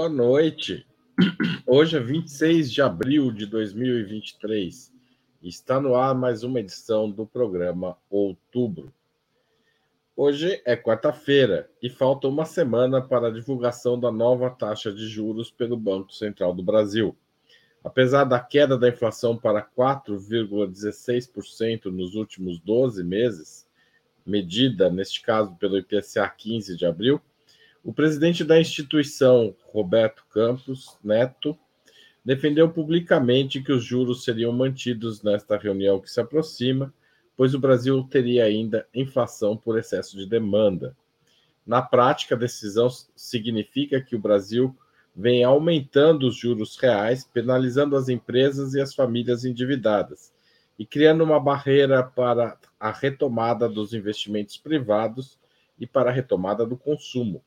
Boa 0.00 0.08
noite. 0.08 0.86
Hoje 1.66 1.98
é 1.98 2.00
26 2.00 2.72
de 2.72 2.80
abril 2.80 3.30
de 3.30 3.44
2023. 3.44 4.90
Está 5.42 5.78
no 5.78 5.94
ar 5.94 6.14
mais 6.14 6.42
uma 6.42 6.58
edição 6.58 7.10
do 7.10 7.26
programa 7.26 7.98
Outubro. 8.08 8.90
Hoje 10.16 10.62
é 10.64 10.74
quarta-feira 10.74 11.70
e 11.82 11.90
falta 11.90 12.26
uma 12.28 12.46
semana 12.46 13.02
para 13.02 13.26
a 13.26 13.30
divulgação 13.30 14.00
da 14.00 14.10
nova 14.10 14.48
taxa 14.48 14.90
de 14.90 15.06
juros 15.06 15.50
pelo 15.50 15.76
Banco 15.76 16.14
Central 16.14 16.54
do 16.54 16.62
Brasil. 16.62 17.14
Apesar 17.84 18.24
da 18.24 18.40
queda 18.40 18.78
da 18.78 18.88
inflação 18.88 19.36
para 19.36 19.62
4,16% 19.62 21.92
nos 21.92 22.14
últimos 22.14 22.58
12 22.58 23.04
meses, 23.04 23.68
medida, 24.24 24.88
neste 24.88 25.20
caso, 25.20 25.54
pelo 25.56 25.76
IPCA 25.76 26.26
15 26.26 26.74
de 26.74 26.86
abril, 26.86 27.20
o 27.82 27.92
presidente 27.92 28.44
da 28.44 28.60
instituição, 28.60 29.54
Roberto 29.64 30.24
Campos 30.30 30.98
Neto, 31.02 31.58
defendeu 32.24 32.68
publicamente 32.68 33.62
que 33.62 33.72
os 33.72 33.82
juros 33.82 34.24
seriam 34.24 34.52
mantidos 34.52 35.22
nesta 35.22 35.56
reunião 35.56 35.98
que 35.98 36.10
se 36.10 36.20
aproxima, 36.20 36.92
pois 37.36 37.54
o 37.54 37.58
Brasil 37.58 38.02
teria 38.10 38.44
ainda 38.44 38.86
inflação 38.94 39.56
por 39.56 39.78
excesso 39.78 40.16
de 40.16 40.26
demanda. 40.26 40.94
Na 41.66 41.80
prática, 41.80 42.34
a 42.34 42.38
decisão 42.38 42.88
significa 43.16 44.00
que 44.00 44.14
o 44.14 44.20
Brasil 44.20 44.76
vem 45.16 45.42
aumentando 45.42 46.28
os 46.28 46.36
juros 46.36 46.76
reais, 46.76 47.24
penalizando 47.24 47.96
as 47.96 48.08
empresas 48.08 48.74
e 48.74 48.80
as 48.80 48.94
famílias 48.94 49.44
endividadas 49.44 50.32
e 50.78 50.86
criando 50.86 51.24
uma 51.24 51.40
barreira 51.40 52.02
para 52.02 52.58
a 52.78 52.90
retomada 52.90 53.68
dos 53.68 53.92
investimentos 53.92 54.56
privados 54.56 55.38
e 55.78 55.86
para 55.86 56.10
a 56.10 56.12
retomada 56.12 56.64
do 56.64 56.76
consumo. 56.76 57.42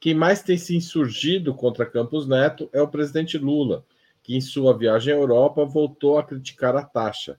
Quem 0.00 0.14
mais 0.14 0.42
tem 0.42 0.56
se 0.56 0.74
insurgido 0.74 1.54
contra 1.54 1.84
Campos 1.84 2.26
Neto 2.26 2.70
é 2.72 2.80
o 2.80 2.88
presidente 2.88 3.36
Lula, 3.36 3.84
que 4.22 4.34
em 4.34 4.40
sua 4.40 4.74
viagem 4.74 5.12
à 5.12 5.16
Europa 5.18 5.62
voltou 5.66 6.18
a 6.18 6.24
criticar 6.24 6.74
a 6.74 6.82
taxa. 6.82 7.38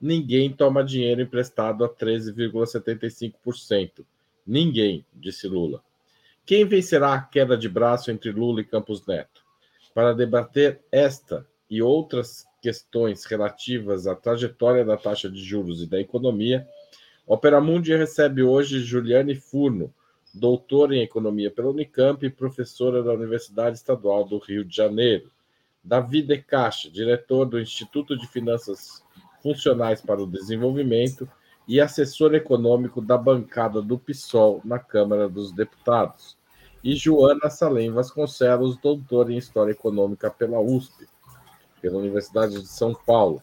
Ninguém 0.00 0.50
toma 0.50 0.82
dinheiro 0.82 1.20
emprestado 1.20 1.84
a 1.84 1.90
13,75%. 1.90 4.02
Ninguém, 4.46 5.04
disse 5.12 5.46
Lula. 5.46 5.82
Quem 6.46 6.64
vencerá 6.64 7.12
a 7.12 7.20
queda 7.20 7.54
de 7.54 7.68
braço 7.68 8.10
entre 8.10 8.32
Lula 8.32 8.62
e 8.62 8.64
Campos 8.64 9.06
Neto? 9.06 9.44
Para 9.94 10.14
debater 10.14 10.80
esta 10.90 11.46
e 11.68 11.82
outras 11.82 12.46
questões 12.62 13.26
relativas 13.26 14.06
à 14.06 14.16
trajetória 14.16 14.86
da 14.86 14.96
taxa 14.96 15.30
de 15.30 15.42
juros 15.42 15.82
e 15.82 15.86
da 15.86 16.00
economia, 16.00 16.66
Opera 17.26 17.60
Mundi 17.60 17.94
recebe 17.94 18.42
hoje 18.42 18.80
Juliane 18.80 19.34
Furno, 19.34 19.92
doutora 20.32 20.94
em 20.94 21.02
economia 21.02 21.50
pela 21.50 21.70
Unicamp 21.70 22.24
e 22.24 22.30
professora 22.30 23.02
da 23.02 23.12
Universidade 23.12 23.76
Estadual 23.76 24.24
do 24.24 24.38
Rio 24.38 24.64
de 24.64 24.74
Janeiro. 24.74 25.30
Davi 25.82 26.22
De 26.22 26.38
Caixa, 26.38 26.90
diretor 26.90 27.46
do 27.46 27.58
Instituto 27.58 28.16
de 28.16 28.26
Finanças 28.28 29.02
Funcionais 29.42 30.00
para 30.00 30.22
o 30.22 30.26
Desenvolvimento 30.26 31.28
e 31.66 31.80
assessor 31.80 32.34
econômico 32.34 33.00
da 33.00 33.16
bancada 33.16 33.80
do 33.80 33.98
PSOL 33.98 34.60
na 34.64 34.78
Câmara 34.78 35.28
dos 35.28 35.52
Deputados. 35.52 36.36
E 36.82 36.94
Joana 36.94 37.50
Salem 37.50 37.90
Vasconcelos, 37.90 38.76
doutora 38.76 39.32
em 39.32 39.38
História 39.38 39.72
Econômica 39.72 40.30
pela 40.30 40.60
USP, 40.60 41.06
pela 41.80 41.98
Universidade 41.98 42.60
de 42.60 42.68
São 42.68 42.94
Paulo. 42.94 43.42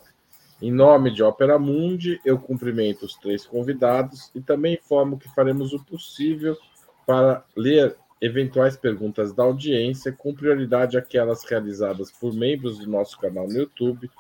Em 0.61 0.71
nome 0.71 1.11
de 1.11 1.21
Opera 1.21 1.59
Mundi, 1.59 2.19
eu 2.25 2.39
cumprimento 2.39 3.05
os 3.05 3.15
três 3.15 3.45
convidados 3.45 4.31
e 4.33 4.41
também 4.41 4.75
informo 4.75 5.17
que 5.17 5.29
faremos 5.29 5.71
o 5.73 5.83
possível 5.83 6.57
para 7.07 7.45
ler 7.55 7.95
eventuais 8.21 8.75
perguntas 8.75 9.33
da 9.33 9.43
audiência, 9.43 10.11
com 10.11 10.35
prioridade 10.35 10.97
aquelas 10.97 11.45
realizadas 11.45 12.11
por 12.11 12.33
membros 12.33 12.79
do 12.79 12.89
nosso 12.89 13.17
canal 13.17 13.47
no 13.47 13.53
YouTube 13.53 14.11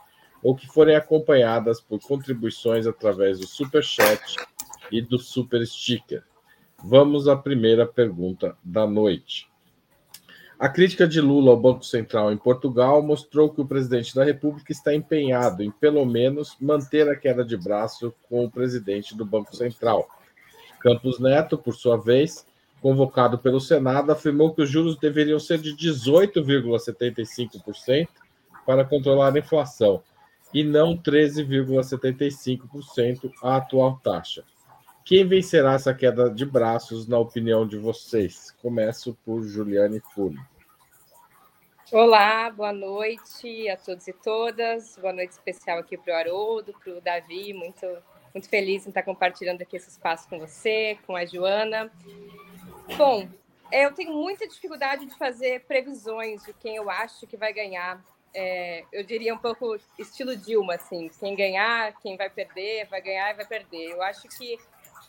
ou 0.41 0.55
que 0.55 0.67
forem 0.67 0.95
acompanhadas 0.95 1.81
por 1.81 1.99
contribuições 1.99 2.87
através 2.87 3.39
do 3.39 3.45
Super 3.45 3.83
Chat 3.83 4.37
e 4.89 5.01
do 5.01 5.19
Super 5.19 5.67
Sticker. 5.67 6.23
Vamos 6.81 7.27
à 7.27 7.35
primeira 7.35 7.85
pergunta 7.85 8.55
da 8.63 8.87
noite. 8.87 9.49
A 10.57 10.69
crítica 10.69 11.07
de 11.07 11.19
Lula 11.19 11.51
ao 11.51 11.59
Banco 11.59 11.83
Central 11.83 12.31
em 12.31 12.37
Portugal 12.37 13.01
mostrou 13.01 13.49
que 13.49 13.59
o 13.59 13.67
presidente 13.67 14.15
da 14.15 14.23
República 14.23 14.71
está 14.71 14.93
empenhado 14.93 15.61
em, 15.61 15.69
pelo 15.69 16.05
menos, 16.05 16.55
manter 16.61 17.09
a 17.09 17.15
queda 17.15 17.43
de 17.43 17.57
braço 17.57 18.13
com 18.29 18.45
o 18.45 18.49
presidente 18.49 19.15
do 19.15 19.25
Banco 19.25 19.55
Central. 19.55 20.07
Campos 20.79 21.19
Neto, 21.19 21.57
por 21.57 21.75
sua 21.75 21.97
vez, 21.97 22.45
convocado 22.81 23.37
pelo 23.37 23.59
Senado, 23.59 24.11
afirmou 24.11 24.53
que 24.53 24.61
os 24.61 24.69
juros 24.69 24.97
deveriam 24.97 25.39
ser 25.39 25.57
de 25.59 25.75
18,75% 25.75 28.07
para 28.65 28.85
controlar 28.85 29.33
a 29.33 29.39
inflação 29.39 30.01
e 30.53 30.63
não 30.63 30.95
13,75% 30.97 33.29
a 33.43 33.57
atual 33.57 33.99
taxa. 34.03 34.45
Quem 35.05 35.25
vencerá 35.25 35.73
essa 35.73 35.93
queda 35.93 36.29
de 36.29 36.45
braços, 36.45 37.07
na 37.07 37.17
opinião 37.17 37.65
de 37.65 37.77
vocês? 37.77 38.51
Começo 38.61 39.17
por 39.25 39.41
Juliane 39.43 40.01
Fulho. 40.13 40.45
Olá, 41.93 42.51
boa 42.51 42.73
noite 42.73 43.69
a 43.69 43.77
todos 43.77 44.05
e 44.09 44.13
todas. 44.13 44.97
Boa 44.97 45.13
noite 45.13 45.31
especial 45.31 45.79
aqui 45.79 45.97
para 45.97 46.13
o 46.13 46.17
Haroldo, 46.17 46.73
para 46.83 46.97
o 46.97 46.99
Davi. 46.99 47.53
Muito, 47.53 47.87
muito 48.33 48.49
feliz 48.49 48.85
em 48.85 48.89
estar 48.89 49.03
compartilhando 49.03 49.61
aqui 49.61 49.77
esse 49.77 49.89
espaço 49.89 50.27
com 50.27 50.37
você, 50.37 50.97
com 51.07 51.15
a 51.15 51.25
Joana. 51.25 51.89
Bom, 52.95 53.27
eu 53.71 53.93
tenho 53.93 54.13
muita 54.13 54.47
dificuldade 54.47 55.05
de 55.05 55.15
fazer 55.17 55.65
previsões 55.65 56.43
de 56.43 56.53
quem 56.53 56.77
eu 56.77 56.89
acho 56.89 57.27
que 57.27 57.35
vai 57.35 57.51
ganhar. 57.51 58.01
É, 58.33 58.85
eu 58.91 59.03
diria 59.03 59.33
um 59.33 59.37
pouco 59.37 59.77
estilo 59.97 60.35
Dilma, 60.35 60.75
assim, 60.75 61.09
quem 61.19 61.35
ganhar, 61.35 61.93
quem 61.99 62.15
vai 62.15 62.29
perder, 62.29 62.87
vai 62.87 63.01
ganhar 63.01 63.31
e 63.31 63.35
vai 63.35 63.45
perder. 63.45 63.91
Eu 63.91 64.01
acho 64.01 64.27
que 64.29 64.57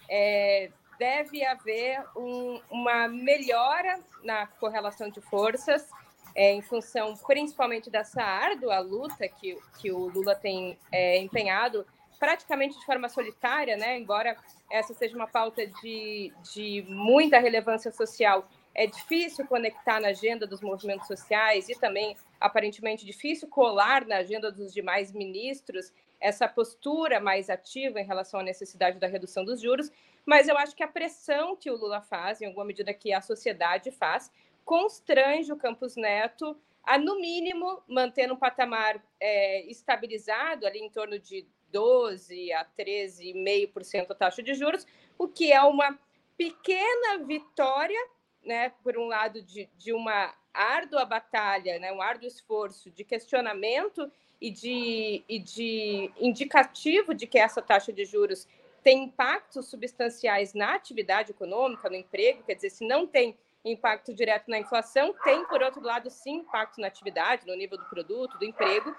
é, 0.09 0.71
deve 0.99 1.45
haver 1.45 2.05
um, 2.17 2.61
uma 2.71 3.07
melhora 3.07 4.01
na 4.25 4.47
correlação 4.47 5.09
de 5.09 5.21
forças, 5.21 5.89
é, 6.35 6.53
em 6.53 6.63
função 6.63 7.17
principalmente 7.17 7.91
dessa 7.91 8.23
árdua 8.23 8.79
luta 8.81 9.29
que, 9.29 9.57
que 9.79 9.93
o 9.93 10.09
Lula 10.09 10.35
tem 10.35 10.79
é, 10.91 11.19
empenhado, 11.19 11.87
praticamente 12.19 12.79
de 12.79 12.85
forma 12.85 13.09
solitária, 13.09 13.77
né? 13.77 13.99
embora 13.99 14.37
essa 14.71 14.93
seja 14.93 15.17
uma 15.17 15.27
pauta 15.27 15.67
de, 15.67 16.33
de 16.53 16.85
muita 16.89 17.39
relevância 17.39 17.93
social, 17.93 18.49
é 18.75 18.87
difícil 18.87 19.47
conectar 19.47 20.01
na 20.01 20.09
agenda 20.09 20.47
dos 20.47 20.61
movimentos 20.61 21.07
sociais 21.07 21.69
e 21.69 21.79
também, 21.79 22.17
aparentemente, 22.41 23.05
difícil 23.05 23.49
colar 23.49 24.07
na 24.07 24.19
agenda 24.19 24.53
dos 24.53 24.73
demais 24.73 25.13
ministros 25.13 25.93
essa 26.21 26.49
postura 26.49 27.21
mais 27.21 27.49
ativa 27.49 28.01
em 28.01 28.05
relação 28.05 28.41
à 28.41 28.43
necessidade 28.43 28.99
da 28.99 29.07
redução 29.07 29.45
dos 29.45 29.61
juros, 29.61 29.91
mas 30.27 30.49
eu 30.49 30.59
acho 30.59 30.77
que 30.77 30.83
a 30.83 30.89
pressão 30.89 31.57
que 31.57 31.71
o 31.71 31.77
Lula 31.77 32.01
faz, 32.01 32.41
em 32.41 32.47
alguma 32.47 32.65
medida 32.65 32.93
que 32.93 33.13
a 33.13 33.21
sociedade 33.21 33.91
faz, 33.91 34.31
constrange 34.65 35.53
o 35.53 35.57
Campos 35.57 35.97
Neto 35.97 36.57
a, 36.85 36.99
no 36.99 37.21
mínimo, 37.21 37.83
manter 37.87 38.31
um 38.31 38.37
patamar 38.37 39.03
é, 39.21 39.63
estabilizado 39.71 40.67
ali 40.67 40.81
em 40.81 40.91
torno 40.91 41.19
de 41.19 41.47
12 41.73 42.53
a 42.53 42.65
13,5% 42.79 44.11
a 44.11 44.15
taxa 44.15 44.43
de 44.43 44.55
juros, 44.55 44.87
o 45.19 45.29
que 45.29 45.53
é 45.53 45.61
uma 45.63 45.99
pequena 46.37 47.25
vitória, 47.25 47.99
né, 48.45 48.71
por 48.83 48.97
um 48.97 49.07
lado, 49.07 49.43
de, 49.43 49.69
de 49.77 49.93
uma 49.93 50.35
árdua 50.55 51.05
batalha, 51.05 51.79
né, 51.79 51.93
um 51.93 52.01
árduo 52.01 52.27
esforço 52.27 52.91
de 52.91 53.05
questionamento 53.05 54.11
e 54.41 54.51
de, 54.51 55.25
e 55.29 55.39
de 55.39 56.11
indicativo 56.19 57.13
de 57.13 57.27
que 57.27 57.39
essa 57.39 57.61
taxa 57.61 57.93
de 57.93 58.05
juros 58.05 58.47
tem 58.83 59.05
impactos 59.05 59.69
substanciais 59.69 60.55
na 60.55 60.75
atividade 60.75 61.33
econômica, 61.33 61.91
no 61.91 61.97
emprego, 61.97 62.45
quer 62.45 62.55
dizer, 62.55 62.71
se 62.71 62.87
não 62.87 63.07
tem 63.07 63.37
impacto 63.65 64.15
direto 64.15 64.49
na 64.49 64.59
inflação, 64.59 65.15
tem, 65.25 65.45
por 65.47 65.63
outro 65.63 65.83
lado, 65.83 66.09
sim, 66.11 66.37
impacto 66.37 66.81
na 66.81 66.87
atividade, 66.87 67.47
no 67.47 67.55
nível 67.55 67.77
do 67.77 67.85
produto, 67.85 68.39
do 68.39 68.45
emprego, 68.45 68.95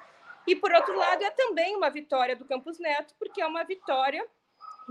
e, 0.50 0.56
por 0.56 0.72
outro 0.74 0.98
lado, 0.98 1.24
é 1.24 1.30
também 1.30 1.76
uma 1.76 1.90
vitória 1.90 2.36
do 2.36 2.44
Campos 2.46 2.80
Neto, 2.80 3.14
porque 3.20 3.42
é 3.42 3.46
uma 3.46 3.64
vitória 3.64 4.26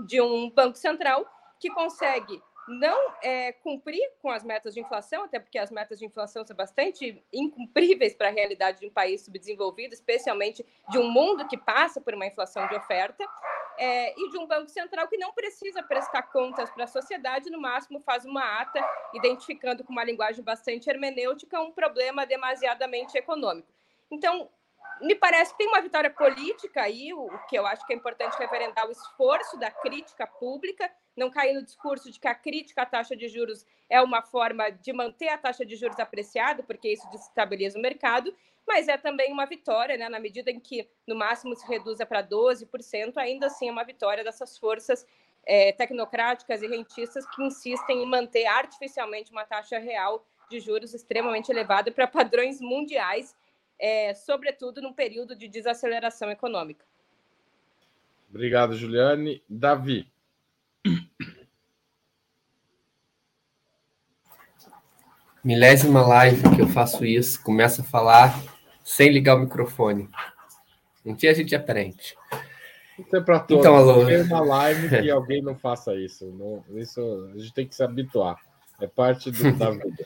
de 0.05 0.21
um 0.21 0.49
Banco 0.49 0.77
Central 0.77 1.25
que 1.59 1.69
consegue 1.69 2.41
não 2.69 3.13
é, 3.21 3.51
cumprir 3.51 4.09
com 4.21 4.29
as 4.29 4.43
metas 4.43 4.73
de 4.73 4.79
inflação, 4.79 5.23
até 5.23 5.39
porque 5.39 5.57
as 5.57 5.71
metas 5.71 5.99
de 5.99 6.05
inflação 6.05 6.45
são 6.45 6.55
bastante 6.55 7.21
incumpríveis 7.33 8.13
para 8.13 8.29
a 8.29 8.31
realidade 8.31 8.79
de 8.79 8.85
um 8.85 8.91
país 8.91 9.21
subdesenvolvido, 9.21 9.93
especialmente 9.93 10.65
de 10.89 10.97
um 10.97 11.11
mundo 11.11 11.47
que 11.47 11.57
passa 11.57 11.99
por 11.99 12.13
uma 12.13 12.27
inflação 12.27 12.67
de 12.67 12.75
oferta, 12.75 13.27
é, 13.77 14.13
e 14.17 14.29
de 14.29 14.37
um 14.37 14.45
Banco 14.45 14.69
Central 14.69 15.07
que 15.07 15.17
não 15.17 15.33
precisa 15.33 15.81
prestar 15.81 16.23
contas 16.23 16.69
para 16.69 16.83
a 16.83 16.87
sociedade, 16.87 17.49
no 17.49 17.59
máximo 17.59 17.99
faz 17.99 18.25
uma 18.25 18.61
ata 18.61 18.85
identificando 19.13 19.83
com 19.83 19.91
uma 19.91 20.03
linguagem 20.03 20.43
bastante 20.43 20.89
hermenêutica 20.89 21.61
um 21.61 21.71
problema 21.71 22.25
demasiadamente 22.25 23.17
econômico. 23.17 23.67
Então, 24.11 24.49
me 25.01 25.15
parece 25.15 25.51
que 25.51 25.57
tem 25.57 25.67
uma 25.67 25.81
vitória 25.81 26.09
política 26.09 26.81
aí, 26.81 27.13
o, 27.13 27.29
que 27.47 27.57
eu 27.57 27.65
acho 27.65 27.85
que 27.85 27.93
é 27.93 27.95
importante 27.95 28.37
referendar 28.37 28.87
o 28.87 28.91
esforço 28.91 29.57
da 29.57 29.71
crítica 29.71 30.27
pública, 30.27 30.91
não 31.15 31.29
cair 31.29 31.53
no 31.53 31.63
discurso 31.63 32.11
de 32.11 32.19
que 32.19 32.27
a 32.27 32.35
crítica 32.35 32.81
à 32.81 32.85
taxa 32.85 33.15
de 33.15 33.27
juros 33.27 33.65
é 33.89 34.01
uma 34.01 34.21
forma 34.21 34.69
de 34.69 34.93
manter 34.93 35.29
a 35.29 35.37
taxa 35.37 35.65
de 35.65 35.75
juros 35.75 35.99
apreciada, 35.99 36.63
porque 36.63 36.91
isso 36.91 37.09
desestabiliza 37.09 37.77
o 37.77 37.81
mercado, 37.81 38.33
mas 38.67 38.87
é 38.87 38.97
também 38.97 39.31
uma 39.31 39.45
vitória, 39.45 39.97
né, 39.97 40.07
na 40.09 40.19
medida 40.19 40.51
em 40.51 40.59
que 40.59 40.87
no 41.07 41.15
máximo 41.15 41.55
se 41.55 41.67
reduza 41.67 42.05
para 42.05 42.23
12%, 42.23 43.17
ainda 43.17 43.47
assim 43.47 43.67
é 43.67 43.71
uma 43.71 43.83
vitória 43.83 44.23
dessas 44.23 44.57
forças 44.57 45.05
é, 45.45 45.71
tecnocráticas 45.71 46.61
e 46.61 46.67
rentistas 46.67 47.25
que 47.27 47.43
insistem 47.43 48.03
em 48.03 48.05
manter 48.05 48.45
artificialmente 48.45 49.31
uma 49.31 49.45
taxa 49.45 49.79
real 49.79 50.25
de 50.49 50.59
juros 50.59 50.93
extremamente 50.93 51.51
elevada 51.51 51.91
para 51.91 52.07
padrões 52.07 52.59
mundiais 52.59 53.35
é, 53.79 54.13
sobretudo 54.13 54.81
num 54.81 54.93
período 54.93 55.35
de 55.35 55.47
desaceleração 55.47 56.29
econômica. 56.29 56.85
Obrigado, 58.29 58.75
Juliane. 58.75 59.41
Davi. 59.49 60.11
Milésima 65.43 66.05
live 66.05 66.43
que 66.55 66.61
eu 66.61 66.67
faço 66.67 67.05
isso, 67.05 67.41
começo 67.41 67.81
a 67.81 67.83
falar 67.83 68.39
sem 68.83 69.09
ligar 69.09 69.35
o 69.35 69.39
microfone. 69.39 70.09
Um 71.05 71.15
dia 71.15 71.31
a 71.31 71.33
gente 71.33 71.55
aprende. 71.55 72.15
Isso 72.99 73.15
é 73.15 73.21
para 73.21 73.39
todos. 73.39 73.65
Então, 73.65 73.75
alô. 73.75 74.01
Uma 74.01 74.41
live 74.41 74.89
que 74.89 75.09
alguém 75.09 75.41
não 75.41 75.55
faça 75.55 75.95
isso. 75.95 76.25
Não, 76.31 76.63
isso 76.77 77.31
a 77.33 77.37
gente 77.37 77.53
tem 77.53 77.67
que 77.67 77.73
se 77.73 77.81
habituar. 77.81 78.37
É 78.81 78.87
parte 78.87 79.31
do, 79.31 79.51
da 79.57 79.71
vida. 79.71 80.05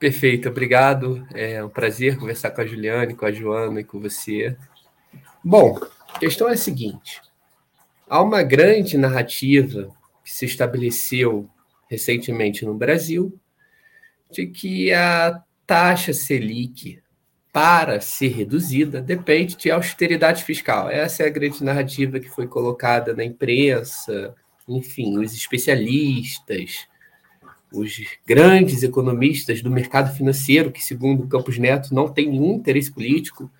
Perfeito, 0.00 0.48
obrigado. 0.48 1.26
É 1.34 1.62
um 1.62 1.68
prazer 1.68 2.16
conversar 2.16 2.52
com 2.52 2.62
a 2.62 2.66
Juliane, 2.66 3.14
com 3.14 3.26
a 3.26 3.30
Joana 3.30 3.80
e 3.80 3.84
com 3.84 4.00
você. 4.00 4.56
Bom, 5.44 5.78
a 6.14 6.18
questão 6.18 6.48
é 6.48 6.54
a 6.54 6.56
seguinte: 6.56 7.20
há 8.08 8.22
uma 8.22 8.42
grande 8.42 8.96
narrativa 8.96 9.94
que 10.24 10.32
se 10.32 10.46
estabeleceu 10.46 11.50
recentemente 11.86 12.64
no 12.64 12.72
Brasil 12.72 13.38
de 14.30 14.46
que 14.46 14.90
a 14.90 15.42
taxa 15.66 16.14
Selic, 16.14 17.02
para 17.52 18.00
ser 18.00 18.28
reduzida, 18.28 19.02
depende 19.02 19.54
de 19.54 19.70
austeridade 19.70 20.44
fiscal. 20.44 20.88
Essa 20.88 21.24
é 21.24 21.26
a 21.26 21.30
grande 21.30 21.62
narrativa 21.62 22.18
que 22.18 22.30
foi 22.30 22.46
colocada 22.46 23.12
na 23.12 23.22
imprensa, 23.22 24.34
enfim, 24.66 25.18
os 25.18 25.34
especialistas, 25.34 26.88
os 27.72 28.00
grandes 28.26 28.82
economistas 28.82 29.62
do 29.62 29.70
mercado 29.70 30.14
financeiro, 30.14 30.72
que, 30.72 30.82
segundo 30.82 31.26
Campos 31.26 31.58
Neto, 31.58 31.94
não 31.94 32.08
tem 32.08 32.28
nenhum 32.28 32.54
interesse 32.54 32.90
político, 32.90 33.50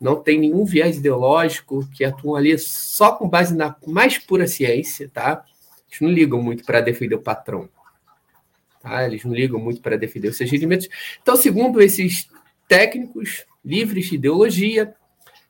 não 0.00 0.16
tem 0.16 0.40
nenhum 0.40 0.64
viés 0.64 0.96
ideológico, 0.96 1.86
que 1.92 2.04
atuam 2.04 2.34
ali 2.34 2.58
só 2.58 3.12
com 3.12 3.28
base 3.28 3.54
na 3.54 3.76
mais 3.86 4.18
pura 4.18 4.46
ciência, 4.46 5.10
tá? 5.12 5.44
Eles 5.88 6.00
não 6.00 6.08
ligam 6.08 6.42
muito 6.42 6.64
para 6.64 6.80
defender 6.80 7.14
o 7.14 7.20
patrão. 7.20 7.68
Tá? 8.80 9.04
Eles 9.04 9.24
não 9.24 9.34
ligam 9.34 9.60
muito 9.60 9.80
para 9.80 9.96
defender 9.96 10.28
os 10.28 10.36
seus 10.36 10.50
rendimentos. 10.50 10.88
Então, 11.20 11.36
segundo 11.36 11.82
esses 11.82 12.28
técnicos 12.66 13.44
livres 13.64 14.06
de 14.06 14.14
ideologia, 14.14 14.94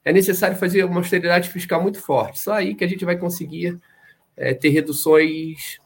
é 0.04 0.12
necessário 0.12 0.56
fazer 0.56 0.84
uma 0.84 0.96
austeridade 0.96 1.48
fiscal 1.50 1.80
muito 1.80 2.00
forte. 2.00 2.40
Só 2.40 2.54
aí 2.54 2.74
que 2.74 2.82
a 2.82 2.88
gente 2.88 3.04
vai 3.04 3.16
conseguir 3.16 3.78
é, 4.36 4.54
ter 4.54 4.70
reduções 4.70 5.78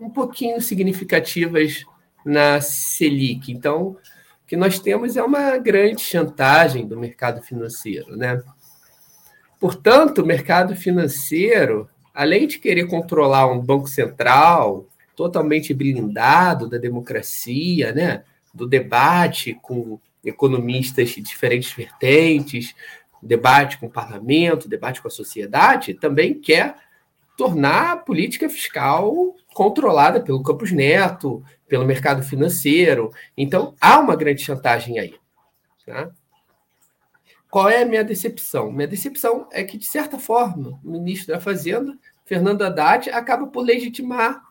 um 0.00 0.10
pouquinho 0.10 0.60
significativas 0.60 1.84
na 2.24 2.60
Selic. 2.60 3.52
Então, 3.52 3.88
o 3.88 3.98
que 4.46 4.56
nós 4.56 4.78
temos 4.78 5.16
é 5.16 5.22
uma 5.22 5.56
grande 5.58 6.02
chantagem 6.02 6.86
do 6.86 6.98
mercado 6.98 7.42
financeiro, 7.42 8.16
né? 8.16 8.42
Portanto, 9.58 10.18
o 10.18 10.26
mercado 10.26 10.76
financeiro, 10.76 11.88
além 12.12 12.46
de 12.46 12.58
querer 12.58 12.86
controlar 12.86 13.46
um 13.50 13.60
banco 13.60 13.88
central 13.88 14.86
totalmente 15.16 15.72
blindado 15.72 16.68
da 16.68 16.76
democracia, 16.76 17.92
né, 17.92 18.24
do 18.52 18.66
debate 18.66 19.58
com 19.62 19.98
economistas 20.24 21.10
de 21.10 21.20
diferentes 21.20 21.72
vertentes, 21.72 22.74
debate 23.22 23.78
com 23.78 23.86
o 23.86 23.90
parlamento, 23.90 24.68
debate 24.68 25.00
com 25.00 25.08
a 25.08 25.10
sociedade, 25.10 25.94
também 25.94 26.34
quer 26.34 26.76
tornar 27.36 27.92
a 27.92 27.96
política 27.96 28.48
fiscal 28.48 29.34
controlada 29.54 30.20
pelo 30.20 30.42
Campos 30.42 30.72
Neto, 30.72 31.42
pelo 31.66 31.86
mercado 31.86 32.22
financeiro. 32.22 33.10
Então, 33.36 33.74
há 33.80 33.98
uma 34.00 34.16
grande 34.16 34.42
chantagem 34.42 34.98
aí. 34.98 35.14
Né? 35.86 36.10
Qual 37.48 37.68
é 37.68 37.82
a 37.82 37.86
minha 37.86 38.04
decepção? 38.04 38.70
Minha 38.72 38.88
decepção 38.88 39.48
é 39.52 39.62
que, 39.62 39.78
de 39.78 39.86
certa 39.86 40.18
forma, 40.18 40.78
o 40.84 40.90
ministro 40.90 41.32
da 41.32 41.40
Fazenda, 41.40 41.96
Fernando 42.24 42.62
Haddad, 42.62 43.08
acaba 43.10 43.46
por 43.46 43.62
legitimar 43.62 44.42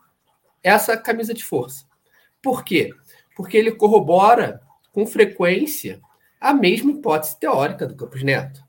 essa 0.62 0.96
camisa 0.96 1.34
de 1.34 1.44
força. 1.44 1.84
Por 2.42 2.64
quê? 2.64 2.90
Porque 3.36 3.58
ele 3.58 3.72
corrobora 3.72 4.60
com 4.90 5.06
frequência 5.06 6.00
a 6.40 6.54
mesma 6.54 6.92
hipótese 6.92 7.38
teórica 7.38 7.86
do 7.86 7.94
Campos 7.94 8.22
Neto. 8.22 8.64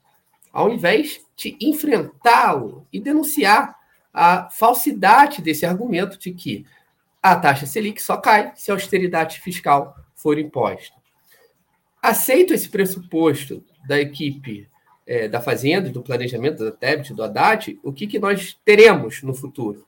Ao 0.51 0.69
invés 0.69 1.21
de 1.35 1.57
enfrentá-lo 1.61 2.87
e 2.91 2.99
denunciar 2.99 3.75
a 4.15 4.49
falsidade 4.49 5.41
desse 5.41 5.65
argumento 5.65 6.17
de 6.17 6.31
que 6.31 6.65
a 7.21 7.35
taxa 7.35 7.65
Selic 7.65 8.01
só 8.01 8.15
cai 8.15 8.53
se 8.55 8.71
a 8.71 8.73
austeridade 8.73 9.41
fiscal 9.41 9.93
for 10.15 10.39
imposta. 10.39 10.95
Aceito 12.01 12.53
esse 12.53 12.69
pressuposto 12.69 13.61
da 13.85 13.99
equipe 13.99 14.69
é, 15.05 15.27
da 15.27 15.41
Fazenda, 15.41 15.89
do 15.89 16.01
planejamento 16.01 16.63
da 16.63 16.71
Tebet, 16.71 17.13
do 17.13 17.23
Haddad, 17.23 17.77
o 17.83 17.91
que, 17.91 18.07
que 18.07 18.17
nós 18.17 18.57
teremos 18.63 19.21
no 19.21 19.33
futuro? 19.33 19.85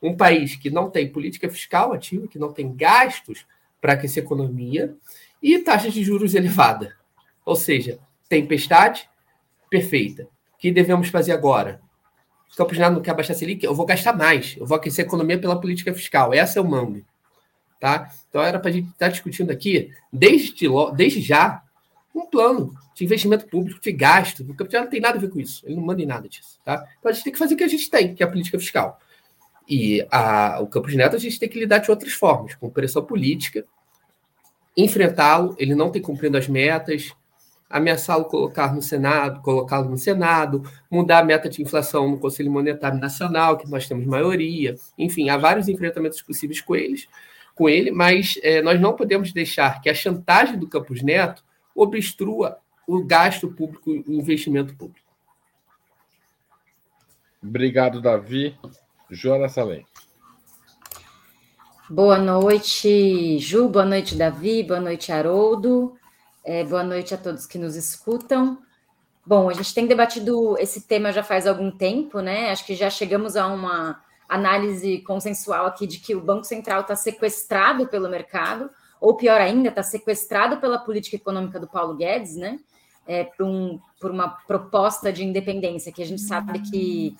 Um 0.00 0.16
país 0.16 0.56
que 0.56 0.70
não 0.70 0.88
tem 0.88 1.12
política 1.12 1.50
fiscal 1.50 1.92
ativa, 1.92 2.26
que 2.26 2.38
não 2.38 2.52
tem 2.52 2.74
gastos 2.74 3.44
para 3.82 3.92
aquecer 3.92 4.24
economia 4.24 4.96
e 5.42 5.58
taxas 5.58 5.92
de 5.92 6.02
juros 6.02 6.34
elevada. 6.34 6.96
Ou 7.44 7.54
seja, 7.54 7.98
tempestade 8.28 9.10
perfeita. 9.68 10.24
O 10.54 10.58
que 10.58 10.72
devemos 10.72 11.08
fazer 11.08 11.32
agora? 11.32 11.80
O 12.52 12.56
Campos 12.56 12.78
Neto 12.78 12.94
não 12.94 13.02
quer 13.02 13.14
baixar 13.14 13.32
a 13.32 13.36
Selic, 13.36 13.64
eu 13.64 13.74
vou 13.74 13.86
gastar 13.86 14.12
mais, 14.12 14.56
eu 14.58 14.66
vou 14.66 14.76
aquecer 14.76 15.04
a 15.04 15.08
economia 15.08 15.38
pela 15.38 15.60
política 15.60 15.92
fiscal. 15.94 16.32
Essa 16.34 16.58
é 16.58 16.62
o 16.62 16.68
mando. 16.68 17.04
Tá? 17.80 18.10
Então 18.28 18.42
era 18.42 18.58
para 18.58 18.70
a 18.70 18.72
gente 18.72 18.88
estar 18.88 19.06
tá 19.06 19.08
discutindo 19.08 19.50
aqui, 19.50 19.90
desde, 20.12 20.66
desde 20.96 21.20
já, 21.20 21.62
um 22.14 22.26
plano 22.26 22.74
de 22.94 23.04
investimento 23.04 23.46
público, 23.46 23.80
de 23.80 23.92
gasto. 23.92 24.40
O 24.40 24.46
Neto 24.46 24.72
não 24.72 24.90
tem 24.90 25.00
nada 25.00 25.16
a 25.16 25.20
ver 25.20 25.30
com 25.30 25.38
isso, 25.38 25.64
ele 25.64 25.76
não 25.76 25.84
manda 25.84 26.02
em 26.02 26.06
nada 26.06 26.28
disso. 26.28 26.58
Tá? 26.64 26.84
Então 26.98 27.10
a 27.10 27.12
gente 27.12 27.24
tem 27.24 27.32
que 27.32 27.38
fazer 27.38 27.54
o 27.54 27.56
que 27.56 27.64
a 27.64 27.68
gente 27.68 27.88
tem, 27.88 28.14
que 28.14 28.22
é 28.22 28.26
a 28.26 28.28
política 28.28 28.58
fiscal. 28.58 28.98
E 29.68 30.04
a, 30.10 30.60
o 30.60 30.66
Campos 30.66 30.94
Neto 30.94 31.14
a 31.14 31.18
gente 31.18 31.38
tem 31.38 31.48
que 31.48 31.58
lidar 31.58 31.78
de 31.78 31.90
outras 31.90 32.12
formas, 32.14 32.54
com 32.54 32.70
pressão 32.70 33.04
política, 33.04 33.64
enfrentá-lo, 34.76 35.54
ele 35.58 35.74
não 35.74 35.90
tem 35.90 36.00
cumprindo 36.00 36.38
as 36.38 36.48
metas, 36.48 37.12
ameaçá-lo 37.68 38.24
colocar 38.24 38.74
no 38.74 38.80
Senado, 38.80 39.42
colocá-lo 39.42 39.90
no 39.90 39.98
Senado, 39.98 40.62
mudar 40.90 41.18
a 41.18 41.24
meta 41.24 41.48
de 41.48 41.62
inflação 41.62 42.08
no 42.08 42.18
Conselho 42.18 42.50
Monetário 42.50 42.98
Nacional, 42.98 43.58
que 43.58 43.68
nós 43.68 43.86
temos 43.86 44.06
maioria. 44.06 44.74
Enfim, 44.96 45.28
há 45.28 45.36
vários 45.36 45.68
enfrentamentos 45.68 46.22
possíveis 46.22 46.60
com 46.60 46.74
eles, 46.74 47.08
com 47.54 47.68
ele, 47.68 47.90
mas 47.90 48.38
é, 48.42 48.62
nós 48.62 48.80
não 48.80 48.94
podemos 48.94 49.32
deixar 49.32 49.80
que 49.80 49.90
a 49.90 49.94
chantagem 49.94 50.58
do 50.58 50.68
Campos 50.68 51.02
Neto 51.02 51.44
obstrua 51.74 52.58
o 52.86 53.04
gasto 53.04 53.48
público 53.48 53.90
e 53.90 54.00
o 54.06 54.12
investimento 54.12 54.74
público. 54.74 55.06
Obrigado, 57.42 58.00
Davi. 58.00 58.56
Joana 59.10 59.48
Salem. 59.48 59.86
Boa 61.88 62.18
noite, 62.18 63.38
Ju. 63.38 63.68
Boa 63.68 63.84
noite, 63.84 64.14
Davi. 64.14 64.62
Boa 64.62 64.80
noite, 64.80 65.10
Haroldo. 65.10 65.97
É, 66.50 66.64
boa 66.64 66.82
noite 66.82 67.12
a 67.12 67.18
todos 67.18 67.44
que 67.44 67.58
nos 67.58 67.76
escutam. 67.76 68.56
Bom, 69.26 69.50
a 69.50 69.52
gente 69.52 69.74
tem 69.74 69.86
debatido 69.86 70.56
esse 70.58 70.80
tema 70.80 71.12
já 71.12 71.22
faz 71.22 71.46
algum 71.46 71.70
tempo, 71.70 72.20
né? 72.20 72.50
Acho 72.50 72.64
que 72.64 72.74
já 72.74 72.88
chegamos 72.88 73.36
a 73.36 73.46
uma 73.48 74.02
análise 74.26 75.02
consensual 75.02 75.66
aqui 75.66 75.86
de 75.86 75.98
que 75.98 76.16
o 76.16 76.22
Banco 76.22 76.44
Central 76.44 76.80
está 76.80 76.96
sequestrado 76.96 77.86
pelo 77.88 78.08
mercado, 78.08 78.70
ou 78.98 79.14
pior 79.14 79.38
ainda, 79.38 79.68
está 79.68 79.82
sequestrado 79.82 80.56
pela 80.56 80.78
política 80.78 81.16
econômica 81.16 81.60
do 81.60 81.68
Paulo 81.68 81.94
Guedes, 81.94 82.34
né? 82.36 82.58
É, 83.06 83.24
por, 83.24 83.44
um, 83.44 83.78
por 84.00 84.10
uma 84.10 84.30
proposta 84.46 85.12
de 85.12 85.22
independência, 85.22 85.92
que 85.92 86.02
a 86.02 86.06
gente 86.06 86.22
sabe 86.22 86.60
que 86.60 87.14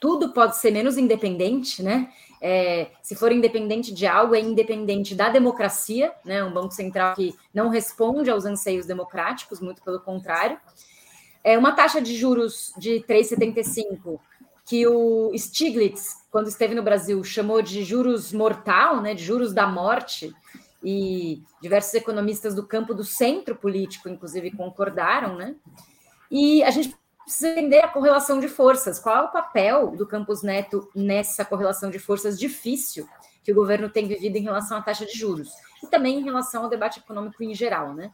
tudo 0.00 0.32
pode 0.32 0.56
ser 0.56 0.70
menos 0.70 0.96
independente, 0.96 1.82
né? 1.82 2.10
É, 2.40 2.92
se 3.02 3.14
for 3.14 3.30
independente 3.30 3.92
de 3.92 4.06
algo, 4.06 4.34
é 4.34 4.40
independente 4.40 5.14
da 5.14 5.28
democracia, 5.28 6.12
né? 6.24 6.42
Um 6.42 6.52
banco 6.52 6.72
central 6.72 7.14
que 7.14 7.34
não 7.52 7.68
responde 7.68 8.30
aos 8.30 8.46
anseios 8.46 8.86
democráticos, 8.86 9.60
muito 9.60 9.82
pelo 9.82 10.00
contrário. 10.00 10.58
É 11.44 11.58
uma 11.58 11.72
taxa 11.72 12.00
de 12.00 12.16
juros 12.16 12.72
de 12.78 13.04
3,75 13.06 14.18
que 14.64 14.86
o 14.86 15.32
Stiglitz, 15.36 16.16
quando 16.30 16.48
esteve 16.48 16.74
no 16.74 16.82
Brasil, 16.82 17.22
chamou 17.24 17.60
de 17.60 17.82
juros 17.82 18.32
mortal, 18.32 19.02
né? 19.02 19.14
De 19.14 19.24
juros 19.24 19.52
da 19.52 19.66
morte. 19.66 20.32
E 20.82 21.42
diversos 21.60 21.92
economistas 21.92 22.54
do 22.54 22.66
campo 22.66 22.94
do 22.94 23.04
centro 23.04 23.54
político, 23.54 24.08
inclusive, 24.08 24.50
concordaram, 24.52 25.36
né? 25.36 25.56
E 26.30 26.62
a 26.62 26.70
gente 26.70 26.94
precisa 27.30 27.52
entender 27.52 27.78
a 27.78 27.88
correlação 27.88 28.40
de 28.40 28.48
forças. 28.48 28.98
Qual 28.98 29.16
é 29.16 29.22
o 29.22 29.28
papel 29.28 29.92
do 29.92 30.04
Campos 30.04 30.42
Neto 30.42 30.90
nessa 30.94 31.44
correlação 31.44 31.88
de 31.88 31.98
forças 31.98 32.38
difícil 32.38 33.08
que 33.44 33.52
o 33.52 33.54
governo 33.54 33.88
tem 33.88 34.08
vivido 34.08 34.36
em 34.36 34.42
relação 34.42 34.76
à 34.76 34.82
taxa 34.82 35.06
de 35.06 35.16
juros 35.16 35.48
e 35.80 35.86
também 35.86 36.18
em 36.18 36.24
relação 36.24 36.64
ao 36.64 36.68
debate 36.68 36.98
econômico 36.98 37.42
em 37.44 37.54
geral, 37.54 37.94
né? 37.94 38.10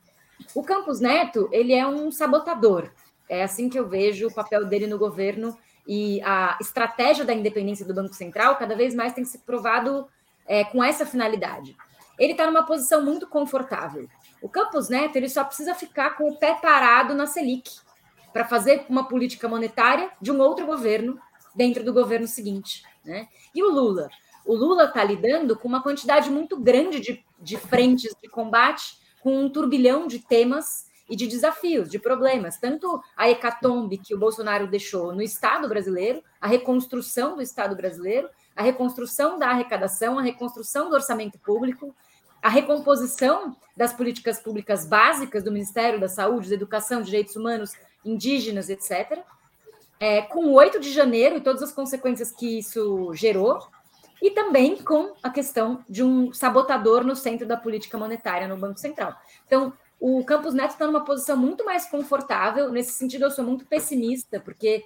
O 0.55 0.63
Campos 0.63 1.01
Neto, 1.01 1.49
ele 1.51 1.73
é 1.73 1.87
um 1.87 2.13
sabotador. 2.13 2.91
É 3.27 3.43
assim 3.43 3.71
que 3.71 3.79
eu 3.79 3.89
vejo 3.89 4.29
o 4.29 4.35
papel 4.35 4.67
dele 4.67 4.87
no 4.87 4.99
governo 4.99 5.57
e 5.89 6.21
a 6.23 6.59
estratégia 6.61 7.25
da 7.25 7.33
independência 7.33 7.87
do 7.87 7.95
Banco 7.95 8.15
Central 8.15 8.57
cada 8.57 8.77
vez 8.77 8.95
mais 8.95 9.15
tem 9.15 9.25
se 9.25 9.39
provado 9.39 10.07
é, 10.47 10.63
com 10.65 10.85
essa 10.85 11.07
finalidade. 11.07 11.75
Ele 12.19 12.33
está 12.33 12.47
numa 12.47 12.67
posição 12.67 13.03
muito 13.03 13.27
confortável. 13.27 14.09
O 14.43 14.49
Campos 14.49 14.91
Neto 14.91 15.17
ele 15.17 15.29
só 15.29 15.43
precisa 15.43 15.75
ficar 15.75 16.17
com 16.17 16.29
o 16.29 16.37
pé 16.37 16.55
parado 16.61 17.15
na 17.15 17.27
Selic 17.27 17.86
para 18.37 18.45
fazer 18.45 18.85
uma 18.91 19.09
política 19.09 19.49
monetária 19.49 20.11
de 20.21 20.31
um 20.31 20.39
outro 20.41 20.67
governo 20.67 21.19
dentro 21.55 21.83
do 21.83 21.91
governo 21.91 22.27
seguinte. 22.27 22.83
Né? 23.03 23.29
E 23.55 23.63
o 23.63 23.73
Lula? 23.73 24.11
O 24.45 24.55
Lula 24.55 24.85
está 24.85 25.03
lidando 25.03 25.57
com 25.57 25.67
uma 25.67 25.83
quantidade 25.83 26.29
muito 26.29 26.61
grande 26.61 27.01
de, 27.01 27.25
de 27.41 27.57
frentes 27.57 28.15
de 28.23 28.29
combate, 28.29 28.99
com 29.23 29.41
um 29.41 29.49
turbilhão 29.49 30.07
de 30.07 30.19
temas 30.19 30.85
e 31.09 31.17
de 31.17 31.27
desafios, 31.27 31.89
de 31.89 31.99
problemas. 31.99 32.59
Tanto 32.59 33.01
a 33.17 33.27
hecatombe 33.27 33.97
que 33.97 34.15
o 34.15 34.19
Bolsonaro 34.19 34.67
deixou 34.67 35.15
no 35.15 35.23
Estado 35.23 35.67
brasileiro, 35.67 36.23
a 36.39 36.47
reconstrução 36.47 37.37
do 37.37 37.43
Estado 37.43 37.75
brasileiro, 37.75 38.29
a 38.55 38.63
reconstrução 38.63 39.39
da 39.39 39.49
arrecadação, 39.49 40.19
a 40.19 40.23
reconstrução 40.23 40.91
do 40.91 40.95
orçamento 40.95 41.39
público, 41.39 41.97
a 42.43 42.51
recomposição 42.51 43.57
das 43.75 43.95
políticas 43.95 44.39
públicas 44.39 44.85
básicas 44.87 45.43
do 45.43 45.51
Ministério 45.51 45.99
da 45.99 46.09
Saúde, 46.09 46.51
da 46.51 46.55
Educação, 46.55 47.01
Direitos 47.01 47.35
Humanos, 47.35 47.73
Indígenas, 48.07 48.69
etc. 48.69 49.19
É, 49.99 50.23
com 50.23 50.47
o 50.47 50.53
8 50.53 50.79
de 50.81 50.93
janeiro 50.93 51.37
e 51.37 51.41
todas 51.41 51.63
as 51.63 51.73
consequências 51.73 52.31
que 52.31 52.59
isso 52.59 53.13
gerou, 53.15 53.67
e 54.21 54.31
também 54.31 54.77
com 54.77 55.15
a 55.23 55.31
questão 55.31 55.85
de 55.89 56.03
um 56.03 56.33
sabotador 56.33 57.05
no 57.05 57.15
centro 57.15 57.47
da 57.47 57.57
política 57.57 57.99
monetária 57.99 58.49
no 58.49 58.57
Banco 58.57 58.79
Central. 58.79 59.15
Então, 59.47 59.73
o 60.01 60.25
Campos 60.25 60.55
Neto 60.55 60.73
está 60.73 60.87
numa 60.87 61.05
posição 61.05 61.37
muito 61.37 61.65
mais 61.65 61.87
confortável. 61.87 62.71
Nesse 62.71 62.93
sentido, 62.93 63.25
eu 63.25 63.31
sou 63.31 63.45
muito 63.45 63.67
pessimista, 63.67 64.41
porque 64.41 64.85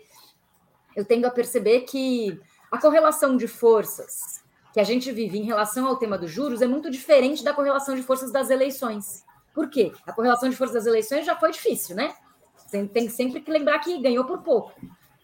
eu 0.97 1.05
tendo 1.05 1.27
a 1.27 1.31
perceber 1.31 1.81
que 1.83 2.41
a 2.71 2.79
correlação 2.79 3.37
de 3.37 3.47
forças 3.49 4.41
que 4.73 4.81
a 4.81 4.85
gente 4.85 5.11
vive 5.11 5.39
em 5.39 5.45
relação 5.45 5.87
ao 5.87 5.97
tema 5.97 6.17
dos 6.17 6.31
juros 6.31 6.63
é 6.63 6.67
muito 6.67 6.91
diferente 6.91 7.43
da 7.43 7.53
correlação 7.53 7.97
de 7.97 8.03
forças 8.03 8.31
das 8.31 8.51
eleições. 8.51 9.25
Por 9.53 9.69
quê? 9.69 9.93
A 10.07 10.13
correlação 10.13 10.49
de 10.49 10.57
forças 10.57 10.75
das 10.75 10.87
eleições 10.87 11.27
já 11.27 11.35
foi 11.35 11.51
difícil, 11.51 11.97
né? 11.97 12.15
Tem 12.71 13.09
sempre 13.09 13.41
que 13.41 13.51
lembrar 13.51 13.79
que 13.81 14.01
ganhou 14.01 14.25
por 14.25 14.43
pouco. 14.43 14.73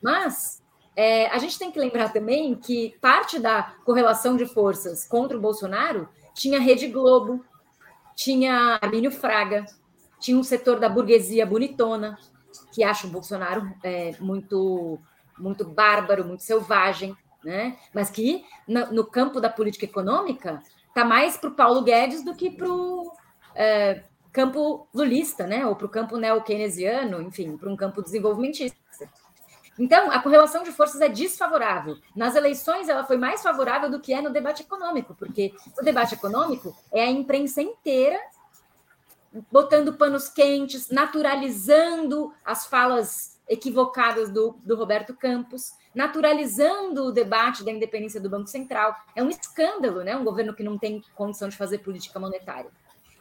Mas 0.02 0.62
é, 0.94 1.26
a 1.28 1.38
gente 1.38 1.58
tem 1.58 1.70
que 1.70 1.78
lembrar 1.78 2.12
também 2.12 2.54
que 2.54 2.96
parte 3.00 3.38
da 3.38 3.74
correlação 3.84 4.36
de 4.36 4.46
forças 4.46 5.06
contra 5.06 5.36
o 5.36 5.40
Bolsonaro 5.40 6.08
tinha 6.34 6.58
Rede 6.58 6.88
Globo, 6.88 7.44
tinha 8.14 8.78
Armínio 8.80 9.10
Fraga, 9.10 9.66
tinha 10.18 10.36
um 10.36 10.42
setor 10.42 10.80
da 10.80 10.88
burguesia 10.88 11.46
bonitona, 11.46 12.18
que 12.72 12.82
acha 12.82 13.06
o 13.06 13.10
Bolsonaro 13.10 13.70
é, 13.82 14.14
muito, 14.20 14.98
muito 15.38 15.64
bárbaro, 15.64 16.24
muito 16.24 16.42
selvagem, 16.42 17.16
né? 17.44 17.76
mas 17.94 18.10
que 18.10 18.44
no, 18.66 18.92
no 18.92 19.04
campo 19.04 19.40
da 19.40 19.50
política 19.50 19.84
econômica 19.84 20.62
está 20.88 21.04
mais 21.04 21.36
para 21.36 21.50
o 21.50 21.54
Paulo 21.54 21.82
Guedes 21.82 22.24
do 22.24 22.34
que 22.34 22.50
para 22.50 22.68
o 22.68 23.12
é, 23.54 24.02
campo 24.36 24.86
lulista, 24.92 25.46
né? 25.46 25.66
ou 25.66 25.74
para 25.74 25.86
o 25.86 25.88
campo 25.88 26.18
neo-keynesiano, 26.18 27.22
enfim, 27.22 27.56
para 27.56 27.70
um 27.70 27.76
campo 27.76 28.02
desenvolvimentista. 28.02 28.76
Então, 29.78 30.10
a 30.10 30.18
correlação 30.20 30.62
de 30.62 30.72
forças 30.72 31.00
é 31.00 31.08
desfavorável. 31.08 31.96
Nas 32.14 32.34
eleições, 32.34 32.86
ela 32.90 33.02
foi 33.02 33.16
mais 33.16 33.42
favorável 33.42 33.90
do 33.90 33.98
que 33.98 34.12
é 34.12 34.20
no 34.20 34.30
debate 34.30 34.62
econômico, 34.62 35.14
porque 35.14 35.54
o 35.80 35.82
debate 35.82 36.14
econômico 36.14 36.76
é 36.92 37.04
a 37.04 37.10
imprensa 37.10 37.62
inteira 37.62 38.18
botando 39.50 39.94
panos 39.94 40.28
quentes, 40.28 40.90
naturalizando 40.90 42.30
as 42.44 42.66
falas 42.66 43.38
equivocadas 43.48 44.30
do, 44.30 44.58
do 44.62 44.76
Roberto 44.76 45.14
Campos, 45.14 45.72
naturalizando 45.94 47.04
o 47.04 47.12
debate 47.12 47.64
da 47.64 47.70
independência 47.70 48.20
do 48.20 48.28
Banco 48.28 48.48
Central. 48.48 48.94
É 49.14 49.22
um 49.22 49.30
escândalo, 49.30 50.02
né? 50.02 50.14
Um 50.14 50.24
governo 50.24 50.54
que 50.54 50.62
não 50.62 50.76
tem 50.76 51.02
condição 51.14 51.48
de 51.48 51.56
fazer 51.56 51.78
política 51.78 52.18
monetária. 52.18 52.70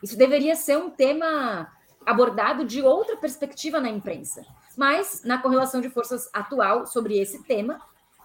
Isso 0.06 0.16
deveria 0.16 0.56
ser 0.56 0.78
um 0.78 0.92
tema 0.92 1.68
abordado 2.06 2.64
de 2.64 2.80
outra 2.84 3.18
perspectiva 3.18 3.80
na 3.80 3.90
imprensa. 3.90 4.46
Mas, 4.78 5.24
na 5.26 5.40
correlação 5.40 5.82
de 5.82 5.90
forças 5.90 6.30
atual 6.32 6.86
sobre 6.86 7.18
esse 7.18 7.42
tema, 7.42 7.82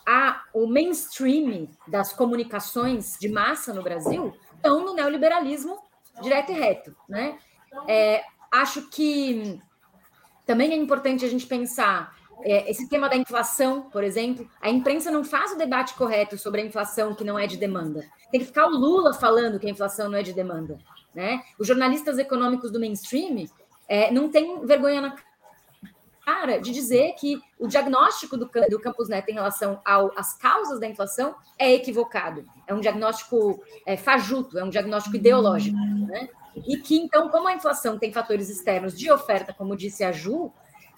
a, 0.07 0.43
o 0.53 0.67
mainstream 0.67 1.69
das 1.89 2.13
comunicações 2.13 3.17
de 3.19 3.31
massa 3.31 3.73
no 3.73 3.83
Brasil 3.83 4.37
estão 4.55 4.85
no 4.85 4.93
neoliberalismo 4.93 5.79
direto 6.21 6.53
e 6.53 6.55
reto. 6.55 6.95
Né? 7.09 7.39
É, 7.89 8.25
acho 8.53 8.91
que 8.91 9.59
também 10.45 10.73
é 10.73 10.77
importante 10.77 11.25
a 11.25 11.29
gente 11.31 11.47
pensar 11.47 12.15
é, 12.43 12.71
esse 12.71 12.89
tema 12.89 13.09
da 13.09 13.17
inflação, 13.17 13.83
por 13.83 14.05
exemplo. 14.05 14.49
A 14.61 14.71
imprensa 14.71 15.11
não 15.11 15.25
faz 15.25 15.53
o 15.53 15.59
debate 15.59 15.95
correto 15.95 16.37
sobre 16.39 16.61
a 16.61 16.65
inflação 16.65 17.15
que 17.15 17.25
não 17.25 17.39
é 17.39 17.47
de 17.47 17.57
demanda. 17.57 18.05
Tem 18.31 18.41
que 18.41 18.47
ficar 18.47 18.67
o 18.67 18.71
Lula 18.71 19.13
falando 19.15 19.59
que 19.59 19.67
a 19.67 19.71
inflação 19.71 20.09
não 20.09 20.19
é 20.19 20.23
de 20.23 20.33
demanda. 20.33 20.79
Né? 21.15 21.43
Os 21.59 21.67
jornalistas 21.67 22.19
econômicos 22.19 22.71
do 22.71 22.79
mainstream 22.79 23.47
é, 23.89 24.11
não 24.11 24.29
têm 24.29 24.65
vergonha 24.65 25.01
na 25.01 25.17
cara 26.25 26.59
de 26.59 26.71
dizer 26.71 27.15
que 27.19 27.41
o 27.59 27.67
diagnóstico 27.67 28.37
do, 28.37 28.49
do 28.69 28.81
Campus 28.81 29.09
Neto 29.09 29.31
em 29.31 29.35
relação 29.35 29.81
às 30.17 30.37
causas 30.37 30.79
da 30.79 30.87
inflação 30.87 31.35
é 31.59 31.73
equivocado. 31.73 32.45
É 32.67 32.75
um 32.75 32.81
diagnóstico 32.81 33.61
é, 33.85 33.97
fajuto, 33.97 34.59
é 34.59 34.65
um 34.65 34.71
diagnóstico 34.71 35.17
ideológico. 35.17 35.77
Né? 35.77 36.29
E 36.67 36.77
que, 36.77 36.97
então, 36.97 37.29
como 37.29 37.49
a 37.49 37.55
inflação 37.55 37.99
tem 37.99 38.13
fatores 38.13 38.49
externos 38.49 38.97
de 38.97 39.11
oferta, 39.11 39.53
como 39.53 39.77
disse 39.77 40.05
a 40.05 40.13
Ju, 40.13 40.53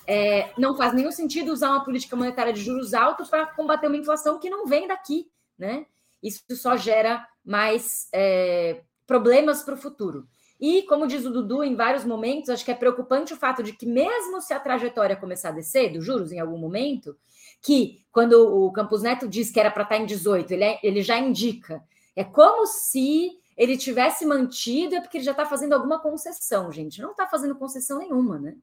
é, 0.07 0.53
não 0.59 0.77
faz 0.77 0.93
nenhum 0.93 1.13
sentido 1.13 1.53
usar 1.53 1.71
uma 1.71 1.85
política 1.85 2.17
monetária 2.17 2.53
de 2.53 2.61
juros 2.61 2.95
altos 2.95 3.29
para 3.29 3.47
combater 3.47 3.87
uma 3.87 3.97
inflação 3.97 4.39
que 4.39 4.51
não 4.51 4.67
vem 4.67 4.87
daqui. 4.89 5.31
Né? 5.59 5.87
Isso 6.23 6.43
só 6.57 6.77
gera 6.77 7.27
mais 7.45 8.09
é, 8.13 8.83
problemas 9.07 9.63
para 9.63 9.75
o 9.75 9.79
futuro. 9.79 10.27
E, 10.61 10.83
como 10.83 11.09
diz 11.09 11.25
o 11.25 11.31
Dudu 11.31 11.65
em 11.65 11.75
vários 11.75 12.05
momentos, 12.05 12.49
acho 12.49 12.65
que 12.65 12.71
é 12.71 12.75
preocupante 12.75 13.33
o 13.35 13.37
fato 13.37 13.65
de 13.65 13.73
que, 13.73 13.85
mesmo 13.85 14.41
se 14.41 14.55
a 14.55 14.61
trajetória 14.61 15.17
começar 15.17 15.49
a 15.49 15.53
descer 15.53 15.93
dos 15.93 16.05
juros 16.05 16.31
em 16.31 16.39
algum 16.39 16.57
momento, 16.57 17.17
que 17.61 18.05
quando 18.13 18.35
o 18.35 18.71
Campos 18.71 19.03
Neto 19.03 19.27
diz 19.27 19.51
que 19.51 19.59
era 19.59 19.73
para 19.73 19.83
estar 19.83 19.97
tá 19.97 20.01
em 20.01 20.07
18, 20.07 20.53
ele, 20.53 20.65
é, 20.65 20.79
ele 20.83 21.03
já 21.03 21.19
indica. 21.19 21.83
É 22.15 22.23
como 22.23 22.65
se 22.67 23.31
ele 23.57 23.77
tivesse 23.77 24.25
mantido, 24.25 24.95
é 24.95 25.01
porque 25.01 25.17
ele 25.17 25.25
já 25.25 25.33
está 25.33 25.45
fazendo 25.45 25.73
alguma 25.73 25.99
concessão, 25.99 26.71
gente. 26.71 27.03
Não 27.03 27.11
está 27.11 27.27
fazendo 27.27 27.57
concessão 27.57 27.99
nenhuma, 27.99 28.39
né? 28.39 28.57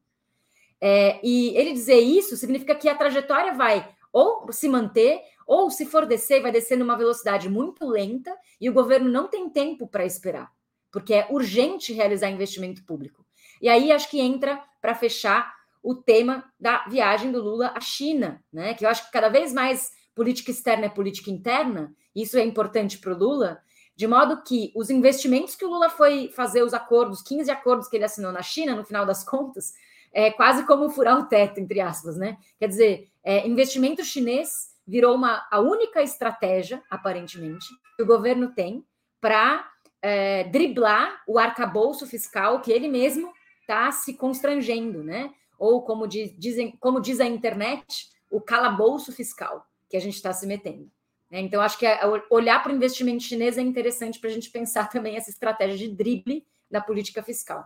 É, 0.82 1.20
e 1.24 1.56
ele 1.58 1.74
dizer 1.74 2.00
isso 2.00 2.38
significa 2.38 2.74
que 2.74 2.88
a 2.88 2.96
trajetória 2.96 3.54
vai 3.54 3.88
ou 4.12 4.52
se 4.52 4.68
manter, 4.68 5.22
ou 5.46 5.70
se 5.70 5.86
for 5.86 6.06
descer, 6.06 6.42
vai 6.42 6.52
descer 6.52 6.78
numa 6.78 6.98
velocidade 6.98 7.50
muito 7.50 7.86
lenta 7.86 8.36
e 8.60 8.70
o 8.70 8.74
governo 8.74 9.10
não 9.10 9.28
tem 9.28 9.50
tempo 9.50 9.88
para 9.88 10.06
esperar 10.06 10.52
porque 10.92 11.14
é 11.14 11.28
urgente 11.30 11.94
realizar 11.94 12.30
investimento 12.30 12.84
público. 12.84 13.26
E 13.62 13.70
aí 13.70 13.92
acho 13.92 14.10
que 14.10 14.20
entra 14.20 14.62
para 14.82 14.96
fechar 14.96 15.54
o 15.82 15.96
tema 15.96 16.44
da 16.60 16.86
viagem 16.88 17.32
do 17.32 17.42
Lula 17.42 17.72
à 17.76 17.80
China, 17.80 18.44
né? 18.52 18.74
Que 18.74 18.86
eu 18.86 18.90
acho 18.90 19.06
que 19.06 19.12
cada 19.12 19.30
vez 19.30 19.54
mais 19.54 19.92
política 20.16 20.52
externa 20.52 20.86
é 20.86 20.90
política 20.90 21.30
interna, 21.30 21.94
isso 22.16 22.38
é 22.38 22.44
importante 22.44 22.98
para 22.98 23.14
o 23.14 23.18
Lula, 23.18 23.62
de 23.96 24.08
modo 24.08 24.42
que 24.44 24.72
os 24.76 24.90
investimentos 24.90 25.56
que 25.56 25.64
o 25.64 25.70
Lula 25.70 25.90
foi 25.90 26.30
fazer, 26.30 26.64
os 26.64 26.74
acordos, 26.74 27.22
15 27.22 27.50
acordos 27.52 27.88
que 27.88 27.96
ele 27.96 28.06
assinou 28.06 28.32
na 28.32 28.42
China, 28.42 28.76
no 28.76 28.84
final 28.84 29.06
das 29.06 29.24
contas, 29.24 29.74
é 30.12 30.32
quase 30.32 30.66
como 30.66 30.90
furar 30.90 31.20
o 31.20 31.26
teto, 31.26 31.60
entre 31.60 31.80
aspas, 31.80 32.18
né? 32.18 32.38
Quer 32.60 32.68
dizer, 32.68 33.10
é, 33.24 33.48
investimento 33.48 34.04
chinês 34.04 34.70
virou 34.88 35.16
uma, 35.16 35.48
a 35.52 35.60
única 35.60 36.02
estratégia, 36.02 36.82
aparentemente, 36.90 37.68
que 37.96 38.04
o 38.04 38.08
governo 38.08 38.54
tem 38.54 38.84
para 39.22 39.70
é, 40.02 40.46
driblar 40.46 41.22
o 41.28 41.38
arcabouço 41.38 42.08
fiscal 42.08 42.62
que 42.62 42.72
ele 42.72 42.88
mesmo 42.88 43.32
está 43.62 43.92
se 43.92 44.16
constrangendo, 44.16 45.04
né? 45.04 45.32
Ou 45.58 45.84
como 45.84 46.08
diz, 46.08 46.34
dizem, 46.38 46.76
como 46.80 47.00
diz 47.00 47.20
a 47.20 47.26
internet, 47.26 48.10
o 48.32 48.42
calabouço 48.42 49.12
fiscal 49.12 49.66
que 49.90 49.98
a 49.98 50.00
gente 50.00 50.16
está 50.16 50.32
se 50.34 50.48
metendo. 50.48 50.90
Né? 51.30 51.42
Então, 51.42 51.62
acho 51.62 51.78
que 51.78 51.86
é, 51.86 52.00
olhar 52.30 52.62
para 52.64 52.72
o 52.72 52.76
investimento 52.76 53.24
chinês 53.24 53.58
é 53.58 53.62
interessante 53.62 54.20
para 54.20 54.30
a 54.30 54.34
gente 54.34 54.50
pensar 54.50 54.90
também 54.92 55.16
essa 55.16 55.30
estratégia 55.30 55.78
de 55.78 55.96
drible 55.96 56.46
da 56.70 56.82
política 56.82 57.22
fiscal. 57.22 57.64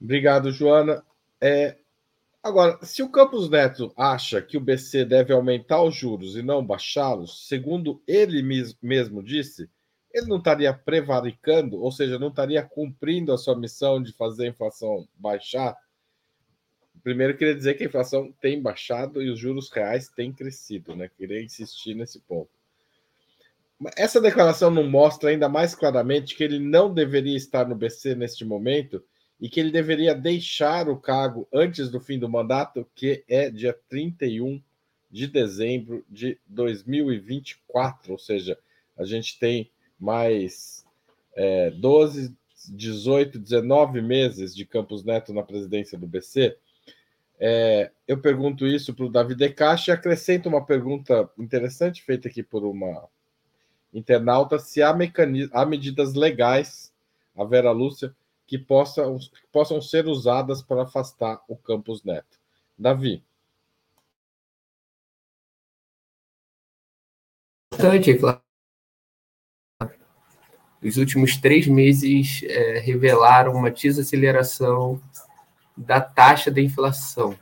Obrigado, 0.00 0.52
Joana. 0.52 1.04
É, 1.40 1.76
agora, 2.42 2.78
se 2.82 3.02
o 3.02 3.08
Campos 3.08 3.48
Neto 3.48 3.92
acha 3.96 4.40
que 4.42 4.56
o 4.56 4.60
BC 4.60 5.04
deve 5.04 5.32
aumentar 5.32 5.82
os 5.82 5.94
juros 5.94 6.36
e 6.36 6.42
não 6.42 6.64
baixá-los, 6.64 7.46
segundo 7.48 8.02
ele 8.06 8.42
mesmo 8.82 9.22
disse, 9.22 9.68
ele 10.12 10.26
não 10.26 10.38
estaria 10.38 10.72
prevaricando, 10.72 11.82
ou 11.82 11.92
seja, 11.92 12.18
não 12.18 12.28
estaria 12.28 12.62
cumprindo 12.62 13.32
a 13.32 13.38
sua 13.38 13.56
missão 13.56 14.02
de 14.02 14.12
fazer 14.12 14.46
a 14.46 14.50
inflação 14.50 15.06
baixar? 15.16 15.76
primeiro 17.06 17.36
queria 17.36 17.54
dizer 17.54 17.74
que 17.74 17.84
a 17.84 17.86
inflação 17.86 18.34
tem 18.40 18.60
baixado 18.60 19.22
e 19.22 19.30
os 19.30 19.38
juros 19.38 19.70
reais 19.70 20.08
têm 20.08 20.32
crescido, 20.32 20.96
né? 20.96 21.08
Queria 21.16 21.40
insistir 21.40 21.94
nesse 21.94 22.18
ponto. 22.18 22.50
Essa 23.96 24.20
declaração 24.20 24.72
não 24.72 24.82
mostra 24.82 25.30
ainda 25.30 25.48
mais 25.48 25.72
claramente 25.72 26.34
que 26.34 26.42
ele 26.42 26.58
não 26.58 26.92
deveria 26.92 27.36
estar 27.36 27.68
no 27.68 27.76
BC 27.76 28.16
neste 28.16 28.44
momento 28.44 29.04
e 29.40 29.48
que 29.48 29.60
ele 29.60 29.70
deveria 29.70 30.14
deixar 30.14 30.88
o 30.88 30.96
cargo 30.96 31.46
antes 31.52 31.90
do 31.90 32.00
fim 32.00 32.18
do 32.18 32.28
mandato, 32.28 32.86
que 32.94 33.22
é 33.28 33.50
dia 33.50 33.78
31 33.88 34.62
de 35.10 35.26
dezembro 35.26 36.04
de 36.08 36.38
2024, 36.46 38.12
ou 38.12 38.18
seja, 38.18 38.58
a 38.96 39.04
gente 39.04 39.38
tem 39.38 39.70
mais 39.98 40.84
é, 41.34 41.70
12, 41.70 42.34
18, 42.68 43.38
19 43.38 44.00
meses 44.00 44.54
de 44.54 44.64
Campos 44.64 45.04
Neto 45.04 45.32
na 45.32 45.42
presidência 45.42 45.98
do 45.98 46.06
BC. 46.06 46.56
É, 47.38 47.90
eu 48.08 48.18
pergunto 48.18 48.66
isso 48.66 48.94
para 48.94 49.04
o 49.04 49.10
Davi 49.10 49.34
Decache 49.34 49.90
e 49.90 49.92
acrescento 49.92 50.48
uma 50.48 50.64
pergunta 50.64 51.30
interessante 51.38 52.02
feita 52.02 52.28
aqui 52.28 52.42
por 52.42 52.64
uma 52.64 53.06
internauta: 53.92 54.58
se 54.58 54.82
há, 54.82 54.96
há 55.52 55.66
medidas 55.66 56.14
legais, 56.14 56.92
a 57.36 57.44
Vera 57.44 57.70
Lúcia, 57.70 58.14
que 58.46 58.58
possam, 58.58 59.18
que 59.18 59.46
possam 59.52 59.80
ser 59.80 60.06
usadas 60.06 60.62
para 60.62 60.82
afastar 60.82 61.42
o 61.48 61.56
Campos 61.56 62.04
Neto. 62.04 62.38
Davi. 62.78 63.24
Importante, 67.72 68.14
claro. 68.14 68.40
Os 70.82 70.96
últimos 70.96 71.36
três 71.36 71.66
meses 71.66 72.42
é, 72.44 72.78
revelaram 72.78 73.52
uma 73.52 73.70
desaceleração 73.70 75.02
da 75.76 76.00
taxa 76.00 76.50
da 76.50 76.60
inflação. 76.60 77.36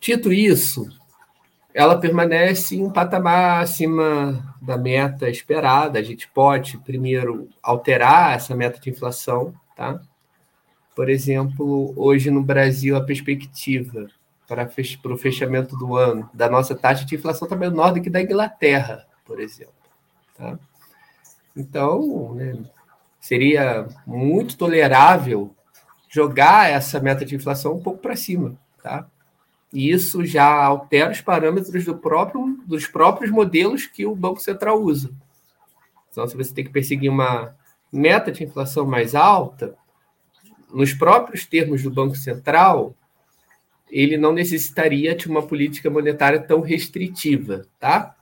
Dito 0.00 0.32
isso, 0.32 0.88
ela 1.78 1.96
permanece 1.96 2.74
em 2.74 2.82
um 2.82 2.90
patamar 2.90 3.62
acima 3.62 4.52
da 4.60 4.76
meta 4.76 5.30
esperada. 5.30 5.96
A 5.96 6.02
gente 6.02 6.26
pode, 6.26 6.76
primeiro, 6.78 7.48
alterar 7.62 8.34
essa 8.34 8.52
meta 8.52 8.80
de 8.80 8.90
inflação. 8.90 9.54
Tá? 9.76 10.00
Por 10.92 11.08
exemplo, 11.08 11.94
hoje 11.96 12.32
no 12.32 12.42
Brasil, 12.42 12.96
a 12.96 13.00
perspectiva 13.00 14.08
para, 14.48 14.68
o 15.04 15.16
fechamento 15.16 15.76
do 15.76 15.94
ano 15.94 16.28
da 16.34 16.50
nossa 16.50 16.74
taxa 16.74 17.04
de 17.04 17.14
inflação 17.14 17.46
está 17.46 17.54
menor 17.54 17.92
do 17.92 18.02
que 18.02 18.10
da 18.10 18.20
Inglaterra, 18.20 19.06
por 19.24 19.38
exemplo. 19.38 19.72
Tá? 20.36 20.58
Então, 21.56 22.34
né, 22.34 22.58
seria 23.20 23.86
muito 24.04 24.56
tolerável 24.56 25.54
jogar 26.08 26.72
essa 26.72 26.98
meta 26.98 27.24
de 27.24 27.36
inflação 27.36 27.76
um 27.76 27.80
pouco 27.80 28.00
para 28.00 28.16
cima. 28.16 28.58
Tá? 28.82 29.06
E 29.72 29.90
isso 29.90 30.24
já 30.24 30.46
altera 30.64 31.10
os 31.10 31.20
parâmetros 31.20 31.84
do 31.84 31.96
próprio, 31.96 32.58
dos 32.66 32.86
próprios 32.86 33.30
modelos 33.30 33.86
que 33.86 34.06
o 34.06 34.14
Banco 34.14 34.40
Central 34.40 34.82
usa. 34.82 35.10
Então, 36.10 36.26
se 36.26 36.36
você 36.36 36.54
tem 36.54 36.64
que 36.64 36.70
perseguir 36.70 37.10
uma 37.10 37.54
meta 37.92 38.32
de 38.32 38.44
inflação 38.44 38.86
mais 38.86 39.14
alta, 39.14 39.76
nos 40.72 40.92
próprios 40.92 41.46
termos 41.46 41.82
do 41.82 41.90
Banco 41.90 42.16
Central, 42.16 42.94
ele 43.90 44.16
não 44.16 44.32
necessitaria 44.32 45.14
de 45.14 45.28
uma 45.28 45.46
política 45.46 45.88
monetária 45.88 46.40
tão 46.40 46.60
restritiva, 46.60 47.66
tá? 47.78 48.14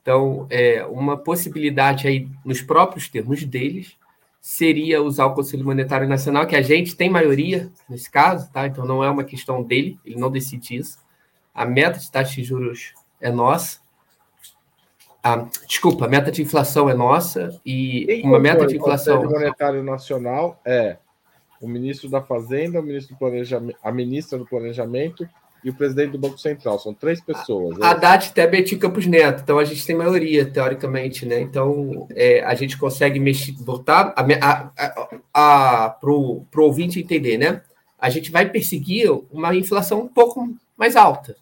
Então, 0.00 0.46
é, 0.48 0.84
uma 0.86 1.16
possibilidade 1.16 2.08
aí, 2.08 2.28
nos 2.44 2.62
próprios 2.62 3.08
termos 3.08 3.44
deles, 3.44 3.96
seria 4.40 5.02
usar 5.02 5.26
o 5.26 5.34
Conselho 5.34 5.64
Monetário 5.64 6.08
Nacional, 6.08 6.46
que 6.46 6.56
a 6.56 6.62
gente 6.62 6.96
tem 6.96 7.10
maioria 7.10 7.70
nesse 7.88 8.10
caso, 8.10 8.50
tá? 8.50 8.66
Então 8.66 8.86
não 8.86 9.04
é 9.04 9.10
uma 9.10 9.24
questão 9.24 9.62
dele, 9.62 9.98
ele 10.04 10.18
não 10.18 10.30
decide 10.30 10.76
isso. 10.76 10.98
A 11.54 11.66
meta 11.66 11.98
de 11.98 12.10
taxa 12.10 12.34
de 12.36 12.44
juros 12.44 12.94
é 13.20 13.30
nossa. 13.30 13.80
Ah, 15.22 15.46
desculpa, 15.66 16.06
a 16.06 16.08
meta 16.08 16.32
de 16.32 16.40
inflação 16.40 16.88
é 16.88 16.94
nossa 16.94 17.60
e 17.64 18.22
uma 18.24 18.38
meta 18.38 18.66
de 18.66 18.76
inflação. 18.76 19.16
O 19.18 19.22
Conselho 19.22 19.38
Monetário 19.38 19.82
Nacional 19.82 20.58
é 20.64 20.96
o 21.60 21.68
ministro 21.68 22.08
da 22.08 22.22
Fazenda, 22.22 22.80
o 22.80 22.82
ministro 22.82 23.14
do 23.14 23.18
Planejamento, 23.18 23.78
a 23.82 23.92
ministra 23.92 24.38
do 24.38 24.46
Planejamento 24.46 25.28
e 25.62 25.70
o 25.70 25.74
presidente 25.74 26.12
do 26.12 26.18
Banco 26.18 26.38
Central. 26.38 26.78
São 26.78 26.94
três 26.94 27.20
pessoas. 27.20 27.78
Né? 27.78 27.86
Haddad, 27.86 28.32
Tebet 28.32 28.74
e 28.74 28.78
Campos 28.78 29.06
Neto. 29.06 29.42
Então 29.42 29.58
a 29.58 29.64
gente 29.64 29.84
tem 29.84 29.96
maioria, 29.96 30.44
teoricamente, 30.44 31.26
né? 31.26 31.40
Então 31.40 32.06
é, 32.14 32.42
a 32.44 32.54
gente 32.54 32.78
consegue 32.78 33.18
mexer, 33.20 33.52
voltar 33.58 34.14
para 35.32 36.10
o 36.10 36.46
ouvinte 36.56 37.00
entender, 37.00 37.38
né? 37.38 37.62
A 37.98 38.08
gente 38.08 38.30
vai 38.30 38.48
perseguir 38.48 39.10
uma 39.30 39.54
inflação 39.54 40.00
um 40.00 40.08
pouco 40.08 40.48
mais 40.76 40.96
alta. 40.96 41.36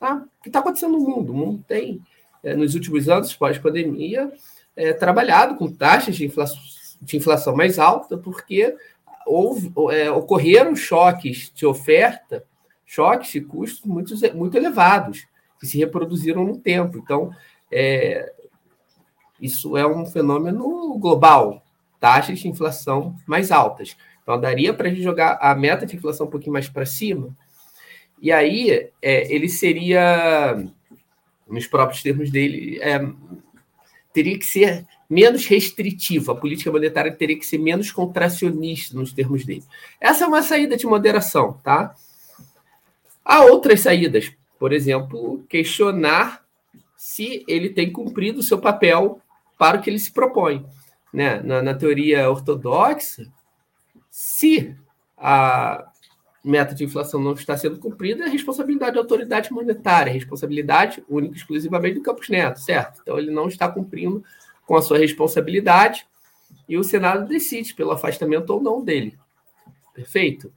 Tá? 0.00 0.16
O 0.16 0.42
que 0.42 0.48
está 0.48 0.58
acontecendo 0.58 0.92
no 0.92 1.00
mundo? 1.00 1.32
O 1.32 1.36
mundo 1.36 1.64
tem, 1.66 2.02
é, 2.42 2.54
nos 2.54 2.74
últimos 2.74 3.08
anos, 3.08 3.32
pós-pandemia, 3.34 4.32
é, 4.76 4.92
trabalhado 4.92 5.54
com 5.54 5.70
taxas 5.70 6.16
de 6.16 6.26
inflação, 6.26 6.58
de 7.00 7.16
inflação 7.16 7.54
mais 7.54 7.78
alta, 7.78 8.18
porque 8.18 8.74
houve, 9.24 9.72
é, 9.92 10.10
ocorreram 10.10 10.74
choques 10.74 11.52
de 11.54 11.64
oferta 11.64 12.44
choques 12.94 13.32
de 13.32 13.40
custos 13.40 13.84
muito, 13.84 14.14
muito 14.36 14.56
elevados, 14.56 15.26
que 15.58 15.66
se 15.66 15.78
reproduziram 15.78 16.44
no 16.44 16.58
tempo. 16.58 16.98
Então, 16.98 17.30
é, 17.70 18.32
isso 19.40 19.76
é 19.76 19.86
um 19.86 20.06
fenômeno 20.06 20.96
global, 20.98 21.62
taxas 21.98 22.38
de 22.38 22.48
inflação 22.48 23.16
mais 23.26 23.50
altas. 23.50 23.96
Então, 24.22 24.40
daria 24.40 24.72
para 24.72 24.86
a 24.86 24.90
gente 24.90 25.02
jogar 25.02 25.38
a 25.40 25.54
meta 25.54 25.84
de 25.84 25.96
inflação 25.96 26.26
um 26.26 26.30
pouquinho 26.30 26.52
mais 26.52 26.68
para 26.68 26.86
cima, 26.86 27.36
e 28.22 28.30
aí 28.32 28.90
é, 29.02 29.34
ele 29.34 29.48
seria, 29.48 30.64
nos 31.46 31.66
próprios 31.66 32.02
termos 32.02 32.30
dele, 32.30 32.78
é, 32.80 33.00
teria 34.12 34.38
que 34.38 34.46
ser 34.46 34.86
menos 35.10 35.44
restritivo, 35.46 36.32
a 36.32 36.36
política 36.36 36.70
monetária 36.70 37.12
teria 37.12 37.38
que 37.38 37.44
ser 37.44 37.58
menos 37.58 37.90
contracionista 37.90 38.96
nos 38.96 39.12
termos 39.12 39.44
dele. 39.44 39.64
Essa 40.00 40.24
é 40.24 40.26
uma 40.26 40.42
saída 40.42 40.76
de 40.76 40.86
moderação, 40.86 41.60
tá? 41.62 41.94
Há 43.24 43.44
outras 43.44 43.80
saídas, 43.80 44.32
por 44.58 44.72
exemplo, 44.72 45.44
questionar 45.48 46.44
se 46.96 47.44
ele 47.48 47.70
tem 47.70 47.90
cumprido 47.90 48.40
o 48.40 48.42
seu 48.42 48.58
papel 48.58 49.20
para 49.58 49.78
o 49.78 49.82
que 49.82 49.90
ele 49.90 49.98
se 49.98 50.12
propõe. 50.12 50.66
Né? 51.12 51.40
Na, 51.40 51.62
na 51.62 51.74
teoria 51.74 52.28
ortodoxa, 52.30 53.26
se 54.10 54.76
a 55.16 55.86
meta 56.44 56.74
de 56.74 56.84
inflação 56.84 57.20
não 57.20 57.32
está 57.32 57.56
sendo 57.56 57.78
cumprida, 57.78 58.24
é 58.24 58.28
responsabilidade 58.28 58.94
da 58.94 59.00
autoridade 59.00 59.52
monetária, 59.52 60.12
responsabilidade 60.12 61.02
única 61.08 61.34
e 61.34 61.36
exclusivamente 61.38 61.94
do 61.94 62.02
Campos 62.02 62.28
Neto, 62.28 62.60
certo? 62.60 63.00
Então 63.02 63.18
ele 63.18 63.30
não 63.30 63.48
está 63.48 63.68
cumprindo 63.68 64.22
com 64.66 64.76
a 64.76 64.82
sua 64.82 64.98
responsabilidade 64.98 66.06
e 66.68 66.76
o 66.76 66.84
Senado 66.84 67.26
decide 67.26 67.74
pelo 67.74 67.92
afastamento 67.92 68.50
ou 68.50 68.62
não 68.62 68.84
dele. 68.84 69.18
Perfeito? 69.94 70.52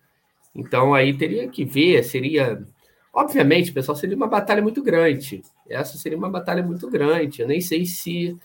Então 0.58 0.96
aí 0.96 1.16
teria 1.16 1.48
que 1.48 1.64
ver, 1.64 2.04
seria. 2.04 2.66
Obviamente, 3.14 3.72
pessoal, 3.72 3.96
seria 3.96 4.18
uma 4.18 4.28
batalha 4.28 4.62
muito 4.62 4.82
grande. 4.82 5.44
Essa 5.70 5.98
seria 5.98 6.18
uma 6.18 6.30
batalha 6.30 6.64
muito 6.64 6.90
grande. 6.90 7.42
Eu 7.42 7.48
nem 7.48 7.62
sei 7.62 7.86
se 7.86 8.36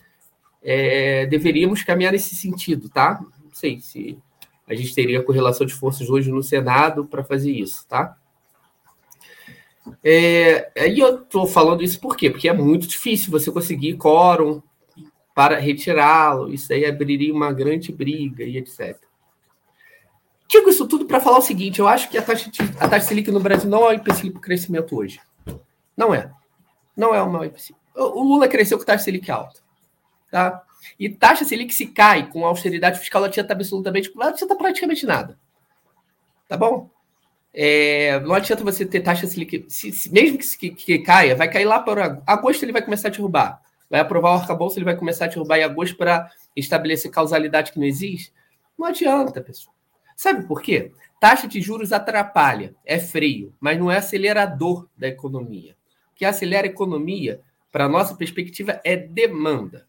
é, 0.61 1.25
deveríamos 1.25 1.83
caminhar 1.83 2.13
nesse 2.13 2.35
sentido, 2.35 2.87
tá? 2.87 3.19
Não 3.43 3.53
sei 3.53 3.79
se 3.81 4.17
a 4.67 4.73
gente 4.73 4.93
teria 4.93 5.21
correlação 5.23 5.65
de 5.65 5.73
forças 5.73 6.09
hoje 6.09 6.31
no 6.31 6.41
Senado 6.41 7.05
para 7.05 7.23
fazer 7.23 7.51
isso, 7.51 7.85
tá? 7.87 8.15
É, 10.03 10.71
aí 10.77 10.99
eu 10.99 11.21
estou 11.21 11.45
falando 11.45 11.83
isso 11.83 11.99
por 11.99 12.15
quê? 12.15 12.29
Porque 12.29 12.47
é 12.47 12.53
muito 12.53 12.87
difícil 12.87 13.31
você 13.31 13.51
conseguir 13.51 13.97
quórum 13.97 14.61
para 15.35 15.57
retirá-lo. 15.57 16.53
Isso 16.53 16.71
aí 16.71 16.85
abriria 16.85 17.33
uma 17.33 17.51
grande 17.51 17.91
briga 17.91 18.43
e 18.43 18.57
etc. 18.57 18.97
Digo 20.47 20.69
isso 20.69 20.87
tudo 20.87 21.05
para 21.05 21.19
falar 21.19 21.39
o 21.39 21.41
seguinte: 21.41 21.79
eu 21.79 21.87
acho 21.87 22.09
que 22.09 22.17
a 22.17 22.21
taxa, 22.21 22.49
de, 22.49 22.61
a 22.79 22.87
taxa 22.87 23.07
Selic 23.07 23.31
no 23.31 23.39
Brasil 23.39 23.69
não 23.69 23.85
é 23.85 23.89
um 23.89 23.93
empecilho 23.93 24.31
para 24.31 24.39
o 24.39 24.41
crescimento 24.41 24.95
hoje. 24.95 25.19
Não 25.95 26.13
é. 26.13 26.31
Não 26.95 27.13
é 27.13 27.21
uma 27.21 27.45
empecilho. 27.45 27.77
O 27.95 28.23
Lula 28.23 28.47
cresceu 28.47 28.77
com 28.77 28.85
taxa 28.85 29.05
Selic 29.05 29.29
alta. 29.31 29.61
Tá? 30.31 30.63
E 30.99 31.09
taxa 31.09 31.45
Selic 31.45 31.73
se 31.73 31.87
cai 31.87 32.29
com 32.29 32.45
austeridade 32.45 32.99
fiscal, 32.99 33.21
não 33.21 33.27
adianta 33.27 33.53
absolutamente, 33.53 34.11
não 34.15 34.27
adianta 34.27 34.55
praticamente 34.55 35.05
nada. 35.05 35.37
Tá 36.47 36.57
bom? 36.57 36.89
É, 37.53 38.19
não 38.21 38.33
adianta 38.33 38.63
você 38.63 38.85
ter 38.85 39.01
taxa 39.01 39.27
Selic, 39.27 39.65
se, 39.69 39.91
se, 39.91 40.11
mesmo 40.11 40.37
que, 40.37 40.57
que, 40.57 40.69
que, 40.71 40.99
caia, 40.99 41.35
vai 41.35 41.49
cair 41.49 41.65
lá 41.65 41.79
para 41.79 42.21
agosto, 42.25 42.63
ele 42.63 42.71
vai 42.71 42.81
começar 42.81 43.09
a 43.09 43.11
derrubar. 43.11 43.61
Vai 43.89 43.99
aprovar 43.99 44.31
o 44.31 44.39
arcabouço, 44.39 44.77
ele 44.77 44.85
vai 44.85 44.95
começar 44.95 45.25
a 45.25 45.27
derrubar 45.27 45.59
em 45.59 45.63
agosto 45.63 45.95
para 45.95 46.29
estabelecer 46.55 47.11
causalidade 47.11 47.71
que 47.71 47.79
não 47.79 47.85
existe. 47.85 48.33
Não 48.77 48.87
adianta, 48.87 49.39
pessoal. 49.39 49.75
Sabe 50.15 50.45
por 50.47 50.61
quê? 50.61 50.91
Taxa 51.19 51.47
de 51.47 51.61
juros 51.61 51.93
atrapalha, 51.93 52.75
é 52.85 52.99
freio, 52.99 53.53
mas 53.59 53.79
não 53.79 53.89
é 53.89 53.97
acelerador 53.97 54.87
da 54.97 55.07
economia. 55.07 55.75
O 56.11 56.15
que 56.15 56.25
acelera 56.25 56.67
a 56.67 56.69
economia, 56.69 57.41
para 57.71 57.87
nossa 57.87 58.15
perspectiva, 58.15 58.81
é 58.83 58.95
demanda. 58.95 59.87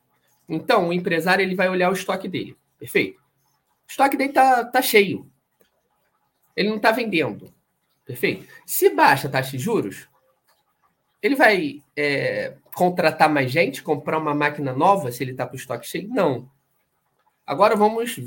Então, 0.49 0.89
o 0.89 0.93
empresário 0.93 1.43
ele 1.43 1.55
vai 1.55 1.69
olhar 1.69 1.91
o 1.91 1.95
estoque 1.95 2.29
dele. 2.29 2.57
Perfeito? 2.79 3.19
O 3.19 3.91
estoque 3.91 4.17
dele 4.17 4.31
está 4.31 4.65
tá 4.65 4.81
cheio. 4.81 5.31
Ele 6.57 6.69
não 6.69 6.77
está 6.77 6.93
vendendo. 6.93 7.53
Perfeito? 8.05 8.47
Se 8.65 8.91
baixa 8.91 9.29
a 9.29 9.31
taxa 9.31 9.53
de 9.53 9.59
juros, 9.59 10.09
ele 11.23 11.35
vai 11.35 11.83
é, 11.97 12.55
contratar 12.75 13.29
mais 13.31 13.51
gente, 13.51 13.83
comprar 13.83 14.19
uma 14.19 14.35
máquina 14.35 14.73
nova 14.73 15.11
se 15.11 15.25
ele 15.25 15.33
está 15.33 15.47
com 15.47 15.55
o 15.55 15.57
estoque 15.57 15.87
cheio? 15.87 16.09
Não. 16.09 16.51
Agora 17.47 17.75
vamos 17.75 18.21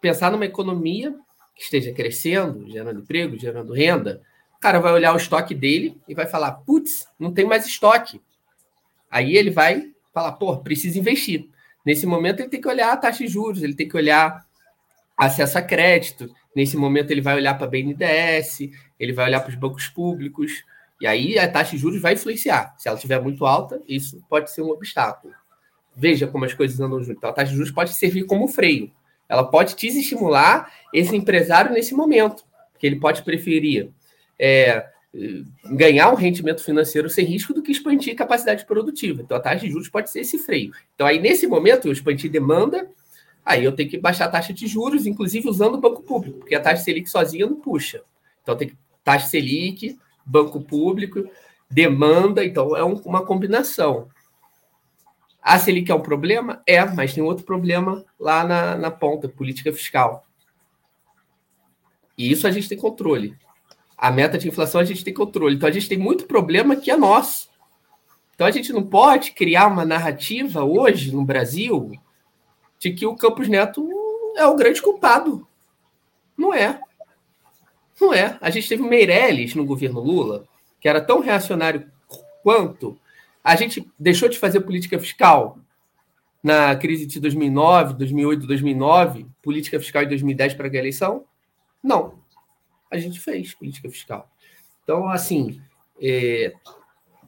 pensar 0.00 0.30
numa 0.30 0.44
economia 0.44 1.18
que 1.54 1.62
esteja 1.62 1.92
crescendo, 1.92 2.68
gerando 2.70 3.00
emprego, 3.00 3.38
gerando 3.38 3.72
renda. 3.72 4.22
O 4.56 4.60
cara 4.60 4.80
vai 4.80 4.92
olhar 4.92 5.12
o 5.12 5.16
estoque 5.16 5.54
dele 5.54 6.00
e 6.08 6.14
vai 6.14 6.26
falar: 6.26 6.52
putz, 6.52 7.06
não 7.18 7.32
tem 7.32 7.44
mais 7.44 7.66
estoque. 7.66 8.20
Aí 9.10 9.36
ele 9.36 9.50
vai 9.50 9.92
falar: 10.12 10.32
pô, 10.32 10.56
precisa 10.58 10.98
investir. 10.98 11.48
Nesse 11.84 12.06
momento, 12.06 12.40
ele 12.40 12.48
tem 12.48 12.60
que 12.60 12.68
olhar 12.68 12.92
a 12.92 12.96
taxa 12.96 13.24
de 13.24 13.28
juros, 13.30 13.62
ele 13.62 13.74
tem 13.74 13.88
que 13.88 13.96
olhar 13.96 14.44
acesso 15.16 15.58
a 15.58 15.62
crédito. 15.62 16.32
Nesse 16.56 16.76
momento, 16.76 17.10
ele 17.10 17.20
vai 17.20 17.34
olhar 17.36 17.54
para 17.54 17.66
a 17.66 17.70
BNDES, 17.70 18.70
ele 18.98 19.12
vai 19.12 19.26
olhar 19.26 19.40
para 19.40 19.50
os 19.50 19.56
bancos 19.56 19.86
públicos. 19.88 20.64
E 21.00 21.06
aí 21.06 21.38
a 21.38 21.50
taxa 21.50 21.72
de 21.72 21.78
juros 21.78 22.00
vai 22.00 22.14
influenciar. 22.14 22.74
Se 22.78 22.88
ela 22.88 22.96
estiver 22.96 23.20
muito 23.20 23.44
alta, 23.44 23.82
isso 23.86 24.22
pode 24.28 24.50
ser 24.50 24.62
um 24.62 24.70
obstáculo. 24.70 25.34
Veja 25.94 26.26
como 26.26 26.44
as 26.44 26.54
coisas 26.54 26.80
andam 26.80 27.02
junto. 27.02 27.18
Então, 27.18 27.30
a 27.30 27.32
taxa 27.32 27.50
de 27.50 27.56
juros 27.56 27.72
pode 27.72 27.92
servir 27.92 28.24
como 28.24 28.48
freio. 28.48 28.90
Ela 29.28 29.44
pode 29.44 29.74
desestimular 29.76 30.72
esse 30.92 31.14
empresário 31.16 31.72
nesse 31.72 31.94
momento, 31.94 32.44
que 32.78 32.86
ele 32.86 32.96
pode 32.96 33.22
preferir 33.22 33.90
é, 34.38 34.86
ganhar 35.64 36.10
um 36.10 36.16
rendimento 36.16 36.62
financeiro 36.62 37.08
sem 37.08 37.24
risco 37.24 37.54
do 37.54 37.62
que 37.62 37.72
expandir 37.72 38.16
capacidade 38.16 38.64
produtiva. 38.64 39.22
Então, 39.22 39.36
a 39.36 39.40
taxa 39.40 39.64
de 39.64 39.70
juros 39.70 39.88
pode 39.88 40.10
ser 40.10 40.20
esse 40.20 40.38
freio. 40.38 40.72
Então, 40.94 41.06
aí, 41.06 41.20
nesse 41.20 41.46
momento, 41.46 41.86
eu 41.86 41.92
expandir 41.92 42.30
demanda, 42.30 42.88
aí 43.44 43.64
eu 43.64 43.72
tenho 43.72 43.88
que 43.88 43.98
baixar 43.98 44.26
a 44.26 44.30
taxa 44.30 44.52
de 44.52 44.66
juros, 44.66 45.06
inclusive 45.06 45.48
usando 45.48 45.76
o 45.76 45.80
banco 45.80 46.02
público, 46.02 46.38
porque 46.38 46.54
a 46.54 46.60
taxa 46.60 46.82
Selic 46.82 47.08
sozinha 47.08 47.46
não 47.46 47.56
puxa. 47.56 48.02
Então, 48.42 48.56
tem 48.56 48.68
que 48.68 48.76
taxa 49.04 49.28
Selic, 49.28 49.96
banco 50.24 50.60
público, 50.60 51.28
demanda, 51.70 52.44
então 52.44 52.76
é 52.76 52.84
um, 52.84 52.94
uma 53.04 53.24
combinação. 53.24 54.08
A 55.44 55.58
Selic 55.58 55.92
é 55.92 55.94
um 55.94 56.00
problema? 56.00 56.62
É, 56.66 56.82
mas 56.86 57.12
tem 57.12 57.22
outro 57.22 57.44
problema 57.44 58.02
lá 58.18 58.42
na, 58.44 58.76
na 58.76 58.90
ponta, 58.90 59.28
política 59.28 59.70
fiscal. 59.70 60.24
E 62.16 62.32
isso 62.32 62.46
a 62.46 62.50
gente 62.50 62.66
tem 62.66 62.78
controle. 62.78 63.36
A 63.94 64.10
meta 64.10 64.38
de 64.38 64.48
inflação 64.48 64.80
a 64.80 64.84
gente 64.84 65.04
tem 65.04 65.12
controle. 65.12 65.54
Então 65.54 65.68
a 65.68 65.72
gente 65.72 65.86
tem 65.86 65.98
muito 65.98 66.24
problema 66.24 66.76
que 66.76 66.90
é 66.90 66.96
nosso. 66.96 67.50
Então 68.34 68.46
a 68.46 68.50
gente 68.50 68.72
não 68.72 68.82
pode 68.82 69.32
criar 69.32 69.66
uma 69.66 69.84
narrativa 69.84 70.64
hoje 70.64 71.12
no 71.12 71.22
Brasil 71.22 71.92
de 72.78 72.92
que 72.92 73.04
o 73.06 73.14
Campos 73.14 73.46
Neto 73.46 73.86
é 74.36 74.46
o 74.46 74.56
grande 74.56 74.80
culpado. 74.80 75.46
Não 76.36 76.54
é. 76.54 76.80
Não 78.00 78.14
é. 78.14 78.38
A 78.40 78.48
gente 78.48 78.66
teve 78.66 78.82
o 78.82 78.88
Meirelles 78.88 79.54
no 79.54 79.66
governo 79.66 80.00
Lula, 80.00 80.46
que 80.80 80.88
era 80.88 81.02
tão 81.02 81.20
reacionário 81.20 81.86
quanto, 82.42 82.98
a 83.44 83.54
gente 83.56 83.86
deixou 83.98 84.28
de 84.28 84.38
fazer 84.38 84.60
política 84.62 84.98
fiscal 84.98 85.58
na 86.42 86.74
crise 86.74 87.04
de 87.04 87.20
2009, 87.20 87.94
2008, 87.94 88.46
2009, 88.46 89.26
política 89.42 89.78
fiscal 89.78 90.02
em 90.02 90.08
2010 90.08 90.54
para 90.54 90.66
a 90.66 90.74
eleição? 90.74 91.24
Não. 91.82 92.14
A 92.90 92.96
gente 92.96 93.20
fez 93.20 93.54
política 93.54 93.90
fiscal. 93.90 94.30
Então, 94.82 95.08
assim, 95.08 95.60
é, 96.00 96.54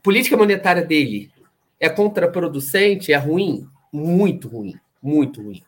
política 0.02 0.37
monetária 0.37 0.83
dele 0.83 1.31
é 1.79 1.88
contraproducente, 1.90 3.12
é 3.12 3.16
ruim? 3.16 3.68
Muito 3.92 4.48
ruim, 4.48 4.79
muito 5.02 5.42
ruim. 5.42 5.62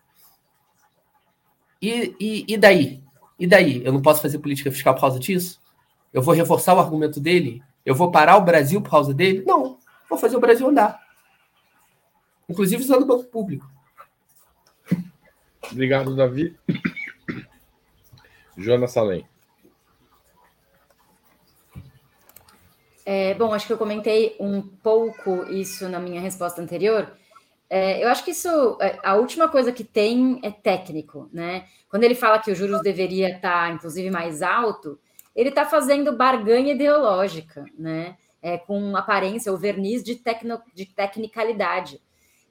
E, 1.81 2.15
e, 2.19 2.45
e 2.49 2.57
daí? 2.57 3.03
E 3.39 3.47
daí? 3.47 3.83
Eu 3.85 3.93
não 3.93 4.01
posso 4.01 4.23
fazer 4.23 4.39
política 4.39 4.71
fiscal 4.71 4.95
por 4.95 5.03
causa 5.03 5.19
disso? 5.19 5.61
Eu 6.13 6.23
vou 6.23 6.35
reforçar 6.35 6.75
o 6.75 6.81
argumento 6.81 7.21
dele? 7.21 7.63
Eu 7.85 7.95
vou 7.95 8.11
parar 8.11 8.37
o 8.37 8.45
Brasil 8.45 8.81
por 8.81 8.91
causa 8.91 9.13
dele? 9.13 9.45
Não. 9.47 9.68
Vou 10.09 10.19
fazer 10.19 10.37
o 10.37 10.41
Brasil 10.41 10.69
andar. 10.69 11.01
Inclusive 12.49 12.83
usando 12.83 13.03
o 13.03 13.07
banco 13.07 13.25
público. 13.25 13.69
Obrigado, 15.71 16.17
Davi. 16.17 16.57
Joana 18.57 18.89
Salem. 18.89 19.27
É, 23.05 23.33
bom, 23.35 23.55
acho 23.55 23.67
que 23.67 23.73
eu 23.73 23.79
comentei 23.79 24.37
um 24.39 24.61
pouco 24.61 25.45
isso 25.51 25.89
na 25.89 25.99
minha 25.99 26.21
resposta 26.21 26.61
anterior. 26.61 27.11
É, 27.71 28.03
eu 28.03 28.09
acho 28.09 28.25
que 28.25 28.33
isso, 28.33 28.79
é, 28.81 28.99
a 29.03 29.15
última 29.15 29.49
coisa 29.49 29.73
que 29.73 29.85
tem 29.85 30.41
é 30.43 30.51
técnico, 30.51 31.29
né? 31.33 31.67
Quando 31.89 32.05
ele 32.05 32.15
fala 32.15 32.39
que 32.39 32.51
os 32.51 32.59
juros 32.59 32.83
deveria 32.83 33.31
estar, 33.37 33.73
inclusive, 33.73 34.11
mais 34.11 34.43
alto, 34.43 34.99
ele 35.35 35.51
está 35.51 35.65
fazendo 35.65 36.17
barganha 36.17 36.73
ideológica, 36.73 37.65
né? 37.79 38.17
É, 38.43 38.59
com 38.59 38.97
aparência 38.97 39.51
ou 39.51 39.59
verniz 39.59 40.03
de, 40.03 40.17
tecno, 40.17 40.61
de 40.75 40.87
tecnicalidade. 40.87 42.01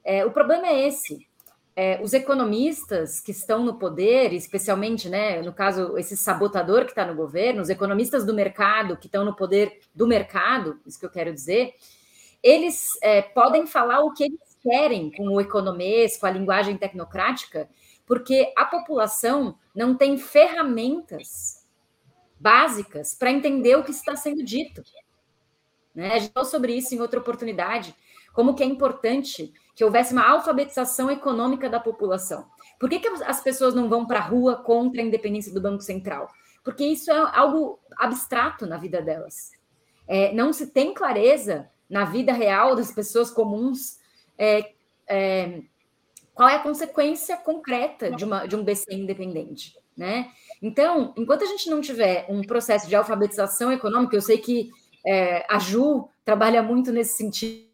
É, 0.04 0.24
o 0.24 0.30
problema 0.30 0.66
é 0.68 0.86
esse. 0.86 1.26
É, 1.74 2.00
os 2.02 2.12
economistas 2.12 3.20
que 3.20 3.30
estão 3.30 3.64
no 3.64 3.78
poder, 3.78 4.32
especialmente, 4.32 5.08
né, 5.08 5.40
no 5.42 5.52
caso, 5.52 5.96
esse 5.96 6.16
sabotador 6.16 6.84
que 6.84 6.90
está 6.90 7.06
no 7.06 7.14
governo, 7.14 7.62
os 7.62 7.70
economistas 7.70 8.26
do 8.26 8.34
mercado 8.34 8.96
que 8.96 9.06
estão 9.06 9.24
no 9.24 9.36
poder 9.36 9.78
do 9.94 10.06
mercado, 10.06 10.80
isso 10.84 10.98
que 10.98 11.06
eu 11.06 11.10
quero 11.10 11.32
dizer, 11.32 11.74
eles 12.42 12.90
é, 13.00 13.22
podem 13.22 13.66
falar 13.66 14.00
o 14.00 14.12
que 14.12 14.24
eles 14.24 14.40
querem 14.60 15.10
com 15.12 15.28
o 15.28 15.40
economês, 15.40 16.16
com 16.16 16.26
a 16.26 16.30
linguagem 16.30 16.76
tecnocrática, 16.76 17.68
porque 18.04 18.52
a 18.56 18.64
população 18.64 19.56
não 19.74 19.96
tem 19.96 20.18
ferramentas 20.18 21.64
básicas 22.40 23.14
para 23.14 23.30
entender 23.30 23.76
o 23.76 23.84
que 23.84 23.90
está 23.90 24.16
sendo 24.16 24.42
dito. 24.42 24.82
Né? 25.94 26.12
A 26.12 26.18
gente 26.18 26.32
falou 26.32 26.48
sobre 26.48 26.74
isso 26.74 26.94
em 26.94 27.00
outra 27.00 27.20
oportunidade, 27.20 27.94
como 28.32 28.54
que 28.54 28.62
é 28.62 28.66
importante 28.66 29.52
que 29.74 29.84
houvesse 29.84 30.12
uma 30.12 30.28
alfabetização 30.28 31.10
econômica 31.10 31.68
da 31.68 31.80
população. 31.80 32.46
Por 32.78 32.88
que, 32.88 33.00
que 33.00 33.08
as 33.24 33.40
pessoas 33.40 33.74
não 33.74 33.88
vão 33.88 34.06
para 34.06 34.20
a 34.20 34.22
rua 34.22 34.56
contra 34.56 35.00
a 35.00 35.04
independência 35.04 35.52
do 35.52 35.60
Banco 35.60 35.82
Central? 35.82 36.28
Porque 36.62 36.84
isso 36.84 37.10
é 37.10 37.16
algo 37.36 37.78
abstrato 37.96 38.66
na 38.66 38.76
vida 38.76 39.00
delas. 39.02 39.52
É, 40.06 40.32
não 40.32 40.52
se 40.52 40.68
tem 40.68 40.94
clareza 40.94 41.68
na 41.88 42.04
vida 42.04 42.32
real 42.32 42.76
das 42.76 42.92
pessoas 42.92 43.30
comuns 43.30 43.98
é, 44.36 44.72
é, 45.08 45.62
qual 46.34 46.48
é 46.48 46.56
a 46.56 46.62
consequência 46.62 47.36
concreta 47.36 48.10
de, 48.10 48.24
uma, 48.24 48.46
de 48.46 48.54
um 48.54 48.62
BC 48.62 48.94
independente. 48.94 49.76
Né? 49.96 50.30
Então, 50.62 51.12
enquanto 51.16 51.42
a 51.42 51.46
gente 51.46 51.68
não 51.68 51.80
tiver 51.80 52.26
um 52.28 52.42
processo 52.42 52.88
de 52.88 52.94
alfabetização 52.94 53.72
econômica, 53.72 54.14
eu 54.14 54.22
sei 54.22 54.38
que 54.38 54.70
é, 55.06 55.44
a 55.48 55.58
Ju 55.58 56.08
trabalha 56.24 56.62
muito 56.62 56.92
nesse 56.92 57.16
sentido, 57.16 57.66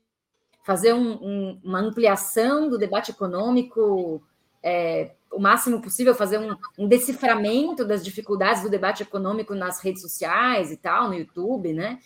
fazer 0.65 0.95
um, 0.95 1.13
um, 1.15 1.61
uma 1.63 1.81
ampliação 1.81 2.69
do 2.69 2.79
debate 2.79 3.11
econômico, 3.11 4.23
é, 4.63 5.11
o 5.31 5.39
máximo 5.39 5.81
possível, 5.81 6.15
fazer 6.15 6.39
um, 6.39 6.57
um, 6.79 6.89
deciframento 6.89 7.85
das 7.85 8.05
dificuldades 8.05 8.63
do 8.63 8.71
debate 8.71 9.03
econômico 9.03 9.55
nas 9.55 9.81
redes 9.81 10.01
sociais 10.01 10.71
e 10.73 10.77
tal, 10.77 11.09
no 11.09 11.15
YouTube, 11.15 11.73
né? 11.73 11.99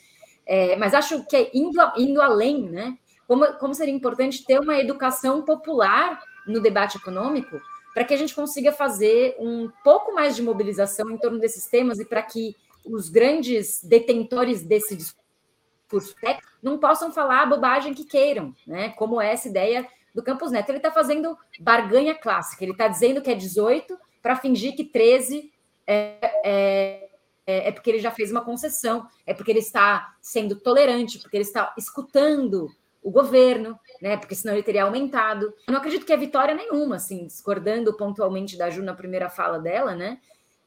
É, 0.44 0.76
mas 0.76 0.94
acho 0.94 1.24
que 1.26 1.36
é 1.36 1.50
indo, 1.54 1.78
indo 1.96 2.20
além, 2.20 2.68
né? 2.68 2.98
Como, 3.26 3.46
como 3.58 3.74
seria 3.74 3.94
importante 3.94 4.44
ter 4.44 4.58
uma 4.58 4.78
educação 4.78 5.42
popular 5.42 6.20
no 6.46 6.60
debate 6.60 6.96
econômico 6.96 7.60
para 7.92 8.04
que 8.04 8.14
a 8.14 8.16
gente 8.16 8.34
consiga 8.34 8.72
fazer 8.72 9.36
um 9.38 9.70
pouco 9.84 10.14
mais 10.14 10.34
de 10.34 10.42
mobilização 10.42 11.10
em 11.10 11.18
torno 11.18 11.38
desses 11.38 11.66
temas 11.66 11.98
e 11.98 12.04
para 12.04 12.22
que 12.22 12.56
os 12.90 13.08
grandes 13.08 13.82
detentores 13.82 14.62
desse 14.62 14.96
discurso 14.96 16.14
não 16.62 16.78
possam 16.78 17.12
falar 17.12 17.42
a 17.42 17.46
bobagem 17.46 17.94
que 17.94 18.04
queiram, 18.04 18.54
né? 18.66 18.90
Como 18.90 19.20
é 19.20 19.32
essa 19.32 19.48
ideia 19.48 19.88
do 20.14 20.22
Campos 20.22 20.50
Neto. 20.50 20.68
Ele 20.70 20.78
está 20.78 20.90
fazendo 20.90 21.36
barganha 21.60 22.14
clássica, 22.14 22.64
ele 22.64 22.72
está 22.72 22.88
dizendo 22.88 23.22
que 23.22 23.30
é 23.30 23.34
18 23.34 23.98
para 24.20 24.36
fingir 24.36 24.74
que 24.74 24.84
13 24.84 25.50
é, 25.86 26.18
é, 26.44 27.08
é, 27.46 27.68
é, 27.68 27.72
porque 27.72 27.88
ele 27.88 28.00
já 28.00 28.10
fez 28.10 28.30
uma 28.30 28.44
concessão, 28.44 29.06
é 29.26 29.32
porque 29.32 29.50
ele 29.50 29.60
está 29.60 30.14
sendo 30.20 30.56
tolerante, 30.56 31.18
porque 31.18 31.36
ele 31.36 31.44
está 31.44 31.72
escutando 31.78 32.68
o 33.02 33.10
governo, 33.10 33.78
né? 34.02 34.16
Porque 34.16 34.34
senão 34.34 34.54
ele 34.54 34.62
teria 34.62 34.84
aumentado. 34.84 35.54
Eu 35.66 35.72
não 35.72 35.78
acredito 35.78 36.04
que 36.04 36.12
é 36.12 36.16
vitória 36.16 36.54
nenhuma, 36.54 36.96
assim, 36.96 37.26
discordando 37.26 37.96
pontualmente 37.96 38.58
da 38.58 38.68
Ju 38.68 38.82
na 38.82 38.92
primeira 38.92 39.30
fala 39.30 39.58
dela, 39.58 39.94
né? 39.94 40.18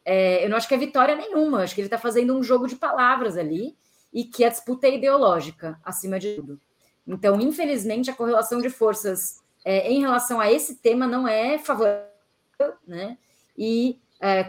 É, 0.03 0.43
eu 0.43 0.49
não 0.49 0.57
acho 0.57 0.67
que 0.67 0.73
é 0.73 0.77
vitória 0.77 1.15
nenhuma, 1.15 1.63
acho 1.63 1.75
que 1.75 1.81
ele 1.81 1.87
está 1.87 1.97
fazendo 1.97 2.35
um 2.35 2.41
jogo 2.41 2.67
de 2.67 2.75
palavras 2.75 3.37
ali 3.37 3.75
e 4.11 4.23
que 4.23 4.43
a 4.43 4.49
disputa 4.49 4.87
é 4.87 4.95
ideológica, 4.95 5.79
acima 5.83 6.19
de 6.19 6.35
tudo. 6.35 6.59
Então, 7.07 7.39
infelizmente, 7.39 8.09
a 8.09 8.15
correlação 8.15 8.59
de 8.61 8.69
forças 8.69 9.41
é, 9.63 9.91
em 9.91 10.01
relação 10.01 10.39
a 10.39 10.51
esse 10.51 10.75
tema 10.75 11.07
não 11.07 11.27
é 11.27 11.57
favorável, 11.57 12.07
né? 12.87 13.17
E 13.57 13.99
é, 14.19 14.43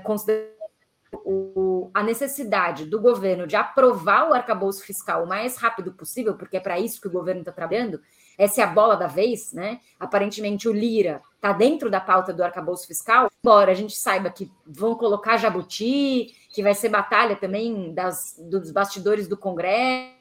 o, 1.24 1.90
a 1.92 2.02
necessidade 2.02 2.86
do 2.86 3.00
governo 3.00 3.46
de 3.46 3.56
aprovar 3.56 4.28
o 4.28 4.34
arcabouço 4.34 4.82
fiscal 4.84 5.24
o 5.24 5.28
mais 5.28 5.56
rápido 5.56 5.92
possível, 5.92 6.34
porque 6.34 6.56
é 6.56 6.60
para 6.60 6.78
isso 6.78 7.00
que 7.00 7.08
o 7.08 7.12
governo 7.12 7.40
está 7.40 7.52
trabalhando, 7.52 8.00
essa 8.38 8.60
é 8.60 8.64
a 8.64 8.66
bola 8.66 8.96
da 8.96 9.06
vez, 9.06 9.52
né? 9.52 9.80
Aparentemente 9.98 10.68
o 10.68 10.72
Lira 10.72 11.22
está 11.34 11.52
dentro 11.52 11.90
da 11.90 12.00
pauta 12.00 12.32
do 12.32 12.42
arcabouço 12.42 12.86
fiscal, 12.86 13.28
embora 13.42 13.72
a 13.72 13.74
gente 13.74 13.96
saiba 13.96 14.30
que 14.30 14.50
vão 14.66 14.94
colocar 14.94 15.36
Jabuti, 15.36 16.34
que 16.50 16.62
vai 16.62 16.74
ser 16.74 16.88
batalha 16.88 17.36
também 17.36 17.92
das, 17.92 18.36
dos 18.38 18.70
bastidores 18.70 19.28
do 19.28 19.36
Congresso. 19.36 20.20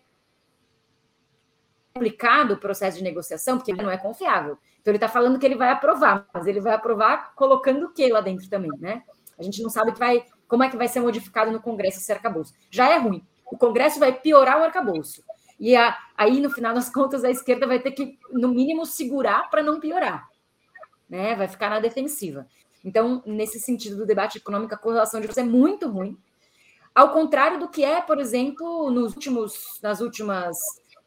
Complicado 1.93 2.54
o 2.54 2.58
processo 2.58 2.97
de 2.97 3.04
negociação, 3.04 3.58
porque 3.58 3.71
ele 3.71 3.84
não 3.84 3.91
é 3.91 3.97
confiável. 3.97 4.58
Então 4.80 4.91
ele 4.91 4.97
está 4.97 5.08
falando 5.08 5.38
que 5.38 5.45
ele 5.45 5.58
vai 5.58 5.69
aprovar, 5.69 6.28
mas 6.34 6.47
ele 6.47 6.60
vai 6.60 6.74
aprovar 6.74 7.34
colocando 7.36 7.86
o 7.86 7.93
que 7.93 8.08
lá 8.10 8.21
dentro 8.21 8.50
também, 8.50 8.71
né? 8.80 9.04
A 9.38 9.43
gente 9.43 9.62
não 9.62 9.69
sabe 9.69 9.91
que 9.91 10.00
vai, 10.00 10.26
como 10.47 10.63
é 10.63 10.69
que 10.69 10.78
vai 10.78 10.88
ser 10.88 11.00
modificado 11.00 11.52
no 11.52 11.62
Congresso 11.62 12.00
esse 12.00 12.12
arcabouço. 12.12 12.54
Já 12.69 12.89
é 12.89 12.97
ruim. 12.97 13.26
O 13.52 13.58
Congresso 13.58 14.00
vai 14.00 14.13
piorar 14.13 14.60
o 14.60 14.63
arcabouço. 14.63 15.24
E 15.62 15.76
a, 15.76 15.95
aí, 16.17 16.41
no 16.41 16.50
final 16.50 16.74
das 16.74 16.89
contas, 16.89 17.24
a 17.24 17.30
esquerda 17.30 17.67
vai 17.67 17.80
ter 17.80 17.91
que, 17.91 18.17
no 18.32 18.47
mínimo, 18.47 18.84
segurar 18.84 19.47
para 19.52 19.62
não 19.62 19.80
piorar. 19.80 20.28
Né? 21.08 21.36
Vai 21.36 21.47
ficar 21.47 21.69
na 21.69 21.80
defensiva. 21.80 22.47
Então, 22.84 23.21
nesse 23.28 23.60
sentido 23.60 23.95
do 23.95 24.08
debate 24.08 24.39
econômico, 24.39 24.74
a 24.74 24.78
correlação 24.78 25.21
de 25.21 25.28
forças 25.28 25.43
é 25.43 25.47
muito 25.47 25.88
ruim. 25.88 26.17
Ao 26.95 27.13
contrário 27.13 27.60
do 27.60 27.69
que 27.69 27.84
é, 27.84 28.02
por 28.02 28.19
exemplo, 28.19 28.89
nos 28.89 29.13
últimos, 29.13 29.80
nas 29.84 30.02
últimas, 30.02 30.58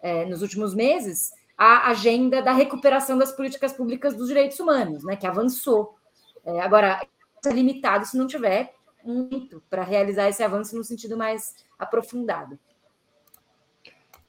é, 0.01 0.25
nos 0.25 0.40
últimos 0.40 0.73
meses, 0.73 1.33
a 1.59 1.90
agenda 1.90 2.40
da 2.40 2.53
recuperação 2.53 3.19
das 3.19 3.33
políticas 3.33 3.73
públicas 3.73 4.14
dos 4.14 4.29
direitos 4.29 4.61
humanos, 4.61 5.03
né, 5.03 5.17
que 5.17 5.27
avançou. 5.27 5.97
É, 6.45 6.61
agora, 6.61 7.05
é 7.45 7.51
limitado 7.51 8.07
se 8.07 8.17
não 8.17 8.29
tiver 8.29 8.73
muito 9.05 9.61
para 9.69 9.83
realizar 9.83 10.29
esse 10.29 10.45
avanço 10.45 10.77
no 10.77 10.85
sentido 10.85 11.17
mais 11.17 11.57
aprofundado. 11.77 12.57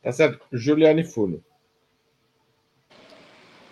Tá 0.05 0.11
certo. 0.11 0.45
Juliane 0.51 1.03
Funo. 1.03 1.43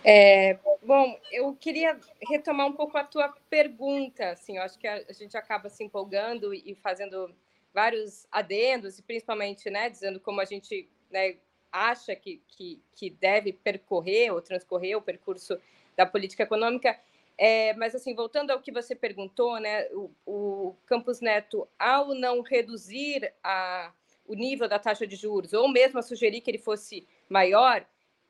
É, 0.03 0.57
bom, 0.81 1.15
eu 1.31 1.55
queria 1.55 1.95
retomar 2.27 2.65
um 2.65 2.73
pouco 2.73 2.97
a 2.97 3.03
tua 3.03 3.29
pergunta. 3.51 4.31
Assim, 4.31 4.57
eu 4.57 4.63
acho 4.63 4.79
que 4.79 4.87
a, 4.87 5.13
gente 5.13 5.37
acaba 5.37 5.69
se 5.69 5.83
empolgando 5.83 6.51
e 6.51 6.73
fazendo 6.81 7.31
vários 7.71 8.25
adendos, 8.31 8.97
e 8.97 9.03
principalmente 9.03 9.69
né, 9.69 9.91
dizendo 9.91 10.19
como 10.19 10.41
a 10.41 10.45
gente 10.45 10.89
né, 11.11 11.37
acha 11.71 12.15
que, 12.15 12.41
que, 12.47 12.81
que, 12.95 13.11
deve 13.11 13.53
percorrer 13.53 14.33
ou 14.33 14.41
transcorrer 14.41 14.97
o 14.97 15.03
percurso 15.03 15.59
da 15.95 16.03
política 16.03 16.41
econômica. 16.41 16.99
É, 17.37 17.75
mas, 17.75 17.93
assim, 17.93 18.15
voltando 18.15 18.49
ao 18.49 18.59
que 18.59 18.71
você 18.71 18.95
perguntou, 18.95 19.59
né, 19.59 19.87
o, 19.91 20.09
o 20.25 20.75
Campos 20.87 21.21
Neto, 21.21 21.67
ao 21.77 22.15
não 22.15 22.41
reduzir 22.41 23.31
a, 23.43 23.93
o 24.25 24.35
nível 24.35 24.67
da 24.67 24.79
taxa 24.79 25.05
de 25.05 25.15
juros, 25.15 25.53
ou 25.53 25.67
mesmo 25.67 25.99
a 25.99 26.01
sugerir 26.01 26.41
que 26.41 26.49
ele 26.49 26.57
fosse 26.57 27.07
maior, 27.29 27.85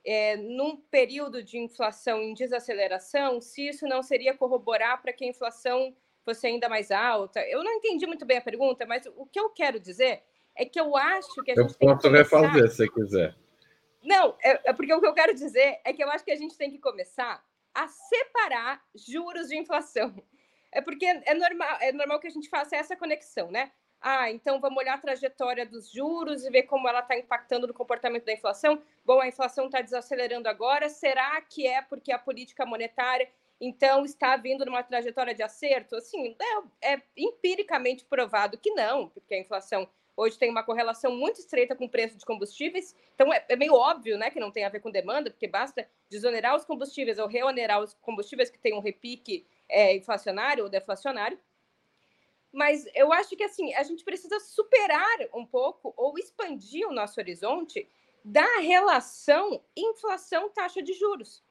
é, 0.05 0.35
num 0.35 0.75
período 0.75 1.43
de 1.43 1.57
inflação 1.57 2.21
em 2.21 2.33
desaceleração, 2.33 3.39
se 3.39 3.67
isso 3.67 3.87
não 3.87 4.03
seria 4.03 4.35
corroborar 4.35 5.01
para 5.01 5.13
que 5.13 5.23
a 5.23 5.27
inflação 5.27 5.95
fosse 6.23 6.47
ainda 6.47 6.67
mais 6.67 6.91
alta. 6.91 7.39
Eu 7.47 7.63
não 7.63 7.71
entendi 7.73 8.05
muito 8.05 8.25
bem 8.25 8.37
a 8.37 8.41
pergunta, 8.41 8.85
mas 8.85 9.05
o 9.15 9.25
que 9.25 9.39
eu 9.39 9.49
quero 9.49 9.79
dizer 9.79 10.23
é 10.55 10.65
que 10.65 10.79
eu 10.79 10.95
acho 10.95 11.43
que 11.43 11.51
a 11.51 11.55
gente 11.55 11.71
eu 11.71 11.77
tem 11.77 11.87
posso 11.87 12.09
refazer 12.09 12.69
se 12.69 12.75
você 12.77 12.89
quiser. 12.89 13.35
Não, 14.03 14.35
é, 14.43 14.69
é 14.69 14.73
porque 14.73 14.93
o 14.93 14.99
que 14.99 15.07
eu 15.07 15.13
quero 15.13 15.33
dizer 15.33 15.79
é 15.83 15.93
que 15.93 16.03
eu 16.03 16.09
acho 16.09 16.25
que 16.25 16.31
a 16.31 16.35
gente 16.35 16.57
tem 16.57 16.69
que 16.69 16.77
começar 16.77 17.43
a 17.73 17.87
separar 17.87 18.83
juros 18.93 19.47
de 19.47 19.57
inflação. 19.57 20.13
É 20.71 20.81
porque 20.81 21.05
é 21.05 21.33
normal, 21.33 21.77
é 21.79 21.91
normal 21.91 22.19
que 22.19 22.27
a 22.27 22.31
gente 22.31 22.49
faça 22.49 22.75
essa 22.75 22.95
conexão, 22.95 23.49
né? 23.49 23.71
Ah, 24.05 24.29
então 24.29 24.59
vamos 24.59 24.77
olhar 24.77 24.95
a 24.95 24.97
trajetória 24.97 25.65
dos 25.65 25.89
juros 25.89 26.43
e 26.43 26.49
ver 26.49 26.63
como 26.63 26.89
ela 26.89 26.99
está 26.99 27.17
impactando 27.17 27.67
no 27.67 27.73
comportamento 27.73 28.25
da 28.25 28.33
inflação. 28.33 28.81
Bom, 29.05 29.21
a 29.21 29.27
inflação 29.29 29.67
está 29.67 29.79
desacelerando 29.79 30.49
agora. 30.49 30.89
Será 30.89 31.39
que 31.41 31.65
é 31.65 31.81
porque 31.81 32.11
a 32.11 32.19
política 32.19 32.65
monetária 32.65 33.29
então 33.61 34.03
está 34.03 34.35
vindo 34.35 34.65
numa 34.65 34.83
trajetória 34.83 35.33
de 35.33 35.41
acerto? 35.41 35.95
Assim, 35.95 36.35
é, 36.81 36.95
é 36.95 37.01
empiricamente 37.15 38.03
provado 38.03 38.57
que 38.57 38.71
não, 38.71 39.07
porque 39.07 39.35
a 39.35 39.39
inflação 39.39 39.87
hoje 40.17 40.37
tem 40.37 40.49
uma 40.49 40.65
correlação 40.65 41.15
muito 41.15 41.39
estreita 41.39 41.73
com 41.73 41.85
o 41.85 41.89
preço 41.89 42.17
de 42.17 42.25
combustíveis. 42.25 42.93
Então 43.15 43.33
é, 43.33 43.45
é, 43.47 43.55
meio 43.55 43.73
óbvio, 43.73 44.17
né, 44.17 44.29
que 44.29 44.39
não 44.39 44.51
tem 44.51 44.65
a 44.65 44.69
ver 44.69 44.81
com 44.81 44.91
demanda, 44.91 45.31
porque 45.31 45.47
basta 45.47 45.87
desonerar 46.09 46.57
os 46.57 46.65
combustíveis 46.65 47.19
ou 47.19 47.27
reonerar 47.27 47.79
os 47.79 47.93
combustíveis 48.01 48.49
que 48.49 48.59
têm 48.59 48.73
um 48.73 48.81
repique 48.81 49.47
é, 49.69 49.95
inflacionário 49.95 50.65
ou 50.65 50.69
deflacionário. 50.69 51.39
Mas 52.53 52.85
eu 52.93 53.11
acho 53.11 53.35
que 53.35 53.43
assim, 53.43 53.73
a 53.73 53.81
gente 53.83 54.03
precisa 54.03 54.39
superar 54.39 55.17
um 55.33 55.45
pouco 55.45 55.93
ou 55.97 56.17
expandir 56.19 56.87
o 56.87 56.93
nosso 56.93 57.19
horizonte 57.19 57.89
da 58.23 58.59
relação 58.59 59.61
inflação-taxa 59.75 60.81
de 60.81 60.93
juros. 60.93 61.43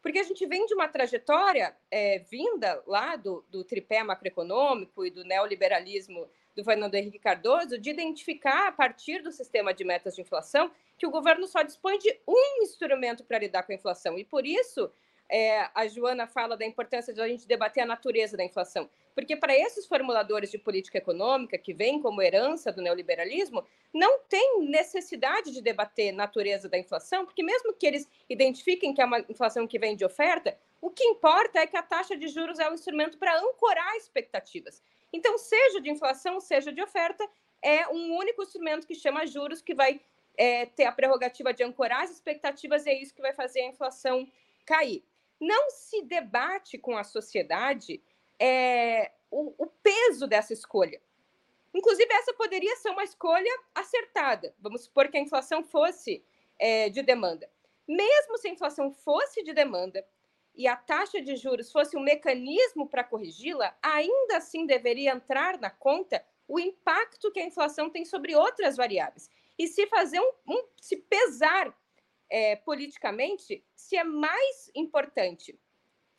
Porque 0.00 0.20
a 0.20 0.22
gente 0.22 0.46
vem 0.46 0.64
de 0.66 0.72
uma 0.72 0.86
trajetória 0.86 1.76
é, 1.90 2.20
vinda 2.20 2.80
lá 2.86 3.16
do, 3.16 3.44
do 3.50 3.64
tripé 3.64 4.04
macroeconômico 4.04 5.04
e 5.04 5.10
do 5.10 5.24
neoliberalismo 5.24 6.30
do 6.54 6.62
Fernando 6.64 6.94
Henrique 6.94 7.18
Cardoso 7.18 7.76
de 7.76 7.90
identificar, 7.90 8.68
a 8.68 8.72
partir 8.72 9.22
do 9.22 9.32
sistema 9.32 9.74
de 9.74 9.84
metas 9.84 10.14
de 10.14 10.22
inflação, 10.22 10.70
que 10.96 11.06
o 11.06 11.10
governo 11.10 11.46
só 11.46 11.62
dispõe 11.62 11.98
de 11.98 12.18
um 12.26 12.62
instrumento 12.62 13.24
para 13.24 13.40
lidar 13.40 13.64
com 13.64 13.72
a 13.72 13.74
inflação. 13.74 14.16
E 14.16 14.24
por 14.24 14.46
isso, 14.46 14.90
é, 15.28 15.68
a 15.74 15.86
Joana 15.86 16.26
fala 16.26 16.56
da 16.56 16.64
importância 16.64 17.12
de 17.12 17.20
a 17.20 17.28
gente 17.28 17.46
debater 17.46 17.82
a 17.82 17.86
natureza 17.86 18.36
da 18.36 18.44
inflação. 18.44 18.88
Porque 19.16 19.34
para 19.34 19.56
esses 19.56 19.86
formuladores 19.86 20.50
de 20.50 20.58
política 20.58 20.98
econômica, 20.98 21.56
que 21.56 21.72
vêm 21.72 22.02
como 22.02 22.20
herança 22.20 22.70
do 22.70 22.82
neoliberalismo, 22.82 23.64
não 23.90 24.20
tem 24.28 24.66
necessidade 24.68 25.52
de 25.52 25.62
debater 25.62 26.12
natureza 26.12 26.68
da 26.68 26.78
inflação, 26.78 27.24
porque 27.24 27.42
mesmo 27.42 27.72
que 27.72 27.86
eles 27.86 28.06
identifiquem 28.28 28.92
que 28.92 29.00
é 29.00 29.06
uma 29.06 29.20
inflação 29.20 29.66
que 29.66 29.78
vem 29.78 29.96
de 29.96 30.04
oferta, 30.04 30.58
o 30.82 30.90
que 30.90 31.02
importa 31.02 31.60
é 31.60 31.66
que 31.66 31.78
a 31.78 31.82
taxa 31.82 32.14
de 32.14 32.28
juros 32.28 32.58
é 32.58 32.68
um 32.70 32.74
instrumento 32.74 33.16
para 33.16 33.40
ancorar 33.40 33.96
expectativas. 33.96 34.82
Então, 35.10 35.38
seja 35.38 35.80
de 35.80 35.88
inflação, 35.88 36.38
seja 36.38 36.70
de 36.70 36.82
oferta, 36.82 37.26
é 37.62 37.88
um 37.88 38.14
único 38.14 38.42
instrumento 38.42 38.86
que 38.86 38.94
chama 38.94 39.26
juros, 39.26 39.62
que 39.62 39.74
vai 39.74 39.98
é, 40.36 40.66
ter 40.66 40.84
a 40.84 40.92
prerrogativa 40.92 41.54
de 41.54 41.64
ancorar 41.64 42.02
as 42.02 42.10
expectativas, 42.10 42.84
e 42.84 42.90
é 42.90 43.00
isso 43.00 43.14
que 43.14 43.22
vai 43.22 43.32
fazer 43.32 43.60
a 43.60 43.68
inflação 43.68 44.30
cair. 44.66 45.02
Não 45.40 45.70
se 45.70 46.02
debate 46.02 46.76
com 46.76 46.98
a 46.98 47.04
sociedade 47.04 48.02
é, 48.38 49.12
o, 49.30 49.54
o 49.58 49.66
peso 49.66 50.26
dessa 50.26 50.52
escolha. 50.52 51.00
Inclusive, 51.74 52.12
essa 52.14 52.32
poderia 52.32 52.74
ser 52.76 52.90
uma 52.90 53.04
escolha 53.04 53.50
acertada. 53.74 54.54
Vamos 54.58 54.84
supor 54.84 55.08
que 55.08 55.18
a 55.18 55.20
inflação 55.20 55.62
fosse 55.62 56.24
é, 56.58 56.88
de 56.88 57.02
demanda. 57.02 57.50
Mesmo 57.86 58.38
se 58.38 58.48
a 58.48 58.50
inflação 58.50 58.90
fosse 58.90 59.42
de 59.42 59.52
demanda 59.52 60.06
e 60.54 60.66
a 60.66 60.74
taxa 60.74 61.20
de 61.20 61.36
juros 61.36 61.70
fosse 61.70 61.96
um 61.96 62.00
mecanismo 62.00 62.88
para 62.88 63.04
corrigi-la, 63.04 63.76
ainda 63.82 64.38
assim 64.38 64.64
deveria 64.64 65.12
entrar 65.12 65.58
na 65.60 65.70
conta 65.70 66.24
o 66.48 66.58
impacto 66.58 67.30
que 67.30 67.40
a 67.40 67.44
inflação 67.44 67.90
tem 67.90 68.04
sobre 68.04 68.34
outras 68.34 68.76
variáveis. 68.76 69.30
E 69.58 69.68
se 69.68 69.86
fazer 69.86 70.20
um, 70.20 70.32
um 70.48 70.64
se 70.80 70.96
pesar 70.96 71.76
é, 72.30 72.56
politicamente, 72.56 73.62
se 73.74 73.96
é 73.96 74.04
mais 74.04 74.70
importante 74.74 75.58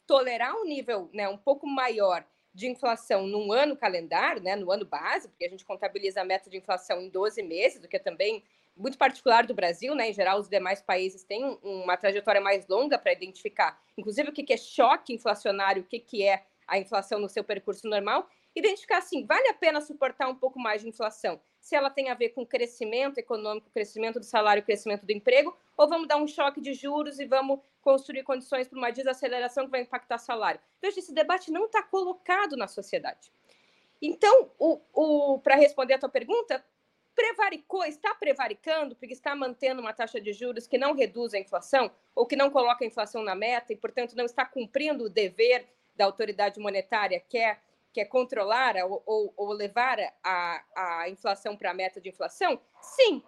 tolerar 0.08 0.56
um 0.56 0.66
nível 0.66 1.10
né, 1.14 1.28
um 1.28 1.38
pouco 1.38 1.68
maior 1.68 2.26
de 2.54 2.68
inflação 2.68 3.28
num 3.28 3.52
ano 3.52 3.78
calendário, 3.78 4.42
né, 4.42 4.56
no 4.56 4.72
ano 4.72 4.86
base, 4.86 5.28
porque 5.28 5.46
a 5.46 5.50
gente 5.50 5.64
contabiliza 5.64 6.22
a 6.22 6.26
meta 6.26 6.50
de 6.50 6.58
inflação 6.58 7.00
em 7.00 7.10
12 7.10 7.44
meses, 7.44 7.84
o 7.84 7.88
que 7.88 7.98
é 7.98 8.00
também 8.00 8.44
muito 8.76 8.98
particular 8.98 9.46
do 9.46 9.54
Brasil, 9.54 9.94
né? 9.94 10.10
Em 10.10 10.14
geral, 10.14 10.40
os 10.40 10.48
demais 10.48 10.82
países 10.82 11.24
têm 11.24 11.44
uma 11.64 11.98
trajetória 11.98 12.40
mais 12.40 12.68
longa 12.68 12.98
para 12.98 13.12
identificar, 13.12 13.80
inclusive, 13.98 14.30
o 14.30 14.34
que 14.34 14.54
é 14.54 14.58
choque 14.58 15.14
inflacionário, 15.14 15.82
o 15.82 15.86
que 15.86 16.24
é 16.24 16.46
a 16.68 16.78
inflação 16.78 17.20
no 17.20 17.30
seu 17.30 17.44
percurso 17.44 17.88
normal, 17.88 18.28
identificar 18.56 18.98
assim, 18.98 19.26
vale 19.26 19.48
a 19.50 19.54
pena 19.54 19.80
suportar 19.80 20.28
um 20.28 20.36
pouco 20.36 20.60
mais 20.60 20.82
de 20.82 20.90
inflação, 20.90 21.40
se 21.60 21.76
ela 21.76 21.90
tem 21.90 22.10
a 22.10 22.14
ver 22.14 22.30
com 22.30 22.46
crescimento 22.46 23.18
econômico, 23.18 23.70
crescimento 23.70 24.20
do 24.20 24.26
salário, 24.26 24.64
crescimento 24.64 25.06
do 25.06 25.12
emprego, 25.12 25.56
ou 25.76 25.88
vamos 25.88 26.08
dar 26.08 26.18
um 26.18 26.28
choque 26.28 26.60
de 26.60 26.74
juros 26.74 27.20
e 27.20 27.26
vamos 27.26 27.60
construir 27.88 28.24
condições 28.24 28.68
para 28.68 28.78
uma 28.78 28.92
desaceleração 28.92 29.64
que 29.64 29.72
vai 29.72 29.80
impactar 29.80 30.18
salário. 30.18 30.60
Veja, 30.82 31.00
esse 31.00 31.14
debate 31.14 31.50
não 31.50 31.68
está 31.68 31.82
colocado 31.82 32.58
na 32.58 32.68
sociedade. 32.68 33.32
Então, 34.02 34.52
o, 34.60 34.82
o 34.94 35.40
para 35.40 35.56
responder 35.56 35.94
a 35.94 35.98
tua 35.98 36.10
pergunta, 36.10 36.62
prevaricou, 37.16 37.86
está 37.86 38.14
prevaricando, 38.14 38.94
porque 38.94 39.14
está 39.14 39.34
mantendo 39.34 39.80
uma 39.80 39.94
taxa 39.94 40.20
de 40.20 40.34
juros 40.34 40.68
que 40.68 40.78
não 40.78 40.94
reduz 40.94 41.34
a 41.34 41.40
inflação, 41.40 41.90
ou 42.14 42.26
que 42.26 42.36
não 42.36 42.50
coloca 42.50 42.84
a 42.84 42.88
inflação 42.88 43.24
na 43.24 43.34
meta, 43.34 43.72
e, 43.72 43.78
portanto, 43.78 44.18
não 44.18 44.26
está 44.26 44.46
cumprindo 44.46 45.06
o 45.06 45.10
dever 45.10 45.66
da 45.96 46.04
autoridade 46.04 46.60
monetária, 46.60 47.22
que 47.22 47.38
é 47.38 47.58
que 47.94 48.02
é 48.02 48.06
controlar 48.06 48.76
ou, 48.84 49.02
ou, 49.06 49.34
ou 49.38 49.54
levar 49.54 49.98
a, 50.22 50.64
a 50.76 51.10
inflação 51.10 51.56
para 51.56 51.72
a 51.72 51.74
meta 51.74 52.02
de 52.02 52.10
inflação? 52.10 52.60
Sim, 52.82 53.24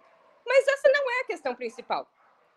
mas 0.46 0.68
essa 0.68 0.88
não 0.92 1.10
é 1.10 1.20
a 1.22 1.24
questão 1.24 1.54
principal. 1.54 2.06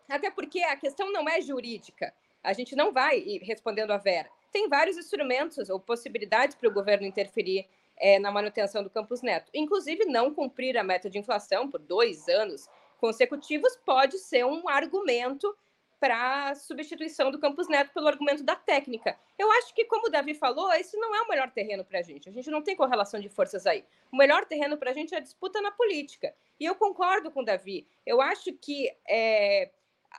Até 0.08 0.30
porque 0.30 0.62
a 0.62 0.76
questão 0.76 1.10
não 1.12 1.28
é 1.28 1.40
jurídica. 1.40 2.14
A 2.42 2.52
gente 2.52 2.76
não 2.76 2.92
vai, 2.92 3.20
respondendo 3.42 3.92
a 3.92 3.96
Vera, 3.96 4.28
tem 4.52 4.68
vários 4.68 4.98
instrumentos 4.98 5.70
ou 5.70 5.80
possibilidades 5.80 6.54
para 6.54 6.68
o 6.68 6.72
governo 6.72 7.06
interferir 7.06 7.66
é, 7.96 8.18
na 8.18 8.30
manutenção 8.30 8.82
do 8.82 8.90
Campus 8.90 9.22
Neto. 9.22 9.50
Inclusive, 9.54 10.04
não 10.04 10.34
cumprir 10.34 10.76
a 10.76 10.84
meta 10.84 11.08
de 11.08 11.18
inflação 11.18 11.70
por 11.70 11.80
dois 11.80 12.28
anos 12.28 12.68
consecutivos 12.98 13.76
pode 13.84 14.18
ser 14.18 14.44
um 14.44 14.68
argumento 14.68 15.54
para 16.00 16.50
a 16.50 16.54
substituição 16.54 17.30
do 17.30 17.38
Campos 17.38 17.66
Neto 17.66 17.92
pelo 17.94 18.08
argumento 18.08 18.42
da 18.42 18.54
técnica. 18.54 19.18
Eu 19.38 19.50
acho 19.52 19.74
que, 19.74 19.86
como 19.86 20.08
o 20.08 20.10
Davi 20.10 20.34
falou, 20.34 20.70
esse 20.72 20.96
não 20.98 21.14
é 21.14 21.22
o 21.22 21.28
melhor 21.28 21.50
terreno 21.50 21.84
para 21.84 22.00
a 22.00 22.02
gente. 22.02 22.28
A 22.28 22.32
gente 22.32 22.50
não 22.50 22.62
tem 22.62 22.76
correlação 22.76 23.18
de 23.18 23.28
forças 23.28 23.66
aí. 23.66 23.84
O 24.12 24.16
melhor 24.16 24.44
terreno 24.44 24.76
para 24.76 24.90
a 24.90 24.94
gente 24.94 25.14
é 25.14 25.18
a 25.18 25.20
disputa 25.20 25.62
na 25.62 25.70
política. 25.70 26.34
E 26.60 26.64
eu 26.64 26.74
concordo 26.74 27.30
com 27.30 27.40
o 27.40 27.44
Davi. 27.44 27.86
Eu 28.04 28.20
acho 28.20 28.52
que 28.52 28.94
é, 29.08 29.70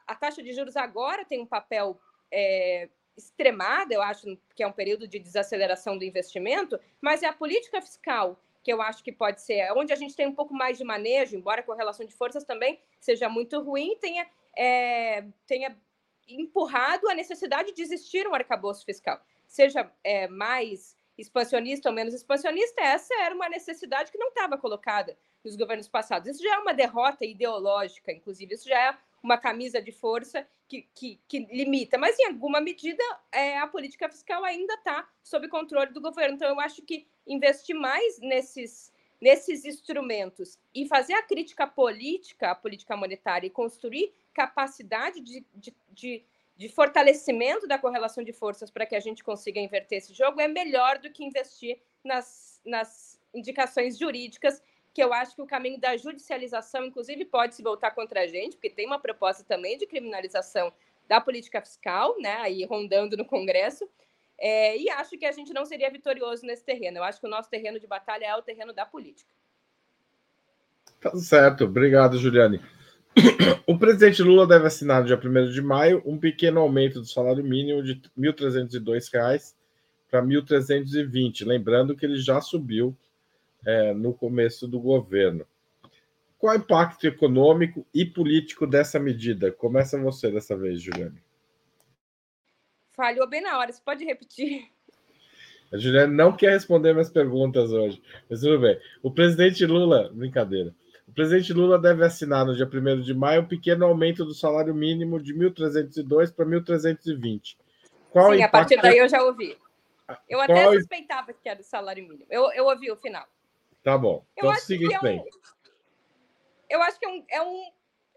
a 0.08 0.16
taxa 0.16 0.42
de 0.42 0.54
juros 0.54 0.76
agora 0.76 1.26
tem 1.26 1.42
um 1.42 1.46
papel 1.46 2.00
é, 2.32 2.90
extremado, 3.18 3.94
eu 3.94 4.02
acho 4.02 4.38
que 4.56 4.64
é 4.64 4.68
um 4.68 4.72
período 4.72 5.08
de 5.08 5.20
desaceleração 5.20 5.98
do 5.98 6.04
investimento, 6.04 6.80
mas 7.02 7.24
é 7.24 7.28
a 7.28 7.34
política 7.34 7.82
fiscal 7.82 8.40
que 8.64 8.74
eu 8.74 8.82
acho 8.82 9.04
que 9.04 9.12
pode 9.12 9.42
ser 9.42 9.72
onde 9.74 9.94
a 9.94 9.96
gente 9.96 10.16
tem 10.16 10.28
um 10.28 10.34
pouco 10.34 10.52
mais 10.52 10.78
de 10.78 10.84
manejo, 10.84 11.38
embora 11.38 11.62
a 11.62 11.64
correlação 11.64 12.04
de 12.04 12.14
forças 12.14 12.44
também 12.44 12.80
seja 13.00 13.30
muito 13.30 13.62
ruim, 13.62 13.96
tenha, 14.02 14.28
é, 14.58 15.24
tenha 15.46 15.78
empurrado 16.28 17.08
a 17.08 17.14
necessidade 17.14 17.72
de 17.74 17.82
existir 17.84 18.28
um 18.28 18.34
arcabouço 18.34 18.84
fiscal, 18.84 19.22
seja 19.46 19.92
é, 20.04 20.28
mais 20.28 20.98
expansionista 21.16 21.90
ou 21.90 21.96
menos 21.96 22.14
expansionista, 22.14 22.82
essa 22.82 23.14
era 23.22 23.36
uma 23.36 23.48
necessidade 23.48 24.12
que 24.12 24.18
não 24.18 24.30
estava 24.30 24.58
colocada 24.58 25.16
nos 25.44 25.56
governos 25.56 25.88
passados. 25.88 26.28
Isso 26.28 26.44
já 26.44 26.56
é 26.56 26.58
uma 26.58 26.74
derrota 26.74 27.24
ideológica, 27.24 28.12
inclusive, 28.12 28.56
isso 28.56 28.68
já 28.68 28.90
é 28.90 28.98
uma 29.26 29.38
camisa 29.40 29.82
de 29.82 29.92
força 29.92 30.48
que, 30.68 30.88
que, 30.94 31.20
que 31.28 31.40
limita, 31.52 31.98
mas 31.98 32.18
em 32.20 32.28
alguma 32.28 32.62
medida 32.62 33.04
é, 33.32 33.58
a 33.58 33.66
política 33.66 34.08
fiscal 34.08 34.44
ainda 34.46 34.76
está 34.76 35.10
sob 35.24 35.48
controle 35.48 35.92
do 35.92 36.00
governo. 36.00 36.36
Então, 36.36 36.48
eu 36.48 36.60
acho 36.60 36.84
que 36.84 37.08
investir 37.26 37.76
mais 37.76 38.20
nesses, 38.20 38.94
nesses 39.20 39.66
instrumentos 39.66 40.60
e 40.74 40.88
fazer 40.88 41.14
a 41.14 41.24
crítica 41.24 41.66
política, 41.66 42.52
a 42.52 42.56
política 42.56 42.96
monetária, 42.96 43.48
e 43.48 43.50
construir 43.50 44.14
capacidade 44.32 45.20
de, 45.22 45.44
de, 45.56 45.76
de, 45.90 46.24
de 46.56 46.70
fortalecimento 46.70 47.68
da 47.68 47.80
correlação 47.80 48.24
de 48.24 48.32
forças 48.32 48.70
para 48.70 48.86
que 48.86 48.96
a 48.96 49.00
gente 49.00 49.24
consiga 49.24 49.60
inverter 49.60 49.98
esse 49.98 50.14
jogo 50.14 50.40
é 50.40 50.48
melhor 50.48 51.00
do 51.00 51.10
que 51.10 51.24
investir 51.24 51.80
nas, 52.04 52.62
nas 52.64 53.20
indicações 53.34 53.98
jurídicas 53.98 54.62
que 54.96 55.04
eu 55.04 55.14
acho 55.14 55.36
que 55.36 55.42
o 55.42 55.46
caminho 55.46 55.78
da 55.78 55.98
judicialização, 55.98 56.86
inclusive, 56.86 57.26
pode 57.26 57.54
se 57.54 57.62
voltar 57.62 57.92
contra 57.92 58.22
a 58.22 58.28
gente, 58.28 58.56
porque 58.56 58.70
tem 58.70 58.88
uma 58.88 58.98
proposta 58.98 59.44
também 59.44 59.78
de 59.78 59.86
criminalização 59.86 60.72
da 61.06 61.20
política 61.20 61.62
fiscal, 61.62 62.16
né, 62.18 62.38
aí 62.38 62.64
rondando 62.64 63.18
no 63.18 63.26
Congresso, 63.26 63.86
é, 64.40 64.78
e 64.78 64.90
acho 64.90 65.18
que 65.18 65.26
a 65.26 65.34
gente 65.34 65.54
não 65.54 65.66
seria 65.66 65.92
vitorioso 65.92 66.46
nesse 66.46 66.64
terreno. 66.64 66.98
Eu 66.98 67.04
acho 67.04 67.20
que 67.20 67.28
o 67.28 67.30
nosso 67.30 67.50
terreno 67.50 67.78
de 67.78 67.86
batalha 67.86 68.26
é 68.26 68.36
o 68.38 68.42
terreno 68.42 68.72
da 68.72 68.86
política. 68.86 69.30
Tá 71.02 71.14
certo, 71.18 71.66
obrigado, 71.66 72.18
Juliane. 72.18 72.62
O 73.68 73.80
presidente 73.80 74.22
Lula 74.22 74.46
deve 74.46 74.68
assinar 74.68 75.02
no 75.02 75.08
dia 75.08 75.18
1 75.18 75.50
de 75.50 75.62
maio 75.62 76.02
um 76.06 76.20
pequeno 76.20 76.60
aumento 76.60 77.02
do 77.02 77.08
salário 77.08 77.44
mínimo 77.44 77.82
de 77.82 77.94
R$ 77.94 78.02
1.302 78.18 79.56
para 80.10 80.22
R$ 80.22 80.28
1.320, 80.28 81.46
lembrando 81.46 81.96
que 81.96 82.06
ele 82.06 82.18
já 82.18 82.40
subiu 82.40 82.96
é, 83.66 83.94
no 83.94 84.14
começo 84.14 84.68
do 84.68 84.80
governo. 84.80 85.46
Qual 86.38 86.54
é 86.54 86.58
o 86.58 86.60
impacto 86.60 87.08
econômico 87.08 87.86
e 87.94 88.06
político 88.06 88.68
dessa 88.68 89.00
medida? 89.00 89.52
Começa 89.52 90.00
você 90.00 90.30
dessa 90.30 90.56
vez, 90.56 90.82
Juliane. 90.82 91.24
Falhou 92.92 93.28
bem 93.28 93.42
na 93.42 93.58
hora, 93.58 93.72
você 93.72 93.82
pode 93.84 94.06
repetir? 94.06 94.70
A 95.72 95.78
Juliane 95.78 96.14
não 96.14 96.36
quer 96.36 96.52
responder 96.52 96.94
minhas 96.94 97.10
perguntas 97.10 97.72
hoje, 97.72 98.02
mas 98.30 98.42
tudo 98.42 98.60
bem. 98.60 98.80
O 99.02 99.12
presidente 99.12 99.66
Lula, 99.66 100.10
brincadeira. 100.14 100.74
O 101.08 101.12
presidente 101.12 101.54
Lula 101.54 101.80
deve 101.80 102.04
assinar 102.04 102.46
no 102.46 102.56
dia 102.56 102.70
1 102.72 103.02
de 103.02 103.14
maio 103.14 103.42
um 103.42 103.48
pequeno 103.48 103.86
aumento 103.86 104.24
do 104.24 104.34
salário 104.34 104.74
mínimo 104.74 105.20
de 105.20 105.34
1.302 105.34 106.34
para 106.34 106.46
1.320. 106.46 107.58
Qual 108.10 108.32
Sim, 108.32 108.38
impacto... 108.38 108.56
a 108.56 108.60
partir 108.60 108.82
daí 108.82 108.98
eu 108.98 109.10
já 109.10 109.22
ouvi. 109.24 109.58
Eu 110.30 110.40
até 110.40 110.64
Qual... 110.64 110.74
suspeitava 110.74 111.34
que 111.34 111.50
era 111.50 111.60
o 111.60 111.64
salário 111.64 112.04
mínimo. 112.04 112.26
Eu, 112.30 112.52
eu 112.54 112.66
ouvi 112.66 112.92
o 112.92 112.96
final. 112.96 113.26
Tá 113.86 114.00
bom. 114.00 114.26
Então 114.36 114.56
siga 114.56 115.00
bem. 115.00 115.20
É 115.20 115.22
um, 115.22 115.30
eu 116.72 116.82
acho 116.82 116.98
que 116.98 117.06
é 117.06 117.10
um, 117.10 117.26
é, 117.30 117.42
um, 117.44 117.72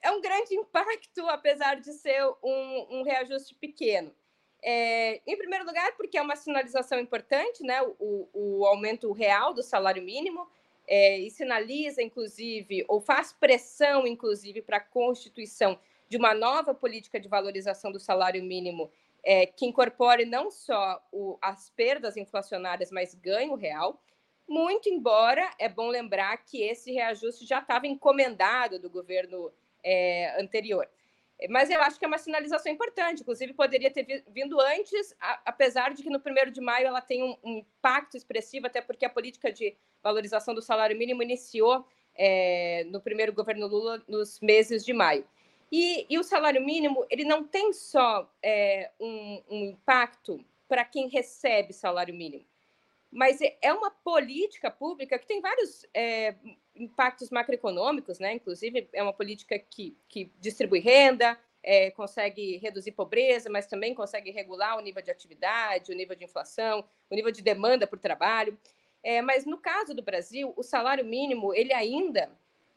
é 0.05 0.11
um 0.11 0.21
grande 0.23 0.55
impacto, 0.55 1.21
apesar 1.29 1.75
de 1.75 1.93
ser 1.93 2.25
um, 2.43 2.87
um 3.01 3.03
reajuste 3.03 3.55
pequeno. 3.55 4.11
É, 4.63 5.21
em 5.27 5.37
primeiro 5.37 5.67
lugar, 5.67 5.95
porque 5.95 6.17
é 6.17 6.23
uma 6.23 6.37
sinalização 6.37 6.99
importante, 6.99 7.63
né? 7.63 7.83
O, 7.99 8.29
o 8.33 8.65
aumento 8.65 9.13
real 9.13 9.53
do 9.53 9.63
salário 9.63 10.03
mínimo, 10.03 10.49
é, 10.87 11.19
e 11.19 11.31
sinaliza, 11.31 12.03
inclusive, 12.03 12.83
ou 12.89 12.99
faz 12.99 13.35
pressão, 13.35 14.07
inclusive, 14.07 14.63
para 14.63 14.79
a 14.79 14.81
constituição 14.81 15.79
de 16.09 16.17
uma 16.17 16.33
nova 16.33 16.73
política 16.73 17.21
de 17.21 17.29
valorização 17.29 17.93
do 17.93 18.01
salário 18.01 18.43
mínimo 18.43 18.91
é, 19.23 19.45
que 19.45 19.67
incorpore 19.67 20.25
não 20.25 20.51
só 20.51 21.07
o, 21.13 21.37
as 21.43 21.69
perdas 21.69 22.17
inflacionárias, 22.17 22.91
mas 22.91 23.15
ganho 23.15 23.55
real. 23.55 24.01
Muito 24.49 24.89
embora 24.89 25.51
é 25.59 25.69
bom 25.69 25.89
lembrar 25.89 26.39
que 26.39 26.63
esse 26.63 26.91
reajuste 26.91 27.45
já 27.45 27.59
estava 27.59 27.87
encomendado 27.87 28.79
do 28.79 28.89
governo 28.89 29.53
é, 29.85 30.41
anterior. 30.41 30.89
Mas 31.51 31.69
eu 31.71 31.81
acho 31.83 31.99
que 31.99 32.05
é 32.05 32.09
uma 32.09 32.17
sinalização 32.17 32.73
importante, 32.73 33.21
inclusive 33.21 33.53
poderia 33.53 33.91
ter 33.91 34.25
vindo 34.27 34.59
antes, 34.59 35.15
a, 35.21 35.43
apesar 35.45 35.93
de 35.93 36.03
que 36.03 36.09
no 36.09 36.19
primeiro 36.19 36.51
de 36.51 36.63
maio 36.63 36.87
ela 36.87 37.03
tem 37.03 37.23
um, 37.23 37.37
um, 37.45 37.59
impacto 37.59 38.17
expressivo, 38.17 38.67
até 38.67 38.81
porque 38.81 39.05
a 39.05 39.11
política 39.11 39.53
de 39.53 39.77
valorização 40.03 40.55
do 40.55 40.63
salário 40.63 40.97
mínimo 40.97 41.23
iniciou 41.23 41.87
é, 42.15 42.85
no 42.89 43.03
primeiro 43.03 43.35
governo 43.35 43.67
Lula 43.67 44.03
nos 44.09 44.41
meses 44.41 44.83
de 44.83 44.95
maio. 44.95 45.27
E, 45.71 46.07
e 46.09 46.19
o 46.19 46.25
salário 46.25 46.65
mínimo 46.65 47.07
ele 47.11 47.23
não 47.23 47.45
tem 47.45 47.73
só 47.75 48.29
é, 48.43 48.91
um, 48.99 49.43
um 49.51 49.65
impacto 49.67 50.43
para 50.67 50.87
quem 50.87 51.07
recebe 51.09 51.75
salário 51.75 52.15
mínimo 52.15 52.45
mas 53.11 53.41
é, 53.41 53.57
é 53.63 53.73
uma 53.73 53.91
política 53.91 54.71
pública 54.71 55.19
que 55.19 55.27
tem 55.27 55.41
vários 55.41 55.87
é, 55.95 56.35
impactos 56.75 57.31
macroeconômicos, 57.31 58.19
né? 58.19 58.35
Inclusive, 58.35 58.89
é 58.93 59.03
uma 59.03 59.13
política 59.13 59.59
que, 59.59 59.97
que 60.09 60.31
distribui 60.39 60.81
renda, 60.81 61.39
é, 61.63 61.91
consegue 61.91 62.59
reduzir 62.59 62.93
pobreza, 62.93 63.51
mas 63.51 63.67
também 63.67 63.95
consegue 63.95 64.31
regular 64.31 64.77
o 64.77 64.81
nível 64.81 65.03
de 65.03 65.11
atividade, 65.11 65.91
o 65.91 65.95
nível 65.95 66.15
de 66.15 66.25
inflação, 66.25 66.85
o 67.11 67.15
nível 67.15 67.33
de 67.33 67.43
demanda 67.43 67.87
por 67.87 67.99
trabalho. 67.99 68.59
É, 69.03 69.23
mas 69.23 69.47
no 69.47 69.59
caso 69.59 69.95
do 69.95 70.03
Brasil, 70.03 70.53
o 70.57 70.63
salário 70.63 71.05
mínimo 71.05 71.55
ele 71.55 71.73
ainda 71.73 72.31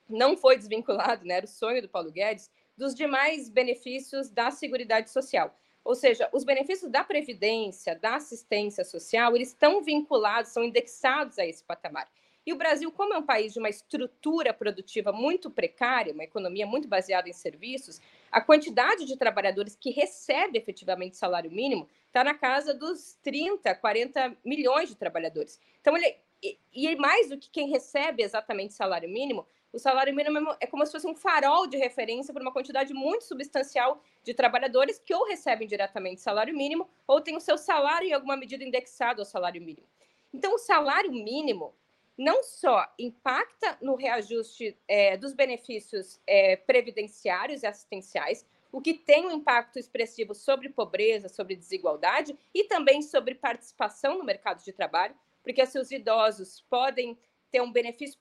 não 0.08 0.38
foi 0.38 0.58
desvinculado, 0.58 1.26
né? 1.26 1.36
Era 1.36 1.46
o 1.46 1.50
sonho 1.50 1.82
do 1.82 1.90
Paulo 1.90 2.12
Guedes 2.12 2.50
dos 2.78 2.96
demais 2.96 3.50
benefícios 3.50 4.30
da 4.30 4.50
Seguridade 4.50 5.10
Social. 5.10 5.56
Ou 5.84 5.96
seja, 5.96 6.30
os 6.32 6.44
benefícios 6.44 6.92
da 6.92 7.04
previdência, 7.04 7.96
da 7.96 8.16
assistência 8.16 8.86
social, 8.86 9.36
eles 9.36 9.50
estão 9.50 9.82
vinculados, 9.82 10.52
são 10.52 10.64
indexados 10.64 11.40
a 11.40 11.46
esse 11.46 11.64
patamar. 11.64 12.10
E 12.46 12.52
o 12.52 12.56
Brasil, 12.56 12.92
como 12.92 13.14
é 13.14 13.18
um 13.18 13.26
país 13.26 13.54
de 13.54 13.60
uma 13.60 13.70
estrutura 13.70 14.52
produtiva 14.54 15.12
muito 15.12 15.50
precária, 15.50 16.14
uma 16.14 16.24
economia 16.24 16.66
muito 16.66 16.88
baseada 16.88 17.30
em 17.30 17.34
serviços, 17.34 18.02
a 18.32 18.42
quantidade 18.42 19.06
de 19.06 19.16
trabalhadores 19.16 19.76
que 19.76 19.92
recebe 19.92 20.58
efetivamente 20.58 21.18
salário 21.18 21.52
mínimo 21.52 21.88
está 22.08 22.24
na 22.24 22.34
casa 22.34 22.74
dos 22.74 23.18
30, 23.22 23.76
40 23.76 24.38
milhões 24.44 24.90
de 24.90 24.96
trabalhadores. 24.96 25.60
Então, 25.80 25.96
ele, 25.96 26.16
e, 26.42 26.58
e 26.74 26.96
mais 26.96 27.30
do 27.30 27.38
que 27.38 27.50
quem 27.50 27.70
recebe 27.70 28.24
exatamente 28.24 28.74
salário 28.74 29.08
mínimo, 29.08 29.46
o 29.74 29.80
salário 29.80 30.14
mínimo 30.14 30.56
é 30.60 30.68
como 30.68 30.86
se 30.86 30.92
fosse 30.92 31.08
um 31.08 31.16
farol 31.16 31.66
de 31.66 31.78
referência 31.78 32.34
para 32.34 32.44
uma 32.44 32.52
quantidade 32.52 32.94
muito 32.94 33.24
substancial 33.24 34.02
de 34.24 34.34
trabalhadores 34.34 35.00
que 35.00 35.14
ou 35.14 35.26
recebem 35.26 35.68
diretamente 35.68 36.22
salário 36.22 36.56
mínimo 36.56 36.90
ou 37.08 37.22
têm 37.22 37.38
o 37.38 37.42
seu 37.42 37.58
salário 37.58 38.08
em 38.08 38.14
alguma 38.14 38.36
medida 38.36 38.64
indexado 38.64 39.22
ao 39.22 39.26
salário 39.26 39.62
mínimo. 39.62 39.88
Então, 40.34 40.56
o 40.56 40.58
salário 40.58 41.12
mínimo 41.12 41.74
não 42.18 42.44
só 42.44 42.86
impacta 43.00 43.78
no 43.82 43.96
reajuste 43.96 44.78
é, 44.88 45.18
dos 45.18 45.34
benefícios 45.34 46.20
é, 46.28 46.56
previdenciários 46.56 47.64
e 47.64 47.68
assistenciais, 47.68 48.46
o 48.72 48.82
que 48.82 48.94
tem 48.94 49.26
um 49.26 49.32
impacto 49.32 49.80
expressivo 49.80 50.34
sobre 50.34 50.70
pobreza, 50.70 51.28
sobre 51.28 51.56
desigualdade 51.56 52.38
e 52.54 52.66
também 52.66 53.02
sobre 53.02 53.36
participação 53.36 54.18
no 54.18 54.24
mercado 54.24 54.64
de 54.64 54.72
trabalho, 54.72 55.16
porque 55.44 55.66
se 55.66 55.80
os 55.80 55.92
idosos 55.92 56.62
podem 56.70 57.18
ter 57.52 57.62
um 57.62 57.72
benefício 57.72 58.18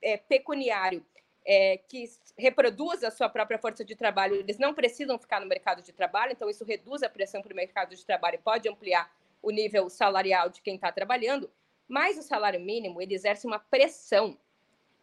é, 0.00 0.16
pecuniário 0.16 1.04
é, 1.44 1.78
que 1.88 2.04
reproduz 2.38 3.02
a 3.02 3.10
sua 3.10 3.28
própria 3.28 3.58
força 3.58 3.84
de 3.84 3.96
trabalho, 3.96 4.36
eles 4.36 4.58
não 4.58 4.74
precisam 4.74 5.18
ficar 5.18 5.40
no 5.40 5.46
mercado 5.46 5.82
de 5.82 5.92
trabalho, 5.92 6.32
então 6.32 6.48
isso 6.48 6.64
reduz 6.64 7.02
a 7.02 7.08
pressão 7.08 7.42
para 7.42 7.52
o 7.52 7.56
mercado 7.56 7.94
de 7.94 8.04
trabalho 8.04 8.36
e 8.36 8.38
pode 8.38 8.68
ampliar 8.68 9.12
o 9.42 9.50
nível 9.50 9.88
salarial 9.90 10.48
de 10.48 10.62
quem 10.62 10.76
está 10.76 10.92
trabalhando, 10.92 11.50
mas 11.88 12.16
o 12.16 12.22
salário 12.22 12.60
mínimo 12.60 13.02
ele 13.02 13.14
exerce 13.14 13.46
uma 13.46 13.58
pressão 13.58 14.38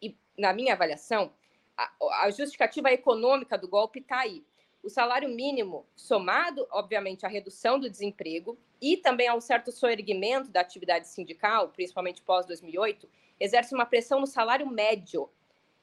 e, 0.00 0.16
na 0.36 0.52
minha 0.52 0.72
avaliação, 0.72 1.32
a, 1.76 1.90
a 2.22 2.30
justificativa 2.30 2.90
econômica 2.90 3.56
do 3.58 3.68
golpe 3.68 4.00
está 4.00 4.20
aí. 4.20 4.44
O 4.82 4.88
salário 4.88 5.28
mínimo, 5.28 5.86
somado, 5.94 6.66
obviamente, 6.70 7.26
à 7.26 7.28
redução 7.28 7.78
do 7.78 7.90
desemprego 7.90 8.58
e 8.80 8.96
também 8.96 9.28
a 9.28 9.34
um 9.34 9.40
certo 9.40 9.70
soerguimento 9.70 10.50
da 10.50 10.62
atividade 10.62 11.06
sindical, 11.06 11.68
principalmente 11.68 12.22
pós 12.22 12.46
2008, 12.46 13.06
exerce 13.40 13.74
uma 13.74 13.86
pressão 13.86 14.20
no 14.20 14.26
salário 14.26 14.66
médio. 14.66 15.28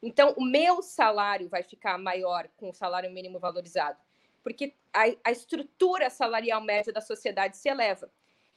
Então, 0.01 0.33
o 0.37 0.45
meu 0.45 0.81
salário 0.81 1.49
vai 1.49 1.63
ficar 1.63 1.97
maior 1.97 2.47
com 2.55 2.69
o 2.69 2.73
salário 2.73 3.11
mínimo 3.11 3.39
valorizado. 3.39 3.97
porque 4.43 4.75
a, 4.93 5.03
a 5.25 5.31
estrutura 5.31 6.09
salarial 6.09 6.61
média 6.61 6.93
da 6.93 7.01
sociedade 7.01 7.57
se 7.57 7.67
eleva. 7.67 8.09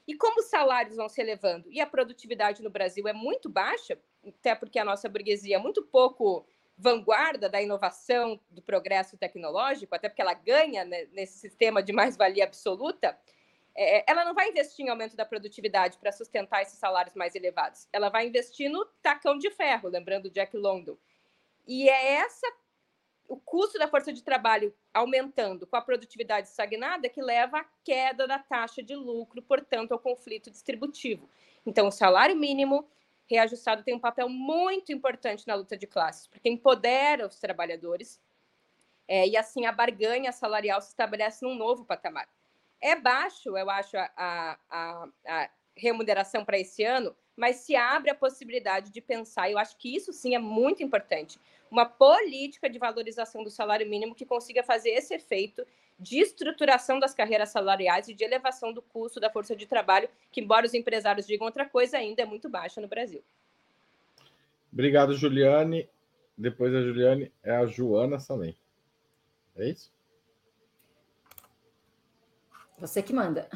E 0.06 0.14
como 0.14 0.40
os 0.40 0.46
salários 0.46 0.96
vão 0.96 1.08
se 1.08 1.20
elevando 1.20 1.68
e 1.70 1.80
a 1.80 1.86
produtividade 1.86 2.62
no 2.62 2.70
Brasil 2.70 3.08
é 3.08 3.12
muito 3.12 3.48
baixa, 3.48 3.98
até 4.26 4.54
porque 4.54 4.78
a 4.78 4.84
nossa 4.84 5.08
burguesia 5.08 5.56
é 5.56 5.58
muito 5.58 5.82
pouco 5.82 6.46
vanguarda 6.76 7.48
da 7.48 7.60
inovação, 7.60 8.40
do 8.48 8.62
progresso 8.62 9.16
tecnológico, 9.16 9.94
até 9.94 10.08
porque 10.08 10.22
ela 10.22 10.32
ganha 10.32 10.84
né, 10.84 11.06
nesse 11.12 11.38
sistema 11.38 11.82
de 11.82 11.92
mais-valia 11.92 12.44
absoluta, 12.44 13.18
é, 13.82 14.04
ela 14.06 14.26
não 14.26 14.34
vai 14.34 14.50
investir 14.50 14.84
em 14.84 14.90
aumento 14.90 15.16
da 15.16 15.24
produtividade 15.24 15.96
para 15.96 16.12
sustentar 16.12 16.60
esses 16.60 16.78
salários 16.78 17.14
mais 17.14 17.34
elevados. 17.34 17.88
Ela 17.90 18.10
vai 18.10 18.26
investir 18.26 18.68
no 18.68 18.84
tacão 19.00 19.38
de 19.38 19.50
ferro, 19.50 19.88
lembrando 19.88 20.28
Jack 20.30 20.54
London. 20.54 20.98
E 21.66 21.88
é 21.88 22.12
essa 22.16 22.46
o 23.26 23.38
custo 23.38 23.78
da 23.78 23.88
força 23.88 24.12
de 24.12 24.22
trabalho 24.22 24.74
aumentando 24.92 25.66
com 25.66 25.76
a 25.76 25.80
produtividade 25.80 26.48
estagnada 26.48 27.08
que 27.08 27.22
leva 27.22 27.60
à 27.60 27.64
queda 27.82 28.26
da 28.26 28.38
taxa 28.38 28.82
de 28.82 28.94
lucro, 28.94 29.40
portanto, 29.40 29.92
ao 29.92 29.98
conflito 29.98 30.50
distributivo. 30.50 31.30
Então, 31.64 31.88
o 31.88 31.92
salário 31.92 32.36
mínimo 32.36 32.86
reajustado 33.26 33.82
tem 33.82 33.94
um 33.94 34.00
papel 34.00 34.28
muito 34.28 34.92
importante 34.92 35.46
na 35.46 35.54
luta 35.54 35.76
de 35.76 35.86
classes, 35.86 36.26
porque 36.26 36.50
empodera 36.50 37.26
os 37.26 37.38
trabalhadores 37.38 38.20
é, 39.08 39.26
e 39.26 39.36
assim 39.38 39.64
a 39.64 39.72
barganha 39.72 40.32
salarial 40.32 40.82
se 40.82 40.88
estabelece 40.88 41.44
num 41.44 41.54
novo 41.54 41.84
patamar. 41.84 42.28
É 42.80 42.96
baixo, 42.96 43.56
eu 43.56 43.68
acho, 43.68 43.96
a, 43.96 44.58
a, 44.70 45.08
a 45.26 45.50
remuneração 45.76 46.44
para 46.44 46.58
esse 46.58 46.82
ano, 46.84 47.14
mas 47.36 47.56
se 47.56 47.74
abre 47.76 48.10
a 48.10 48.14
possibilidade 48.14 48.90
de 48.90 49.00
pensar, 49.00 49.50
eu 49.50 49.58
acho 49.58 49.76
que 49.76 49.94
isso 49.94 50.12
sim 50.12 50.34
é 50.34 50.38
muito 50.38 50.82
importante, 50.82 51.38
uma 51.70 51.86
política 51.86 52.68
de 52.68 52.78
valorização 52.78 53.44
do 53.44 53.50
salário 53.50 53.88
mínimo 53.88 54.14
que 54.14 54.26
consiga 54.26 54.62
fazer 54.62 54.90
esse 54.90 55.14
efeito 55.14 55.64
de 55.98 56.18
estruturação 56.18 56.98
das 56.98 57.14
carreiras 57.14 57.50
salariais 57.50 58.08
e 58.08 58.14
de 58.14 58.24
elevação 58.24 58.72
do 58.72 58.80
custo 58.80 59.20
da 59.20 59.30
força 59.30 59.54
de 59.54 59.66
trabalho, 59.66 60.08
que, 60.32 60.40
embora 60.40 60.66
os 60.66 60.74
empresários 60.74 61.26
digam 61.26 61.46
outra 61.46 61.68
coisa, 61.68 61.98
ainda 61.98 62.22
é 62.22 62.24
muito 62.24 62.48
baixa 62.48 62.80
no 62.80 62.88
Brasil. 62.88 63.22
Obrigado, 64.72 65.14
Juliane. 65.14 65.88
Depois 66.36 66.72
da 66.72 66.80
Juliane 66.80 67.30
é 67.42 67.50
a 67.50 67.66
Joana 67.66 68.18
Salem. 68.18 68.56
É 69.56 69.68
isso? 69.68 69.92
Você 72.80 73.02
que 73.02 73.12
manda. 73.12 73.48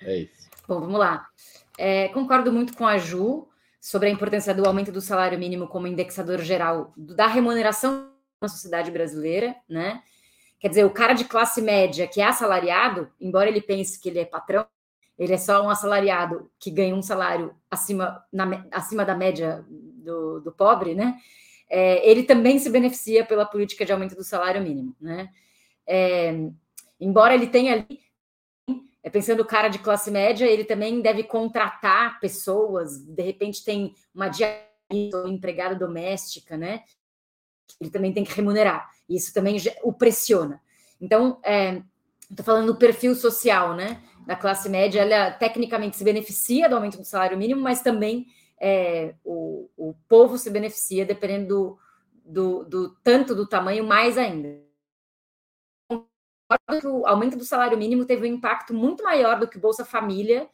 É 0.00 0.16
isso. 0.16 0.48
Bom, 0.66 0.80
vamos 0.80 0.98
lá. 0.98 1.28
É, 1.76 2.08
concordo 2.08 2.52
muito 2.52 2.76
com 2.76 2.86
a 2.86 2.96
Ju 2.96 3.48
sobre 3.80 4.08
a 4.08 4.10
importância 4.10 4.54
do 4.54 4.64
aumento 4.64 4.90
do 4.90 5.00
salário 5.00 5.38
mínimo 5.38 5.68
como 5.68 5.86
indexador 5.86 6.40
geral 6.40 6.92
da 6.96 7.26
remuneração 7.26 8.10
na 8.40 8.48
sociedade 8.48 8.90
brasileira, 8.90 9.54
né? 9.68 10.02
Quer 10.58 10.68
dizer, 10.68 10.84
o 10.84 10.90
cara 10.90 11.12
de 11.12 11.26
classe 11.26 11.60
média 11.60 12.06
que 12.06 12.20
é 12.22 12.24
assalariado, 12.24 13.10
embora 13.20 13.50
ele 13.50 13.60
pense 13.60 14.00
que 14.00 14.08
ele 14.08 14.20
é 14.20 14.24
patrão, 14.24 14.66
ele 15.18 15.34
é 15.34 15.36
só 15.36 15.62
um 15.62 15.68
assalariado 15.68 16.50
que 16.58 16.70
ganha 16.70 16.94
um 16.94 17.02
salário 17.02 17.54
acima, 17.70 18.24
na, 18.32 18.66
acima 18.72 19.04
da 19.04 19.14
média 19.14 19.64
do, 19.68 20.40
do 20.40 20.50
pobre, 20.50 20.94
né? 20.94 21.18
É, 21.68 22.08
ele 22.08 22.22
também 22.22 22.58
se 22.58 22.70
beneficia 22.70 23.24
pela 23.24 23.44
política 23.44 23.84
de 23.84 23.92
aumento 23.92 24.14
do 24.14 24.24
salário 24.24 24.62
mínimo, 24.62 24.96
né? 24.98 25.28
É, 25.86 26.34
embora 26.98 27.34
ele 27.34 27.48
tenha 27.48 27.74
ali 27.74 28.03
é, 29.04 29.10
pensando 29.10 29.40
o 29.40 29.44
cara 29.44 29.68
de 29.68 29.78
classe 29.78 30.10
média, 30.10 30.46
ele 30.46 30.64
também 30.64 31.02
deve 31.02 31.24
contratar 31.24 32.18
pessoas, 32.18 32.98
de 33.04 33.22
repente 33.22 33.62
tem 33.62 33.94
uma 34.14 34.28
diarista 34.28 35.28
empregada 35.28 35.74
doméstica, 35.74 36.56
né? 36.56 36.82
Ele 37.78 37.90
também 37.90 38.14
tem 38.14 38.24
que 38.24 38.34
remunerar. 38.34 38.88
Isso 39.06 39.34
também 39.34 39.58
o 39.82 39.92
pressiona. 39.92 40.58
Então, 40.98 41.38
é, 41.44 41.82
estou 42.30 42.44
falando 42.44 42.72
do 42.72 42.78
perfil 42.78 43.14
social, 43.14 43.74
né? 43.74 44.02
Da 44.26 44.36
classe 44.36 44.70
média, 44.70 45.02
ela 45.02 45.32
tecnicamente 45.32 45.98
se 45.98 46.04
beneficia 46.04 46.66
do 46.66 46.74
aumento 46.74 46.96
do 46.96 47.04
salário 47.04 47.36
mínimo, 47.36 47.60
mas 47.60 47.82
também 47.82 48.26
é, 48.58 49.14
o, 49.22 49.68
o 49.76 49.94
povo 50.08 50.38
se 50.38 50.48
beneficia 50.48 51.04
dependendo 51.04 51.46
do, 51.46 51.78
do, 52.24 52.64
do 52.64 52.88
tanto 53.04 53.34
do 53.34 53.46
tamanho, 53.46 53.84
mais 53.84 54.16
ainda 54.16 54.63
que 56.80 56.86
o 56.86 57.06
aumento 57.06 57.36
do 57.36 57.44
salário 57.44 57.78
mínimo 57.78 58.04
teve 58.04 58.22
um 58.22 58.34
impacto 58.34 58.74
muito 58.74 59.02
maior 59.02 59.38
do 59.38 59.48
que 59.48 59.56
o 59.56 59.60
Bolsa 59.60 59.84
Família 59.84 60.48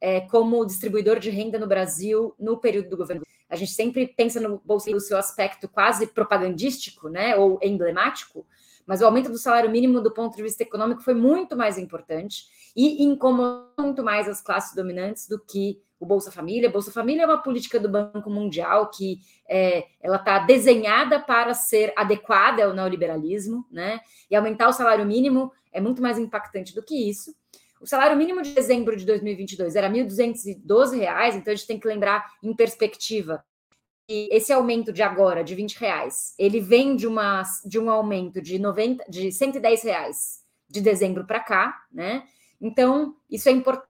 é, 0.00 0.20
como 0.22 0.64
distribuidor 0.64 1.18
de 1.18 1.30
renda 1.30 1.58
no 1.58 1.66
Brasil 1.66 2.34
no 2.38 2.58
período 2.58 2.90
do 2.90 2.96
governo. 2.96 3.22
A 3.48 3.56
gente 3.56 3.72
sempre 3.72 4.06
pensa 4.06 4.40
no 4.40 4.60
Bolsa 4.64 4.90
no 4.90 5.00
seu 5.00 5.16
aspecto 5.16 5.68
quase 5.68 6.08
propagandístico, 6.08 7.08
né, 7.08 7.36
ou 7.36 7.58
emblemático, 7.62 8.44
mas 8.86 9.00
o 9.00 9.04
aumento 9.04 9.30
do 9.30 9.38
salário 9.38 9.70
mínimo 9.70 10.00
do 10.00 10.12
ponto 10.12 10.36
de 10.36 10.42
vista 10.42 10.62
econômico 10.62 11.02
foi 11.02 11.14
muito 11.14 11.56
mais 11.56 11.76
importante 11.76 12.44
e 12.74 13.02
incomodou 13.02 13.72
muito 13.80 14.02
mais 14.04 14.28
as 14.28 14.40
classes 14.40 14.74
dominantes 14.74 15.28
do 15.28 15.38
que 15.38 15.80
o 15.98 16.06
Bolsa 16.06 16.30
Família. 16.30 16.70
Bolsa 16.70 16.92
Família 16.92 17.22
é 17.22 17.26
uma 17.26 17.42
política 17.42 17.80
do 17.80 17.88
Banco 17.88 18.30
Mundial 18.30 18.90
que 18.90 19.18
é, 19.48 19.86
ela 20.00 20.16
está 20.16 20.38
desenhada 20.40 21.18
para 21.18 21.54
ser 21.54 21.92
adequada 21.96 22.64
ao 22.64 22.74
neoliberalismo, 22.74 23.66
né? 23.70 24.00
E 24.30 24.36
aumentar 24.36 24.68
o 24.68 24.72
salário 24.72 25.06
mínimo 25.06 25.50
é 25.72 25.80
muito 25.80 26.02
mais 26.02 26.18
impactante 26.18 26.74
do 26.74 26.82
que 26.82 27.08
isso. 27.08 27.34
O 27.80 27.86
salário 27.86 28.16
mínimo 28.16 28.42
de 28.42 28.52
dezembro 28.52 28.96
de 28.96 29.04
2022 29.04 29.76
era 29.76 29.88
R$ 29.88 30.04
1.212, 30.04 31.34
então 31.36 31.52
a 31.52 31.56
gente 31.56 31.66
tem 31.66 31.78
que 31.78 31.88
lembrar 31.88 32.26
em 32.42 32.54
perspectiva 32.54 33.44
esse 34.08 34.52
aumento 34.52 34.92
de 34.92 35.02
agora, 35.02 35.42
de 35.42 35.54
20 35.54 35.74
reais, 35.78 36.34
ele 36.38 36.60
vem 36.60 36.94
de, 36.94 37.06
uma, 37.06 37.42
de 37.64 37.78
um 37.78 37.90
aumento 37.90 38.40
de, 38.40 38.58
90, 38.58 39.04
de 39.10 39.32
110 39.32 39.82
reais 39.82 40.44
de 40.68 40.80
dezembro 40.80 41.26
para 41.26 41.40
cá, 41.40 41.84
né? 41.90 42.26
Então, 42.60 43.16
isso 43.28 43.48
é 43.48 43.52
importante 43.52 43.88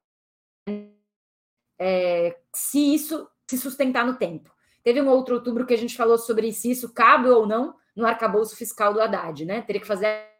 é, 1.79 2.39
se 2.53 2.95
isso 2.95 3.29
se 3.49 3.59
sustentar 3.59 4.05
no 4.05 4.17
tempo. 4.17 4.51
Teve 4.83 5.01
um 5.01 5.09
outro 5.09 5.35
outubro 5.35 5.67
que 5.67 5.75
a 5.75 5.79
gente 5.79 5.97
falou 5.97 6.19
sobre 6.19 6.53
se 6.53 6.71
isso 6.71 6.93
cabe 6.93 7.29
ou 7.29 7.47
não 7.47 7.75
no 7.95 8.07
arcabouço 8.07 8.57
fiscal 8.57 8.93
do 8.93 9.01
Haddad, 9.01 9.45
né? 9.45 9.63
Teria 9.63 9.81
que 9.81 9.87
fazer 9.87 10.31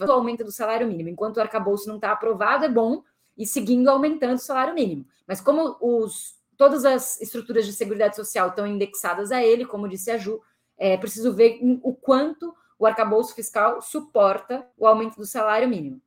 o 0.00 0.10
aumento 0.10 0.44
do 0.44 0.52
salário 0.52 0.86
mínimo. 0.86 1.08
Enquanto 1.08 1.36
o 1.36 1.40
arcabouço 1.40 1.88
não 1.88 1.96
está 1.96 2.12
aprovado, 2.12 2.64
é 2.64 2.68
bom 2.68 3.02
e 3.36 3.46
seguindo 3.46 3.88
aumentando 3.88 4.34
o 4.34 4.38
salário 4.38 4.74
mínimo. 4.74 5.06
Mas 5.26 5.40
como 5.40 5.76
os, 5.80 6.34
todas 6.56 6.84
as 6.84 7.20
estruturas 7.20 7.66
de 7.66 7.72
seguridade 7.72 8.16
social 8.16 8.48
estão 8.48 8.66
indexadas 8.66 9.32
a 9.32 9.42
ele, 9.42 9.66
como 9.66 9.88
disse 9.88 10.10
a 10.10 10.18
Ju, 10.18 10.40
é 10.76 10.96
preciso 10.96 11.32
ver 11.32 11.60
o 11.82 11.94
quanto 11.94 12.54
o 12.78 12.86
arcabouço 12.86 13.34
fiscal 13.34 13.80
suporta 13.80 14.66
o 14.76 14.86
aumento 14.86 15.16
do 15.16 15.24
salário 15.24 15.68
mínimo. 15.68 16.00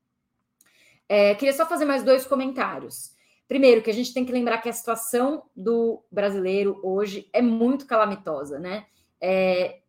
É, 1.07 1.35
queria 1.35 1.53
só 1.53 1.65
fazer 1.65 1.85
mais 1.85 2.03
dois 2.03 2.25
comentários. 2.25 3.15
Primeiro, 3.47 3.81
que 3.81 3.89
a 3.89 3.93
gente 3.93 4.13
tem 4.13 4.25
que 4.25 4.31
lembrar 4.31 4.57
que 4.57 4.67
a 4.67 4.73
situação 4.73 5.43
do 5.55 6.03
brasileiro 6.11 6.79
hoje 6.83 7.29
é 7.31 7.41
muito 7.41 7.85
calamitosa, 7.85 8.59
né? 8.59 8.85
É, 9.21 9.79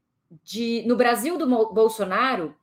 de, 0.45 0.85
no 0.87 0.97
Brasil 0.97 1.37
do 1.37 1.47
Bolsonaro, 1.73 2.55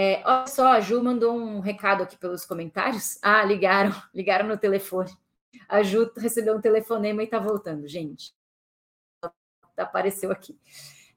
é, 0.00 0.22
olha 0.24 0.46
só, 0.46 0.68
a 0.68 0.78
Ju 0.78 1.02
mandou 1.02 1.36
um 1.36 1.58
recado 1.58 2.04
aqui 2.04 2.16
pelos 2.16 2.46
comentários. 2.46 3.18
Ah, 3.20 3.42
ligaram, 3.42 3.92
ligaram 4.14 4.46
no 4.46 4.56
telefone. 4.56 5.10
A 5.68 5.82
Ju 5.82 6.08
recebeu 6.16 6.54
um 6.54 6.60
telefonema 6.60 7.20
e 7.20 7.24
está 7.24 7.40
voltando, 7.40 7.88
gente. 7.88 8.32
Apareceu 9.76 10.30
aqui. 10.30 10.56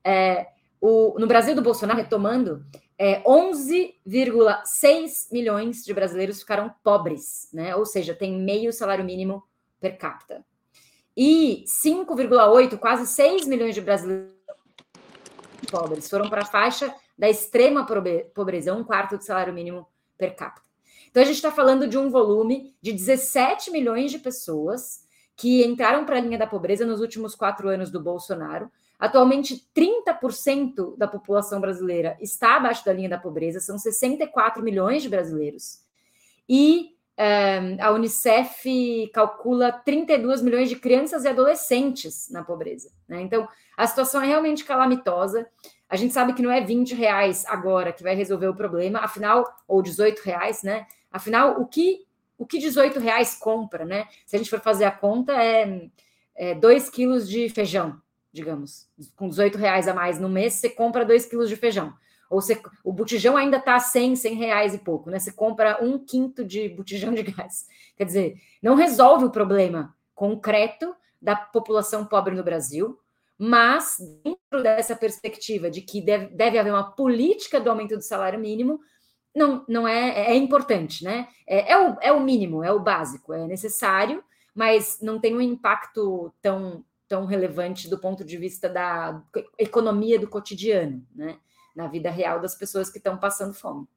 É, 0.03 0.47
o, 0.81 1.15
no 1.19 1.27
Brasil 1.27 1.53
do 1.53 1.61
Bolsonaro, 1.61 1.99
retomando, 1.99 2.65
é, 2.97 3.21
11,6 3.21 5.31
milhões 5.31 5.85
de 5.85 5.93
brasileiros 5.93 6.39
ficaram 6.39 6.73
pobres, 6.83 7.49
né? 7.53 7.75
Ou 7.75 7.85
seja, 7.85 8.15
tem 8.15 8.35
meio 8.35 8.73
salário 8.73 9.05
mínimo 9.05 9.43
per 9.79 9.95
capita. 9.95 10.43
E 11.15 11.63
5,8, 11.67 12.79
quase 12.79 13.05
6 13.05 13.45
milhões 13.45 13.75
de 13.75 13.81
brasileiros 13.81 14.33
pobres 15.69 16.09
foram 16.09 16.27
para 16.27 16.41
a 16.41 16.45
faixa 16.45 16.91
da 17.21 17.29
extrema 17.29 17.85
pobreza, 18.33 18.73
um 18.73 18.83
quarto 18.83 19.15
do 19.15 19.23
salário 19.23 19.53
mínimo 19.53 19.87
per 20.17 20.35
capita. 20.35 20.65
Então, 21.07 21.21
a 21.21 21.25
gente 21.25 21.35
está 21.35 21.51
falando 21.51 21.87
de 21.87 21.95
um 21.95 22.09
volume 22.09 22.73
de 22.81 22.91
17 22.91 23.69
milhões 23.69 24.09
de 24.09 24.17
pessoas 24.17 25.05
que 25.35 25.63
entraram 25.63 26.03
para 26.03 26.17
a 26.17 26.19
linha 26.19 26.37
da 26.39 26.47
pobreza 26.47 26.83
nos 26.83 26.99
últimos 26.99 27.35
quatro 27.35 27.69
anos 27.69 27.91
do 27.91 28.01
Bolsonaro, 28.01 28.71
Atualmente, 29.01 29.67
30% 29.75 30.95
da 30.95 31.07
população 31.07 31.59
brasileira 31.59 32.15
está 32.21 32.57
abaixo 32.57 32.85
da 32.85 32.93
linha 32.93 33.09
da 33.09 33.17
pobreza, 33.17 33.59
são 33.59 33.75
64 33.75 34.61
milhões 34.61 35.01
de 35.01 35.09
brasileiros. 35.09 35.79
E 36.47 36.91
é, 37.17 37.77
a 37.79 37.91
Unicef 37.93 39.09
calcula 39.11 39.71
32 39.71 40.43
milhões 40.43 40.69
de 40.69 40.75
crianças 40.75 41.23
e 41.23 41.27
adolescentes 41.27 42.29
na 42.29 42.43
pobreza. 42.43 42.91
Né? 43.09 43.23
Então, 43.23 43.47
a 43.81 43.87
situação 43.87 44.21
é 44.21 44.27
realmente 44.27 44.63
calamitosa. 44.63 45.47
A 45.89 45.95
gente 45.95 46.13
sabe 46.13 46.33
que 46.33 46.41
não 46.43 46.51
é 46.51 46.61
20 46.61 46.93
reais 46.93 47.43
agora 47.47 47.91
que 47.91 48.03
vai 48.03 48.13
resolver 48.13 48.47
o 48.47 48.55
problema, 48.55 48.99
afinal, 48.99 49.43
ou 49.67 49.81
18 49.81 50.19
reais, 50.19 50.61
né? 50.61 50.85
Afinal, 51.11 51.59
o 51.59 51.65
que 51.65 52.05
o 52.37 52.45
que 52.45 52.59
18 52.59 52.99
reais 52.99 53.35
compra, 53.35 53.83
né? 53.83 54.07
Se 54.25 54.35
a 54.35 54.39
gente 54.39 54.51
for 54.51 54.59
fazer 54.59 54.85
a 54.85 54.91
conta, 54.91 55.33
é, 55.33 55.89
é 56.35 56.53
2 56.53 56.91
quilos 56.91 57.27
de 57.27 57.49
feijão, 57.49 57.99
digamos. 58.31 58.87
Com 59.15 59.27
18 59.27 59.57
reais 59.57 59.87
a 59.87 59.95
mais 59.95 60.19
no 60.19 60.29
mês, 60.29 60.53
você 60.53 60.69
compra 60.69 61.03
2 61.03 61.25
quilos 61.25 61.49
de 61.49 61.55
feijão. 61.55 61.91
Ou 62.29 62.39
você, 62.39 62.61
o 62.83 62.93
botijão 62.93 63.35
ainda 63.35 63.57
está 63.57 63.75
a 63.75 63.79
100, 63.79 64.15
100 64.15 64.35
reais 64.35 64.73
e 64.75 64.77
pouco, 64.77 65.09
né? 65.09 65.17
Você 65.17 65.31
compra 65.31 65.83
um 65.83 65.97
quinto 65.97 66.45
de 66.45 66.69
botijão 66.69 67.13
de 67.15 67.23
gás. 67.23 67.65
Quer 67.97 68.05
dizer, 68.05 68.35
não 68.61 68.75
resolve 68.75 69.25
o 69.25 69.31
problema 69.31 69.95
concreto 70.13 70.95
da 71.19 71.35
população 71.35 72.05
pobre 72.05 72.35
no 72.35 72.43
Brasil, 72.43 72.99
mas 73.43 73.97
dentro 74.23 74.61
dessa 74.61 74.95
perspectiva 74.95 75.71
de 75.71 75.81
que 75.81 75.99
deve, 75.99 76.27
deve 76.27 76.59
haver 76.59 76.71
uma 76.71 76.91
política 76.91 77.59
do 77.59 77.71
aumento 77.71 77.95
do 77.97 78.03
salário 78.03 78.39
mínimo, 78.39 78.79
não, 79.35 79.65
não 79.67 79.87
é, 79.87 80.27
é 80.27 80.35
importante, 80.35 81.03
né? 81.03 81.27
É, 81.47 81.71
é, 81.71 81.77
o, 81.89 81.97
é 82.01 82.11
o 82.11 82.19
mínimo, 82.19 82.63
é 82.63 82.71
o 82.71 82.79
básico, 82.79 83.33
é 83.33 83.47
necessário, 83.47 84.23
mas 84.53 84.99
não 85.01 85.19
tem 85.19 85.35
um 85.35 85.41
impacto 85.41 86.31
tão, 86.39 86.85
tão 87.07 87.25
relevante 87.25 87.89
do 87.89 87.97
ponto 87.97 88.23
de 88.23 88.37
vista 88.37 88.69
da 88.69 89.19
economia 89.57 90.19
do 90.19 90.29
cotidiano, 90.29 91.03
né? 91.15 91.39
Na 91.75 91.87
vida 91.87 92.11
real 92.11 92.39
das 92.39 92.53
pessoas 92.53 92.91
que 92.91 92.99
estão 92.99 93.17
passando 93.17 93.55
fome. 93.55 93.87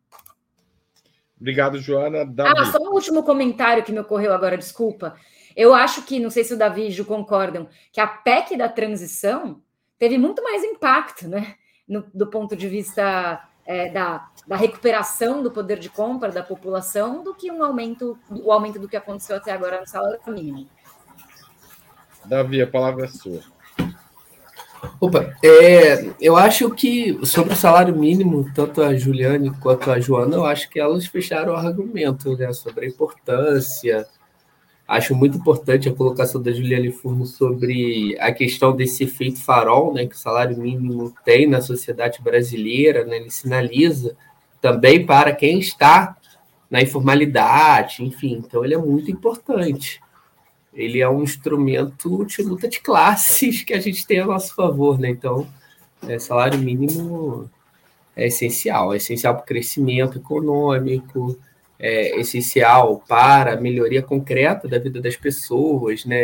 Obrigado, 1.38 1.78
Joana. 1.78 2.24
Davi. 2.24 2.50
Ah, 2.56 2.64
só 2.64 2.78
um 2.78 2.94
último 2.94 3.22
comentário 3.22 3.84
que 3.84 3.92
me 3.92 4.00
ocorreu 4.00 4.32
agora, 4.32 4.56
desculpa. 4.56 5.14
Eu 5.56 5.74
acho 5.74 6.02
que, 6.02 6.18
não 6.18 6.30
sei 6.30 6.44
se 6.44 6.54
o 6.54 6.58
Davi 6.58 6.88
e 6.88 6.90
Ju 6.90 7.04
concordam, 7.04 7.68
que 7.92 8.00
a 8.00 8.06
PEC 8.06 8.56
da 8.56 8.68
transição 8.68 9.60
teve 9.98 10.18
muito 10.18 10.42
mais 10.42 10.64
impacto, 10.64 11.28
né? 11.28 11.54
No, 11.86 12.04
do 12.14 12.26
ponto 12.26 12.56
de 12.56 12.66
vista 12.66 13.46
é, 13.66 13.90
da, 13.90 14.28
da 14.46 14.56
recuperação 14.56 15.42
do 15.42 15.50
poder 15.50 15.78
de 15.78 15.88
compra 15.88 16.32
da 16.32 16.42
população 16.42 17.22
do 17.22 17.34
que 17.34 17.50
um 17.50 17.62
aumento, 17.62 18.18
o 18.30 18.50
aumento 18.50 18.78
do 18.78 18.88
que 18.88 18.96
aconteceu 18.96 19.36
até 19.36 19.52
agora 19.52 19.80
no 19.80 19.86
salário 19.86 20.20
mínimo. 20.28 20.68
Davi, 22.24 22.62
a 22.62 22.66
palavra 22.66 23.04
é 23.04 23.08
sua. 23.08 23.40
Opa, 25.00 25.34
é, 25.42 26.10
eu 26.20 26.36
acho 26.36 26.70
que 26.70 27.18
sobre 27.24 27.54
o 27.54 27.56
salário 27.56 27.96
mínimo, 27.96 28.50
tanto 28.54 28.82
a 28.82 28.94
Juliane 28.94 29.50
quanto 29.60 29.90
a 29.90 29.98
Joana, 29.98 30.36
eu 30.36 30.44
acho 30.44 30.68
que 30.68 30.78
elas 30.78 31.06
fecharam 31.06 31.52
o 31.52 31.56
argumento 31.56 32.36
né, 32.36 32.52
sobre 32.52 32.86
a 32.86 32.88
importância. 32.88 34.06
Acho 34.86 35.14
muito 35.14 35.38
importante 35.38 35.88
a 35.88 35.94
colocação 35.94 36.42
da 36.42 36.52
Juliane 36.52 36.92
Furno 36.92 37.24
sobre 37.24 38.16
a 38.20 38.32
questão 38.32 38.76
desse 38.76 39.04
efeito 39.04 39.40
farol 39.40 39.94
né, 39.94 40.06
que 40.06 40.14
o 40.14 40.18
salário 40.18 40.58
mínimo 40.58 41.14
tem 41.24 41.46
na 41.48 41.60
sociedade 41.60 42.20
brasileira. 42.22 43.04
Né, 43.04 43.16
ele 43.16 43.30
sinaliza 43.30 44.16
também 44.60 45.04
para 45.04 45.32
quem 45.32 45.58
está 45.58 46.16
na 46.70 46.82
informalidade, 46.82 48.04
enfim. 48.04 48.42
Então, 48.44 48.64
ele 48.64 48.74
é 48.74 48.78
muito 48.78 49.10
importante 49.10 50.02
ele 50.74 51.00
é 51.00 51.08
um 51.08 51.22
instrumento 51.22 52.24
de 52.26 52.42
luta 52.42 52.68
de 52.68 52.80
classes 52.80 53.62
que 53.62 53.72
a 53.72 53.80
gente 53.80 54.06
tem 54.06 54.18
a 54.18 54.26
nosso 54.26 54.54
favor, 54.54 54.98
né? 54.98 55.08
Então, 55.08 55.46
é, 56.06 56.18
salário 56.18 56.58
mínimo 56.58 57.48
é 58.16 58.26
essencial, 58.26 58.92
é 58.92 58.96
essencial 58.96 59.34
para 59.34 59.44
o 59.44 59.46
crescimento 59.46 60.18
econômico, 60.18 61.38
é 61.86 62.18
essencial 62.18 63.04
para 63.06 63.52
a 63.52 63.60
melhoria 63.60 64.00
concreta 64.00 64.66
da 64.66 64.78
vida 64.78 65.02
das 65.02 65.16
pessoas, 65.16 66.06
né? 66.06 66.18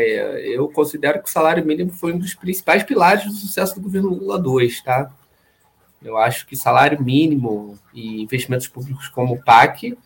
Eu 0.55 0.67
considero 0.71 1.23
que 1.23 1.29
o 1.29 1.33
salário 1.33 1.63
mínimo 1.63 1.93
foi 1.93 2.15
um 2.15 2.19
dos 2.19 2.33
principais 2.33 2.83
pilares 2.83 3.27
do 3.27 3.33
sucesso 3.33 3.75
do 3.75 3.83
governo 3.83 4.09
Lula 4.09 4.39
2, 4.39 4.81
tá? 4.81 5.13
Eu 6.03 6.17
acho 6.17 6.47
que 6.47 6.57
salário 6.57 7.03
mínimo 7.03 7.79
e 7.93 8.23
investimentos 8.23 8.69
públicos 8.69 9.07
como 9.09 9.35
o 9.35 9.45
PAC 9.45 9.99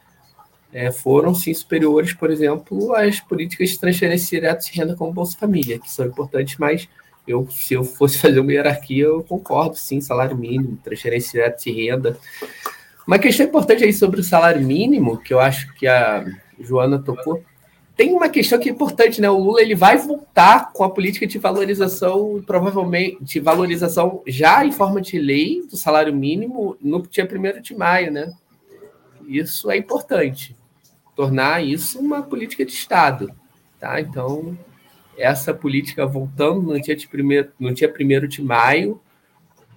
é, 0.72 0.90
foram 0.90 1.32
sim 1.32 1.55
superiores, 1.55 2.12
por 2.12 2.32
exemplo, 2.32 2.92
às 2.92 3.20
políticas 3.20 3.70
de 3.70 3.78
transferência 3.78 4.40
direta 4.40 4.64
de 4.64 4.72
renda 4.72 4.96
como 4.96 5.12
Bolsa 5.12 5.38
Família, 5.38 5.78
que 5.78 5.88
são 5.88 6.05
importantes, 6.05 6.59
mas 6.59 6.88
eu, 7.28 7.46
se 7.48 7.74
eu 7.74 7.84
fosse 7.84 8.18
fazer 8.18 8.40
uma 8.40 8.52
hierarquia, 8.52 9.05
eu 9.05 9.22
concordo, 9.22 9.76
sim, 9.76 10.00
salário 10.00 10.36
mínimo, 10.36 10.76
transferência 10.82 11.30
direta 11.30 11.62
de 11.62 11.70
renda. 11.70 12.18
Uma 13.07 13.18
questão 13.18 13.46
importante 13.46 13.84
aí 13.84 13.92
sobre 13.92 14.20
o 14.20 14.24
salário 14.24 14.64
mínimo, 14.64 15.18
que 15.18 15.34
eu 15.34 15.40
acho 15.40 15.72
que 15.74 15.86
a 15.86 16.24
Joana 16.59 16.98
tocou, 16.98 17.44
tem 17.96 18.12
uma 18.12 18.28
questão 18.28 18.59
que 18.59 18.68
é 18.68 18.72
importante, 18.72 19.20
né? 19.20 19.30
O 19.30 19.38
Lula 19.38 19.61
ele 19.61 19.74
vai 19.74 19.96
voltar 19.96 20.72
com 20.72 20.82
a 20.82 20.90
política 20.90 21.26
de 21.26 21.38
valorização, 21.38 22.42
provavelmente 22.44 23.22
de 23.22 23.38
valorização 23.38 24.22
já 24.26 24.64
em 24.64 24.72
forma 24.72 25.00
de 25.00 25.18
lei 25.18 25.62
do 25.70 25.76
salário 25.76 26.14
mínimo 26.14 26.76
no 26.80 27.02
dia 27.02 27.28
1 27.30 27.61
de 27.62 27.76
maio, 27.76 28.11
né? 28.11 28.32
Isso 29.26 29.70
é 29.70 29.76
importante 29.76 30.57
tornar 31.14 31.64
isso 31.64 32.00
uma 32.00 32.22
política 32.22 32.64
de 32.64 32.72
Estado. 32.72 33.30
Tá? 33.78 34.00
Então, 34.00 34.59
essa 35.16 35.55
política 35.55 36.07
voltando 36.07 36.62
no 36.62 36.80
dia, 36.80 36.96
de 36.96 37.07
primeiro, 37.07 37.50
no 37.59 37.72
dia 37.72 37.92
1 37.92 38.26
de 38.26 38.42
maio 38.42 39.00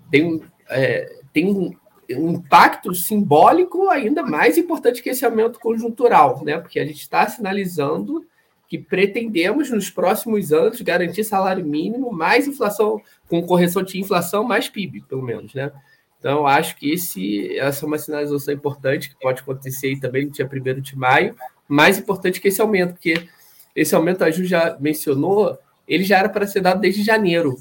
tem, 0.10 0.42
é, 0.70 1.20
tem 1.32 1.78
um, 2.12 2.32
impacto 2.32 2.94
simbólico 2.94 3.90
ainda 3.90 4.24
mais 4.24 4.58
importante 4.58 5.02
que 5.02 5.10
esse 5.10 5.26
aumento 5.26 5.60
conjuntural, 5.60 6.44
né? 6.44 6.60
porque 6.60 6.80
a 6.80 6.86
gente 6.86 7.02
está 7.02 7.28
sinalizando 7.28 8.26
que 8.68 8.78
pretendemos 8.78 9.70
nos 9.70 9.90
próximos 9.90 10.52
anos 10.52 10.82
garantir 10.82 11.24
salário 11.24 11.66
mínimo, 11.66 12.12
mais 12.12 12.48
inflação, 12.48 13.02
com 13.30 13.42
correção 13.46 13.82
de 13.82 14.00
inflação, 14.00 14.44
mais 14.44 14.68
PIB, 14.68 15.02
pelo 15.02 15.22
menos, 15.22 15.54
né? 15.54 15.72
Então, 16.20 16.46
acho 16.46 16.76
que 16.76 16.92
esse, 16.92 17.58
essa 17.58 17.86
é 17.86 17.88
uma 17.88 17.98
sinalização 17.98 18.54
importante 18.54 19.10
que 19.10 19.20
pode 19.22 19.42
acontecer 19.42 19.98
também 20.00 20.26
no 20.26 20.32
dia 20.32 20.50
1 20.52 20.82
de 20.82 20.98
maio. 20.98 21.36
Mais 21.68 21.98
importante 21.98 22.42
que 22.42 22.48
esse 22.48 22.60
aumento, 22.60 22.94
porque 22.94 23.30
esse 23.76 23.96
aumento, 23.96 24.24
a 24.24 24.32
Ju 24.32 24.44
já 24.44 24.76
mencionou, 24.80 25.58
ele 25.88 26.04
já 26.04 26.18
era 26.18 26.28
para 26.28 26.48
ser 26.48 26.62
dado 26.62 26.82
desde 26.82 27.04
janeiro. 27.04 27.56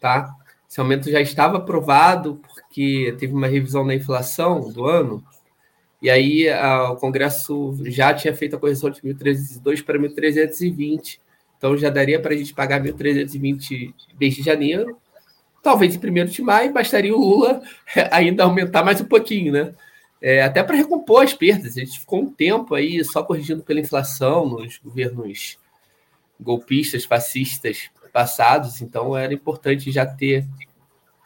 Tá? 0.00 0.34
Esse 0.70 0.78
aumento 0.78 1.10
já 1.10 1.20
estava 1.20 1.56
aprovado, 1.56 2.40
porque 2.54 3.16
teve 3.18 3.32
uma 3.32 3.48
revisão 3.48 3.84
na 3.84 3.94
inflação 3.94 4.70
do 4.70 4.86
ano, 4.86 5.24
e 6.00 6.08
aí 6.08 6.48
a, 6.48 6.92
o 6.92 6.96
Congresso 6.96 7.76
já 7.86 8.14
tinha 8.14 8.34
feito 8.34 8.54
a 8.54 8.58
correção 8.58 8.88
de 8.88 9.00
1.302 9.00 9.84
para 9.84 9.98
1.320. 9.98 11.18
Então 11.58 11.76
já 11.76 11.90
daria 11.90 12.20
para 12.20 12.32
a 12.32 12.36
gente 12.36 12.54
pagar 12.54 12.80
1.320 12.82 13.92
desde 14.16 14.42
janeiro 14.42 14.96
talvez 15.62 15.94
em 15.94 15.98
primeiro 15.98 16.30
de 16.30 16.42
maio, 16.42 16.72
bastaria 16.72 17.14
o 17.14 17.18
Lula 17.18 17.62
ainda 18.10 18.44
aumentar 18.44 18.84
mais 18.84 19.00
um 19.00 19.04
pouquinho, 19.04 19.52
né? 19.52 19.74
É, 20.22 20.42
até 20.42 20.62
para 20.62 20.76
recompor 20.76 21.22
as 21.22 21.32
perdas. 21.32 21.76
A 21.76 21.80
gente 21.80 22.00
ficou 22.00 22.20
um 22.20 22.30
tempo 22.30 22.74
aí 22.74 23.02
só 23.04 23.22
corrigindo 23.22 23.62
pela 23.62 23.80
inflação 23.80 24.46
nos 24.46 24.78
governos 24.78 25.58
golpistas, 26.38 27.04
fascistas 27.04 27.90
passados, 28.10 28.80
então 28.80 29.16
era 29.16 29.32
importante 29.32 29.90
já 29.90 30.06
ter 30.06 30.46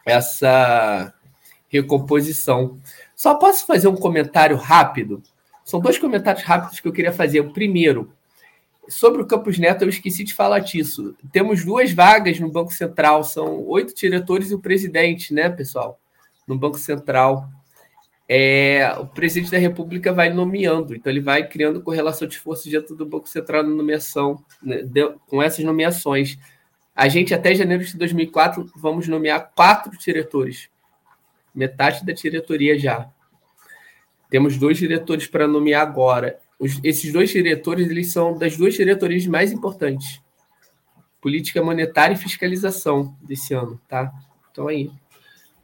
essa 0.05 1.13
recomposição. 1.67 2.79
Só 3.15 3.35
posso 3.35 3.65
fazer 3.65 3.87
um 3.87 3.95
comentário 3.95 4.55
rápido? 4.55 5.21
São 5.63 5.79
dois 5.79 5.97
comentários 5.97 6.43
rápidos 6.43 6.79
que 6.79 6.87
eu 6.87 6.93
queria 6.93 7.11
fazer. 7.11 7.39
O 7.39 7.51
primeiro, 7.51 8.13
Sobre 8.87 9.21
o 9.21 9.25
Campus 9.25 9.57
Neto, 9.57 9.83
eu 9.83 9.89
esqueci 9.89 10.23
de 10.23 10.33
falar 10.33 10.59
disso. 10.59 11.15
Temos 11.31 11.65
duas 11.65 11.91
vagas 11.91 12.39
no 12.39 12.51
Banco 12.51 12.71
Central, 12.71 13.23
são 13.23 13.65
oito 13.67 13.95
diretores 13.95 14.51
e 14.51 14.55
o 14.55 14.59
presidente, 14.59 15.33
né, 15.33 15.49
pessoal? 15.49 15.99
No 16.47 16.57
Banco 16.57 16.77
Central. 16.77 17.49
É, 18.27 18.91
o 18.99 19.05
presidente 19.05 19.51
da 19.51 19.57
República 19.57 20.11
vai 20.11 20.31
nomeando, 20.31 20.95
então 20.95 21.11
ele 21.11 21.21
vai 21.21 21.47
criando 21.47 21.81
correlação 21.81 22.27
de 22.27 22.39
forças 22.39 22.71
dentro 22.71 22.95
do 22.95 23.05
Banco 23.05 23.29
Central 23.29 23.61
na 23.63 23.69
nomeação, 23.69 24.43
né, 24.61 24.81
de, 24.81 25.11
com 25.27 25.41
essas 25.41 25.63
nomeações. 25.63 26.37
A 26.95 27.09
gente, 27.09 27.33
até 27.33 27.53
janeiro 27.53 27.83
de 27.83 27.97
2004, 27.97 28.71
vamos 28.73 29.07
nomear 29.07 29.51
quatro 29.53 29.91
diretores, 29.97 30.69
metade 31.53 32.05
da 32.05 32.13
diretoria 32.13 32.79
já. 32.79 33.09
Temos 34.29 34.57
dois 34.57 34.77
diretores 34.77 35.27
para 35.27 35.45
nomear 35.45 35.81
agora. 35.81 36.39
Os, 36.57 36.79
esses 36.83 37.11
dois 37.11 37.29
diretores 37.29 37.89
eles 37.89 38.11
são 38.13 38.37
das 38.37 38.55
duas 38.55 38.73
diretorias 38.73 39.27
mais 39.27 39.51
importantes. 39.51 40.21
Política 41.19 41.61
monetária 41.61 42.13
e 42.13 42.17
fiscalização 42.17 43.15
desse 43.21 43.53
ano, 43.53 43.79
tá? 43.89 44.13
Então 44.51 44.67
aí. 44.67 44.89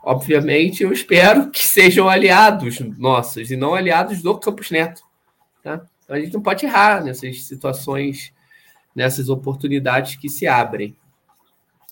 Obviamente, 0.03 0.81
eu 0.81 0.91
espero 0.91 1.51
que 1.51 1.63
sejam 1.63 2.09
aliados 2.09 2.79
nossos 2.97 3.51
e 3.51 3.55
não 3.55 3.75
aliados 3.75 4.21
do 4.21 4.35
Campos 4.39 4.71
Neto, 4.71 5.03
tá? 5.61 5.85
Então 6.03 6.15
a 6.15 6.19
gente 6.19 6.33
não 6.33 6.41
pode 6.41 6.65
errar 6.65 7.03
nessas 7.03 7.43
situações, 7.43 8.33
nessas 8.95 9.29
oportunidades 9.29 10.15
que 10.15 10.27
se 10.27 10.47
abrem. 10.47 10.95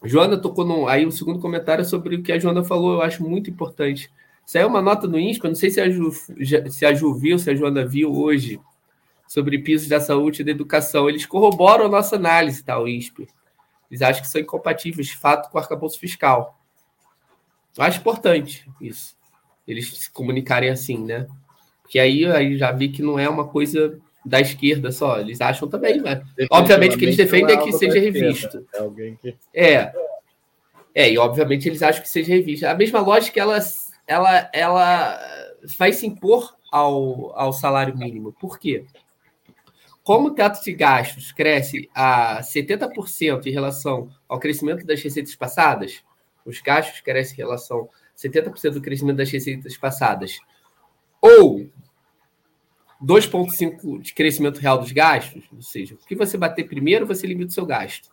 Joana 0.04 0.38
tocou 0.38 0.66
no, 0.66 0.88
aí 0.88 1.06
o 1.06 1.12
segundo 1.12 1.40
comentário 1.40 1.84
sobre 1.84 2.16
o 2.16 2.24
que 2.24 2.32
a 2.32 2.40
Joana 2.40 2.64
falou, 2.64 2.94
eu 2.94 3.02
acho 3.02 3.22
muito 3.28 3.50
importante. 3.50 4.12
Saiu 4.46 4.68
uma 4.68 4.82
nota 4.82 5.08
no 5.08 5.20
INSPA, 5.20 5.48
não 5.48 5.56
sei 5.56 5.70
se 5.70 5.82
a 5.82 5.90
Ju, 5.90 6.12
se 6.70 6.86
a 6.86 6.94
Ju 6.94 7.14
viu, 7.14 7.38
se 7.38 7.50
a 7.52 7.56
Joana 7.56 7.86
viu 7.86 8.12
hoje, 8.12 8.60
sobre 9.28 9.60
pisos 9.60 9.88
da 9.88 10.00
saúde 10.00 10.42
e 10.42 10.46
da 10.46 10.52
educação. 10.52 11.08
Eles 11.08 11.26
corroboram 11.26 11.86
a 11.86 11.90
nossa 11.90 12.16
análise, 12.16 12.64
tá, 12.64 12.80
o 12.80 12.88
INSPE. 12.88 13.28
Eles 13.92 14.02
acham 14.02 14.22
que 14.22 14.28
são 14.28 14.42
incompatíveis, 14.42 15.08
de 15.08 15.18
fato, 15.18 15.52
com 15.52 15.58
o 15.58 15.62
arcabouço 15.62 16.00
fiscal. 16.00 16.58
Eu 17.78 17.84
acho 17.84 18.00
importante 18.00 18.68
isso, 18.82 19.16
eles 19.68 19.96
se 19.96 20.12
comunicarem 20.12 20.70
assim, 20.70 20.98
né? 20.98 21.28
Porque 21.82 22.00
aí, 22.00 22.26
aí 22.26 22.58
já 22.58 22.72
vi 22.72 22.90
que 22.90 23.02
não 23.02 23.20
é 23.20 23.30
uma 23.30 23.48
coisa 23.48 24.00
da 24.26 24.40
esquerda 24.40 24.92
só, 24.92 25.20
eles 25.20 25.40
acham 25.42 25.68
também, 25.68 26.02
né? 26.02 26.22
Obviamente 26.52 26.98
que 26.98 27.06
eles 27.06 27.18
defendem 27.18 27.58
é 27.58 27.62
que 27.62 27.72
seja 27.72 28.00
revisto. 28.00 28.66
É 28.74 28.80
alguém 28.80 29.16
que... 29.16 29.36
É, 29.54 29.94
É, 30.94 31.12
e 31.12 31.18
obviamente 31.18 31.68
eles 31.68 31.82
acham 31.82 32.02
que 32.02 32.10
seja 32.10 32.34
revista. 32.34 32.70
A 32.70 32.76
mesma 32.76 33.00
lógica, 33.00 33.40
ela, 33.40 33.58
ela, 34.08 34.50
ela 34.54 35.20
vai 35.78 35.94
se 35.94 36.06
impor 36.06 36.56
ao, 36.72 37.38
ao 37.38 37.54
salário 37.54 37.98
mínimo. 37.98 38.34
Por 38.34 38.60
quê? 38.60 38.86
Como 40.04 40.30
o 40.30 40.34
teto 40.34 40.64
de 40.64 40.74
gastos 40.74 41.32
cresce 41.32 41.90
a 41.94 42.42
70% 42.42 43.46
em 43.46 43.52
relação 43.52 44.10
ao 44.28 44.40
crescimento 44.40 44.86
das 44.86 45.02
receitas 45.02 45.36
passadas, 45.36 46.04
os 46.46 46.60
gastos 46.62 47.00
crescem 47.02 47.36
em 47.36 47.38
relação 47.38 47.88
a 48.14 48.18
70% 48.18 48.72
do 48.72 48.82
crescimento 48.82 49.18
das 49.18 49.30
receitas 49.30 49.78
passadas, 49.78 50.40
ou 51.22 51.70
2,5% 53.04 54.02
de 54.02 54.14
crescimento 54.14 54.60
real 54.60 54.78
dos 54.78 54.92
gastos, 54.92 55.44
ou 55.54 55.62
seja, 55.62 55.96
o 55.96 56.06
que 56.06 56.16
você 56.16 56.38
bater 56.38 56.68
primeiro, 56.68 57.06
você 57.06 57.26
limita 57.26 57.52
o 57.52 57.54
seu 57.54 57.66
gasto. 57.66 58.10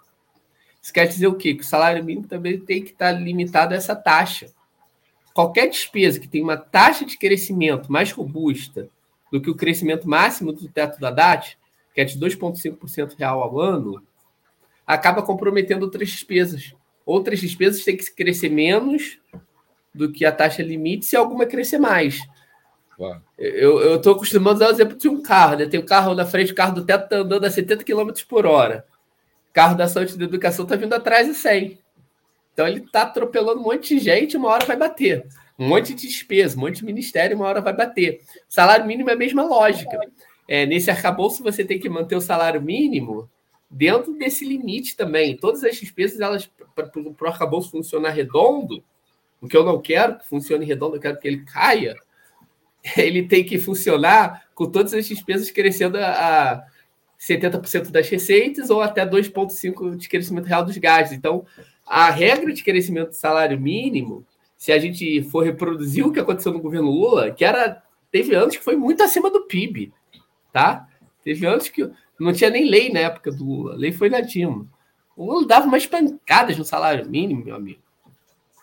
Isso 0.80 0.92
quer 0.92 1.06
dizer 1.06 1.26
o 1.26 1.34
quê? 1.34 1.54
Que 1.54 1.62
o 1.62 1.66
salário 1.66 2.04
mínimo 2.04 2.28
também 2.28 2.60
tem 2.60 2.82
que 2.82 2.90
estar 2.90 3.10
limitado 3.10 3.74
a 3.74 3.76
essa 3.76 3.96
taxa. 3.96 4.46
Qualquer 5.34 5.68
despesa 5.68 6.20
que 6.20 6.28
tem 6.28 6.42
uma 6.42 6.56
taxa 6.56 7.04
de 7.04 7.18
crescimento 7.18 7.90
mais 7.90 8.12
robusta 8.12 8.88
do 9.30 9.40
que 9.40 9.50
o 9.50 9.56
crescimento 9.56 10.08
máximo 10.08 10.52
do 10.52 10.68
teto 10.68 11.00
da 11.00 11.10
DAT, 11.10 11.58
que 11.92 12.00
é 12.00 12.04
de 12.04 12.18
2,5% 12.18 13.16
real 13.18 13.42
ao 13.42 13.58
ano, 13.58 14.00
acaba 14.86 15.22
comprometendo 15.22 15.82
outras 15.82 16.08
despesas. 16.08 16.72
Outras 17.04 17.40
despesas 17.40 17.82
têm 17.82 17.96
que 17.96 18.08
crescer 18.14 18.48
menos 18.48 19.18
do 19.92 20.12
que 20.12 20.24
a 20.24 20.30
taxa 20.30 20.62
limite, 20.62 21.06
se 21.06 21.16
alguma 21.16 21.46
crescer 21.46 21.78
mais. 21.78 22.20
Claro. 22.96 23.22
Eu 23.36 23.96
estou 23.96 24.14
acostumado 24.14 24.56
a 24.56 24.66
dar 24.66 24.72
o 24.72 24.74
exemplo 24.74 24.96
de 24.96 25.08
um 25.08 25.20
carro, 25.22 25.56
né? 25.56 25.66
Tem 25.66 25.78
o 25.78 25.82
um 25.82 25.86
carro 25.86 26.14
na 26.14 26.24
frente, 26.24 26.52
o 26.52 26.54
carro 26.54 26.74
do 26.74 26.84
teto 26.84 27.04
está 27.04 27.16
andando 27.16 27.44
a 27.44 27.50
70 27.50 27.84
km 27.84 28.10
por 28.26 28.46
hora 28.46 28.86
carro 29.56 29.74
da 29.74 29.88
saúde 29.88 30.12
e 30.12 30.18
da 30.18 30.26
educação 30.26 30.66
está 30.66 30.76
vindo 30.76 30.92
atrás 30.92 31.26
de 31.26 31.32
100. 31.32 31.78
Então 32.52 32.68
ele 32.68 32.80
está 32.80 33.02
atropelando 33.02 33.58
um 33.58 33.62
monte 33.62 33.96
de 33.96 34.04
gente, 34.04 34.36
uma 34.36 34.50
hora 34.50 34.66
vai 34.66 34.76
bater. 34.76 35.26
Um 35.58 35.66
monte 35.66 35.94
de 35.94 36.06
despesa, 36.06 36.58
um 36.58 36.60
monte 36.60 36.76
de 36.76 36.84
ministério, 36.84 37.34
uma 37.34 37.46
hora 37.46 37.62
vai 37.62 37.72
bater. 37.72 38.20
Salário 38.46 38.84
mínimo 38.84 39.08
é 39.08 39.14
a 39.14 39.16
mesma 39.16 39.42
lógica. 39.42 39.98
É, 40.46 40.66
nesse 40.66 40.90
arcabouço 40.90 41.42
você 41.42 41.64
tem 41.64 41.78
que 41.78 41.88
manter 41.88 42.14
o 42.14 42.20
salário 42.20 42.60
mínimo 42.60 43.30
dentro 43.70 44.12
desse 44.12 44.46
limite 44.46 44.94
também. 44.94 45.34
Todas 45.34 45.64
as 45.64 45.76
despesas, 45.76 46.20
elas 46.20 46.50
para 46.74 46.90
o 46.94 47.26
arcabouço 47.26 47.70
funcionar 47.70 48.10
redondo, 48.10 48.84
o 49.40 49.48
que 49.48 49.56
eu 49.56 49.64
não 49.64 49.80
quero 49.80 50.18
que 50.18 50.28
funcione 50.28 50.66
redondo, 50.66 50.96
eu 50.96 51.00
quero 51.00 51.18
que 51.18 51.26
ele 51.26 51.46
caia, 51.46 51.96
ele 52.96 53.26
tem 53.26 53.44
que 53.44 53.58
funcionar 53.58 54.46
com 54.54 54.66
todas 54.70 54.94
as 54.94 55.06
despesas 55.06 55.50
crescendo 55.50 55.96
a, 55.98 56.64
70% 57.18 57.90
das 57.90 58.08
receitas 58.08 58.70
ou 58.70 58.80
até 58.80 59.06
2,5% 59.06 59.96
de 59.96 60.08
crescimento 60.08 60.46
real 60.46 60.64
dos 60.64 60.76
gastos. 60.76 61.16
Então, 61.16 61.44
a 61.86 62.10
regra 62.10 62.52
de 62.52 62.62
crescimento 62.62 63.08
do 63.08 63.14
salário 63.14 63.58
mínimo, 63.58 64.24
se 64.56 64.70
a 64.70 64.78
gente 64.78 65.22
for 65.22 65.44
reproduzir 65.44 66.06
o 66.06 66.12
que 66.12 66.20
aconteceu 66.20 66.52
no 66.52 66.60
governo 66.60 66.90
Lula, 66.90 67.30
que 67.30 67.44
era 67.44 67.82
teve 68.10 68.34
anos 68.34 68.56
que 68.56 68.64
foi 68.64 68.76
muito 68.76 69.02
acima 69.02 69.30
do 69.30 69.42
PIB, 69.42 69.92
tá? 70.52 70.86
Teve 71.22 71.46
anos 71.46 71.68
que 71.68 71.90
não 72.18 72.32
tinha 72.32 72.50
nem 72.50 72.68
lei 72.68 72.92
na 72.92 73.00
época 73.00 73.30
do 73.30 73.44
Lula, 73.44 73.74
a 73.74 73.76
lei 73.76 73.92
foi 73.92 74.08
na 74.08 74.20
Dilma. 74.20 74.66
O 75.16 75.24
Lula 75.24 75.46
dava 75.46 75.66
umas 75.66 75.86
pancadas 75.86 76.56
no 76.56 76.64
salário 76.64 77.08
mínimo, 77.08 77.44
meu 77.44 77.56
amigo. 77.56 77.80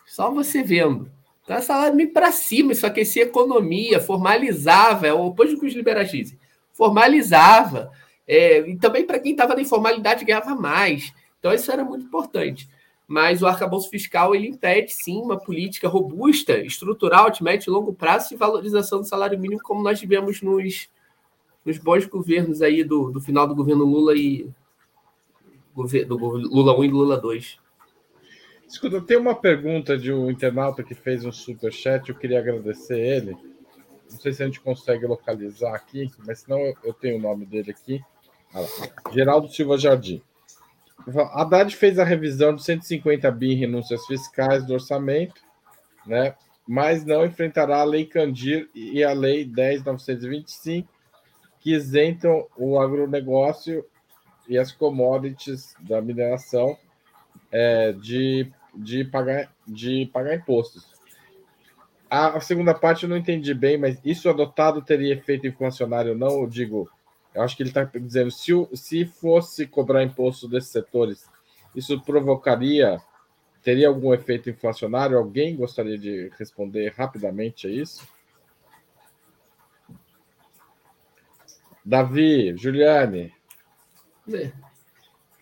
Só 0.06 0.30
você 0.30 0.62
vendo. 0.62 1.10
Então, 1.44 1.60
salário 1.60 1.94
mínimo 1.94 2.14
para 2.14 2.32
cima, 2.32 2.72
isso 2.72 2.86
aquecia 2.86 3.22
a 3.22 3.26
economia, 3.26 4.00
formalizava, 4.00 5.06
é 5.06 5.12
o 5.12 5.26
oposto 5.26 5.60
que 5.60 5.66
os 5.66 5.74
liberais 5.74 6.10
dizem. 6.10 6.38
Formalizava 6.72 7.92
é, 8.26 8.60
e 8.68 8.76
também 8.76 9.06
para 9.06 9.18
quem 9.18 9.32
estava 9.32 9.54
na 9.54 9.62
informalidade 9.62 10.24
ganhava 10.24 10.54
mais. 10.54 11.12
Então 11.38 11.52
isso 11.52 11.70
era 11.70 11.84
muito 11.84 12.06
importante. 12.06 12.68
Mas 13.06 13.42
o 13.42 13.46
arcabouço 13.46 13.90
fiscal 13.90 14.34
ele 14.34 14.48
impede 14.48 14.92
sim 14.94 15.18
uma 15.18 15.38
política 15.38 15.88
robusta, 15.88 16.58
estrutural, 16.58 17.30
de 17.30 17.42
médio 17.42 17.70
e 17.70 17.72
longo 17.72 17.92
prazo 17.92 18.30
de 18.30 18.36
valorização 18.36 19.00
do 19.00 19.06
salário 19.06 19.38
mínimo, 19.38 19.60
como 19.62 19.82
nós 19.82 20.00
tivemos 20.00 20.40
nos, 20.40 20.88
nos 21.64 21.76
bons 21.76 22.06
governos 22.06 22.62
aí 22.62 22.82
do, 22.82 23.10
do 23.10 23.20
final 23.20 23.46
do 23.46 23.54
governo 23.54 23.84
Lula 23.84 24.16
e 24.16 24.48
do 25.74 26.16
Lula 26.16 26.78
1 26.78 26.84
e 26.84 26.88
Lula 26.88 27.18
2. 27.18 27.58
Escuta, 28.74 29.00
tem 29.00 29.16
uma 29.16 29.36
pergunta 29.36 29.96
de 29.96 30.12
um 30.12 30.28
internauta 30.28 30.82
que 30.82 30.96
fez 30.96 31.24
um 31.24 31.30
super 31.30 31.72
chat, 31.72 32.08
eu 32.08 32.14
queria 32.16 32.40
agradecer 32.40 32.98
ele. 32.98 33.36
Não 34.10 34.18
sei 34.18 34.32
se 34.32 34.42
a 34.42 34.46
gente 34.46 34.60
consegue 34.60 35.06
localizar 35.06 35.76
aqui, 35.76 36.10
mas 36.26 36.40
senão 36.40 36.58
eu 36.82 36.92
tenho 36.92 37.16
o 37.16 37.20
nome 37.20 37.46
dele 37.46 37.70
aqui. 37.70 38.02
Geraldo 39.12 39.48
Silva 39.48 39.78
Jardim. 39.78 40.20
Haddad 41.06 41.76
fez 41.76 42.00
a 42.00 42.04
revisão 42.04 42.52
de 42.52 42.64
150 42.64 43.30
bi 43.30 43.52
em 43.52 43.56
renúncias 43.56 44.04
fiscais 44.06 44.66
do 44.66 44.74
orçamento, 44.74 45.40
né? 46.04 46.34
mas 46.66 47.04
não 47.04 47.24
enfrentará 47.24 47.78
a 47.78 47.84
Lei 47.84 48.04
Candir 48.04 48.68
e 48.74 49.04
a 49.04 49.12
Lei 49.12 49.48
10.925, 49.48 50.84
que 51.60 51.72
isentam 51.72 52.48
o 52.56 52.76
agronegócio 52.80 53.86
e 54.48 54.58
as 54.58 54.72
commodities 54.72 55.76
da 55.78 56.02
mineração 56.02 56.76
é, 57.52 57.92
de, 57.92 58.52
de, 58.76 59.04
pagar, 59.04 59.52
de 59.66 60.06
pagar 60.12 60.34
impostos. 60.34 60.86
A, 62.08 62.36
a 62.36 62.40
segunda 62.40 62.74
parte 62.74 63.04
eu 63.04 63.08
não 63.08 63.16
entendi 63.16 63.52
bem, 63.54 63.76
mas 63.76 63.98
isso 64.04 64.28
adotado 64.28 64.82
teria 64.82 65.14
efeito 65.14 65.46
inflacionário 65.46 66.12
ou 66.12 66.18
não? 66.18 66.42
Eu 66.42 66.46
digo, 66.46 66.88
eu 67.34 67.42
acho 67.42 67.56
que 67.56 67.62
ele 67.62 67.70
está 67.70 67.84
dizendo 67.84 68.30
se, 68.30 68.52
se 68.74 69.04
fosse 69.04 69.66
cobrar 69.66 70.04
imposto 70.04 70.48
desses 70.48 70.70
setores, 70.70 71.28
isso 71.74 72.00
provocaria, 72.02 73.00
teria 73.62 73.88
algum 73.88 74.14
efeito 74.14 74.48
inflacionário? 74.48 75.18
Alguém 75.18 75.56
gostaria 75.56 75.98
de 75.98 76.30
responder 76.38 76.92
rapidamente 76.96 77.66
a 77.66 77.70
isso? 77.70 78.06
Davi, 81.84 82.56
Juliane. 82.56 83.32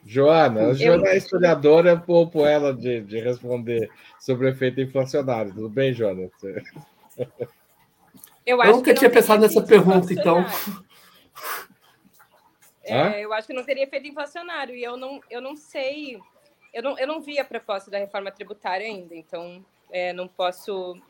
Joana, 0.05 0.69
a 0.69 0.75
Joana 0.75 1.09
é 1.09 1.17
historiadora, 1.17 1.91
eu 1.91 2.01
poupo 2.01 2.45
ela 2.45 2.75
de, 2.75 3.01
de 3.03 3.21
responder 3.21 3.91
sobre 4.19 4.47
o 4.47 4.51
efeito 4.51 4.81
inflacionário. 4.81 5.55
Tudo 5.55 5.69
bem, 5.69 5.93
Joana? 5.93 6.29
Eu, 8.45 8.61
eu 8.61 8.73
nunca 8.73 8.93
tinha 8.93 9.09
pensado 9.09 9.41
nessa 9.41 9.63
pergunta, 9.63 10.13
então. 10.13 10.45
É, 12.83 13.21
eu 13.21 13.33
acho 13.33 13.47
que 13.47 13.53
não 13.53 13.65
teria 13.65 13.85
efeito 13.85 14.09
inflacionário. 14.09 14.75
E 14.75 14.83
eu 14.83 14.97
não, 14.97 15.21
eu 15.31 15.41
não 15.41 15.57
sei. 15.57 16.19
Eu 16.75 16.83
não, 16.83 16.99
eu 16.99 17.07
não 17.07 17.21
vi 17.21 17.39
a 17.39 17.45
proposta 17.45 17.91
da 17.91 17.99
reforma 17.99 18.33
tributária 18.33 18.87
ainda, 18.87 19.15
então 19.15 19.65
é, 19.93 20.13
não 20.13 20.27
posso 20.27 21.01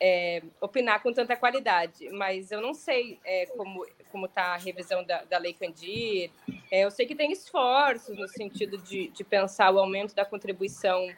é, 0.00 0.42
opinar 0.60 1.02
com 1.02 1.12
tanta 1.12 1.36
qualidade. 1.36 2.08
Mas 2.10 2.50
eu 2.50 2.60
não 2.62 2.72
sei 2.72 3.18
é, 3.24 3.46
como 3.46 3.84
como 4.12 4.26
está 4.26 4.54
a 4.54 4.56
revisão 4.56 5.02
da, 5.02 5.24
da 5.24 5.38
Lei 5.38 5.54
Candir. 5.54 6.30
É, 6.70 6.84
eu 6.84 6.90
sei 6.90 7.06
que 7.06 7.16
tem 7.16 7.32
esforços 7.32 8.16
no 8.16 8.28
sentido 8.28 8.78
de, 8.78 9.08
de 9.08 9.24
pensar 9.24 9.74
o 9.74 9.78
aumento 9.80 10.14
da 10.14 10.24
contribuição 10.24 11.08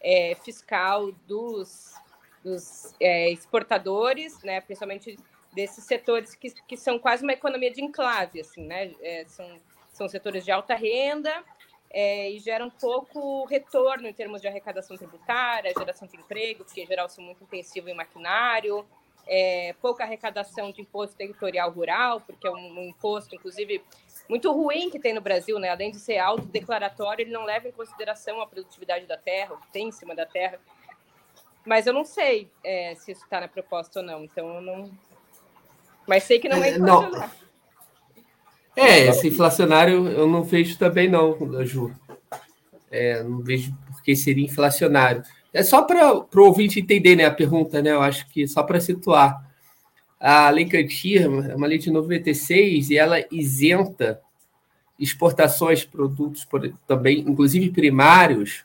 é, 0.00 0.34
fiscal 0.36 1.12
dos, 1.26 1.94
dos 2.42 2.94
exportadores, 3.00 4.42
né, 4.42 4.60
principalmente 4.60 5.18
desses 5.52 5.84
setores 5.84 6.34
que, 6.34 6.50
que 6.50 6.76
são 6.76 6.98
quase 6.98 7.22
uma 7.22 7.32
economia 7.32 7.70
de 7.70 7.82
enclave, 7.82 8.40
assim, 8.40 8.66
né? 8.66 8.92
É, 9.00 9.24
são, 9.26 9.60
são 9.88 10.08
setores 10.08 10.44
de 10.44 10.50
alta 10.50 10.74
renda 10.74 11.44
é, 11.90 12.28
e 12.30 12.40
geram 12.40 12.68
pouco 12.68 13.44
retorno 13.46 14.08
em 14.08 14.12
termos 14.12 14.40
de 14.40 14.48
arrecadação 14.48 14.96
tributária, 14.96 15.72
geração 15.78 16.08
de 16.08 16.16
emprego, 16.16 16.64
que 16.64 16.82
em 16.82 16.86
geral 16.86 17.08
são 17.08 17.24
muito 17.24 17.44
intensivos 17.44 17.88
em 17.88 17.94
maquinário, 17.94 18.84
é, 19.26 19.74
pouca 19.80 20.04
arrecadação 20.04 20.70
de 20.70 20.80
imposto 20.80 21.16
territorial 21.16 21.70
rural, 21.70 22.20
porque 22.20 22.46
é 22.46 22.50
um, 22.50 22.78
um, 22.78 22.88
imposto, 22.88 23.34
inclusive, 23.34 23.82
muito 24.28 24.52
ruim 24.52 24.90
que 24.90 24.98
tem 24.98 25.14
no 25.14 25.20
Brasil, 25.20 25.58
né? 25.58 25.70
Além 25.70 25.90
de 25.90 25.98
ser 25.98 26.18
autodeclaratório, 26.18 27.22
ele 27.22 27.32
não 27.32 27.44
leva 27.44 27.68
em 27.68 27.72
consideração 27.72 28.40
a 28.40 28.46
produtividade 28.46 29.06
da 29.06 29.16
terra, 29.16 29.54
o 29.54 29.58
que 29.58 29.72
tem 29.72 29.88
em 29.88 29.92
cima 29.92 30.14
da 30.14 30.26
terra. 30.26 30.58
Mas 31.64 31.86
eu 31.86 31.92
não 31.92 32.04
sei 32.04 32.50
é, 32.62 32.94
se 32.94 33.12
isso 33.12 33.24
está 33.24 33.40
na 33.40 33.48
proposta 33.48 34.00
ou 34.00 34.06
não, 34.06 34.24
então 34.24 34.54
eu 34.56 34.60
não, 34.60 34.90
mas 36.06 36.24
sei 36.24 36.38
que 36.38 36.48
não 36.48 36.62
é, 36.62 36.68
é 36.68 36.76
inflacionário. 36.76 37.18
Não. 37.18 37.44
É, 38.76 38.98
esse 39.06 39.28
inflacionário 39.28 40.08
eu 40.08 40.26
não 40.26 40.42
vejo 40.42 40.76
também, 40.78 41.08
não, 41.08 41.36
Ju. 41.64 41.94
É, 42.90 43.22
não 43.22 43.40
vejo 43.40 43.74
porque 43.92 44.14
seria 44.14 44.44
inflacionário. 44.44 45.22
É 45.54 45.62
só 45.62 45.82
para 45.82 46.12
o 46.12 46.28
ouvinte 46.34 46.80
entender 46.80 47.14
né, 47.14 47.24
a 47.24 47.30
pergunta, 47.30 47.80
né? 47.80 47.92
Eu 47.92 48.02
acho 48.02 48.28
que 48.28 48.46
só 48.48 48.64
para 48.64 48.80
situar. 48.80 49.48
A 50.18 50.50
Lei 50.50 50.64
Cantir 50.64 51.22
é 51.22 51.54
uma 51.54 51.68
lei 51.68 51.78
de 51.78 51.92
96 51.92 52.90
e 52.90 52.98
ela 52.98 53.24
isenta 53.30 54.20
exportações 54.98 55.80
de 55.80 55.86
produtos 55.86 56.46
também, 56.88 57.20
inclusive 57.20 57.70
primários, 57.70 58.64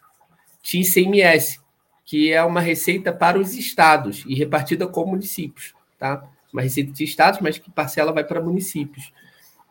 de 0.63 0.79
ICMS, 0.79 1.59
que 2.05 2.31
é 2.31 2.43
uma 2.43 2.59
receita 2.59 3.13
para 3.13 3.39
os 3.39 3.53
estados 3.53 4.23
e 4.27 4.33
repartida 4.33 4.87
com 4.87 5.05
municípios, 5.05 5.75
tá? 5.97 6.27
uma 6.51 6.61
receita 6.61 6.91
de 6.91 7.03
estados, 7.03 7.39
mas 7.39 7.57
que 7.57 7.69
parcela 7.69 8.11
vai 8.11 8.23
para 8.23 8.41
municípios. 8.41 9.11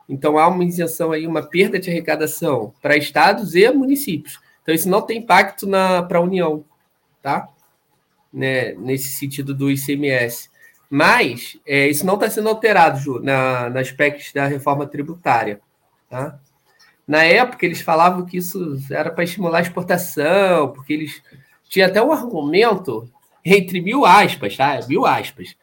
Então 0.08 0.38
há 0.38 0.46
uma 0.48 0.64
isenção 0.64 1.12
aí, 1.12 1.26
uma 1.26 1.42
perda 1.42 1.78
de 1.78 1.90
arrecadação 1.90 2.72
para 2.80 2.96
estados 2.96 3.54
e 3.54 3.70
municípios. 3.72 4.38
Então 4.62 4.74
isso 4.74 4.88
não 4.88 5.02
tem 5.02 5.18
impacto 5.18 5.66
para 6.08 6.18
a 6.18 6.22
União. 6.22 6.64
Tá? 7.22 7.48
Né, 8.32 8.72
nesse 8.74 9.08
sentido 9.08 9.54
do 9.54 9.70
ICMS. 9.70 10.50
Mas 10.90 11.58
é, 11.66 11.88
isso 11.88 12.06
não 12.06 12.14
está 12.14 12.30
sendo 12.30 12.48
alterado, 12.48 12.98
Ju, 12.98 13.20
na, 13.20 13.68
nas 13.70 13.90
PECs 13.90 14.32
da 14.32 14.46
reforma 14.46 14.86
tributária. 14.86 15.60
Tá? 16.08 16.38
Na 17.06 17.24
época, 17.24 17.64
eles 17.64 17.80
falavam 17.80 18.24
que 18.24 18.36
isso 18.36 18.78
era 18.90 19.10
para 19.10 19.24
estimular 19.24 19.58
a 19.58 19.62
exportação, 19.62 20.72
porque 20.72 20.92
eles 20.92 21.22
tinha 21.68 21.86
até 21.86 22.02
um 22.02 22.12
argumento, 22.12 23.10
entre 23.44 23.80
mil 23.80 24.04
aspas, 24.04 24.56
tá? 24.56 24.78
Mil 24.88 25.06
aspas, 25.06 25.56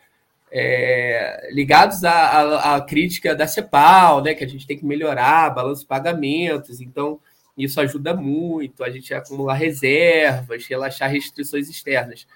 é, 0.51 1.49
ligados 1.51 2.03
à, 2.03 2.11
à, 2.11 2.75
à, 2.75 2.81
crítica 2.81 3.35
da 3.35 3.47
CEPAL, 3.47 4.23
né? 4.23 4.33
Que 4.33 4.43
a 4.43 4.47
gente 4.47 4.65
tem 4.65 4.77
que 4.77 4.85
melhorar 4.85 5.53
balanço 5.53 5.81
de 5.81 5.87
pagamentos, 5.87 6.81
então 6.81 7.19
isso 7.57 7.79
ajuda 7.79 8.13
muito 8.13 8.83
a 8.83 8.89
gente 8.89 9.13
a 9.13 9.19
acumular 9.19 9.55
reservas, 9.55 10.65
relaxar 10.65 11.09
restrições 11.09 11.69
externas. 11.69 12.27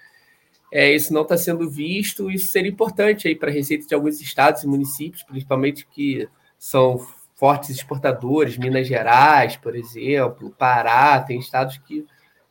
É, 0.72 0.94
isso 0.94 1.12
não 1.12 1.22
está 1.22 1.36
sendo 1.36 1.68
visto, 1.68 2.30
isso 2.30 2.50
seria 2.52 2.70
importante 2.70 3.26
aí 3.26 3.34
para 3.34 3.50
a 3.50 3.52
receita 3.52 3.86
de 3.86 3.94
alguns 3.94 4.20
estados 4.20 4.62
e 4.62 4.68
municípios, 4.68 5.22
principalmente 5.22 5.86
que 5.86 6.28
são 6.58 6.98
fortes 7.34 7.70
exportadores, 7.70 8.56
Minas 8.56 8.86
Gerais, 8.86 9.56
por 9.56 9.74
exemplo, 9.74 10.54
Pará, 10.56 11.20
tem 11.20 11.38
estados 11.38 11.78
que 11.78 12.06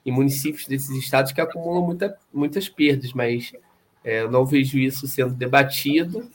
e 0.05 0.11
municípios 0.11 0.65
desses 0.65 0.89
estados 0.91 1.31
que 1.31 1.41
acumulam 1.41 1.85
muita, 1.85 2.17
muitas 2.33 2.67
perdas, 2.67 3.13
mas 3.13 3.53
é, 4.03 4.21
eu 4.21 4.31
não 4.31 4.45
vejo 4.45 4.77
isso 4.77 5.07
sendo 5.07 5.33
debatido. 5.33 6.29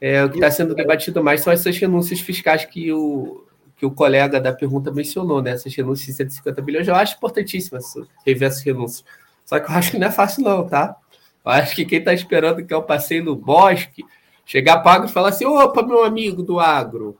É, 0.00 0.24
o 0.24 0.30
que 0.30 0.36
está 0.36 0.50
sendo 0.50 0.74
debatido 0.74 1.22
mais 1.22 1.40
são 1.40 1.52
essas 1.52 1.76
renúncias 1.76 2.20
fiscais 2.20 2.64
que 2.64 2.92
o, 2.92 3.45
que 3.76 3.84
o 3.84 3.90
colega 3.90 4.40
da 4.40 4.52
pergunta 4.52 4.90
mencionou, 4.90 5.42
né? 5.42 5.50
Essas 5.50 5.74
renúncias 5.74 6.06
de 6.06 6.14
150 6.14 6.62
bilhões. 6.62 6.88
Eu 6.88 6.94
acho 6.94 7.16
importantíssimo 7.16 7.78
rever 8.24 8.48
essas 8.48 8.62
renúncias. 8.62 9.04
Só 9.44 9.60
que 9.60 9.70
eu 9.70 9.74
acho 9.74 9.90
que 9.90 9.98
não 9.98 10.08
é 10.08 10.12
fácil, 10.12 10.42
não, 10.42 10.66
tá? 10.66 10.96
Eu 11.44 11.52
acho 11.52 11.76
que 11.76 11.84
quem 11.84 11.98
está 11.98 12.12
esperando 12.12 12.64
que 12.64 12.74
eu 12.74 12.82
passei 12.82 13.20
no 13.20 13.36
bosque, 13.36 14.04
chegar 14.44 14.78
para 14.78 14.90
o 14.90 14.94
agro 14.94 15.08
e 15.08 15.12
falar 15.12 15.28
assim: 15.28 15.44
opa, 15.44 15.82
meu 15.82 16.02
amigo 16.02 16.42
do 16.42 16.58
agro, 16.58 17.18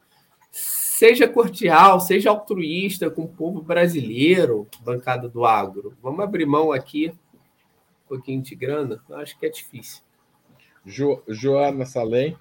seja 0.51 1.29
cordial, 1.29 2.01
seja 2.01 2.31
altruísta 2.31 3.11
com 3.11 3.23
o 3.23 3.29
povo 3.29 3.61
brasileiro, 3.61 4.67
bancada 4.81 5.29
do 5.29 5.45
agro. 5.45 5.95
Vamos 6.03 6.21
abrir 6.21 6.47
mão 6.47 6.73
aqui 6.73 7.13
um 8.07 8.09
pouquinho 8.09 8.41
de 8.41 8.55
grana? 8.55 9.01
Eu 9.09 9.17
acho 9.17 9.39
que 9.39 9.45
é 9.45 9.51
difícil. 9.51 10.03
Jo, 10.85 11.23
Joana 11.29 11.85
Salem. 11.85 12.37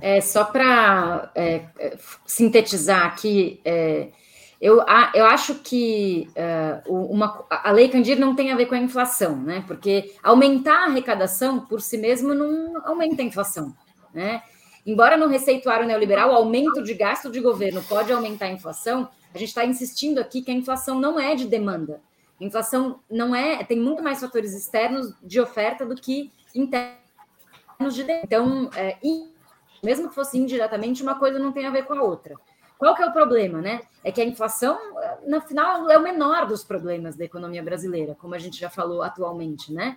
É, 0.00 0.20
só 0.20 0.44
para 0.44 1.30
é, 1.34 1.64
sintetizar 2.26 3.06
aqui, 3.06 3.60
é, 3.64 4.08
eu, 4.60 4.80
a, 4.82 5.12
eu 5.14 5.26
acho 5.26 5.56
que 5.56 6.28
é, 6.34 6.80
uma, 6.86 7.44
a 7.50 7.70
lei 7.70 7.88
Candir 7.88 8.18
não 8.18 8.34
tem 8.34 8.50
a 8.50 8.56
ver 8.56 8.66
com 8.66 8.74
a 8.74 8.78
inflação, 8.78 9.36
né? 9.36 9.62
Porque 9.66 10.14
aumentar 10.22 10.84
a 10.84 10.86
arrecadação 10.86 11.60
por 11.60 11.80
si 11.80 11.98
mesmo 11.98 12.34
não 12.34 12.80
aumenta 12.86 13.22
a 13.22 13.24
inflação, 13.24 13.74
né? 14.12 14.42
Embora 14.86 15.16
no 15.16 15.26
receituário 15.26 15.86
neoliberal 15.86 16.30
o 16.30 16.34
aumento 16.34 16.82
de 16.82 16.94
gasto 16.94 17.30
de 17.30 17.40
governo 17.40 17.82
pode 17.82 18.12
aumentar 18.12 18.46
a 18.46 18.52
inflação, 18.52 19.08
a 19.34 19.38
gente 19.38 19.48
está 19.48 19.64
insistindo 19.64 20.18
aqui 20.18 20.42
que 20.42 20.50
a 20.50 20.54
inflação 20.54 20.98
não 20.98 21.18
é 21.18 21.34
de 21.34 21.46
demanda. 21.46 22.00
A 22.40 22.44
inflação 22.44 23.00
não 23.10 23.34
é, 23.34 23.62
tem 23.64 23.78
muito 23.78 24.02
mais 24.02 24.20
fatores 24.20 24.54
externos 24.54 25.12
de 25.22 25.40
oferta 25.40 25.84
do 25.86 25.94
que 25.94 26.32
internos 26.54 27.94
de 27.94 28.02
demanda. 28.04 28.24
Então, 28.24 28.70
é, 28.76 28.96
mesmo 29.84 30.08
que 30.08 30.14
fosse 30.14 30.38
indiretamente, 30.38 31.02
uma 31.02 31.18
coisa 31.18 31.38
não 31.38 31.52
tem 31.52 31.66
a 31.66 31.70
ver 31.70 31.84
com 31.84 31.94
a 31.94 32.02
outra. 32.02 32.34
Qual 32.78 32.94
que 32.94 33.02
é 33.02 33.06
o 33.06 33.12
problema, 33.12 33.60
né? 33.60 33.82
É 34.02 34.10
que 34.10 34.20
a 34.20 34.24
inflação, 34.24 34.78
no 35.26 35.40
final, 35.40 35.88
é 35.90 35.96
o 35.96 36.02
menor 36.02 36.46
dos 36.46 36.64
problemas 36.64 37.16
da 37.16 37.24
economia 37.24 37.62
brasileira, 37.62 38.16
como 38.20 38.34
a 38.34 38.38
gente 38.38 38.58
já 38.58 38.68
falou 38.68 39.02
atualmente, 39.02 39.72
né? 39.72 39.96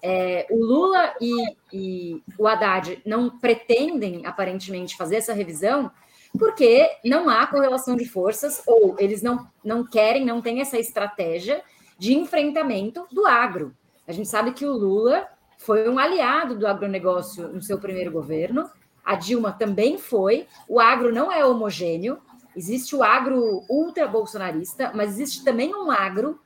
É, 0.00 0.46
o 0.50 0.56
Lula 0.56 1.14
e, 1.20 1.56
e 1.72 2.22
o 2.38 2.46
Haddad 2.46 3.02
não 3.04 3.38
pretendem, 3.38 4.24
aparentemente, 4.26 4.96
fazer 4.96 5.16
essa 5.16 5.32
revisão 5.32 5.90
porque 6.38 6.88
não 7.04 7.28
há 7.28 7.46
correlação 7.46 7.94
de 7.96 8.06
forças, 8.06 8.62
ou 8.66 8.96
eles 8.98 9.22
não, 9.22 9.46
não 9.62 9.84
querem, 9.84 10.24
não 10.24 10.40
têm 10.40 10.60
essa 10.60 10.78
estratégia 10.78 11.62
de 11.98 12.14
enfrentamento 12.14 13.06
do 13.12 13.26
agro. 13.26 13.74
A 14.06 14.12
gente 14.12 14.28
sabe 14.28 14.52
que 14.52 14.64
o 14.64 14.72
Lula 14.72 15.28
foi 15.58 15.88
um 15.88 15.98
aliado 15.98 16.58
do 16.58 16.66
agronegócio 16.66 17.48
no 17.48 17.62
seu 17.62 17.78
primeiro 17.78 18.10
governo, 18.10 18.68
a 19.04 19.14
Dilma 19.14 19.52
também 19.52 19.98
foi. 19.98 20.46
O 20.68 20.80
agro 20.80 21.12
não 21.12 21.30
é 21.30 21.44
homogêneo, 21.44 22.18
existe 22.56 22.94
o 22.94 23.02
agro 23.02 23.64
ultra-bolsonarista, 23.68 24.92
mas 24.94 25.12
existe 25.12 25.44
também 25.44 25.74
um 25.74 25.90
agro 25.90 26.40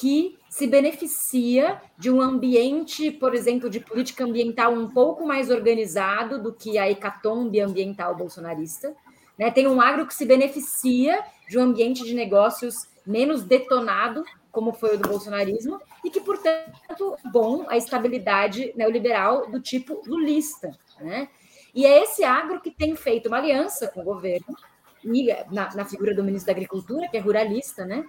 que 0.00 0.38
se 0.48 0.66
beneficia 0.66 1.80
de 1.98 2.10
um 2.10 2.22
ambiente, 2.22 3.10
por 3.10 3.34
exemplo, 3.34 3.68
de 3.68 3.80
política 3.80 4.24
ambiental 4.24 4.72
um 4.72 4.88
pouco 4.88 5.26
mais 5.26 5.50
organizado 5.50 6.42
do 6.42 6.54
que 6.54 6.78
a 6.78 6.90
hecatombe 6.90 7.60
ambiental 7.60 8.16
bolsonarista. 8.16 8.94
Né? 9.38 9.50
Tem 9.50 9.68
um 9.68 9.78
agro 9.78 10.06
que 10.06 10.14
se 10.14 10.24
beneficia 10.24 11.22
de 11.48 11.58
um 11.58 11.62
ambiente 11.62 12.02
de 12.02 12.14
negócios 12.14 12.88
menos 13.06 13.42
detonado, 13.42 14.24
como 14.50 14.72
foi 14.72 14.94
o 14.94 14.98
do 14.98 15.08
bolsonarismo, 15.08 15.78
e 16.02 16.08
que, 16.08 16.20
portanto, 16.20 17.16
bom 17.30 17.66
a 17.68 17.76
estabilidade 17.76 18.72
neoliberal 18.74 19.50
do 19.50 19.60
tipo 19.60 20.02
lulista. 20.06 20.70
Né? 20.98 21.28
E 21.74 21.86
é 21.86 22.02
esse 22.02 22.24
agro 22.24 22.60
que 22.60 22.70
tem 22.70 22.94
feito 22.94 23.26
uma 23.26 23.38
aliança 23.38 23.88
com 23.88 24.00
o 24.00 24.04
governo, 24.04 24.56
e 25.04 25.32
na, 25.50 25.74
na 25.74 25.84
figura 25.84 26.14
do 26.14 26.22
ministro 26.22 26.46
da 26.46 26.52
Agricultura, 26.52 27.08
que 27.08 27.16
é 27.16 27.20
ruralista, 27.20 27.84
né? 27.84 28.04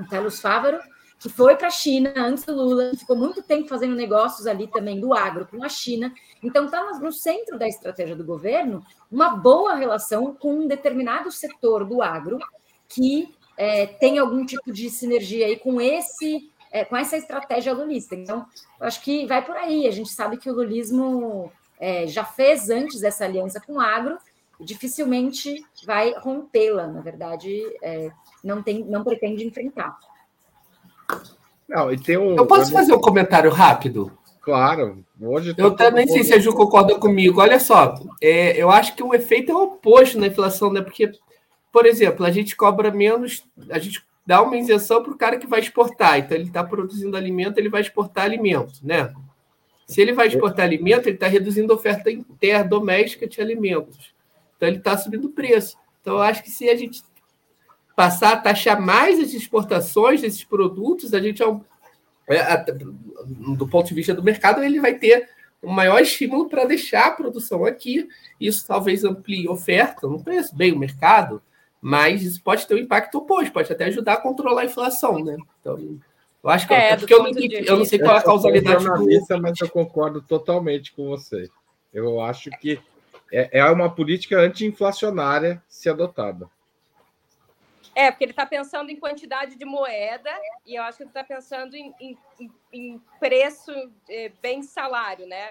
o 0.00 0.08
Carlos 0.08 0.40
Fávaro, 0.40 0.78
que 1.18 1.28
foi 1.28 1.54
para 1.54 1.68
a 1.68 1.70
China 1.70 2.12
antes 2.16 2.44
do 2.44 2.54
Lula, 2.54 2.92
ficou 2.96 3.14
muito 3.14 3.42
tempo 3.42 3.68
fazendo 3.68 3.94
negócios 3.94 4.46
ali 4.46 4.66
também 4.66 4.98
do 4.98 5.12
agro 5.12 5.46
com 5.46 5.62
a 5.62 5.68
China. 5.68 6.12
Então, 6.42 6.64
está 6.64 6.82
no 6.98 7.12
centro 7.12 7.58
da 7.58 7.68
estratégia 7.68 8.16
do 8.16 8.24
governo 8.24 8.82
uma 9.10 9.36
boa 9.36 9.74
relação 9.74 10.34
com 10.34 10.60
um 10.60 10.66
determinado 10.66 11.30
setor 11.30 11.84
do 11.84 12.00
agro 12.00 12.38
que 12.88 13.34
é, 13.56 13.86
tem 13.86 14.18
algum 14.18 14.46
tipo 14.46 14.72
de 14.72 14.88
sinergia 14.88 15.46
aí 15.46 15.56
com 15.56 15.80
esse. 15.80 16.50
É, 16.72 16.84
com 16.84 16.96
essa 16.96 17.16
estratégia 17.16 17.72
lulista. 17.72 18.14
Então, 18.14 18.46
acho 18.80 19.02
que 19.02 19.26
vai 19.26 19.44
por 19.44 19.56
aí. 19.56 19.88
A 19.88 19.90
gente 19.90 20.10
sabe 20.10 20.36
que 20.36 20.48
o 20.48 20.54
lulismo 20.54 21.50
é, 21.80 22.06
já 22.06 22.24
fez 22.24 22.70
antes 22.70 23.02
essa 23.02 23.24
aliança 23.24 23.60
com 23.60 23.74
o 23.74 23.80
agro 23.80 24.18
dificilmente 24.60 25.64
vai 25.84 26.12
rompê-la, 26.18 26.86
na 26.86 27.00
verdade, 27.00 27.62
é, 27.82 28.10
não, 28.44 28.62
tem, 28.62 28.84
não 28.84 29.02
pretende 29.02 29.46
enfrentar. 29.46 29.98
Não, 31.68 31.90
e 31.90 31.98
tem 31.98 32.18
um, 32.18 32.36
eu 32.36 32.46
posso 32.46 32.70
fazer 32.70 32.92
um 32.92 33.00
comentário 33.00 33.50
rápido? 33.50 34.12
Claro. 34.40 35.04
Hoje 35.20 35.54
eu 35.56 35.70
também 35.72 36.06
sei 36.08 36.24
se 36.24 36.34
a 36.34 36.38
Ju 36.38 36.52
concorda 36.54 36.98
comigo. 36.98 37.40
Olha 37.40 37.60
só, 37.60 37.94
é, 38.20 38.60
eu 38.60 38.70
acho 38.70 38.94
que 38.94 39.02
o 39.02 39.14
efeito 39.14 39.52
é 39.52 39.54
o 39.54 39.62
oposto 39.64 40.18
na 40.18 40.26
inflação, 40.26 40.72
né? 40.72 40.80
Porque, 40.80 41.12
por 41.70 41.86
exemplo, 41.86 42.24
a 42.24 42.30
gente 42.30 42.56
cobra 42.56 42.90
menos, 42.90 43.44
a 43.70 43.78
gente 43.78 44.02
dá 44.26 44.42
uma 44.42 44.56
isenção 44.56 45.02
para 45.02 45.12
o 45.12 45.18
cara 45.18 45.38
que 45.38 45.46
vai 45.46 45.60
exportar. 45.60 46.18
Então, 46.18 46.36
ele 46.36 46.48
está 46.48 46.64
produzindo 46.64 47.16
alimento, 47.16 47.58
ele 47.58 47.68
vai 47.68 47.82
exportar 47.82 48.24
alimento, 48.24 48.74
né? 48.82 49.12
Se 49.90 50.00
ele 50.00 50.12
vai 50.12 50.28
exportar 50.28 50.64
alimento, 50.64 51.08
ele 51.08 51.16
está 51.16 51.26
reduzindo 51.26 51.72
a 51.72 51.74
oferta 51.74 52.08
interna 52.12 52.62
doméstica 52.62 53.26
de 53.26 53.40
alimentos. 53.40 54.14
Então, 54.56 54.68
ele 54.68 54.78
está 54.78 54.96
subindo 54.96 55.24
o 55.24 55.32
preço. 55.32 55.76
Então, 56.00 56.14
eu 56.14 56.22
acho 56.22 56.44
que 56.44 56.50
se 56.50 56.70
a 56.70 56.76
gente 56.76 57.02
passar 57.96 58.34
a 58.34 58.36
taxar 58.36 58.80
mais 58.80 59.18
as 59.18 59.34
exportações 59.34 60.20
desses 60.20 60.44
produtos, 60.44 61.12
a 61.12 61.18
gente, 61.18 61.42
é, 61.42 62.64
do 63.56 63.66
ponto 63.66 63.88
de 63.88 63.94
vista 63.94 64.14
do 64.14 64.22
mercado, 64.22 64.62
ele 64.62 64.78
vai 64.78 64.94
ter 64.94 65.28
um 65.60 65.72
maior 65.72 66.00
estímulo 66.00 66.48
para 66.48 66.66
deixar 66.66 67.08
a 67.08 67.10
produção 67.10 67.64
aqui. 67.64 68.06
Isso 68.40 68.64
talvez 68.64 69.02
amplie 69.02 69.48
a 69.48 69.50
oferta. 69.50 70.06
Eu 70.06 70.10
não 70.10 70.22
conheço 70.22 70.54
bem 70.54 70.70
o 70.70 70.78
mercado, 70.78 71.42
mas 71.82 72.22
isso 72.22 72.40
pode 72.44 72.64
ter 72.64 72.76
um 72.76 72.78
impacto 72.78 73.18
oposto, 73.18 73.52
pode 73.52 73.72
até 73.72 73.86
ajudar 73.86 74.12
a 74.12 74.20
controlar 74.20 74.62
a 74.62 74.66
inflação, 74.66 75.18
né? 75.24 75.36
Então, 75.60 75.98
eu 76.42 76.50
acho 76.50 76.66
que 76.66 76.74
é, 76.74 76.92
é 76.92 76.96
porque 76.96 77.12
eu 77.12 77.22
não, 77.22 77.30
eu 77.30 77.76
não 77.78 77.84
sei 77.84 77.98
qual 77.98 78.16
é 78.16 78.18
a 78.18 78.22
causalidade. 78.22 78.84
Eu 78.84 78.96
do... 78.96 79.42
mas 79.42 79.60
eu 79.60 79.68
concordo 79.68 80.22
totalmente 80.22 80.92
com 80.92 81.08
você. 81.08 81.50
Eu 81.92 82.20
acho 82.20 82.50
que 82.50 82.80
é, 83.32 83.58
é 83.58 83.64
uma 83.66 83.94
política 83.94 84.38
anti-inflacionária 84.38 85.62
se 85.68 85.88
adotada. 85.88 86.48
É, 87.94 88.10
porque 88.10 88.24
ele 88.24 88.32
está 88.32 88.46
pensando 88.46 88.90
em 88.90 88.96
quantidade 88.96 89.56
de 89.56 89.64
moeda 89.64 90.30
e 90.64 90.76
eu 90.76 90.82
acho 90.82 90.98
que 90.98 91.02
ele 91.02 91.10
está 91.10 91.24
pensando 91.24 91.74
em, 91.74 91.92
em, 92.00 92.18
em 92.72 93.02
preço 93.18 93.72
é, 94.08 94.30
bem 94.40 94.62
salário, 94.62 95.26
né? 95.26 95.50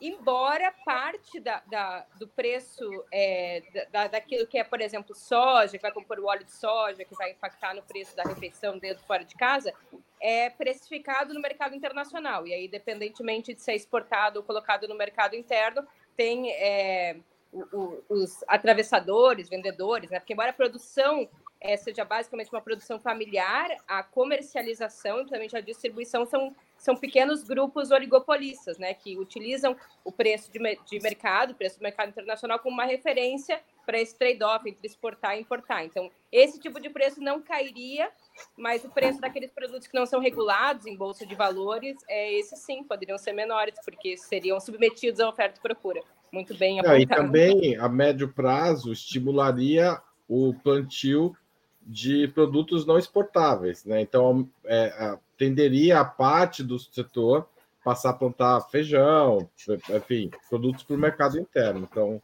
Embora 0.00 0.74
parte 0.84 1.40
da, 1.40 1.62
da 1.66 2.04
do 2.18 2.28
preço 2.28 2.84
é, 3.10 3.62
da, 3.90 4.06
daquilo 4.08 4.46
que 4.46 4.58
é, 4.58 4.64
por 4.64 4.80
exemplo, 4.80 5.14
soja, 5.14 5.72
que 5.72 5.82
vai 5.82 5.90
compor 5.90 6.18
o 6.18 6.26
óleo 6.26 6.44
de 6.44 6.52
soja, 6.52 7.04
que 7.04 7.14
vai 7.14 7.30
impactar 7.30 7.74
no 7.74 7.82
preço 7.82 8.14
da 8.14 8.22
refeição 8.22 8.78
dentro 8.78 9.02
fora 9.06 9.24
de 9.24 9.34
casa, 9.34 9.72
é 10.20 10.50
precificado 10.50 11.32
no 11.32 11.40
mercado 11.40 11.74
internacional. 11.74 12.46
E 12.46 12.52
aí, 12.52 12.66
independentemente 12.66 13.54
de 13.54 13.62
ser 13.62 13.74
exportado 13.74 14.38
ou 14.38 14.44
colocado 14.44 14.86
no 14.86 14.94
mercado 14.94 15.34
interno, 15.34 15.86
tem 16.14 16.50
é, 16.52 17.16
o, 17.50 17.62
o, 17.72 18.04
os 18.10 18.44
atravessadores, 18.46 19.48
vendedores, 19.48 20.10
né? 20.10 20.20
Porque 20.20 20.34
embora 20.34 20.50
a 20.50 20.54
produção 20.54 21.28
é, 21.60 21.76
seja 21.76 22.04
basicamente 22.04 22.50
uma 22.50 22.60
produção 22.60 22.98
familiar, 23.00 23.68
a 23.88 24.02
comercialização 24.02 25.22
e 25.22 25.26
também 25.26 25.48
a 25.52 25.60
distribuição 25.60 26.26
são, 26.26 26.54
são 26.86 26.96
pequenos 26.96 27.42
grupos 27.42 27.90
oligopolistas, 27.90 28.78
né, 28.78 28.94
que 28.94 29.18
utilizam 29.18 29.76
o 30.04 30.12
preço 30.12 30.50
de, 30.52 30.58
de 30.88 31.00
mercado, 31.00 31.50
o 31.50 31.54
preço 31.54 31.80
do 31.80 31.82
mercado 31.82 32.10
internacional, 32.10 32.60
como 32.60 32.74
uma 32.74 32.84
referência 32.84 33.60
para 33.84 34.00
esse 34.00 34.16
trade-off 34.16 34.68
entre 34.68 34.86
exportar 34.86 35.36
e 35.36 35.40
importar. 35.40 35.84
Então, 35.84 36.10
esse 36.30 36.60
tipo 36.60 36.80
de 36.80 36.88
preço 36.88 37.20
não 37.20 37.42
cairia, 37.42 38.08
mas 38.56 38.84
o 38.84 38.88
preço 38.88 39.20
daqueles 39.20 39.50
produtos 39.50 39.88
que 39.88 39.94
não 39.94 40.06
são 40.06 40.20
regulados 40.20 40.86
em 40.86 40.96
bolsa 40.96 41.26
de 41.26 41.34
valores, 41.34 41.96
é, 42.08 42.32
esses 42.34 42.60
sim 42.60 42.84
poderiam 42.84 43.18
ser 43.18 43.32
menores, 43.32 43.74
porque 43.84 44.16
seriam 44.16 44.60
submetidos 44.60 45.20
à 45.20 45.28
oferta 45.28 45.58
e 45.58 45.62
procura. 45.62 46.00
Muito 46.30 46.56
bem 46.56 46.78
apontado. 46.78 47.00
e 47.00 47.06
também, 47.06 47.76
a 47.76 47.88
médio 47.88 48.32
prazo, 48.32 48.92
estimularia 48.92 50.00
o 50.28 50.54
plantio 50.62 51.36
de 51.86 52.26
produtos 52.28 52.84
não 52.84 52.98
exportáveis. 52.98 53.84
Né? 53.84 54.00
Então, 54.00 54.48
é, 54.64 55.16
tenderia 55.38 56.00
a 56.00 56.04
parte 56.04 56.62
do 56.62 56.78
setor 56.78 57.48
passar 57.84 58.10
a 58.10 58.14
plantar 58.14 58.60
feijão, 58.62 59.48
enfim, 59.94 60.28
produtos 60.50 60.82
para 60.82 60.96
o 60.96 60.98
mercado 60.98 61.38
interno. 61.38 61.86
Então, 61.88 62.20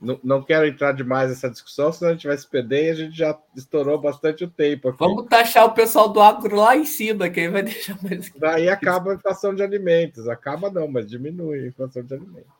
não, 0.00 0.18
não 0.24 0.42
quero 0.42 0.66
entrar 0.66 0.92
demais 0.92 1.28
nessa 1.28 1.50
discussão, 1.50 1.92
senão 1.92 2.10
a 2.10 2.14
gente 2.14 2.26
vai 2.26 2.36
se 2.36 2.48
perder 2.48 2.86
e 2.86 2.90
a 2.90 2.94
gente 2.94 3.16
já 3.16 3.38
estourou 3.54 3.98
bastante 3.98 4.44
o 4.44 4.50
tempo. 4.50 4.88
Aqui. 4.88 4.98
Vamos 4.98 5.26
taxar 5.26 5.66
o 5.66 5.74
pessoal 5.74 6.08
do 6.08 6.20
agro 6.20 6.56
lá 6.56 6.74
em 6.74 6.86
cima, 6.86 7.28
que 7.28 7.40
aí 7.40 7.48
vai 7.48 7.62
deixar 7.64 8.02
mais. 8.02 8.30
Daí 8.36 8.70
acaba 8.70 9.12
a 9.12 9.14
inflação 9.14 9.54
de 9.54 9.62
alimentos. 9.62 10.28
Acaba 10.28 10.70
não, 10.70 10.88
mas 10.88 11.10
diminui 11.10 11.64
a 11.64 11.68
inflação 11.68 12.02
de 12.02 12.14
alimentos. 12.14 12.50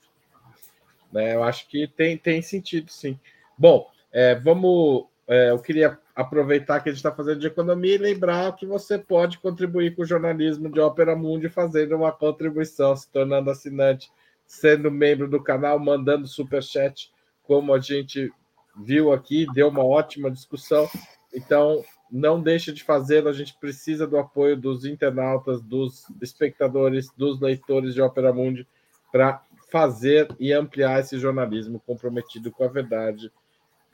Né? 1.10 1.34
Eu 1.34 1.42
acho 1.42 1.66
que 1.68 1.86
tem, 1.88 2.18
tem 2.18 2.42
sentido, 2.42 2.90
sim. 2.90 3.18
Bom, 3.56 3.90
é, 4.12 4.34
vamos. 4.34 5.06
É, 5.26 5.50
eu 5.50 5.58
queria 5.58 5.98
aproveitar 6.16 6.80
que 6.80 6.88
a 6.88 6.92
gente 6.92 6.98
está 6.98 7.12
fazendo 7.12 7.40
de 7.40 7.46
economia 7.46 7.94
e 7.94 7.98
lembrar 7.98 8.56
que 8.56 8.64
você 8.64 8.98
pode 8.98 9.38
contribuir 9.38 9.94
com 9.94 10.00
o 10.00 10.06
jornalismo 10.06 10.72
de 10.72 10.80
Ópera 10.80 11.14
Mundi 11.14 11.50
fazendo 11.50 11.94
uma 11.94 12.10
contribuição, 12.10 12.96
se 12.96 13.10
tornando 13.12 13.50
assinante, 13.50 14.10
sendo 14.46 14.90
membro 14.90 15.28
do 15.28 15.42
canal, 15.42 15.78
mandando 15.78 16.26
superchat, 16.26 17.12
como 17.42 17.74
a 17.74 17.78
gente 17.78 18.32
viu 18.74 19.12
aqui, 19.12 19.46
deu 19.52 19.68
uma 19.68 19.84
ótima 19.84 20.30
discussão. 20.30 20.88
Então, 21.34 21.84
não 22.10 22.40
deixe 22.40 22.72
de 22.72 22.82
fazê-lo, 22.82 23.28
a 23.28 23.32
gente 23.34 23.54
precisa 23.60 24.06
do 24.06 24.16
apoio 24.16 24.56
dos 24.56 24.86
internautas, 24.86 25.60
dos 25.60 26.06
espectadores, 26.22 27.10
dos 27.14 27.38
leitores 27.40 27.92
de 27.92 28.00
Ópera 28.00 28.32
Mundi 28.32 28.66
para 29.12 29.44
fazer 29.70 30.28
e 30.40 30.50
ampliar 30.50 31.00
esse 31.00 31.18
jornalismo 31.18 31.78
comprometido 31.86 32.50
com 32.50 32.64
a 32.64 32.68
verdade 32.68 33.30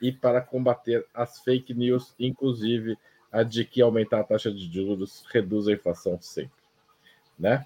e 0.03 0.11
para 0.11 0.41
combater 0.41 1.07
as 1.15 1.39
fake 1.39 1.73
news, 1.73 2.13
inclusive 2.19 2.99
a 3.31 3.45
de 3.45 3.65
que 3.65 3.81
aumentar 3.81 4.21
a 4.21 4.25
taxa 4.25 4.53
de 4.53 4.71
juros 4.71 5.25
reduz 5.33 5.69
a 5.69 5.73
inflação 5.73 6.21
sempre, 6.21 6.51
né? 7.39 7.65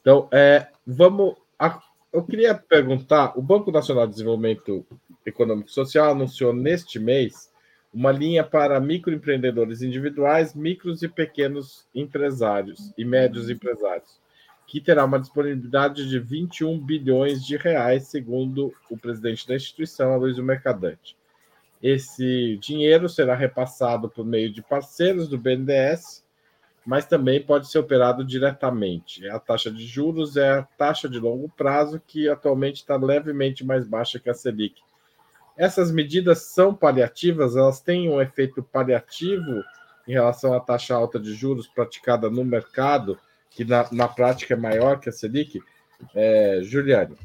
Então, 0.00 0.28
é, 0.32 0.68
vamos. 0.86 1.36
A, 1.58 1.80
eu 2.12 2.24
queria 2.24 2.54
perguntar: 2.54 3.38
o 3.38 3.42
Banco 3.42 3.70
Nacional 3.70 4.06
de 4.06 4.14
Desenvolvimento 4.14 4.84
Econômico 5.24 5.68
e 5.68 5.72
Social 5.72 6.10
anunciou 6.10 6.52
neste 6.52 6.98
mês 6.98 7.52
uma 7.92 8.10
linha 8.10 8.42
para 8.42 8.80
microempreendedores 8.80 9.80
individuais, 9.80 10.52
micros 10.52 11.02
e 11.02 11.08
pequenos 11.08 11.86
empresários 11.94 12.92
e 12.98 13.04
médios 13.04 13.48
empresários, 13.48 14.18
que 14.66 14.80
terá 14.80 15.04
uma 15.04 15.20
disponibilidade 15.20 16.08
de 16.08 16.18
21 16.18 16.78
bilhões 16.80 17.44
de 17.44 17.56
reais, 17.56 18.08
segundo 18.08 18.74
o 18.90 18.98
presidente 18.98 19.46
da 19.46 19.54
instituição, 19.54 20.12
Aloysio 20.12 20.42
Mercadante. 20.42 21.16
Esse 21.84 22.56
dinheiro 22.62 23.10
será 23.10 23.34
repassado 23.34 24.08
por 24.08 24.24
meio 24.24 24.50
de 24.50 24.62
parceiros 24.62 25.28
do 25.28 25.36
BNDES, 25.36 26.24
mas 26.82 27.04
também 27.04 27.44
pode 27.44 27.70
ser 27.70 27.78
operado 27.78 28.24
diretamente. 28.24 29.28
A 29.28 29.38
taxa 29.38 29.70
de 29.70 29.84
juros 29.84 30.38
é 30.38 30.60
a 30.60 30.62
taxa 30.62 31.10
de 31.10 31.18
longo 31.18 31.46
prazo, 31.50 32.00
que 32.06 32.26
atualmente 32.26 32.76
está 32.76 32.96
levemente 32.96 33.62
mais 33.62 33.86
baixa 33.86 34.18
que 34.18 34.30
a 34.30 34.34
Selic. 34.34 34.80
Essas 35.58 35.92
medidas 35.92 36.38
são 36.38 36.74
paliativas, 36.74 37.54
elas 37.54 37.82
têm 37.82 38.08
um 38.08 38.18
efeito 38.18 38.62
paliativo 38.62 39.62
em 40.08 40.12
relação 40.14 40.54
à 40.54 40.60
taxa 40.60 40.94
alta 40.94 41.20
de 41.20 41.34
juros 41.34 41.66
praticada 41.66 42.30
no 42.30 42.46
mercado, 42.46 43.18
que 43.50 43.62
na, 43.62 43.86
na 43.92 44.08
prática 44.08 44.54
é 44.54 44.56
maior 44.56 44.98
que 44.98 45.10
a 45.10 45.12
Selic. 45.12 45.60
É, 46.14 46.60
Juliane. 46.62 47.18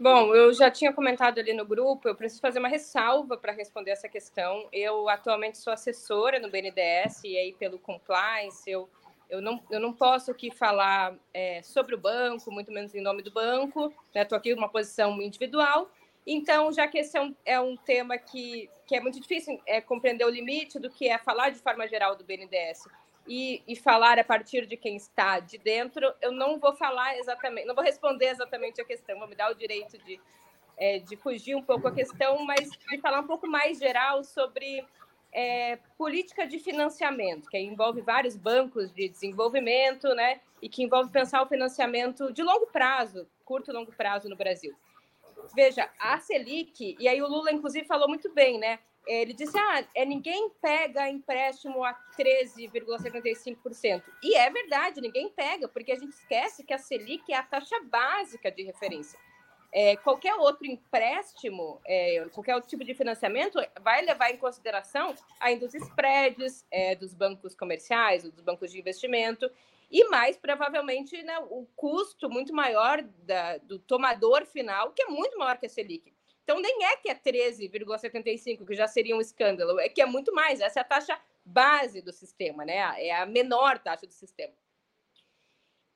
Bom, 0.00 0.34
eu 0.34 0.52
já 0.52 0.70
tinha 0.70 0.92
comentado 0.92 1.38
ali 1.38 1.52
no 1.52 1.64
grupo, 1.64 2.08
eu 2.08 2.14
preciso 2.14 2.40
fazer 2.40 2.58
uma 2.58 2.68
ressalva 2.68 3.36
para 3.36 3.52
responder 3.52 3.92
essa 3.92 4.08
questão. 4.08 4.68
Eu 4.72 5.08
atualmente 5.08 5.58
sou 5.58 5.72
assessora 5.72 6.38
no 6.40 6.50
BNDES 6.50 7.22
e 7.24 7.36
aí 7.38 7.52
pelo 7.52 7.78
compliance, 7.78 8.68
eu, 8.68 8.88
eu, 9.30 9.40
não, 9.40 9.62
eu 9.70 9.78
não 9.78 9.92
posso 9.92 10.30
aqui 10.30 10.50
falar 10.50 11.14
é, 11.32 11.62
sobre 11.62 11.94
o 11.94 11.98
banco, 11.98 12.50
muito 12.50 12.72
menos 12.72 12.94
em 12.94 13.00
nome 13.00 13.22
do 13.22 13.30
banco, 13.30 13.92
estou 14.14 14.36
né? 14.36 14.38
aqui 14.38 14.54
numa 14.54 14.68
posição 14.68 15.20
individual. 15.22 15.88
Então, 16.26 16.72
já 16.72 16.88
que 16.88 16.98
esse 16.98 17.16
é 17.16 17.20
um, 17.20 17.34
é 17.44 17.60
um 17.60 17.76
tema 17.76 18.16
que, 18.16 18.68
que 18.86 18.96
é 18.96 19.00
muito 19.00 19.20
difícil 19.20 19.60
é, 19.66 19.80
compreender 19.80 20.24
o 20.24 20.30
limite 20.30 20.78
do 20.78 20.90
que 20.90 21.08
é 21.08 21.18
falar 21.18 21.50
de 21.50 21.58
forma 21.58 21.86
geral 21.86 22.16
do 22.16 22.24
BNDES, 22.24 22.88
e, 23.26 23.62
e, 23.66 23.74
falar 23.74 24.18
a 24.18 24.24
partir 24.24 24.66
de 24.66 24.76
quem 24.76 24.96
está 24.96 25.40
de 25.40 25.56
dentro, 25.58 26.12
eu 26.20 26.30
não 26.30 26.58
vou 26.58 26.74
falar 26.74 27.16
exatamente, 27.18 27.66
não 27.66 27.74
vou 27.74 27.84
responder 27.84 28.26
exatamente 28.26 28.80
a 28.80 28.84
questão, 28.84 29.18
vou 29.18 29.28
me 29.28 29.34
dar 29.34 29.50
o 29.50 29.54
direito 29.54 29.96
de, 29.98 30.20
é, 30.76 30.98
de 30.98 31.16
fugir 31.16 31.54
um 31.54 31.62
pouco 31.62 31.88
a 31.88 31.92
questão, 31.92 32.44
mas 32.44 32.70
de 32.70 33.00
falar 33.00 33.20
um 33.20 33.26
pouco 33.26 33.46
mais 33.46 33.78
geral 33.78 34.22
sobre 34.22 34.84
é, 35.32 35.76
política 35.98 36.46
de 36.46 36.58
financiamento, 36.58 37.48
que 37.48 37.58
envolve 37.58 38.00
vários 38.02 38.36
bancos 38.36 38.92
de 38.92 39.08
desenvolvimento, 39.08 40.08
né, 40.14 40.40
e 40.62 40.68
que 40.68 40.82
envolve 40.82 41.10
pensar 41.10 41.42
o 41.42 41.46
financiamento 41.46 42.32
de 42.32 42.42
longo 42.42 42.66
prazo, 42.66 43.26
curto 43.44 43.70
e 43.70 43.74
longo 43.74 43.92
prazo 43.92 44.28
no 44.28 44.36
Brasil. 44.36 44.74
Veja, 45.54 45.90
a 45.98 46.18
Selic, 46.20 46.96
e 46.98 47.08
aí 47.08 47.20
o 47.20 47.28
Lula, 47.28 47.52
inclusive, 47.52 47.86
falou 47.86 48.08
muito 48.08 48.32
bem, 48.32 48.58
né? 48.58 48.78
Ele 49.06 49.32
disse: 49.32 49.58
ah, 49.58 49.84
é, 49.94 50.04
ninguém 50.04 50.50
pega 50.60 51.08
empréstimo 51.08 51.84
a 51.84 51.94
13,75%. 52.18 54.02
E 54.22 54.34
é 54.36 54.50
verdade, 54.50 55.00
ninguém 55.00 55.28
pega, 55.28 55.68
porque 55.68 55.92
a 55.92 55.98
gente 55.98 56.12
esquece 56.12 56.64
que 56.64 56.72
a 56.72 56.78
Selic 56.78 57.32
é 57.32 57.36
a 57.36 57.42
taxa 57.42 57.80
básica 57.84 58.50
de 58.50 58.62
referência. 58.62 59.18
É, 59.76 59.96
qualquer 59.96 60.34
outro 60.36 60.66
empréstimo, 60.66 61.80
é, 61.84 62.24
qualquer 62.32 62.54
outro 62.54 62.70
tipo 62.70 62.84
de 62.84 62.94
financiamento 62.94 63.58
vai 63.80 64.02
levar 64.02 64.30
em 64.30 64.36
consideração 64.36 65.12
ainda 65.40 65.66
os 65.66 65.74
spreads 65.74 66.64
é, 66.70 66.94
dos 66.94 67.12
bancos 67.12 67.56
comerciais, 67.56 68.22
dos 68.22 68.40
bancos 68.40 68.70
de 68.70 68.78
investimento, 68.78 69.50
e 69.90 70.08
mais 70.08 70.36
provavelmente 70.36 71.20
né, 71.24 71.38
o 71.50 71.66
custo 71.74 72.30
muito 72.30 72.54
maior 72.54 73.02
da, 73.24 73.58
do 73.58 73.80
tomador 73.80 74.46
final, 74.46 74.92
que 74.92 75.02
é 75.02 75.06
muito 75.06 75.36
maior 75.36 75.58
que 75.58 75.66
a 75.66 75.68
Selic. 75.68 76.14
Então, 76.44 76.60
nem 76.60 76.84
é 76.84 76.96
que 76.96 77.08
é 77.08 77.14
13,75, 77.14 78.66
que 78.66 78.74
já 78.74 78.86
seria 78.86 79.16
um 79.16 79.20
escândalo, 79.20 79.80
é 79.80 79.88
que 79.88 80.02
é 80.02 80.06
muito 80.06 80.32
mais. 80.32 80.60
Essa 80.60 80.80
é 80.80 80.82
a 80.82 80.84
taxa 80.84 81.18
base 81.44 82.02
do 82.02 82.12
sistema, 82.12 82.64
né? 82.64 82.76
É 83.02 83.16
a 83.16 83.26
menor 83.26 83.78
taxa 83.78 84.06
do 84.06 84.12
sistema. 84.12 84.52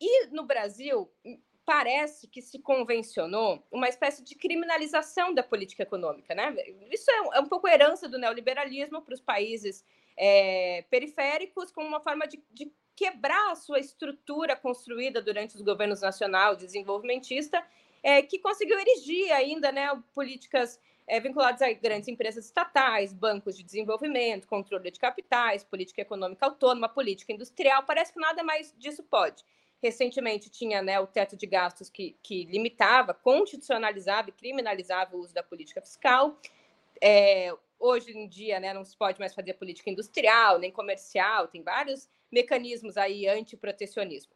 E 0.01 0.27
no 0.29 0.45
Brasil, 0.45 1.11
parece 1.67 2.27
que 2.27 2.41
se 2.41 2.59
convencionou 2.61 3.63
uma 3.71 3.91
espécie 3.91 4.25
de 4.25 4.35
criminalização 4.35 5.35
da 5.35 5.43
política 5.43 5.83
econômica, 5.83 6.35
né? 6.35 6.57
Isso 6.91 7.11
é 7.11 7.21
um, 7.21 7.35
é 7.35 7.41
um 7.41 7.49
pouco 7.49 7.69
herança 7.69 8.09
do 8.09 8.19
neoliberalismo 8.19 9.03
para 9.03 9.13
os 9.13 9.21
países 9.21 9.85
é, 10.17 10.83
periféricos, 10.89 11.71
como 11.71 11.87
uma 11.87 12.01
forma 12.01 12.27
de, 12.27 12.43
de 12.51 12.73
quebrar 12.97 13.53
a 13.53 13.55
sua 13.55 13.79
estrutura 13.79 14.57
construída 14.57 15.21
durante 15.21 15.57
os 15.57 15.63
governos 15.63 16.01
nacional 16.01 16.57
desenvolvimentista 16.57 17.63
é, 18.03 18.23
que 18.23 18.39
conseguiu 18.39 18.79
erigir 18.79 19.33
ainda 19.33 19.73
né, 19.73 19.89
políticas 20.15 20.81
é, 21.07 21.19
vinculadas 21.19 21.63
a 21.63 21.73
grandes 21.73 22.09
empresas 22.09 22.45
estatais, 22.45 23.13
bancos 23.13 23.57
de 23.57 23.63
desenvolvimento, 23.63 24.47
controle 24.47 24.91
de 24.91 25.01
capitais, 25.01 25.65
política 25.65 26.03
econômica 26.03 26.47
autônoma, 26.47 26.89
política 26.89 27.33
industrial. 27.33 27.83
Parece 27.85 28.13
que 28.13 28.21
nada 28.21 28.45
mais 28.45 28.75
disso 28.77 29.03
pode. 29.03 29.43
Recentemente 29.83 30.51
tinha 30.51 30.83
né, 30.83 31.01
o 31.01 31.07
teto 31.07 31.37
de 31.37 31.47
gastos 31.47 31.89
que, 31.89 32.17
que 32.23 32.45
limitava, 32.45 33.15
constitucionalizava 33.15 34.29
e 34.29 34.33
criminalizava 34.33 35.17
o 35.17 35.21
uso 35.21 35.33
da 35.33 35.43
política 35.43 35.81
fiscal. 35.81 36.39
É, 37.01 37.55
hoje 37.79 38.11
em 38.11 38.29
dia 38.29 38.61
né, 38.61 38.75
não 38.75 38.85
se 38.85 38.97
pode 38.97 39.19
mais 39.19 39.35
fazer 39.35 39.55
política 39.55 39.89
industrial, 39.89 40.59
nem 40.59 40.71
comercial, 40.71 41.49
tem 41.49 41.63
vários 41.63 42.09
mecanismos 42.31 42.97
aí 42.97 43.27
antiprotecionismo. 43.27 44.33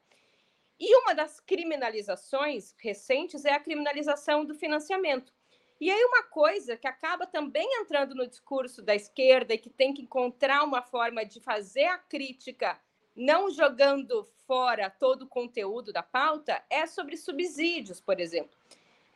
E 0.78 0.96
uma 0.96 1.14
das 1.14 1.40
criminalizações 1.40 2.74
recentes 2.78 3.44
é 3.44 3.52
a 3.52 3.60
criminalização 3.60 4.44
do 4.44 4.54
financiamento. 4.54 5.32
E 5.80 5.90
aí, 5.90 6.04
uma 6.04 6.22
coisa 6.22 6.76
que 6.76 6.86
acaba 6.86 7.26
também 7.26 7.66
entrando 7.80 8.14
no 8.14 8.26
discurso 8.26 8.82
da 8.82 8.94
esquerda 8.94 9.54
e 9.54 9.58
que 9.58 9.70
tem 9.70 9.92
que 9.92 10.02
encontrar 10.02 10.62
uma 10.64 10.82
forma 10.82 11.24
de 11.24 11.40
fazer 11.40 11.86
a 11.86 11.98
crítica, 11.98 12.80
não 13.16 13.50
jogando 13.50 14.24
fora 14.46 14.88
todo 14.90 15.22
o 15.22 15.28
conteúdo 15.28 15.92
da 15.92 16.02
pauta, 16.02 16.62
é 16.70 16.86
sobre 16.86 17.16
subsídios, 17.16 18.00
por 18.00 18.20
exemplo. 18.20 18.56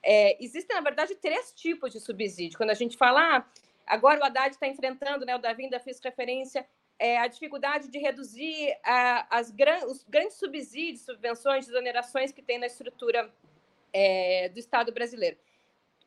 É, 0.02 0.42
existem, 0.42 0.74
na 0.74 0.82
verdade, 0.82 1.14
três 1.16 1.52
tipos 1.52 1.92
de 1.92 2.00
subsídio. 2.00 2.58
Quando 2.58 2.70
a 2.70 2.74
gente 2.74 2.96
fala, 2.96 3.36
ah, 3.36 3.46
Agora 3.86 4.20
o 4.20 4.24
Haddad 4.24 4.50
está 4.50 4.66
enfrentando, 4.66 5.24
né, 5.24 5.36
o 5.36 5.38
Davi 5.38 5.64
ainda 5.64 5.78
fez 5.78 6.00
referência, 6.00 6.66
é, 6.98 7.18
a 7.18 7.26
dificuldade 7.26 7.88
de 7.88 7.98
reduzir 7.98 8.76
a, 8.84 9.38
as 9.38 9.50
gran, 9.50 9.86
os 9.86 10.04
grandes 10.04 10.36
subsídios, 10.36 11.02
subvenções, 11.02 11.66
desonerações 11.66 12.32
que 12.32 12.42
tem 12.42 12.58
na 12.58 12.66
estrutura 12.66 13.30
é, 13.92 14.48
do 14.48 14.58
Estado 14.58 14.92
brasileiro. 14.92 15.36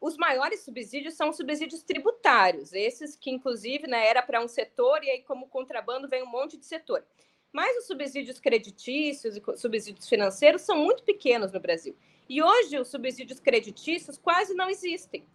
Os 0.02 0.16
maiores 0.18 0.62
subsídios 0.62 1.16
são 1.16 1.34
subsídios 1.34 1.84
tributários, 1.84 2.74
esses 2.74 3.16
que, 3.16 3.30
inclusive, 3.30 3.86
né, 3.86 4.08
era 4.08 4.22
para 4.22 4.42
um 4.42 4.48
setor 4.48 5.04
e 5.04 5.10
aí, 5.10 5.22
como 5.22 5.48
contrabando, 5.48 6.08
vem 6.08 6.24
um 6.24 6.30
monte 6.30 6.58
de 6.58 6.66
setor. 6.66 7.06
Mas 7.52 7.78
os 7.78 7.88
subsídios 7.88 8.40
creditícios 8.40 9.36
e 9.36 9.58
subsídios 9.58 10.08
financeiros 10.08 10.62
são 10.62 10.78
muito 10.78 11.04
pequenos 11.04 11.52
no 11.52 11.60
Brasil. 11.60 11.96
E 12.30 12.42
hoje 12.42 12.80
os 12.80 12.88
subsídios 12.88 13.40
creditícios 13.40 14.18
quase 14.18 14.54
não 14.54 14.70
existem 14.70 15.26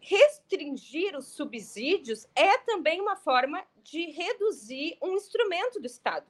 restringir 0.00 1.16
os 1.16 1.26
subsídios 1.26 2.26
é 2.34 2.58
também 2.58 3.00
uma 3.00 3.16
forma 3.16 3.62
de 3.82 4.10
reduzir 4.10 4.96
um 5.02 5.14
instrumento 5.14 5.80
do 5.80 5.86
Estado. 5.86 6.26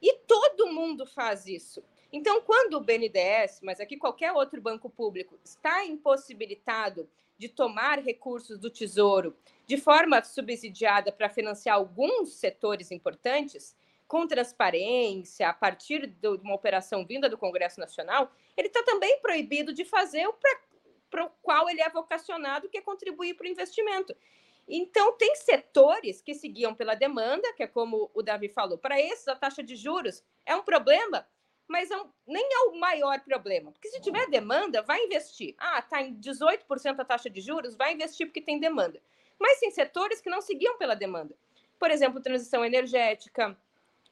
E 0.00 0.14
todo 0.26 0.72
mundo 0.72 1.06
faz 1.06 1.46
isso. 1.46 1.82
Então, 2.12 2.40
quando 2.40 2.74
o 2.74 2.80
BNDES, 2.80 3.60
mas 3.62 3.80
aqui 3.80 3.96
qualquer 3.96 4.32
outro 4.32 4.60
banco 4.60 4.88
público, 4.88 5.38
está 5.44 5.84
impossibilitado 5.84 7.08
de 7.36 7.48
tomar 7.48 7.98
recursos 7.98 8.58
do 8.58 8.70
Tesouro 8.70 9.36
de 9.66 9.76
forma 9.76 10.22
subsidiada 10.24 11.12
para 11.12 11.28
financiar 11.28 11.76
alguns 11.76 12.34
setores 12.34 12.90
importantes, 12.90 13.76
com 14.06 14.26
transparência, 14.26 15.48
a 15.48 15.52
partir 15.52 16.06
de 16.06 16.28
uma 16.28 16.54
operação 16.54 17.04
vinda 17.04 17.28
do 17.28 17.36
Congresso 17.36 17.78
Nacional, 17.78 18.32
ele 18.56 18.68
está 18.68 18.82
também 18.82 19.20
proibido 19.20 19.72
de 19.72 19.84
fazer 19.84 20.26
o 20.26 20.32
para 21.10 21.24
o 21.24 21.30
qual 21.42 21.68
ele 21.70 21.80
é 21.80 21.88
vocacionado, 21.88 22.68
que 22.68 22.78
é 22.78 22.82
contribuir 22.82 23.34
para 23.34 23.46
o 23.46 23.50
investimento. 23.50 24.14
Então, 24.68 25.16
tem 25.16 25.34
setores 25.36 26.20
que 26.20 26.34
seguiam 26.34 26.74
pela 26.74 26.94
demanda, 26.94 27.52
que 27.54 27.62
é 27.62 27.66
como 27.66 28.10
o 28.12 28.22
Davi 28.22 28.48
falou. 28.48 28.76
Para 28.76 29.00
esses, 29.00 29.26
a 29.26 29.34
taxa 29.34 29.62
de 29.62 29.74
juros 29.74 30.22
é 30.44 30.54
um 30.54 30.62
problema, 30.62 31.26
mas 31.66 31.90
é 31.90 31.96
um, 31.96 32.10
nem 32.26 32.44
é 32.44 32.58
o 32.68 32.78
maior 32.78 33.20
problema. 33.20 33.72
Porque 33.72 33.88
se 33.88 34.00
tiver 34.00 34.28
demanda, 34.28 34.82
vai 34.82 35.02
investir. 35.04 35.54
Ah, 35.58 35.78
está 35.78 36.02
em 36.02 36.14
18% 36.14 37.00
a 37.00 37.04
taxa 37.04 37.30
de 37.30 37.40
juros, 37.40 37.76
vai 37.76 37.94
investir 37.94 38.26
porque 38.26 38.42
tem 38.42 38.60
demanda. 38.60 39.00
Mas 39.38 39.58
tem 39.60 39.70
setores 39.70 40.20
que 40.20 40.28
não 40.28 40.42
seguiam 40.42 40.76
pela 40.76 40.94
demanda. 40.94 41.34
Por 41.78 41.90
exemplo, 41.90 42.20
transição 42.20 42.64
energética, 42.64 43.56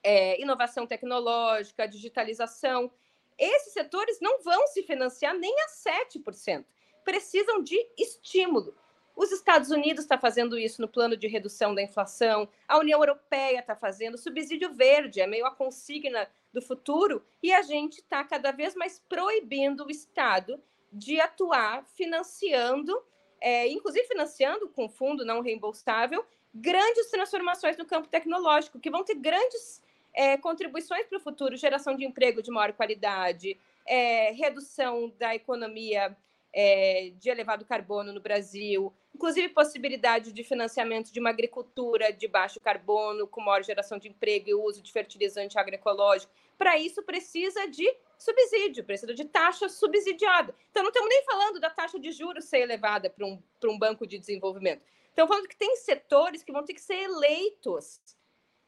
é, 0.02 0.40
inovação 0.40 0.86
tecnológica, 0.86 1.86
digitalização. 1.86 2.90
Esses 3.36 3.72
setores 3.72 4.18
não 4.20 4.42
vão 4.42 4.66
se 4.68 4.82
financiar 4.82 5.34
nem 5.34 5.54
a 5.61 5.66
7% 5.68 6.64
precisam 7.07 7.62
de 7.62 7.78
estímulo. 7.96 8.74
Os 9.17 9.33
Estados 9.33 9.71
Unidos 9.71 10.05
está 10.05 10.19
fazendo 10.19 10.59
isso 10.59 10.83
no 10.83 10.87
plano 10.87 11.17
de 11.17 11.27
redução 11.27 11.75
da 11.75 11.83
inflação, 11.83 12.47
a 12.69 12.79
União 12.79 13.01
Europeia 13.01 13.61
está 13.61 13.75
fazendo, 13.75 14.19
subsídio 14.19 14.75
verde 14.75 15.23
é 15.23 15.27
meio 15.27 15.47
a 15.47 15.51
consigna 15.51 16.29
do 16.53 16.61
futuro, 16.61 17.25
e 17.43 17.51
a 17.51 17.62
gente 17.62 18.01
está 18.01 18.23
cada 18.23 18.53
vez 18.53 18.75
mais 18.75 19.03
proibindo 19.09 19.87
o 19.87 19.91
Estado 19.91 20.62
de 20.93 21.19
atuar 21.19 21.83
financiando, 21.97 23.03
é, 23.41 23.67
inclusive 23.69 24.07
financiando 24.07 24.69
com 24.69 24.87
fundo 24.87 25.25
não 25.25 25.41
reembolsável, 25.41 26.23
grandes 26.55 27.11
transformações 27.11 27.79
no 27.79 27.87
campo 27.87 28.09
tecnológico, 28.09 28.79
que 28.79 28.91
vão 28.91 29.03
ter 29.03 29.14
grandes 29.14 29.83
é, 30.12 30.37
contribuições 30.37 31.07
para 31.07 31.17
o 31.17 31.23
futuro, 31.23 31.57
geração 31.57 31.97
de 31.97 32.05
emprego 32.05 32.43
de 32.43 32.51
maior 32.51 32.75
qualidade, 32.75 33.59
é, 33.87 34.33
redução 34.33 35.11
da 35.19 35.35
economia 35.35 36.14
é, 36.59 37.12
de 37.18 37.28
elevado 37.28 37.66
carbono 37.66 38.14
no 38.14 38.20
Brasil, 38.20 38.90
inclusive 39.14 39.50
possibilidade 39.50 40.32
de 40.32 40.42
financiamento 40.42 41.12
de 41.12 41.20
uma 41.20 41.28
agricultura 41.28 42.11
de 42.11 42.26
baixo 42.26 42.59
carbono, 42.59 43.26
com 43.26 43.42
maior 43.42 43.62
geração 43.62 43.98
de 43.98 44.09
emprego 44.09 44.48
e 44.48 44.54
uso 44.54 44.80
de 44.82 44.90
fertilizante 44.90 45.59
agroecológico. 45.59 46.32
Para 46.57 46.78
isso, 46.78 47.02
precisa 47.02 47.68
de 47.68 47.86
subsídio, 48.16 48.82
precisa 48.84 49.12
de 49.12 49.26
taxa 49.26 49.68
subsidiada. 49.68 50.54
Então, 50.70 50.82
não 50.82 50.88
estamos 50.88 51.11
nem 51.11 51.22
falando 51.26 51.61
da 51.61 51.68
taxa 51.68 52.00
de 52.00 52.11
juros 52.11 52.46
ser 52.46 52.61
elevada 52.61 53.11
para 53.11 53.26
um, 53.26 53.38
um 53.66 53.78
banco 53.78 54.07
de 54.07 54.18
desenvolvimento. 54.18 54.80
Estamos 55.11 55.28
falando 55.28 55.48
que 55.48 55.57
tem 55.57 55.76
setores 55.76 56.42
que 56.42 56.52
vão 56.52 56.64
ter 56.64 56.72
que 56.72 56.80
ser 56.80 57.02
eleitos 57.02 58.00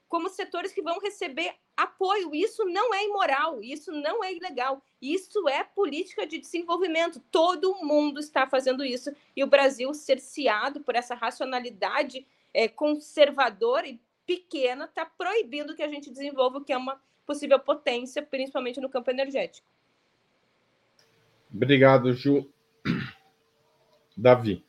como 0.09 0.29
setores 0.29 0.73
que 0.73 0.83
vão 0.83 0.99
receber 0.99 1.55
apoio. 1.77 2.35
Isso 2.35 2.65
não 2.65 2.95
é 2.95 3.05
imoral, 3.05 3.63
isso 3.63 3.93
não 3.93 4.25
é 4.25 4.33
ilegal, 4.33 4.83
isso 5.01 5.49
é 5.49 5.63
política 5.63 6.27
de 6.27 6.39
desenvolvimento. 6.39 7.21
Todo 7.31 7.77
mundo 7.85 8.19
está 8.19 8.47
fazendo 8.47 8.85
isso 8.85 9.11
e 9.37 9.45
o 9.45 9.47
Brasil, 9.47 9.93
cerceado 9.95 10.81
por 10.81 10.95
essa 10.95 11.15
racionalidade 11.15 12.27
é, 12.53 12.67
conservadora 12.69 13.87
e 13.87 14.01
pequena, 14.27 14.85
está 14.85 15.07
proibindo 15.07 15.75
que 15.75 15.83
a 15.83 15.89
gente 15.89 16.11
desenvolva 16.11 16.59
o 16.59 16.65
que 16.65 16.73
é 16.73 16.77
uma 16.77 17.01
possível 17.25 17.59
potência, 17.59 18.23
principalmente 18.23 18.81
no 18.81 18.89
campo 18.89 19.11
energético. 19.11 19.67
Obrigado, 21.53 22.13
Ju. 22.13 22.51
Davi. 24.17 24.65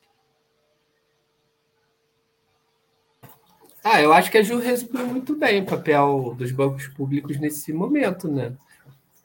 Ah, 3.83 4.01
eu 4.01 4.11
acho 4.11 4.29
que 4.29 4.37
a 4.37 4.43
Ju 4.43 4.59
resumiu 4.59 5.07
muito 5.07 5.35
bem 5.35 5.61
o 5.61 5.65
papel 5.65 6.35
dos 6.37 6.51
bancos 6.51 6.87
públicos 6.87 7.39
nesse 7.39 7.71
momento, 7.71 8.29
né? 8.29 8.53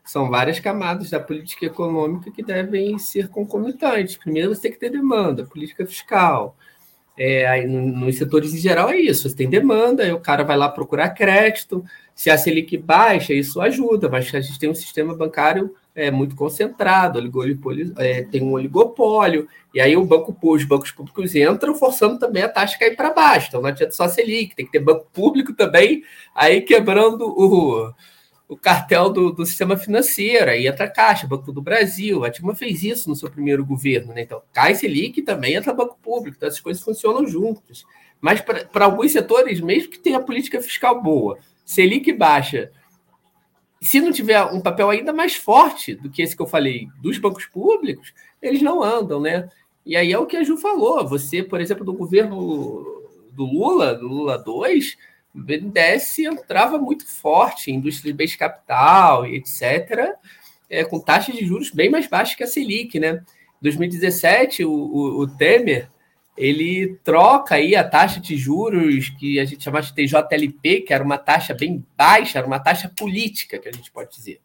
São 0.04 0.30
várias 0.30 0.60
camadas 0.60 1.10
da 1.10 1.18
política 1.18 1.66
econômica 1.66 2.30
que 2.30 2.42
devem 2.42 2.98
ser 2.98 3.28
concomitantes. 3.28 4.16
Primeiro, 4.16 4.54
você 4.54 4.62
tem 4.62 4.72
que 4.72 4.78
ter 4.78 4.90
demanda, 4.90 5.46
política 5.46 5.86
fiscal. 5.86 6.56
É, 7.16 7.64
nos 7.66 8.16
setores 8.16 8.52
em 8.52 8.58
geral 8.58 8.90
é 8.90 8.98
isso, 8.98 9.28
você 9.28 9.36
tem 9.36 9.48
demanda, 9.48 10.02
aí 10.02 10.12
o 10.12 10.18
cara 10.18 10.42
vai 10.42 10.56
lá 10.56 10.68
procurar 10.68 11.10
crédito, 11.10 11.84
se 12.12 12.28
a 12.28 12.36
Selic 12.36 12.76
baixa, 12.76 13.32
isso 13.32 13.60
ajuda, 13.60 14.08
mas 14.08 14.34
a 14.34 14.40
gente 14.40 14.58
tem 14.58 14.68
um 14.68 14.74
sistema 14.74 15.14
bancário 15.14 15.74
é, 15.94 16.10
muito 16.10 16.34
concentrado, 16.34 17.20
é, 17.98 18.22
tem 18.22 18.42
um 18.42 18.52
oligopólio, 18.52 19.48
e 19.72 19.80
aí 19.80 19.96
o 19.96 20.04
banco, 20.04 20.36
os 20.42 20.64
bancos 20.64 20.90
públicos 20.90 21.34
entram 21.34 21.74
forçando 21.74 22.18
também 22.18 22.42
a 22.42 22.48
taxa 22.48 22.78
cair 22.78 22.96
para 22.96 23.12
baixo. 23.12 23.48
Então 23.48 23.62
não 23.62 23.68
adianta 23.68 23.92
só 23.92 24.04
a 24.04 24.08
Selic, 24.08 24.56
tem 24.56 24.66
que 24.66 24.72
ter 24.72 24.80
banco 24.80 25.06
público 25.12 25.52
também, 25.52 26.02
aí 26.34 26.60
quebrando 26.60 27.26
o, 27.26 27.92
o 28.48 28.56
cartel 28.56 29.08
do, 29.08 29.32
do 29.32 29.46
sistema 29.46 29.76
financeiro, 29.76 30.50
aí 30.50 30.66
entra 30.66 30.86
a 30.86 30.90
Caixa, 30.90 31.28
Banco 31.28 31.52
do 31.52 31.62
Brasil, 31.62 32.24
a 32.24 32.28
Dilma 32.28 32.54
fez 32.56 32.82
isso 32.82 33.08
no 33.08 33.14
seu 33.14 33.30
primeiro 33.30 33.64
governo, 33.64 34.12
né? 34.12 34.22
Então 34.22 34.42
cai 34.52 34.74
Selic 34.74 35.22
também 35.22 35.54
entra 35.54 35.72
banco 35.72 35.96
público, 36.02 36.36
então 36.36 36.48
essas 36.48 36.60
coisas 36.60 36.82
funcionam 36.82 37.26
juntas. 37.26 37.84
Mas 38.20 38.40
para 38.40 38.84
alguns 38.84 39.12
setores, 39.12 39.60
mesmo 39.60 39.90
que 39.90 39.98
tenha 39.98 40.18
política 40.18 40.60
fiscal 40.60 41.00
boa, 41.02 41.38
Selic 41.64 42.12
baixa 42.12 42.70
se 43.84 44.00
não 44.00 44.10
tiver 44.10 44.42
um 44.44 44.60
papel 44.60 44.88
ainda 44.88 45.12
mais 45.12 45.34
forte 45.34 45.94
do 45.94 46.10
que 46.10 46.22
esse 46.22 46.34
que 46.34 46.40
eu 46.40 46.46
falei 46.46 46.88
dos 47.02 47.18
bancos 47.18 47.44
públicos, 47.44 48.14
eles 48.40 48.62
não 48.62 48.82
andam, 48.82 49.20
né? 49.20 49.48
E 49.84 49.94
aí 49.94 50.10
é 50.10 50.18
o 50.18 50.24
que 50.24 50.36
a 50.36 50.42
Ju 50.42 50.56
falou. 50.56 51.06
Você, 51.06 51.42
por 51.42 51.60
exemplo, 51.60 51.84
do 51.84 51.92
governo 51.92 53.02
do 53.32 53.44
Lula, 53.44 53.94
do 53.94 54.08
Lula 54.08 54.38
2, 54.38 54.96
o 55.34 55.38
BNDES 55.38 56.20
entrava 56.20 56.78
muito 56.78 57.06
forte 57.06 57.70
em 57.70 57.74
indústria 57.74 58.10
de 58.10 58.16
bens 58.16 58.30
de 58.30 58.38
capital 58.38 59.26
e 59.26 59.36
etc., 59.36 60.14
é, 60.70 60.82
com 60.82 60.98
taxas 60.98 61.34
de 61.34 61.44
juros 61.44 61.70
bem 61.70 61.90
mais 61.90 62.06
baixas 62.06 62.34
que 62.34 62.42
a 62.42 62.46
Selic, 62.46 62.98
né? 62.98 63.22
Em 63.60 63.64
2017, 63.64 64.64
o, 64.64 64.72
o, 64.72 65.20
o 65.20 65.26
Temer 65.28 65.90
ele 66.36 66.98
troca 67.04 67.54
aí 67.54 67.76
a 67.76 67.88
taxa 67.88 68.20
de 68.20 68.36
juros 68.36 69.08
que 69.10 69.38
a 69.38 69.44
gente 69.44 69.62
chamava 69.62 69.86
de 69.86 69.94
TJLP, 69.94 70.80
que 70.80 70.92
era 70.92 71.04
uma 71.04 71.18
taxa 71.18 71.54
bem 71.54 71.84
baixa, 71.96 72.38
era 72.38 72.46
uma 72.46 72.58
taxa 72.58 72.90
política, 72.96 73.58
que 73.58 73.68
a 73.68 73.72
gente 73.72 73.90
pode 73.90 74.10
dizer. 74.10 74.40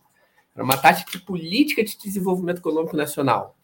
Era 0.55 0.63
uma 0.63 0.77
taxa 0.77 1.05
de 1.09 1.19
política 1.19 1.83
de 1.83 1.97
desenvolvimento 1.97 2.59
econômico 2.59 2.95
nacional. 2.95 3.55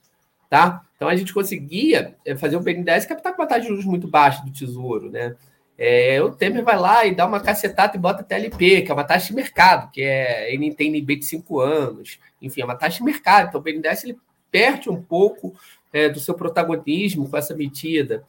Tá? 0.50 0.82
Então 0.96 1.08
a 1.08 1.16
gente 1.16 1.34
conseguia 1.34 2.16
é, 2.26 2.36
fazer 2.36 2.56
o 2.56 2.62
BNDES 2.62 3.06
captar 3.06 3.36
com 3.36 3.42
uma 3.42 3.48
taxa 3.48 3.62
de 3.62 3.68
juros 3.68 3.86
muito 3.86 4.08
baixa 4.08 4.44
do 4.44 4.52
Tesouro. 4.52 5.10
Né? 5.10 5.36
É, 5.78 6.22
o 6.22 6.32
Temer 6.32 6.64
vai 6.64 6.78
lá 6.78 7.06
e 7.06 7.14
dá 7.14 7.26
uma 7.26 7.40
cacetada 7.40 7.96
e 7.96 8.00
bota 8.00 8.24
TLP, 8.24 8.84
que 8.84 8.92
é 8.92 8.94
uma 8.94 9.04
taxa 9.04 9.28
de 9.28 9.36
mercado, 9.36 9.92
que 9.92 10.02
é 10.02 10.54
ele 10.54 10.74
tem 10.74 10.96
NB 10.96 11.18
de 11.18 11.26
cinco 11.26 11.60
anos, 11.60 12.20
enfim, 12.42 12.62
é 12.62 12.66
uma 12.66 12.76
taxa 12.76 13.00
de 13.00 13.04
mercado. 13.04 13.50
Então 13.50 13.60
o 13.60 13.64
BNDES 13.64 14.06
ele 14.06 14.18
perde 14.50 14.90
um 14.90 15.02
pouco 15.02 15.54
é, 15.96 16.10
do 16.10 16.20
seu 16.20 16.34
protagonismo 16.34 17.30
com 17.30 17.38
essa 17.38 17.56
medida. 17.56 18.26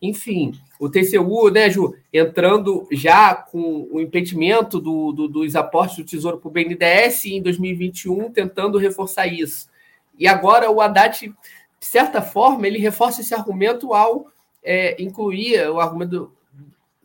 Enfim, 0.00 0.58
o 0.78 0.88
TCU, 0.88 1.50
né, 1.50 1.68
Ju, 1.68 1.94
entrando 2.10 2.88
já 2.90 3.34
com 3.34 3.86
o 3.92 4.00
impedimento 4.00 4.80
do, 4.80 5.12
do, 5.12 5.28
dos 5.28 5.54
aportes 5.54 5.98
do 5.98 6.04
Tesouro 6.04 6.38
para 6.38 6.48
o 6.48 6.50
BNDES 6.50 7.26
em 7.26 7.42
2021, 7.42 8.30
tentando 8.30 8.78
reforçar 8.78 9.26
isso. 9.26 9.68
E 10.18 10.26
agora 10.26 10.70
o 10.70 10.80
Haddad, 10.80 11.28
de 11.28 11.86
certa 11.86 12.22
forma, 12.22 12.66
ele 12.66 12.78
reforça 12.78 13.20
esse 13.20 13.34
argumento 13.34 13.92
ao 13.92 14.28
é, 14.64 15.00
incluir 15.02 15.68
o 15.68 15.78
argumento 15.78 16.32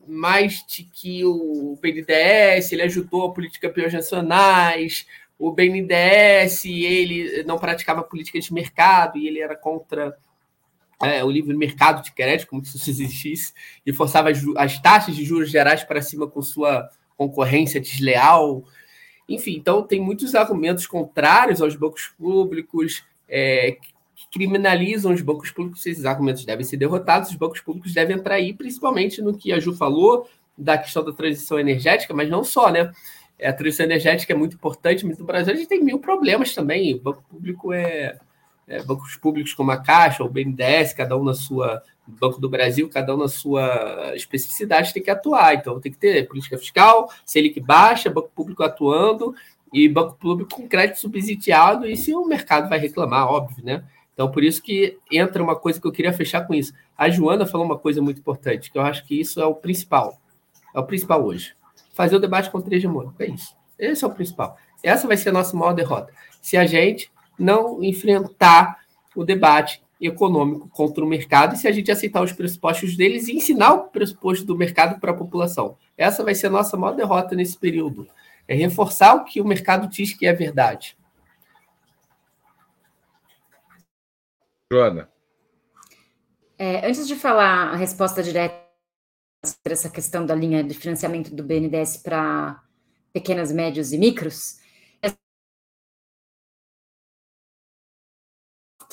mais 0.07 0.63
de 0.65 0.83
que 0.83 1.25
o 1.25 1.77
BNDES 1.81 2.71
ele 2.71 2.83
ajudou 2.83 3.25
a 3.25 3.33
política 3.33 3.67
biogencionais, 3.67 5.05
o 5.37 5.51
BNDES 5.51 6.65
ele 6.65 7.43
não 7.43 7.57
praticava 7.57 8.03
política 8.03 8.39
de 8.39 8.53
mercado 8.53 9.17
e 9.17 9.27
ele 9.27 9.39
era 9.39 9.55
contra 9.55 10.17
é, 11.03 11.23
o 11.23 11.29
livre 11.29 11.55
mercado 11.55 12.01
de 12.01 12.11
crédito, 12.11 12.47
como 12.47 12.63
se 12.63 12.77
isso 12.77 12.89
existisse, 12.89 13.53
e 13.85 13.93
forçava 13.93 14.29
as, 14.29 14.39
as 14.55 14.79
taxas 14.79 15.15
de 15.15 15.25
juros 15.25 15.49
gerais 15.49 15.83
para 15.83 16.01
cima 16.01 16.27
com 16.27 16.41
sua 16.41 16.89
concorrência 17.17 17.81
desleal. 17.81 18.63
Enfim, 19.27 19.55
então 19.55 19.83
tem 19.83 19.99
muitos 19.99 20.35
argumentos 20.35 20.87
contrários 20.87 21.61
aos 21.61 21.75
bancos 21.75 22.13
públicos, 22.17 23.03
é, 23.27 23.77
que 24.15 24.29
criminalizam 24.31 25.13
os 25.13 25.21
bancos 25.21 25.51
públicos. 25.51 25.85
Esses 25.85 26.05
argumentos 26.05 26.45
devem 26.45 26.65
ser 26.65 26.77
derrotados, 26.77 27.29
os 27.29 27.35
bancos 27.35 27.59
públicos 27.59 27.93
devem 27.93 28.15
entrar 28.15 28.35
aí, 28.35 28.53
principalmente 28.53 29.21
no 29.21 29.37
que 29.37 29.51
a 29.51 29.59
Ju 29.59 29.73
falou, 29.73 30.29
da 30.57 30.77
questão 30.77 31.03
da 31.03 31.11
transição 31.11 31.59
energética, 31.59 32.13
mas 32.13 32.29
não 32.29 32.43
só, 32.43 32.71
né? 32.71 32.91
É, 33.37 33.49
a 33.49 33.53
transição 33.53 33.85
energética 33.85 34.33
é 34.33 34.35
muito 34.35 34.55
importante, 34.55 35.05
mas 35.05 35.17
no 35.17 35.25
Brasil 35.25 35.53
a 35.53 35.55
gente 35.55 35.67
tem 35.67 35.83
mil 35.83 35.99
problemas 35.99 36.53
também. 36.53 36.95
O 36.95 37.01
banco 37.01 37.23
público 37.29 37.73
é, 37.73 38.17
é, 38.67 38.83
bancos 38.83 39.15
públicos 39.17 39.53
como 39.53 39.71
a 39.71 39.77
Caixa, 39.77 40.23
o 40.23 40.29
BNDES, 40.29 40.93
cada 40.93 41.17
um 41.17 41.23
na 41.23 41.33
sua 41.33 41.81
Banco 42.07 42.39
do 42.39 42.47
Brasil, 42.47 42.87
cada 42.87 43.15
um 43.15 43.17
na 43.17 43.27
sua 43.27 44.13
especificidade 44.15 44.93
tem 44.93 45.01
que 45.01 45.09
atuar. 45.09 45.55
Então 45.55 45.79
tem 45.79 45.91
que 45.91 45.97
ter 45.97 46.27
política 46.27 46.57
fiscal, 46.57 47.11
Selic 47.25 47.59
baixa, 47.59 48.11
banco 48.11 48.29
público 48.35 48.63
atuando 48.63 49.33
e 49.73 49.89
banco 49.89 50.15
público 50.15 50.55
com 50.55 50.67
crédito 50.67 50.99
subsidiado. 50.99 51.87
E 51.87 51.97
se 51.97 52.13
o 52.13 52.25
mercado 52.25 52.69
vai 52.69 52.77
reclamar, 52.77 53.27
óbvio, 53.27 53.65
né? 53.65 53.83
Então 54.13 54.31
por 54.31 54.43
isso 54.43 54.61
que 54.61 54.97
entra 55.11 55.43
uma 55.43 55.55
coisa 55.55 55.81
que 55.81 55.87
eu 55.87 55.91
queria 55.91 56.13
fechar 56.13 56.45
com 56.45 56.53
isso. 56.53 56.73
A 56.95 57.09
Joana 57.09 57.45
falou 57.45 57.65
uma 57.65 57.77
coisa 57.77 58.01
muito 58.01 58.19
importante, 58.19 58.71
que 58.71 58.77
eu 58.77 58.83
acho 58.83 59.03
que 59.05 59.19
isso 59.19 59.41
é 59.41 59.45
o 59.45 59.55
principal. 59.55 60.21
É 60.73 60.79
o 60.79 60.85
principal 60.85 61.25
hoje. 61.25 61.55
Fazer 61.95 62.17
o 62.17 62.19
debate 62.19 62.51
contra 62.51 62.69
o 62.69 62.73
hegemônico. 62.75 63.15
É 63.23 63.27
isso. 63.27 63.55
Esse 63.79 64.03
é 64.03 64.07
o 64.07 64.11
principal. 64.11 64.57
Essa 64.83 65.07
vai 65.07 65.15
ser 65.15 65.29
a 65.29 65.31
nossa 65.31 65.55
maior 65.55 65.71
derrota. 65.73 66.11
Se 66.41 66.57
a 66.57 66.65
gente 66.65 67.09
não 67.39 67.81
enfrentar 67.81 68.79
o 69.15 69.23
debate 69.23 69.81
econômico 69.99 70.67
contra 70.67 71.03
o 71.03 71.07
mercado 71.07 71.55
e 71.55 71.57
se 71.57 71.69
a 71.69 71.71
gente 71.71 71.89
aceitar 71.89 72.21
os 72.21 72.33
pressupostos 72.33 72.97
deles 72.97 73.29
e 73.29 73.37
ensinar 73.37 73.73
o 73.73 73.83
pressuposto 73.85 74.45
do 74.45 74.57
mercado 74.57 74.99
para 74.99 75.11
a 75.11 75.15
população. 75.15 75.77
Essa 75.97 76.21
vai 76.21 76.35
ser 76.35 76.47
a 76.47 76.49
nossa 76.49 76.75
maior 76.75 76.93
derrota 76.95 77.33
nesse 77.33 77.57
período. 77.57 78.05
É 78.45 78.53
reforçar 78.53 79.15
o 79.15 79.23
que 79.23 79.39
o 79.39 79.47
mercado 79.47 79.87
diz 79.87 80.13
que 80.13 80.27
é 80.27 80.33
verdade. 80.33 80.97
Joana. 84.69 85.09
É, 86.57 86.85
antes 86.85 87.07
de 87.07 87.15
falar 87.15 87.69
a 87.69 87.75
resposta 87.77 88.21
direta 88.21 88.64
sobre 89.45 89.73
essa 89.73 89.89
questão 89.89 90.25
da 90.25 90.35
linha 90.35 90.63
de 90.63 90.73
financiamento 90.73 91.33
do 91.33 91.43
BNDES 91.43 91.97
para 91.97 92.61
pequenas, 93.13 93.51
médios 93.51 93.93
e 93.93 93.97
micros, 93.97 94.59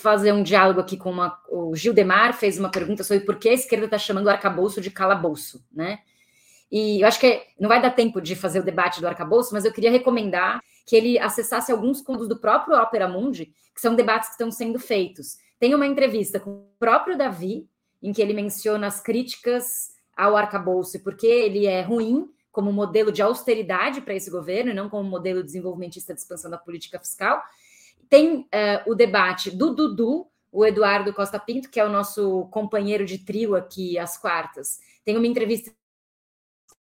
fazer 0.03 0.33
um 0.33 0.43
diálogo 0.43 0.81
aqui 0.81 0.97
com 0.97 1.11
uma, 1.11 1.41
o 1.49 1.77
Gildemar 1.77 2.35
fez 2.35 2.59
uma 2.59 2.71
pergunta 2.71 3.05
sobre 3.05 3.25
por 3.25 3.39
que 3.39 3.49
a 3.49 3.55
esquerda 3.55 3.85
está 3.85 3.97
chamando 3.97 4.27
o 4.27 4.31
arcabouço 4.31 4.81
de 4.81 4.91
calabouço, 4.91 5.65
né? 5.73 6.01
E 6.71 7.03
eu 7.03 7.07
acho 7.07 7.21
que 7.21 7.43
não 7.61 7.69
vai 7.69 7.81
dar 7.81 7.91
tempo 7.91 8.21
de 8.21 8.35
fazer 8.35 8.59
o 8.59 8.65
debate 8.65 9.01
do 9.01 9.07
arcabouço, 9.07 9.53
mas 9.53 9.65
eu 9.65 9.73
queria 9.73 9.91
recomendar 9.91 10.61
que 10.87 10.97
ele 10.97 11.19
acessasse 11.19 11.71
alguns 11.71 12.01
contos 12.01 12.27
do 12.27 12.41
próprio 12.41 12.77
Opera 12.77 13.07
Mundi, 13.07 13.53
que 13.75 13.81
são 13.81 13.95
debates 13.95 14.31
que 14.31 14.35
estão 14.35 14.51
sendo 14.51 14.79
feitos. 14.79 15.37
Tem 15.61 15.75
uma 15.75 15.87
entrevista 15.87 16.41
com 16.41 16.51
o 16.51 16.67
próprio 16.79 17.17
Davi, 17.17 17.69
em 18.03 18.13
que 18.13 18.21
ele 18.21 18.33
menciona 18.33 18.87
as 18.87 19.01
críticas 19.01 19.91
ao 20.17 20.37
arcabouço 20.37 20.97
e 20.97 21.01
por 21.01 21.17
que 21.17 21.27
ele 21.27 21.67
é 21.67 21.81
ruim 21.83 22.29
como 22.51 22.73
modelo 22.73 23.11
de 23.11 23.23
austeridade 23.23 24.03
para 24.03 24.15
esse 24.15 24.31
governo 24.31 24.71
e 24.71 24.75
não 24.75 24.91
como 24.91 25.09
modelo 25.09 25.43
desenvolvimentista 25.43 26.13
de 26.13 26.21
expansão 26.21 26.51
da 26.51 26.59
política 26.59 26.99
fiscal. 26.99 27.43
Tem 28.11 28.41
uh, 28.41 28.47
o 28.91 28.95
debate 28.95 29.51
do 29.51 29.75
Dudu, 29.75 30.27
o 30.53 30.67
Eduardo 30.67 31.15
Costa 31.15 31.39
Pinto, 31.39 31.71
que 31.71 31.81
é 31.81 31.85
o 31.85 31.89
nosso 31.89 32.47
companheiro 32.51 33.07
de 33.07 33.19
trio 33.19 33.57
aqui 33.57 33.99
às 33.99 34.19
quartas. 34.19 34.81
Tem 35.03 35.17
uma 35.17 35.27
entrevista 35.27 35.73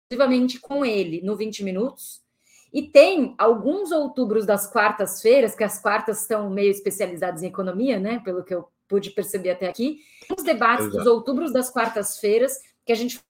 exclusivamente 0.08 0.60
com 0.60 0.84
ele 0.84 1.20
no 1.22 1.36
20 1.36 1.64
Minutos. 1.64 2.24
E 2.72 2.82
tem 2.82 3.34
alguns 3.38 3.90
outubros 3.90 4.44
das 4.44 4.70
quartas-feiras, 4.70 5.54
que 5.54 5.64
as 5.64 5.80
quartas 5.80 6.22
estão 6.22 6.50
meio 6.50 6.70
especializadas 6.70 7.42
em 7.42 7.46
economia, 7.46 7.98
né? 7.98 8.20
Pelo 8.20 8.44
que 8.44 8.54
eu 8.54 8.68
pude 8.86 9.10
perceber 9.10 9.50
até 9.50 9.68
aqui. 9.68 10.00
Os 10.36 10.44
debates 10.44 10.86
Exato. 10.86 10.98
dos 10.98 11.06
outubros 11.06 11.52
das 11.52 11.70
quartas-feiras, 11.70 12.60
que 12.86 12.92
a 12.92 12.96
gente 12.96 13.20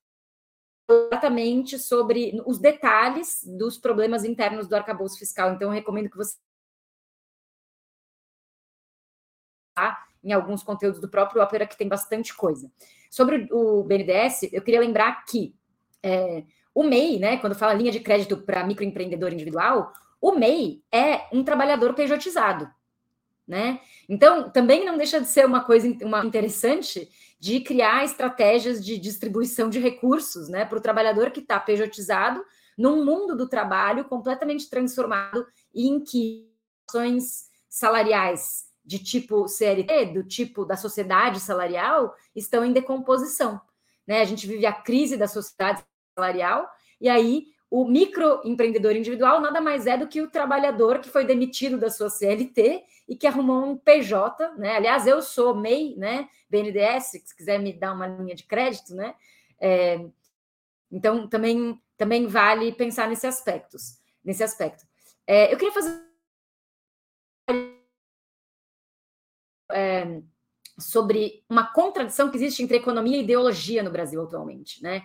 exatamente 0.89 1.77
sobre 1.77 2.41
os 2.45 2.59
detalhes 2.59 3.43
dos 3.43 3.77
problemas 3.77 4.23
internos 4.23 4.67
do 4.67 4.75
arcabouço 4.75 5.19
fiscal. 5.19 5.51
Então, 5.51 5.69
eu 5.69 5.73
recomendo 5.73 6.09
que 6.09 6.15
você 6.15 6.37
em 10.23 10.31
alguns 10.31 10.63
conteúdos 10.63 10.99
do 10.99 11.07
próprio 11.07 11.41
Opera, 11.41 11.67
que 11.67 11.77
tem 11.77 11.87
bastante 11.87 12.33
coisa. 12.33 12.71
Sobre 13.09 13.47
o 13.51 13.83
BNDES, 13.83 14.51
eu 14.51 14.61
queria 14.61 14.79
lembrar 14.79 15.23
que 15.23 15.55
é, 16.01 16.43
o 16.73 16.83
MEI, 16.83 17.19
né, 17.19 17.37
quando 17.37 17.55
fala 17.55 17.73
linha 17.73 17.91
de 17.91 17.99
crédito 17.99 18.37
para 18.37 18.65
microempreendedor 18.65 19.31
individual, 19.31 19.93
o 20.19 20.31
MEI 20.33 20.83
é 20.91 21.27
um 21.31 21.43
trabalhador 21.43 21.93
pejotizado. 21.93 22.69
Né? 23.47 23.79
Então, 24.09 24.49
também 24.49 24.83
não 24.83 24.97
deixa 24.97 25.21
de 25.21 25.27
ser 25.27 25.45
uma 25.45 25.63
coisa 25.63 25.87
uma 26.03 26.25
interessante 26.25 27.09
de 27.39 27.59
criar 27.59 28.03
estratégias 28.03 28.83
de 28.83 28.97
distribuição 28.97 29.69
de 29.69 29.79
recursos 29.79 30.49
né, 30.49 30.65
para 30.65 30.77
o 30.77 30.81
trabalhador 30.81 31.31
que 31.31 31.39
está 31.39 31.59
pejotizado 31.59 32.43
num 32.77 33.03
mundo 33.03 33.35
do 33.35 33.47
trabalho 33.47 34.05
completamente 34.05 34.69
transformado 34.69 35.45
e 35.73 35.87
em 35.87 36.03
que 36.03 36.51
ações 36.87 37.47
salariais 37.69 38.65
de 38.85 38.99
tipo 38.99 39.47
CLT, 39.47 40.13
do 40.13 40.23
tipo 40.23 40.65
da 40.65 40.77
sociedade 40.77 41.39
salarial, 41.39 42.15
estão 42.33 42.63
em 42.63 42.71
decomposição. 42.71 43.59
Né? 44.07 44.21
A 44.21 44.25
gente 44.25 44.47
vive 44.47 44.65
a 44.65 44.71
crise 44.71 45.17
da 45.17 45.27
sociedade 45.27 45.83
salarial, 46.17 46.67
e 47.01 47.09
aí 47.09 47.47
o 47.69 47.85
microempreendedor 47.85 48.95
individual 48.95 49.41
nada 49.41 49.59
mais 49.59 49.87
é 49.87 49.97
do 49.97 50.07
que 50.07 50.21
o 50.21 50.29
trabalhador 50.29 50.99
que 50.99 51.09
foi 51.09 51.25
demitido 51.25 51.77
da 51.77 51.89
sua 51.89 52.09
CLT 52.09 52.83
e 53.07 53.15
que 53.15 53.27
arrumou 53.27 53.65
um 53.65 53.77
PJ, 53.77 54.55
né? 54.57 54.75
Aliás, 54.75 55.05
eu 55.05 55.21
sou 55.21 55.55
MEI, 55.55 55.95
né? 55.97 56.29
Se 57.01 57.35
quiser 57.35 57.59
me 57.59 57.73
dar 57.73 57.93
uma 57.93 58.07
linha 58.07 58.35
de 58.35 58.43
crédito, 58.43 58.95
né? 58.95 59.15
É, 59.59 59.99
então 60.91 61.27
também 61.27 61.81
também 61.97 62.27
vale 62.27 62.71
pensar 62.71 63.09
nesse 63.09 63.25
aspectos, 63.25 63.99
nesse 64.23 64.43
aspecto. 64.43 64.85
É, 65.25 65.51
eu 65.51 65.57
queria 65.57 65.73
fazer 65.73 65.99
é, 69.71 70.21
sobre 70.79 71.43
uma 71.49 71.73
contradição 71.73 72.29
que 72.29 72.37
existe 72.37 72.63
entre 72.63 72.77
economia 72.77 73.17
e 73.17 73.23
ideologia 73.23 73.81
no 73.81 73.91
Brasil 73.91 74.21
atualmente, 74.21 74.81
né? 74.81 75.03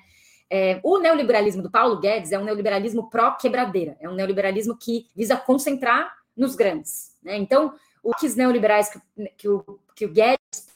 É, 0.55 0.79
o 0.83 0.99
neoliberalismo 0.99 1.62
do 1.62 1.70
Paulo 1.70 1.99
Guedes 1.99 2.31
é 2.31 2.39
um 2.39 2.45
neoliberalismo 2.45 3.09
pró-quebradeira, 3.09 3.97
é 3.99 4.07
um 4.07 4.15
neoliberalismo 4.15 4.77
que 4.77 5.09
visa 5.16 5.35
concentrar 5.35 6.15
nos 6.37 6.55
grandes. 6.55 7.16
Né? 7.23 7.39
Então, 7.39 7.73
os 8.05 8.37
neoliberais 8.37 8.91
que, 8.91 9.01
que, 9.39 9.49
o, 9.49 9.81
que 9.97 10.05
o 10.05 10.12
Guedes 10.12 10.69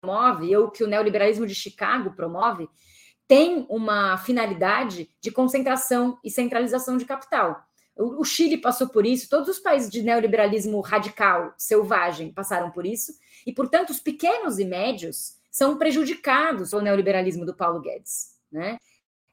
promove, 0.00 0.56
ou 0.56 0.70
que 0.70 0.84
o 0.84 0.86
neoliberalismo 0.86 1.48
de 1.48 1.54
Chicago 1.54 2.12
promove, 2.12 2.68
tem 3.26 3.66
uma 3.68 4.16
finalidade 4.18 5.10
de 5.20 5.32
concentração 5.32 6.16
e 6.22 6.30
centralização 6.30 6.96
de 6.96 7.04
capital. 7.04 7.60
O 7.96 8.22
Chile 8.22 8.56
passou 8.56 8.88
por 8.88 9.04
isso, 9.04 9.28
todos 9.28 9.48
os 9.48 9.58
países 9.58 9.90
de 9.90 10.00
neoliberalismo 10.00 10.80
radical, 10.80 11.52
selvagem, 11.58 12.32
passaram 12.32 12.70
por 12.70 12.86
isso, 12.86 13.12
e, 13.44 13.52
portanto, 13.52 13.90
os 13.90 13.98
pequenos 13.98 14.60
e 14.60 14.64
médios 14.64 15.37
são 15.58 15.76
prejudicados 15.76 16.70
pelo 16.70 16.82
neoliberalismo 16.82 17.44
do 17.44 17.52
Paulo 17.52 17.80
Guedes. 17.80 18.38
Né? 18.50 18.78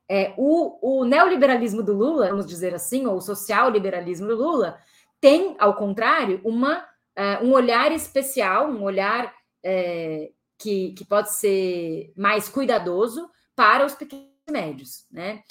É, 0.10 0.34
o, 0.36 1.02
o 1.02 1.06
neoliberalismo 1.06 1.84
do 1.84 1.94
Lula, 1.94 2.30
vamos 2.30 2.48
dizer 2.48 2.74
assim, 2.74 3.06
ou 3.06 3.18
o 3.18 3.22
social-liberalismo 3.22 4.28
do 4.28 4.36
Lula, 4.36 4.80
tem, 5.22 5.56
ao 5.60 5.76
contrário, 5.76 6.42
uma, 6.44 6.80
uh, 6.80 7.46
um 7.46 7.54
olhar 7.54 7.92
especial, 7.92 8.72
um 8.72 8.82
olhar 8.82 9.32
é, 9.64 10.32
que, 10.58 10.94
que 10.94 11.06
pode 11.06 11.32
ser 11.32 12.12
mais 12.18 12.50
cuidadoso 12.50 13.30
para 13.56 13.86
os 13.86 13.94
pequenos 13.94 14.26
e 14.48 14.52
médios. 14.52 15.06
Né? 15.12 15.44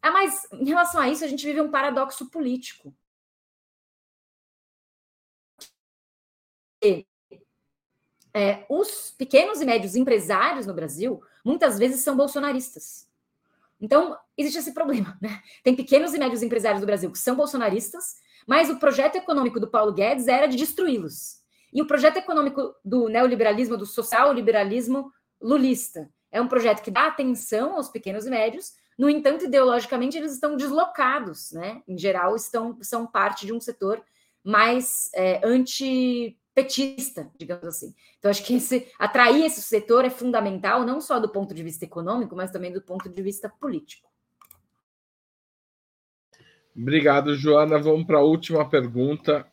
Ah, 0.00 0.12
mas 0.12 0.46
em 0.52 0.68
relação 0.68 1.00
a 1.00 1.08
isso, 1.08 1.24
a 1.24 1.28
gente 1.28 1.44
vive 1.44 1.60
um 1.60 1.72
paradoxo 1.72 2.30
político. 2.30 2.94
É, 8.32 8.64
os 8.68 9.14
pequenos 9.16 9.60
e 9.60 9.64
médios 9.64 9.96
empresários 9.96 10.66
no 10.66 10.74
Brasil 10.74 11.20
muitas 11.44 11.78
vezes 11.78 12.00
são 12.00 12.16
bolsonaristas. 12.16 13.08
Então, 13.80 14.16
existe 14.36 14.58
esse 14.58 14.74
problema, 14.74 15.16
né? 15.22 15.40
Tem 15.62 15.74
pequenos 15.74 16.14
e 16.14 16.18
médios 16.18 16.42
empresários 16.42 16.80
do 16.80 16.86
Brasil 16.86 17.10
que 17.10 17.18
são 17.18 17.34
bolsonaristas, 17.34 18.16
mas 18.46 18.70
o 18.70 18.78
projeto 18.78 19.16
econômico 19.16 19.58
do 19.58 19.68
Paulo 19.68 19.92
Guedes 19.92 20.28
era 20.28 20.46
de 20.46 20.56
destruí-los. 20.56 21.40
E 21.72 21.80
o 21.80 21.86
projeto 21.86 22.16
econômico 22.16 22.74
do 22.84 23.08
neoliberalismo, 23.08 23.76
do 23.76 23.86
social-liberalismo 23.86 25.12
lulista, 25.40 26.10
é 26.30 26.40
um 26.40 26.48
projeto 26.48 26.82
que 26.82 26.90
dá 26.90 27.06
atenção 27.06 27.76
aos 27.76 27.88
pequenos 27.88 28.26
e 28.26 28.30
médios, 28.30 28.74
no 29.00 29.08
entanto, 29.08 29.46
ideologicamente, 29.46 30.18
eles 30.18 30.32
estão 30.34 30.56
deslocados, 30.56 31.52
né? 31.52 31.82
Em 31.88 31.96
geral, 31.96 32.36
estão, 32.36 32.76
são 32.82 33.06
parte 33.06 33.46
de 33.46 33.52
um 33.54 33.58
setor 33.58 34.04
mais 34.44 35.08
é, 35.14 35.40
anti, 35.42 36.38
petista, 36.54 37.30
digamos 37.38 37.64
assim. 37.64 37.94
Então, 38.18 38.30
acho 38.30 38.44
que 38.44 38.54
esse, 38.54 38.88
atrair 38.98 39.44
esse 39.44 39.62
setor 39.62 40.04
é 40.04 40.10
fundamental, 40.10 40.84
não 40.84 41.00
só 41.00 41.18
do 41.18 41.28
ponto 41.28 41.54
de 41.54 41.62
vista 41.62 41.84
econômico, 41.84 42.36
mas 42.36 42.50
também 42.50 42.72
do 42.72 42.82
ponto 42.82 43.08
de 43.08 43.22
vista 43.22 43.48
político. 43.48 44.08
Obrigado, 46.76 47.36
Joana. 47.36 47.78
Vamos 47.78 48.06
para 48.06 48.18
a 48.18 48.22
última 48.22 48.68
pergunta. 48.68 49.46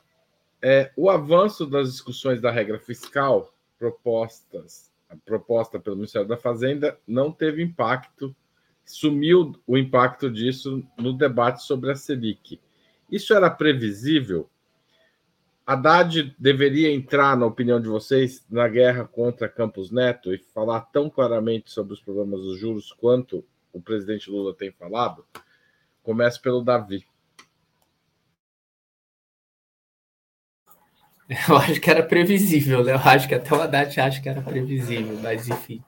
É, 0.62 0.92
o 0.96 1.10
avanço 1.10 1.66
das 1.66 1.92
discussões 1.92 2.42
da 2.42 2.52
regra 2.52 2.80
fiscal 2.80 3.54
propostas, 3.78 4.92
proposta 5.24 5.80
pelo 5.80 5.96
Ministério 5.96 6.28
da 6.28 6.38
Fazenda 6.38 7.00
não 7.08 7.32
teve 7.32 7.62
impacto, 7.62 8.36
sumiu 8.84 9.54
o 9.68 9.78
impacto 9.78 10.32
disso 10.32 10.84
no 10.98 11.14
debate 11.14 11.64
sobre 11.64 11.92
a 11.92 11.96
Selic. 11.96 12.60
Isso 13.12 13.34
era 13.34 13.50
previsível? 13.50 14.50
Haddad 15.68 16.34
deveria 16.40 16.90
entrar, 16.90 17.36
na 17.36 17.46
opinião 17.46 17.82
de 17.82 17.90
vocês, 17.90 18.42
na 18.50 18.70
guerra 18.70 19.04
contra 19.04 19.50
Campos 19.50 19.92
Neto 19.92 20.34
e 20.34 20.38
falar 20.38 20.80
tão 20.80 21.10
claramente 21.10 21.70
sobre 21.70 21.92
os 21.94 22.00
problemas 22.00 22.40
dos 22.40 22.58
juros 22.58 22.94
quanto 22.94 23.44
o 23.74 23.82
presidente 23.82 24.32
Lula 24.32 24.56
tem 24.56 24.72
falado? 24.72 25.26
Começo 26.02 26.42
pelo 26.42 26.64
Davi. 26.64 27.06
Eu 31.50 31.58
acho 31.58 31.82
que 31.82 31.90
era 31.90 32.02
previsível, 32.02 32.86
né? 32.86 32.94
Eu 32.94 33.00
acho 33.00 33.28
que 33.28 33.36
até 33.36 33.54
o 33.54 33.62
Haddad 33.62 34.00
acha 34.00 34.22
que 34.22 34.30
era 34.30 34.42
previsível, 34.42 35.20
mas 35.22 35.50
enfim. 35.50 35.84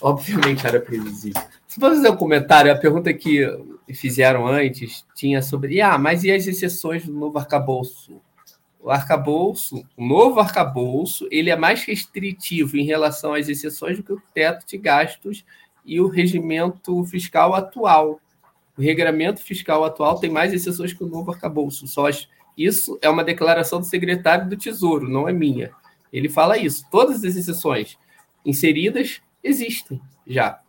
Obviamente 0.00 0.64
era 0.64 0.78
previsível. 0.78 1.42
Se 1.66 1.80
você 1.80 1.96
fazer 1.96 2.10
um 2.10 2.16
comentário, 2.16 2.70
a 2.70 2.78
pergunta 2.78 3.12
que 3.12 3.44
fizeram 3.92 4.46
antes 4.46 5.04
tinha 5.16 5.42
sobre, 5.42 5.80
ah, 5.80 5.98
mas 5.98 6.22
e 6.22 6.30
as 6.30 6.46
exceções 6.46 7.04
do 7.04 7.12
novo 7.12 7.36
arcabouço? 7.36 8.22
O 8.82 8.90
arcabouço, 8.90 9.84
o 9.96 10.04
novo 10.04 10.40
arcabouço, 10.40 11.28
ele 11.30 11.50
é 11.50 11.56
mais 11.56 11.84
restritivo 11.84 12.76
em 12.76 12.84
relação 12.84 13.32
às 13.32 13.48
exceções 13.48 13.96
do 13.96 14.02
que 14.02 14.12
o 14.12 14.22
teto 14.34 14.66
de 14.66 14.76
gastos 14.76 15.44
e 15.84 16.00
o 16.00 16.08
regimento 16.08 17.04
fiscal 17.04 17.54
atual. 17.54 18.20
O 18.76 18.82
regramento 18.82 19.42
fiscal 19.42 19.84
atual 19.84 20.18
tem 20.18 20.30
mais 20.30 20.52
exceções 20.52 20.92
que 20.92 21.04
o 21.04 21.08
novo 21.08 21.30
arcabouço. 21.30 21.86
Só 21.86 22.08
as, 22.08 22.28
isso 22.58 22.98
é 23.00 23.08
uma 23.08 23.22
declaração 23.22 23.78
do 23.78 23.86
secretário 23.86 24.48
do 24.48 24.56
Tesouro, 24.56 25.08
não 25.08 25.28
é 25.28 25.32
minha. 25.32 25.70
Ele 26.12 26.28
fala 26.28 26.58
isso. 26.58 26.84
Todas 26.90 27.24
as 27.24 27.36
exceções 27.36 27.96
inseridas 28.44 29.22
existem 29.42 30.00
já, 30.26 30.60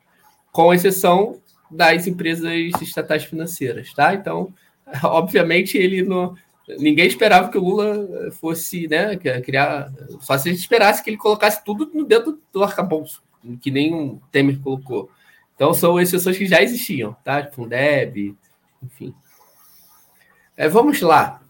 com 0.52 0.73
exceção 0.73 1.41
das 1.69 2.07
empresas 2.07 2.52
estatais 2.81 3.23
financeiras, 3.23 3.94
tá? 3.94 4.14
Então, 4.14 4.53
obviamente, 5.03 5.77
ele 5.77 6.03
não. 6.03 6.35
Ninguém 6.68 7.07
esperava 7.07 7.49
que 7.49 7.57
o 7.57 7.64
Lula 7.64 8.31
fosse, 8.31 8.88
né, 8.88 9.18
criar. 9.18 9.91
Só 10.22 10.38
se 10.38 10.48
a 10.48 10.52
gente 10.52 10.61
esperasse 10.61 11.03
que 11.03 11.10
ele 11.10 11.18
colocasse 11.18 11.64
tudo 11.64 11.91
no 11.94 12.06
dentro 12.06 12.40
do 12.53 12.64
arcabouço, 12.64 13.22
que 13.61 13.69
nem 13.69 13.94
o 13.94 14.22
Temer 14.31 14.60
colocou. 14.60 15.10
Então, 15.56 15.73
são 15.73 15.99
exceções 15.99 16.38
que 16.38 16.45
já 16.45 16.61
existiam, 16.61 17.15
tá? 17.23 17.45
Fundeb, 17.52 18.35
enfim. 18.81 19.14
É, 20.56 20.68
vamos 20.69 21.02
lá. 21.02 21.41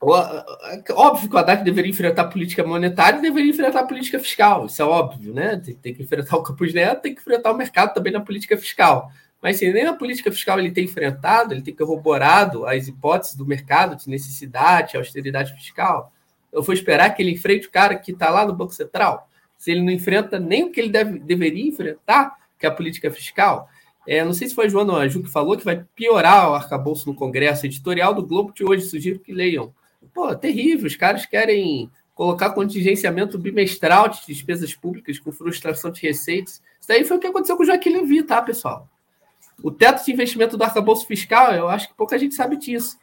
Óbvio 0.00 1.28
que 1.28 1.34
o 1.34 1.38
Haddad 1.38 1.64
deveria 1.64 1.90
enfrentar 1.90 2.22
a 2.22 2.28
política 2.28 2.64
monetária 2.64 3.18
e 3.18 3.22
deveria 3.22 3.50
enfrentar 3.50 3.80
a 3.80 3.86
política 3.86 4.20
fiscal. 4.20 4.66
Isso 4.66 4.80
é 4.80 4.84
óbvio, 4.84 5.34
né? 5.34 5.56
Tem, 5.56 5.74
tem 5.74 5.94
que 5.94 6.04
enfrentar 6.04 6.36
o 6.36 6.42
Campos 6.44 6.72
Neto, 6.72 7.02
tem 7.02 7.14
que 7.14 7.20
enfrentar 7.20 7.50
o 7.50 7.56
mercado 7.56 7.92
também 7.92 8.12
na 8.12 8.20
política 8.20 8.56
fiscal. 8.56 9.10
Mas 9.42 9.56
se 9.56 9.72
nem 9.72 9.84
na 9.84 9.92
política 9.92 10.32
fiscal 10.32 10.58
ele 10.58 10.70
tem 10.70 10.84
enfrentado, 10.84 11.54
ele 11.54 11.62
tem 11.62 11.74
corroborado 11.74 12.66
as 12.66 12.88
hipóteses 12.88 13.36
do 13.36 13.46
mercado 13.46 13.96
de 13.96 14.08
necessidade, 14.08 14.96
austeridade 14.96 15.52
fiscal, 15.54 16.12
eu 16.52 16.62
vou 16.62 16.74
esperar 16.74 17.10
que 17.10 17.22
ele 17.22 17.32
enfrente 17.32 17.68
o 17.68 17.70
cara 17.70 17.94
que 17.94 18.12
está 18.12 18.30
lá 18.30 18.46
no 18.46 18.54
Banco 18.54 18.72
Central. 18.72 19.28
Se 19.56 19.70
ele 19.70 19.82
não 19.82 19.92
enfrenta 19.92 20.38
nem 20.38 20.64
o 20.64 20.72
que 20.72 20.80
ele 20.80 20.88
deve, 20.88 21.18
deveria 21.18 21.66
enfrentar, 21.66 22.36
que 22.58 22.66
é 22.66 22.68
a 22.68 22.72
política 22.72 23.10
fiscal, 23.10 23.68
é, 24.06 24.24
não 24.24 24.32
sei 24.32 24.48
se 24.48 24.54
foi 24.54 24.70
João 24.70 24.90
Anju 24.90 25.22
que 25.22 25.28
falou 25.28 25.56
que 25.56 25.64
vai 25.64 25.84
piorar 25.94 26.50
o 26.50 26.54
arcabouço 26.54 27.08
no 27.08 27.14
Congresso. 27.14 27.66
editorial 27.66 28.14
do 28.14 28.26
Globo 28.26 28.52
de 28.52 28.64
hoje, 28.64 28.86
sugiro 28.86 29.20
que 29.20 29.32
leiam 29.32 29.72
Pô, 30.14 30.34
terrível. 30.34 30.86
Os 30.86 30.96
caras 30.96 31.26
querem 31.26 31.90
colocar 32.14 32.50
contingenciamento 32.50 33.38
bimestral 33.38 34.08
de 34.08 34.26
despesas 34.26 34.74
públicas 34.74 35.18
com 35.18 35.30
frustração 35.30 35.90
de 35.90 36.00
receitas. 36.00 36.62
Isso 36.80 36.88
daí 36.88 37.04
foi 37.04 37.16
o 37.16 37.20
que 37.20 37.26
aconteceu 37.26 37.56
com 37.56 37.62
o 37.62 37.66
Joaquim 37.66 37.90
Levy, 37.90 38.22
tá, 38.22 38.42
pessoal? 38.42 38.88
O 39.62 39.70
teto 39.70 40.04
de 40.04 40.12
investimento 40.12 40.56
do 40.56 40.64
arcabouço 40.64 41.06
fiscal, 41.06 41.52
eu 41.52 41.68
acho 41.68 41.88
que 41.88 41.94
pouca 41.94 42.18
gente 42.18 42.34
sabe 42.34 42.56
disso. 42.56 42.98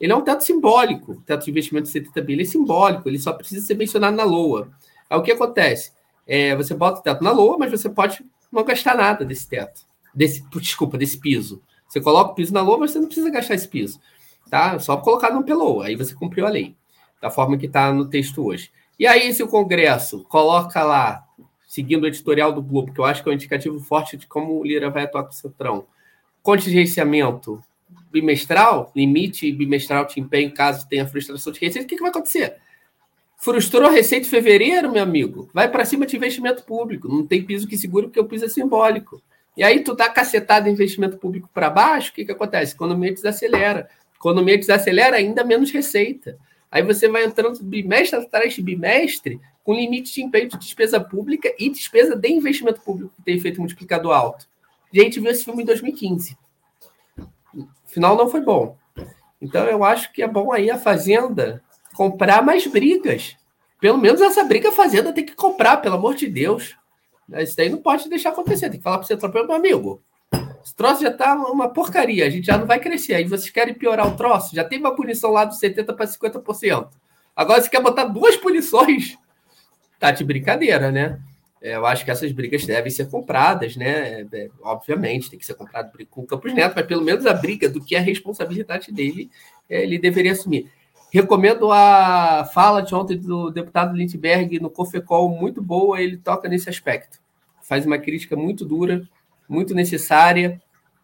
Ele 0.00 0.12
é 0.12 0.16
um 0.16 0.22
teto 0.22 0.42
simbólico. 0.42 1.12
O 1.12 1.20
teto 1.20 1.44
de 1.44 1.50
investimento 1.50 1.86
de 1.86 1.92
70 1.92 2.20
bilhões 2.22 2.48
é 2.48 2.52
simbólico, 2.52 3.08
ele 3.08 3.18
só 3.18 3.32
precisa 3.32 3.64
ser 3.64 3.74
mencionado 3.74 4.16
na 4.16 4.24
LOA. 4.24 4.70
Aí 5.08 5.18
o 5.18 5.22
que 5.22 5.32
acontece? 5.32 5.92
É, 6.26 6.54
você 6.56 6.74
bota 6.74 7.00
o 7.00 7.02
teto 7.02 7.22
na 7.22 7.32
LOA, 7.32 7.58
mas 7.58 7.70
você 7.70 7.88
pode 7.88 8.24
não 8.50 8.64
gastar 8.64 8.96
nada 8.96 9.24
desse 9.24 9.48
teto. 9.48 9.82
Desse, 10.14 10.44
desculpa, 10.56 10.98
desse 10.98 11.18
piso. 11.18 11.62
Você 11.86 12.00
coloca 12.00 12.32
o 12.32 12.34
piso 12.34 12.52
na 12.52 12.62
LOA, 12.62 12.78
mas 12.78 12.92
você 12.92 12.98
não 12.98 13.06
precisa 13.06 13.30
gastar 13.30 13.54
esse 13.54 13.68
piso 13.68 14.00
tá? 14.50 14.78
Só 14.78 14.96
colocar 14.96 15.30
no 15.30 15.44
pelou, 15.44 15.80
aí 15.80 15.94
você 15.94 16.14
cumpriu 16.14 16.46
a 16.46 16.50
lei, 16.50 16.76
da 17.22 17.30
forma 17.30 17.56
que 17.56 17.66
está 17.66 17.92
no 17.92 18.06
texto 18.06 18.44
hoje. 18.44 18.70
E 18.98 19.06
aí, 19.06 19.32
se 19.32 19.42
o 19.42 19.48
Congresso 19.48 20.24
coloca 20.24 20.82
lá, 20.82 21.24
seguindo 21.66 22.02
o 22.02 22.06
editorial 22.06 22.52
do 22.52 22.60
Globo, 22.60 22.92
que 22.92 23.00
eu 23.00 23.04
acho 23.04 23.22
que 23.22 23.28
é 23.28 23.32
um 23.32 23.34
indicativo 23.34 23.78
forte 23.80 24.16
de 24.16 24.26
como 24.26 24.58
o 24.58 24.64
Lira 24.64 24.90
vai 24.90 25.04
atuar 25.04 25.22
com 25.22 25.30
o 25.30 25.34
Centrão, 25.34 25.86
contingenciamento 26.42 27.62
bimestral, 28.10 28.90
limite 28.94 29.50
bimestral 29.52 30.06
de 30.06 30.20
empenho 30.20 30.52
caso 30.52 30.88
tenha 30.88 31.06
frustração 31.06 31.52
de 31.52 31.60
receita, 31.60 31.86
o 31.86 31.88
que, 31.88 31.96
que 31.96 32.02
vai 32.02 32.10
acontecer? 32.10 32.56
Frustrou 33.36 33.86
a 33.86 33.90
receita 33.90 34.26
em 34.26 34.30
fevereiro, 34.30 34.90
meu 34.90 35.02
amigo, 35.02 35.48
vai 35.54 35.70
para 35.70 35.84
cima 35.84 36.04
de 36.06 36.16
investimento 36.16 36.64
público, 36.64 37.08
não 37.08 37.26
tem 37.26 37.42
piso 37.42 37.66
que 37.66 37.76
segure 37.76 38.06
porque 38.06 38.20
o 38.20 38.26
piso 38.26 38.44
é 38.44 38.48
simbólico. 38.48 39.22
E 39.56 39.62
aí 39.62 39.80
tu 39.80 39.94
dá 39.94 40.08
cacetada 40.08 40.68
em 40.68 40.72
investimento 40.72 41.18
público 41.18 41.48
para 41.52 41.70
baixo, 41.70 42.10
o 42.10 42.14
que, 42.14 42.24
que 42.24 42.32
acontece? 42.32 42.74
Economia 42.74 43.12
desacelera 43.12 43.88
economia 44.20 44.58
desacelera, 44.58 45.16
ainda 45.16 45.42
menos 45.42 45.70
receita. 45.70 46.38
Aí 46.70 46.82
você 46.82 47.08
vai 47.08 47.24
entrando 47.24 47.64
bimestre 47.64 48.20
atrás 48.20 48.54
de 48.54 48.62
bimestre 48.62 49.40
com 49.64 49.74
limite 49.74 50.12
de 50.12 50.22
empenho 50.22 50.48
de 50.48 50.58
despesa 50.58 51.00
pública 51.00 51.52
e 51.58 51.70
despesa 51.70 52.14
de 52.14 52.28
investimento 52.28 52.80
público, 52.82 53.12
que 53.16 53.22
tem 53.22 53.36
efeito 53.36 53.60
multiplicador 53.60 54.12
alto. 54.12 54.46
Gente 54.92 55.20
viu 55.20 55.30
esse 55.30 55.44
filme 55.44 55.62
em 55.62 55.66
2015. 55.66 56.36
O 57.54 57.66
final 57.86 58.16
não 58.16 58.28
foi 58.28 58.40
bom. 58.40 58.76
Então 59.40 59.64
eu 59.64 59.84
acho 59.84 60.12
que 60.12 60.22
é 60.22 60.28
bom 60.28 60.52
aí 60.52 60.70
a 60.70 60.78
Fazenda 60.78 61.62
comprar 61.94 62.42
mais 62.42 62.66
brigas. 62.66 63.36
Pelo 63.80 63.98
menos 63.98 64.20
essa 64.20 64.44
briga 64.44 64.68
a 64.68 64.72
Fazenda 64.72 65.12
tem 65.12 65.24
que 65.24 65.34
comprar, 65.34 65.78
pelo 65.78 65.94
amor 65.94 66.14
de 66.14 66.26
Deus. 66.26 66.76
Isso 67.38 67.56
daí 67.56 67.68
não 67.68 67.78
pode 67.78 68.08
deixar 68.08 68.30
acontecer. 68.30 68.68
Tem 68.68 68.78
que 68.78 68.84
falar 68.84 68.98
para 68.98 69.06
você, 69.06 69.16
meu 69.16 69.52
amigo. 69.54 70.02
Esse 70.62 70.74
troço 70.74 71.02
já 71.02 71.10
tá 71.10 71.34
uma 71.34 71.68
porcaria, 71.70 72.26
a 72.26 72.30
gente 72.30 72.46
já 72.46 72.58
não 72.58 72.66
vai 72.66 72.78
crescer. 72.78 73.14
Aí 73.14 73.24
vocês 73.24 73.50
querem 73.50 73.72
piorar 73.72 74.06
o 74.06 74.16
troço? 74.16 74.54
Já 74.54 74.64
tem 74.64 74.78
uma 74.78 74.94
punição 74.94 75.30
lá 75.30 75.44
dos 75.44 75.58
70% 75.58 75.94
para 75.94 76.06
50%. 76.06 76.88
Agora 77.34 77.62
você 77.62 77.68
quer 77.68 77.80
botar 77.80 78.04
duas 78.04 78.36
punições? 78.36 79.16
Tá 79.98 80.10
de 80.10 80.24
brincadeira, 80.24 80.90
né? 80.90 81.18
É, 81.62 81.76
eu 81.76 81.84
acho 81.84 82.04
que 82.04 82.10
essas 82.10 82.32
brigas 82.32 82.64
devem 82.64 82.90
ser 82.90 83.10
compradas, 83.10 83.76
né? 83.76 84.26
É, 84.32 84.50
obviamente, 84.62 85.28
tem 85.28 85.38
que 85.38 85.44
ser 85.44 85.54
comprado 85.54 85.92
com 86.10 86.22
o 86.22 86.26
Campos 86.26 86.54
Neto, 86.54 86.74
mas 86.74 86.86
pelo 86.86 87.04
menos 87.04 87.26
a 87.26 87.34
briga 87.34 87.68
do 87.68 87.84
que 87.84 87.94
é 87.94 87.98
a 87.98 88.02
responsabilidade 88.02 88.90
dele, 88.90 89.30
é, 89.68 89.82
ele 89.82 89.98
deveria 89.98 90.32
assumir. 90.32 90.70
Recomendo 91.12 91.70
a 91.72 92.48
fala 92.54 92.80
de 92.80 92.94
ontem 92.94 93.18
do 93.18 93.50
deputado 93.50 93.96
Lindbergh 93.96 94.60
no 94.60 94.70
Cofecol, 94.70 95.28
muito 95.28 95.60
boa, 95.60 96.00
ele 96.00 96.16
toca 96.16 96.48
nesse 96.48 96.68
aspecto. 96.68 97.18
Faz 97.62 97.84
uma 97.84 97.98
crítica 97.98 98.36
muito 98.36 98.64
dura 98.64 99.06
muito 99.50 99.74
necessária 99.74 100.62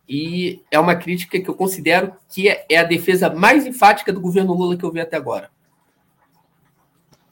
e 0.09 0.63
é 0.71 0.79
uma 0.79 0.95
crítica 0.95 1.41
que 1.41 1.51
eu 1.51 1.55
considero 1.55 2.15
que 2.29 2.49
é, 2.49 2.65
é 2.71 2.79
a 2.79 2.85
defesa 2.85 3.29
mais 3.29 3.67
enfática 3.67 4.13
do 4.13 4.21
governo 4.21 4.55
Lula 4.55 4.77
que 4.77 4.85
eu 4.85 4.93
vi 4.93 5.01
até 5.01 5.17
agora. 5.17 5.51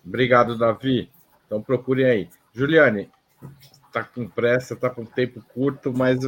Obrigado, 0.05 0.59
Davi. 0.59 1.09
Então 1.47 1.63
procure 1.63 2.05
aí. 2.05 2.29
Juliane, 2.53 3.09
está 3.87 4.03
com 4.05 4.29
pressa, 4.29 4.75
está 4.75 4.91
com 4.91 5.05
tempo 5.05 5.43
curto, 5.53 5.93
mas 5.93 6.19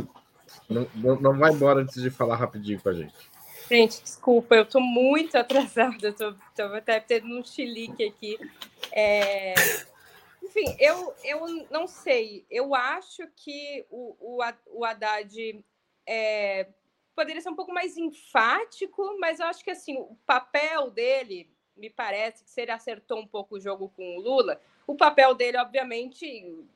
não, 0.68 1.20
não 1.20 1.38
vai 1.38 1.52
embora 1.52 1.80
antes 1.80 2.00
de 2.00 2.10
falar 2.10 2.36
rapidinho 2.36 2.80
com 2.80 2.88
a 2.88 2.94
gente. 2.94 3.30
Gente, 3.68 4.00
desculpa, 4.00 4.54
eu 4.54 4.62
estou 4.62 4.80
muito 4.80 5.36
atrasada, 5.36 6.08
estou 6.08 6.36
até 6.74 7.00
tendo 7.00 7.26
um 7.26 7.44
chilique 7.44 8.04
aqui. 8.04 8.38
É, 8.92 9.54
enfim, 10.42 10.76
eu, 10.78 11.12
eu 11.24 11.66
não 11.70 11.88
sei. 11.88 12.46
Eu 12.48 12.74
acho 12.74 13.26
que 13.34 13.84
o, 13.90 14.16
o, 14.20 14.40
o 14.66 14.84
Haddad 14.84 15.64
é, 16.06 16.68
poderia 17.14 17.40
ser 17.40 17.48
um 17.48 17.56
pouco 17.56 17.72
mais 17.72 17.96
enfático, 17.96 19.18
mas 19.18 19.40
eu 19.40 19.46
acho 19.46 19.64
que 19.64 19.70
assim, 19.70 19.96
o 19.96 20.16
papel 20.24 20.90
dele, 20.90 21.50
me 21.76 21.90
parece 21.90 22.44
que 22.44 22.50
se 22.50 22.60
ele 22.60 22.70
acertou 22.70 23.18
um 23.18 23.26
pouco 23.26 23.56
o 23.56 23.60
jogo 23.60 23.88
com 23.96 24.16
o 24.16 24.20
Lula, 24.20 24.60
o 24.86 24.94
papel 24.94 25.34
dele, 25.34 25.58
obviamente, 25.58 26.24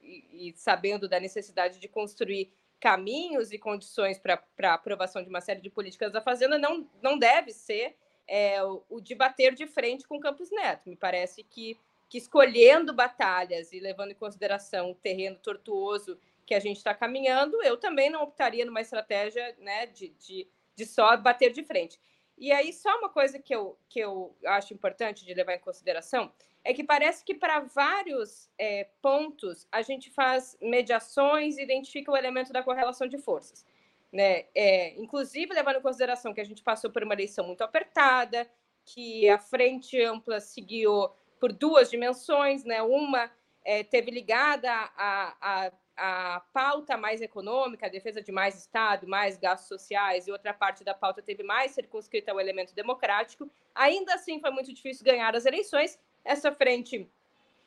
e, 0.02 0.48
e 0.48 0.52
sabendo 0.56 1.08
da 1.08 1.20
necessidade 1.20 1.78
de 1.78 1.88
construir 1.88 2.52
caminhos 2.80 3.52
e 3.52 3.58
condições 3.58 4.18
para 4.18 4.42
a 4.62 4.74
aprovação 4.74 5.22
de 5.22 5.28
uma 5.28 5.40
série 5.40 5.60
de 5.60 5.70
políticas 5.70 6.12
da 6.12 6.20
Fazenda, 6.20 6.58
não, 6.58 6.88
não 7.02 7.18
deve 7.18 7.52
ser 7.52 7.94
é, 8.26 8.62
o, 8.64 8.82
o 8.88 9.00
de 9.00 9.14
bater 9.14 9.54
de 9.54 9.66
frente 9.66 10.08
com 10.08 10.18
Campos 10.18 10.50
Neto. 10.50 10.88
Me 10.88 10.96
parece 10.96 11.42
que 11.42 11.78
que 12.10 12.18
escolhendo 12.18 12.92
batalhas 12.92 13.72
e 13.72 13.78
levando 13.78 14.10
em 14.10 14.16
consideração 14.16 14.90
o 14.90 14.96
terreno 14.96 15.38
tortuoso 15.38 16.18
que 16.44 16.54
a 16.56 16.58
gente 16.58 16.78
está 16.78 16.92
caminhando, 16.92 17.62
eu 17.62 17.76
também 17.76 18.10
não 18.10 18.24
optaria 18.24 18.64
numa 18.64 18.80
estratégia 18.80 19.54
né, 19.60 19.86
de, 19.86 20.08
de, 20.08 20.48
de 20.74 20.84
só 20.84 21.16
bater 21.16 21.52
de 21.52 21.62
frente. 21.62 22.00
E 22.36 22.50
aí, 22.50 22.72
só 22.72 22.98
uma 22.98 23.08
coisa 23.08 23.38
que 23.38 23.54
eu, 23.54 23.78
que 23.88 24.00
eu 24.00 24.34
acho 24.44 24.74
importante 24.74 25.24
de 25.24 25.32
levar 25.32 25.54
em 25.54 25.60
consideração 25.60 26.32
é 26.64 26.74
que 26.74 26.84
parece 26.84 27.24
que 27.24 27.34
para 27.34 27.60
vários 27.60 28.50
é, 28.58 28.88
pontos 29.00 29.66
a 29.72 29.82
gente 29.82 30.10
faz 30.10 30.56
mediações 30.60 31.56
e 31.56 31.62
identifica 31.62 32.12
o 32.12 32.16
elemento 32.16 32.52
da 32.52 32.62
correlação 32.62 33.06
de 33.06 33.18
forças. 33.18 33.64
Né? 34.12 34.46
É, 34.54 35.00
inclusive, 35.00 35.54
levando 35.54 35.76
em 35.76 35.82
consideração 35.82 36.34
que 36.34 36.40
a 36.40 36.44
gente 36.44 36.62
passou 36.62 36.90
por 36.90 37.02
uma 37.02 37.14
eleição 37.14 37.46
muito 37.46 37.62
apertada, 37.62 38.50
que 38.84 39.28
a 39.28 39.38
frente 39.38 40.00
ampla 40.02 40.40
seguiu 40.40 41.10
por 41.38 41.52
duas 41.52 41.90
dimensões, 41.90 42.64
né? 42.64 42.82
uma 42.82 43.30
é, 43.64 43.82
teve 43.82 44.10
ligada 44.10 44.70
a, 44.70 45.36
a, 45.40 45.72
a 45.96 46.40
pauta 46.52 46.96
mais 46.96 47.22
econômica, 47.22 47.86
a 47.86 47.90
defesa 47.90 48.20
de 48.20 48.32
mais 48.32 48.56
Estado, 48.56 49.06
mais 49.06 49.38
gastos 49.38 49.68
sociais, 49.68 50.26
e 50.26 50.32
outra 50.32 50.52
parte 50.52 50.82
da 50.82 50.94
pauta 50.94 51.22
teve 51.22 51.42
mais 51.42 51.72
circunscrita 51.72 52.32
ao 52.32 52.40
elemento 52.40 52.74
democrático. 52.74 53.50
Ainda 53.74 54.14
assim, 54.14 54.40
foi 54.40 54.50
muito 54.50 54.72
difícil 54.72 55.04
ganhar 55.04 55.34
as 55.34 55.46
eleições. 55.46 55.98
Essa 56.24 56.52
frente 56.52 57.10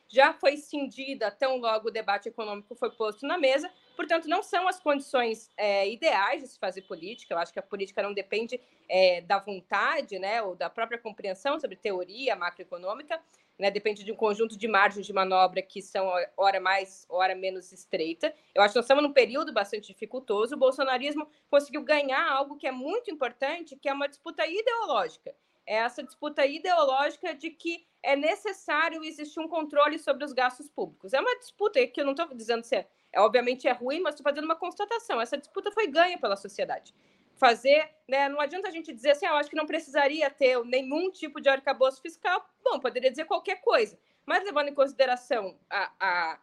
já 0.08 0.32
foi 0.32 0.56
cindida 0.56 1.30
tão 1.30 1.56
logo 1.56 1.88
o 1.88 1.90
debate 1.90 2.28
econômico 2.28 2.74
foi 2.74 2.90
posto 2.90 3.26
na 3.26 3.38
mesa. 3.38 3.70
Portanto, 3.96 4.28
não 4.28 4.42
são 4.42 4.68
as 4.68 4.80
condições 4.80 5.50
é, 5.56 5.88
ideais 5.88 6.42
de 6.42 6.48
se 6.48 6.58
fazer 6.58 6.82
política. 6.82 7.34
Eu 7.34 7.38
acho 7.38 7.52
que 7.52 7.58
a 7.58 7.62
política 7.62 8.02
não 8.02 8.12
depende 8.12 8.60
é, 8.88 9.20
da 9.22 9.38
vontade, 9.38 10.18
né, 10.18 10.42
ou 10.42 10.54
da 10.54 10.68
própria 10.68 10.98
compreensão 10.98 11.58
sobre 11.58 11.76
teoria 11.76 12.36
macroeconômica, 12.36 13.20
né, 13.58 13.70
depende 13.70 14.04
de 14.04 14.10
um 14.10 14.16
conjunto 14.16 14.58
de 14.58 14.66
margens 14.66 15.06
de 15.06 15.12
manobra 15.12 15.62
que 15.62 15.80
são 15.80 16.12
hora 16.36 16.60
mais, 16.60 17.06
hora 17.08 17.34
menos 17.34 17.72
estreita. 17.72 18.34
Eu 18.54 18.62
acho 18.62 18.72
que 18.72 18.78
nós 18.78 18.84
estamos 18.84 19.02
num 19.02 19.12
período 19.12 19.52
bastante 19.52 19.88
dificultoso. 19.88 20.54
O 20.54 20.58
bolsonarismo 20.58 21.28
conseguiu 21.48 21.82
ganhar 21.82 22.28
algo 22.30 22.56
que 22.56 22.66
é 22.66 22.72
muito 22.72 23.10
importante, 23.10 23.76
que 23.76 23.88
é 23.88 23.92
uma 23.92 24.08
disputa 24.08 24.44
ideológica. 24.46 25.34
É 25.66 25.76
essa 25.76 26.02
disputa 26.02 26.44
ideológica 26.44 27.34
de 27.34 27.50
que 27.50 27.86
é 28.02 28.14
necessário 28.14 29.02
existir 29.02 29.40
um 29.40 29.48
controle 29.48 29.98
sobre 29.98 30.24
os 30.24 30.32
gastos 30.32 30.68
públicos. 30.68 31.14
É 31.14 31.20
uma 31.20 31.38
disputa 31.38 31.84
que 31.86 32.00
eu 32.00 32.04
não 32.04 32.12
estou 32.12 32.28
dizendo 32.34 32.62
se 32.62 32.76
é, 32.76 32.88
é, 33.12 33.20
obviamente 33.20 33.66
é 33.66 33.72
ruim, 33.72 34.00
mas 34.00 34.14
estou 34.14 34.30
fazendo 34.30 34.44
uma 34.44 34.56
constatação. 34.56 35.20
Essa 35.20 35.38
disputa 35.38 35.72
foi 35.72 35.86
ganha 35.86 36.18
pela 36.18 36.36
sociedade 36.36 36.94
fazer, 37.36 37.90
né? 38.06 38.28
Não 38.28 38.40
adianta 38.40 38.68
a 38.68 38.70
gente 38.70 38.92
dizer 38.92 39.10
assim, 39.10 39.26
ah, 39.26 39.30
eu 39.30 39.36
acho 39.36 39.50
que 39.50 39.56
não 39.56 39.66
precisaria 39.66 40.30
ter 40.30 40.62
nenhum 40.64 41.10
tipo 41.10 41.40
de 41.40 41.48
arcabouço 41.48 42.00
fiscal. 42.00 42.44
Bom, 42.62 42.78
poderia 42.78 43.10
dizer 43.10 43.24
qualquer 43.24 43.60
coisa, 43.60 43.98
mas 44.24 44.44
levando 44.44 44.68
em 44.68 44.74
consideração 44.74 45.58
a, 45.68 45.92
a, 45.98 46.38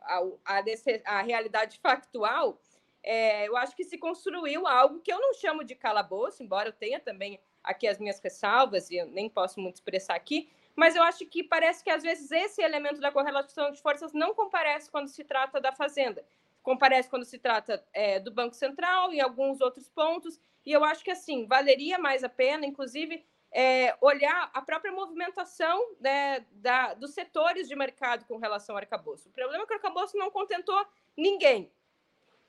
a, 0.00 0.22
a, 0.44 0.62
a 1.04 1.22
realidade 1.22 1.78
factual, 1.78 2.60
é, 3.02 3.48
eu 3.48 3.56
acho 3.56 3.76
que 3.76 3.84
se 3.84 3.98
construiu 3.98 4.66
algo 4.66 5.00
que 5.00 5.12
eu 5.12 5.20
não 5.20 5.34
chamo 5.34 5.64
de 5.64 5.74
calabouço, 5.74 6.42
embora 6.42 6.68
eu 6.68 6.72
tenha 6.72 6.98
também 6.98 7.40
aqui 7.66 7.86
as 7.86 7.98
minhas 7.98 8.18
ressalvas, 8.20 8.90
e 8.90 8.96
eu 8.96 9.06
nem 9.06 9.28
posso 9.28 9.60
muito 9.60 9.74
expressar 9.74 10.14
aqui, 10.14 10.48
mas 10.74 10.96
eu 10.96 11.02
acho 11.02 11.26
que 11.26 11.42
parece 11.42 11.84
que 11.84 11.90
às 11.90 12.02
vezes 12.02 12.30
esse 12.30 12.62
elemento 12.62 13.00
da 13.00 13.12
correlação 13.12 13.70
de 13.70 13.82
forças 13.82 14.12
não 14.12 14.34
comparece 14.34 14.90
quando 14.90 15.08
se 15.08 15.24
trata 15.24 15.60
da 15.60 15.72
Fazenda 15.72 16.24
comparece 16.66 17.08
quando 17.08 17.24
se 17.24 17.38
trata 17.38 17.80
é, 17.92 18.18
do 18.18 18.32
Banco 18.32 18.56
Central 18.56 19.12
e 19.12 19.20
alguns 19.20 19.60
outros 19.60 19.88
pontos. 19.88 20.40
E 20.64 20.72
eu 20.72 20.82
acho 20.84 21.04
que 21.04 21.12
assim 21.12 21.46
valeria 21.46 21.96
mais 21.96 22.24
a 22.24 22.28
pena, 22.28 22.66
inclusive, 22.66 23.24
é, 23.52 23.96
olhar 24.00 24.50
a 24.52 24.60
própria 24.60 24.90
movimentação 24.90 25.94
né, 26.00 26.44
da, 26.50 26.94
dos 26.94 27.14
setores 27.14 27.68
de 27.68 27.76
mercado 27.76 28.24
com 28.24 28.36
relação 28.36 28.74
ao 28.74 28.80
arcabouço. 28.80 29.28
O 29.28 29.32
problema 29.32 29.62
é 29.62 29.66
que 29.68 29.72
o 29.74 29.76
arcabouço 29.76 30.18
não 30.18 30.28
contentou 30.28 30.84
ninguém, 31.16 31.70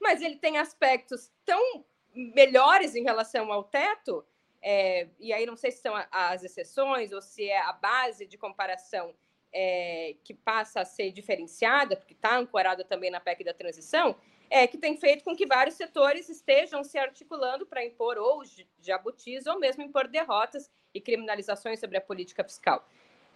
mas 0.02 0.20
ele 0.24 0.38
tem 0.38 0.58
aspectos 0.58 1.32
tão 1.46 1.86
melhores 2.12 2.96
em 2.96 3.04
relação 3.04 3.52
ao 3.54 3.66
teto, 3.66 4.26
é, 4.62 5.08
e 5.20 5.32
aí 5.32 5.46
não 5.46 5.56
sei 5.56 5.72
se 5.72 5.82
são 5.82 5.94
as 6.12 6.44
exceções 6.44 7.12
ou 7.12 7.22
se 7.22 7.50
é 7.50 7.60
a 7.60 7.74
base 7.74 8.26
de 8.26 8.38
comparação 8.38 9.14
é, 9.54 10.16
que 10.24 10.34
passa 10.34 10.82
a 10.82 10.86
ser 10.86 11.12
diferenciada, 11.12 11.96
porque 11.96 12.14
está 12.14 12.38
ancorada 12.38 12.84
também 12.84 13.10
na 13.10 13.20
PEC 13.20 13.44
da 13.44 13.54
transição, 13.54 14.16
é 14.50 14.66
que 14.66 14.78
tem 14.78 14.96
feito 14.98 15.24
com 15.24 15.36
que 15.36 15.46
vários 15.46 15.76
setores 15.76 16.30
estejam 16.30 16.84
se 16.84 16.98
articulando 16.98 17.66
para 17.66 17.86
impor 17.86 18.18
ou 18.18 18.42
jabutis 18.80 19.46
ou 19.46 19.60
mesmo 19.60 19.84
impor 19.84 20.08
derrotas 20.08 20.72
e 20.94 21.02
criminalizações 21.02 21.80
sobre 21.80 21.98
a 21.98 22.02
política 22.02 22.44
fiscal. 22.44 22.88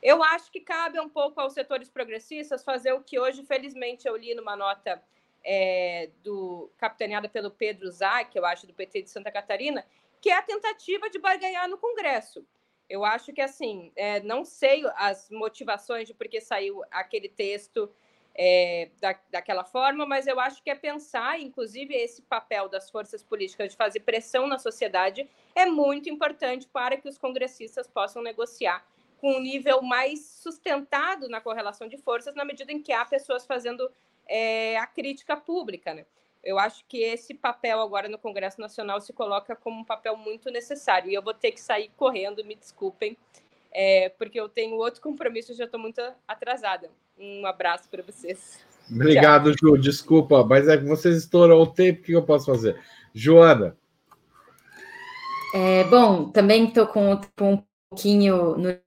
Eu 0.01 0.23
acho 0.23 0.51
que 0.51 0.59
cabe 0.59 0.99
um 0.99 1.09
pouco 1.09 1.39
aos 1.39 1.53
setores 1.53 1.89
progressistas 1.89 2.63
fazer 2.63 2.91
o 2.93 3.03
que 3.03 3.19
hoje, 3.19 3.43
felizmente, 3.43 4.07
eu 4.07 4.15
li 4.15 4.33
numa 4.33 4.55
nota 4.55 5.01
é, 5.43 6.09
do 6.23 6.71
capitaneada 6.77 7.29
pelo 7.29 7.51
Pedro 7.51 7.89
que 8.31 8.39
eu 8.39 8.45
acho 8.45 8.65
do 8.65 8.73
PT 8.73 9.03
de 9.03 9.09
Santa 9.09 9.31
Catarina, 9.31 9.85
que 10.21 10.29
é 10.29 10.37
a 10.37 10.41
tentativa 10.41 11.09
de 11.09 11.19
barganhar 11.19 11.67
no 11.67 11.77
Congresso. 11.77 12.45
Eu 12.87 13.03
acho 13.03 13.33
que, 13.33 13.41
assim, 13.41 13.91
é, 13.95 14.19
não 14.21 14.45
sei 14.45 14.83
as 14.95 15.29
motivações 15.31 16.07
de 16.07 16.13
por 16.13 16.27
que 16.27 16.39
saiu 16.39 16.83
aquele 16.91 17.27
texto 17.27 17.89
é, 18.35 18.89
da, 18.99 19.17
daquela 19.29 19.63
forma, 19.63 20.05
mas 20.05 20.27
eu 20.27 20.39
acho 20.39 20.61
que 20.61 20.69
é 20.69 20.75
pensar, 20.75 21.39
inclusive, 21.39 21.93
esse 21.95 22.21
papel 22.21 22.69
das 22.69 22.89
forças 22.89 23.23
políticas 23.23 23.71
de 23.71 23.77
fazer 23.77 24.01
pressão 24.01 24.47
na 24.47 24.57
sociedade 24.57 25.29
é 25.55 25.65
muito 25.65 26.09
importante 26.09 26.67
para 26.67 26.97
que 26.97 27.07
os 27.07 27.17
congressistas 27.17 27.87
possam 27.87 28.21
negociar 28.21 28.85
com 29.19 29.35
um 29.35 29.39
nível 29.39 29.81
mais 29.81 30.25
sustentado 30.25 31.29
na 31.29 31.39
correlação 31.39 31.87
de 31.87 31.97
forças, 31.97 32.33
na 32.33 32.43
medida 32.43 32.71
em 32.71 32.81
que 32.81 32.91
há 32.91 33.05
pessoas 33.05 33.45
fazendo 33.45 33.91
é, 34.25 34.77
a 34.77 34.87
crítica 34.87 35.37
pública, 35.37 35.93
né? 35.93 36.05
Eu 36.43 36.57
acho 36.57 36.83
que 36.87 36.97
esse 37.03 37.33
papel 37.33 37.79
agora 37.79 38.09
no 38.09 38.17
Congresso 38.17 38.59
Nacional 38.59 38.99
se 38.99 39.13
coloca 39.13 39.55
como 39.55 39.81
um 39.81 39.83
papel 39.83 40.17
muito 40.17 40.49
necessário. 40.49 41.09
E 41.09 41.13
eu 41.13 41.21
vou 41.21 41.33
ter 41.33 41.51
que 41.51 41.61
sair 41.61 41.91
correndo, 41.95 42.43
me 42.43 42.55
desculpem, 42.55 43.15
é, 43.71 44.09
porque 44.09 44.39
eu 44.39 44.49
tenho 44.49 44.75
outro 44.75 45.01
compromisso 45.01 45.51
e 45.51 45.55
já 45.55 45.65
estou 45.65 45.79
muito 45.79 46.01
atrasada. 46.27 46.89
Um 47.17 47.45
abraço 47.45 47.87
para 47.89 48.01
vocês. 48.01 48.59
Obrigado, 48.89 49.55
Tchau. 49.55 49.75
Ju. 49.75 49.81
Desculpa, 49.81 50.43
mas 50.43 50.67
é 50.67 50.77
que 50.77 50.85
vocês 50.85 51.15
estouram 51.15 51.57
o 51.57 51.67
tempo, 51.67 52.01
o 52.01 52.03
que 52.03 52.11
eu 52.13 52.23
posso 52.23 52.47
fazer? 52.47 52.81
Joana. 53.13 53.77
É, 55.53 55.83
bom, 55.83 56.29
também 56.29 56.65
estou 56.65 56.87
com, 56.87 57.19
com 57.37 57.53
um 57.53 57.63
pouquinho 57.89 58.57
no 58.57 58.79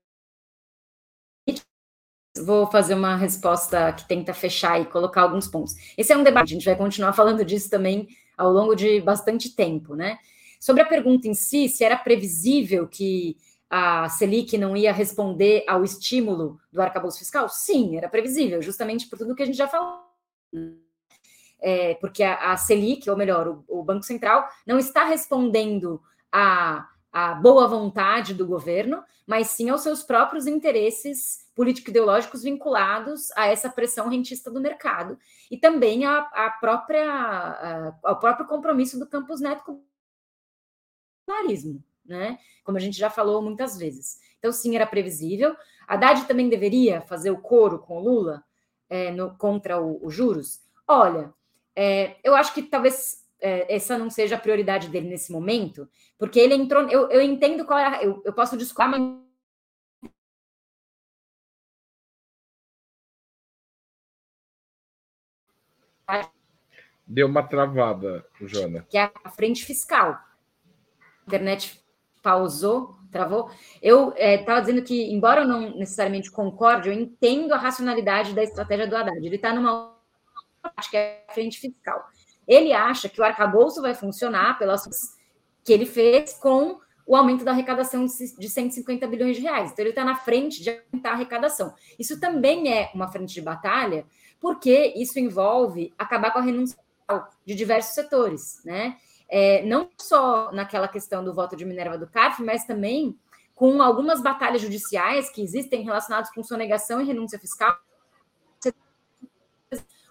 vou 2.43 2.67
fazer 2.67 2.93
uma 2.93 3.15
resposta 3.15 3.93
que 3.93 4.07
tenta 4.07 4.33
fechar 4.33 4.81
e 4.81 4.85
colocar 4.85 5.21
alguns 5.21 5.47
pontos. 5.47 5.75
Esse 5.97 6.11
é 6.11 6.17
um 6.17 6.23
debate, 6.23 6.51
a 6.51 6.53
gente 6.53 6.65
vai 6.65 6.75
continuar 6.75 7.13
falando 7.13 7.43
disso 7.45 7.69
também 7.69 8.07
ao 8.37 8.51
longo 8.51 8.75
de 8.75 8.99
bastante 9.01 9.55
tempo, 9.55 9.95
né? 9.95 10.17
Sobre 10.59 10.81
a 10.81 10.85
pergunta 10.85 11.27
em 11.27 11.33
si, 11.33 11.69
se 11.69 11.83
era 11.83 11.95
previsível 11.95 12.87
que 12.87 13.37
a 13.69 14.09
Selic 14.09 14.57
não 14.57 14.75
ia 14.75 14.91
responder 14.91 15.63
ao 15.67 15.83
estímulo 15.83 16.59
do 16.71 16.81
arcabouço 16.81 17.19
fiscal? 17.19 17.47
Sim, 17.49 17.97
era 17.97 18.09
previsível, 18.09 18.61
justamente 18.61 19.07
por 19.07 19.17
tudo 19.17 19.35
que 19.35 19.43
a 19.43 19.45
gente 19.45 19.57
já 19.57 19.67
falou. 19.67 19.99
É, 21.61 21.95
porque 21.95 22.23
a, 22.23 22.51
a, 22.51 22.57
Selic, 22.57 23.09
ou 23.09 23.17
melhor, 23.17 23.47
o, 23.47 23.63
o 23.67 23.83
Banco 23.83 24.03
Central, 24.03 24.47
não 24.67 24.77
está 24.77 25.05
respondendo 25.05 26.01
a 26.31 26.87
a 27.15 27.33
boa 27.33 27.65
vontade 27.65 28.33
do 28.33 28.45
governo, 28.45 29.01
mas 29.25 29.47
sim 29.47 29.69
aos 29.69 29.79
seus 29.79 30.03
próprios 30.03 30.45
interesses 30.47 31.44
político-ideológicos 31.55 32.43
vinculados 32.43 33.31
a 33.31 33.47
essa 33.47 33.69
pressão 33.69 34.09
rentista 34.09 34.51
do 34.51 34.59
mercado 34.59 35.17
e 35.49 35.57
também 35.57 36.05
a, 36.05 36.19
a 36.19 36.49
própria, 36.49 37.09
a, 37.09 37.95
ao 38.03 38.19
próprio 38.19 38.45
compromisso 38.45 38.99
do 38.99 39.07
Campos 39.07 39.39
Neto 39.39 39.63
com 39.63 39.71
o 39.71 39.83
bolsonarismo, 41.25 41.83
né? 42.05 42.37
Como 42.63 42.77
a 42.77 42.81
gente 42.81 42.97
já 42.97 43.09
falou 43.09 43.41
muitas 43.41 43.77
vezes. 43.77 44.19
Então, 44.37 44.51
sim, 44.51 44.75
era 44.75 44.85
previsível. 44.85 45.55
Haddad 45.87 46.25
também 46.25 46.49
deveria 46.49 47.01
fazer 47.01 47.31
o 47.31 47.41
coro 47.41 47.79
com 47.79 47.97
o 47.97 48.03
Lula 48.03 48.43
é, 48.89 49.11
no, 49.11 49.35
contra 49.37 49.79
os 49.79 50.13
juros. 50.13 50.59
Olha, 50.87 51.33
é, 51.75 52.17
eu 52.23 52.35
acho 52.35 52.53
que 52.53 52.63
talvez 52.63 53.23
é, 53.39 53.73
essa 53.73 53.97
não 53.97 54.09
seja 54.09 54.35
a 54.35 54.39
prioridade 54.39 54.89
dele 54.89 55.09
nesse 55.09 55.31
momento, 55.31 55.87
porque 56.17 56.39
ele 56.39 56.53
entrou. 56.53 56.87
Eu, 56.89 57.09
eu 57.09 57.21
entendo 57.21 57.65
qual 57.65 57.79
é. 57.79 57.85
A, 57.85 58.03
eu, 58.03 58.21
eu 58.25 58.33
posso 58.33 58.57
discordar, 58.57 58.99
mas. 58.99 59.24
Deu 67.07 67.27
uma 67.27 67.43
travada, 67.43 68.25
Joana. 68.41 68.85
Que 68.89 68.97
é 68.97 69.11
a 69.23 69.29
frente 69.29 69.63
fiscal. 69.63 70.11
A 70.13 71.25
internet 71.27 71.83
pausou, 72.23 72.95
travou. 73.11 73.51
Eu 73.81 74.13
estava 74.17 74.57
é, 74.57 74.61
dizendo 74.61 74.81
que, 74.81 75.13
embora 75.13 75.41
eu 75.41 75.47
não 75.47 75.77
necessariamente 75.77 76.31
concorde, 76.31 76.89
eu 76.89 76.93
entendo 76.93 77.53
a 77.53 77.57
racionalidade 77.57 78.33
da 78.33 78.43
estratégia 78.43 78.87
do 78.87 78.95
Haddad. 78.95 79.23
Ele 79.23 79.35
está 79.35 79.53
numa 79.53 79.93
que 80.89 80.97
é 80.97 81.23
a 81.29 81.33
frente 81.33 81.59
fiscal. 81.59 82.03
Ele 82.47 82.73
acha 82.73 83.07
que 83.07 83.21
o 83.21 83.23
arcabouço 83.23 83.81
vai 83.81 83.93
funcionar 83.93 84.57
pelas 84.57 84.83
que 85.63 85.71
ele 85.71 85.85
fez 85.85 86.33
com 86.33 86.79
o 87.05 87.15
aumento 87.15 87.45
da 87.45 87.51
arrecadação 87.51 88.05
de 88.05 88.49
150 88.49 89.05
bilhões 89.07 89.35
de 89.35 89.43
reais. 89.43 89.71
Então, 89.71 89.83
ele 89.83 89.91
está 89.91 90.03
na 90.03 90.15
frente 90.15 90.63
de 90.63 90.71
aumentar 90.71 91.11
a 91.11 91.13
arrecadação. 91.13 91.73
Isso 91.99 92.19
também 92.19 92.71
é 92.73 92.91
uma 92.95 93.07
frente 93.07 93.33
de 93.33 93.41
batalha, 93.41 94.05
porque 94.45 94.93
isso 94.95 95.17
envolve 95.17 95.91
acabar 95.97 96.29
com 96.29 96.37
a 96.37 96.41
renúncia 96.43 96.77
de 97.43 97.55
diversos 97.55 97.95
setores, 97.95 98.61
né? 98.63 98.95
É, 99.27 99.65
não 99.65 99.89
só 99.99 100.51
naquela 100.51 100.87
questão 100.87 101.25
do 101.25 101.33
voto 101.33 101.55
de 101.55 101.65
Minerva 101.65 101.97
do 101.97 102.05
CARF, 102.05 102.43
mas 102.43 102.63
também 102.63 103.19
com 103.55 103.81
algumas 103.81 104.21
batalhas 104.21 104.61
judiciais 104.61 105.31
que 105.31 105.41
existem 105.41 105.81
relacionadas 105.81 106.29
com 106.29 106.43
sonegação 106.43 107.01
e 107.01 107.05
renúncia 107.05 107.39
fiscal. 107.39 107.75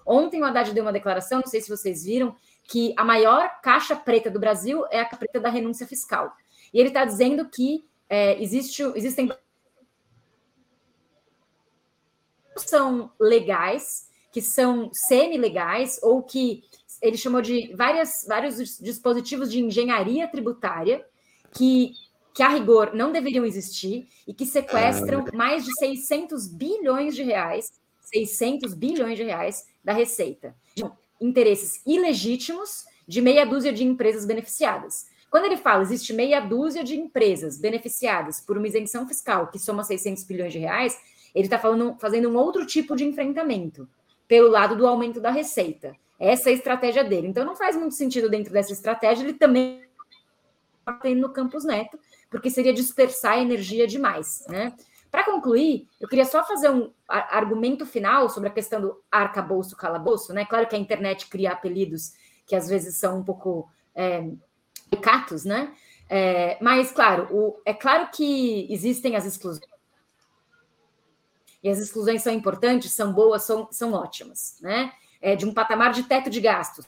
Ontem 0.05 0.43
o 0.43 0.45
Haddad 0.45 0.75
deu 0.75 0.83
uma 0.83 0.93
declaração, 0.93 1.39
não 1.39 1.47
sei 1.47 1.61
se 1.61 1.71
vocês 1.71 2.03
viram, 2.03 2.35
que 2.65 2.93
a 2.97 3.05
maior 3.05 3.61
caixa 3.63 3.95
preta 3.95 4.29
do 4.29 4.41
Brasil 4.41 4.85
é 4.91 5.01
a 5.01 5.05
preta 5.07 5.39
da 5.39 5.49
renúncia 5.49 5.87
fiscal. 5.87 6.33
E 6.73 6.81
ele 6.81 6.89
está 6.89 7.05
dizendo 7.05 7.49
que 7.49 7.89
é, 8.09 8.43
existe, 8.43 8.83
existem 8.97 9.31
são 12.57 13.13
legais, 13.21 14.13
que 14.35 14.43
são 14.43 14.91
semi-legais, 14.93 16.01
ou 16.03 16.21
que 16.21 16.65
ele 17.01 17.17
chamou 17.17 17.41
de 17.41 17.73
várias, 17.77 18.25
vários 18.27 18.81
dispositivos 18.81 19.49
de 19.49 19.63
engenharia 19.63 20.27
tributária 20.27 21.07
que, 21.53 21.93
que, 22.35 22.43
a 22.43 22.49
rigor, 22.49 22.93
não 22.97 23.13
deveriam 23.13 23.45
existir 23.45 24.09
e 24.27 24.35
que 24.35 24.45
sequestram 24.45 25.25
ah. 25.29 25.37
mais 25.37 25.65
de 25.65 25.73
600 25.79 26.49
bilhões 26.49 27.15
de 27.15 27.23
reais, 27.23 27.71
600 28.01 28.75
bilhões 28.75 29.17
de 29.17 29.23
reais 29.23 29.69
da 29.85 29.93
Receita. 29.93 30.53
De 30.75 30.85
interesses 31.21 31.81
ilegítimos 31.87 32.87
de 33.07 33.21
meia 33.21 33.47
dúzia 33.47 33.73
de 33.73 33.85
empresas 33.85 34.25
beneficiadas. 34.25 35.07
Quando 35.31 35.45
ele 35.45 35.57
fala 35.57 35.83
existe 35.83 36.13
meia 36.13 36.41
dúzia 36.41 36.83
de 36.83 36.97
empresas 36.97 37.57
beneficiadas 37.57 38.41
por 38.41 38.59
uma 38.59 38.67
isenção 38.67 39.07
fiscal 39.07 39.47
que 39.47 39.61
soma 39.61 39.85
600 39.85 40.25
bilhões 40.25 40.53
de 40.53 40.59
reais, 40.59 40.99
ele 41.33 41.47
está 41.47 41.61
fazendo 42.01 42.29
um 42.29 42.37
outro 42.37 42.67
tipo 42.67 42.97
de 42.97 43.05
enfrentamento 43.05 43.89
pelo 44.27 44.49
lado 44.49 44.77
do 44.77 44.87
aumento 44.87 45.21
da 45.21 45.31
receita. 45.31 45.95
Essa 46.19 46.51
é 46.51 46.53
a 46.53 46.57
estratégia 46.57 47.05
dele. 47.05 47.29
Então 47.29 47.45
não 47.45 47.57
faz 47.57 47.77
muito 47.77 47.95
sentido 47.95 48.29
dentro 48.29 48.53
dessa 48.53 48.73
estratégia 48.73 49.25
ele 49.25 49.35
também 49.35 49.83
tem 51.01 51.15
no 51.15 51.31
Campus 51.31 51.65
Neto, 51.65 51.99
porque 52.29 52.51
seria 52.51 52.73
dispersar 52.73 53.33
a 53.33 53.41
energia 53.41 53.87
demais, 53.87 54.45
né? 54.49 54.75
Para 55.11 55.25
concluir, 55.25 55.89
eu 56.01 56.09
queria 56.09 56.25
só 56.25 56.45
fazer 56.45 56.69
um 56.71 56.91
argumento 57.09 57.87
final 57.87 58.29
sobre 58.29 58.49
a 58.49 58.53
questão 58.53 58.81
do 58.81 59.01
arcabouço 59.11 59.77
calabouço, 59.77 60.33
né? 60.33 60.45
Claro 60.45 60.67
que 60.67 60.75
a 60.75 60.79
internet 60.79 61.29
cria 61.29 61.53
apelidos 61.53 62.13
que 62.45 62.57
às 62.57 62.69
vezes 62.69 62.97
são 62.97 63.19
um 63.21 63.25
pouco 63.25 63.71
é, 63.95 64.29
né? 65.45 65.73
É, 66.09 66.59
mas, 66.61 66.93
claro, 66.93 67.29
o, 67.31 67.61
é 67.65 67.73
claro 67.73 68.09
que 68.13 68.67
existem 68.71 69.17
as 69.17 69.25
exclusões. 69.25 69.74
E 71.65 71.71
as 71.71 71.79
exclusões 71.79 72.23
são 72.23 72.33
importantes, 72.33 72.93
são 72.93 73.11
boas, 73.11 73.43
são, 73.43 73.67
são 73.73 73.95
ótimas, 73.95 74.59
né? 74.61 74.93
É, 75.21 75.35
de 75.35 75.47
um 75.47 75.55
patamar 75.55 75.93
de 75.93 76.03
teto 76.03 76.29
de 76.29 76.39
gastos 76.39 76.87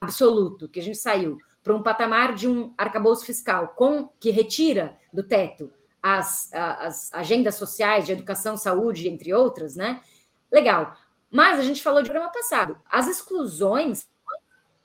absoluto, 0.00 0.68
que 0.68 0.80
a 0.80 0.82
gente 0.82 0.98
saiu, 0.98 1.38
para 1.62 1.74
um 1.74 1.82
patamar 1.82 2.34
de 2.34 2.48
um 2.48 2.74
arcabouço 2.76 3.24
fiscal 3.24 3.68
com 3.68 4.08
que 4.20 4.30
retira 4.30 4.98
do 5.12 5.22
teto 5.22 5.70
as, 6.02 6.52
as 6.52 7.12
agendas 7.12 7.54
sociais 7.54 8.04
de 8.04 8.12
educação, 8.12 8.56
saúde, 8.56 9.08
entre 9.08 9.32
outras, 9.32 9.76
né? 9.76 10.02
Legal. 10.50 10.96
Mas 11.30 11.58
a 11.58 11.62
gente 11.62 11.82
falou 11.82 12.02
de 12.02 12.10
programa 12.10 12.32
passado. 12.32 12.78
As 12.90 13.08
exclusões 13.08 14.06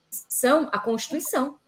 são 0.09 0.69
a 0.71 0.79
Constituição. 0.79 1.59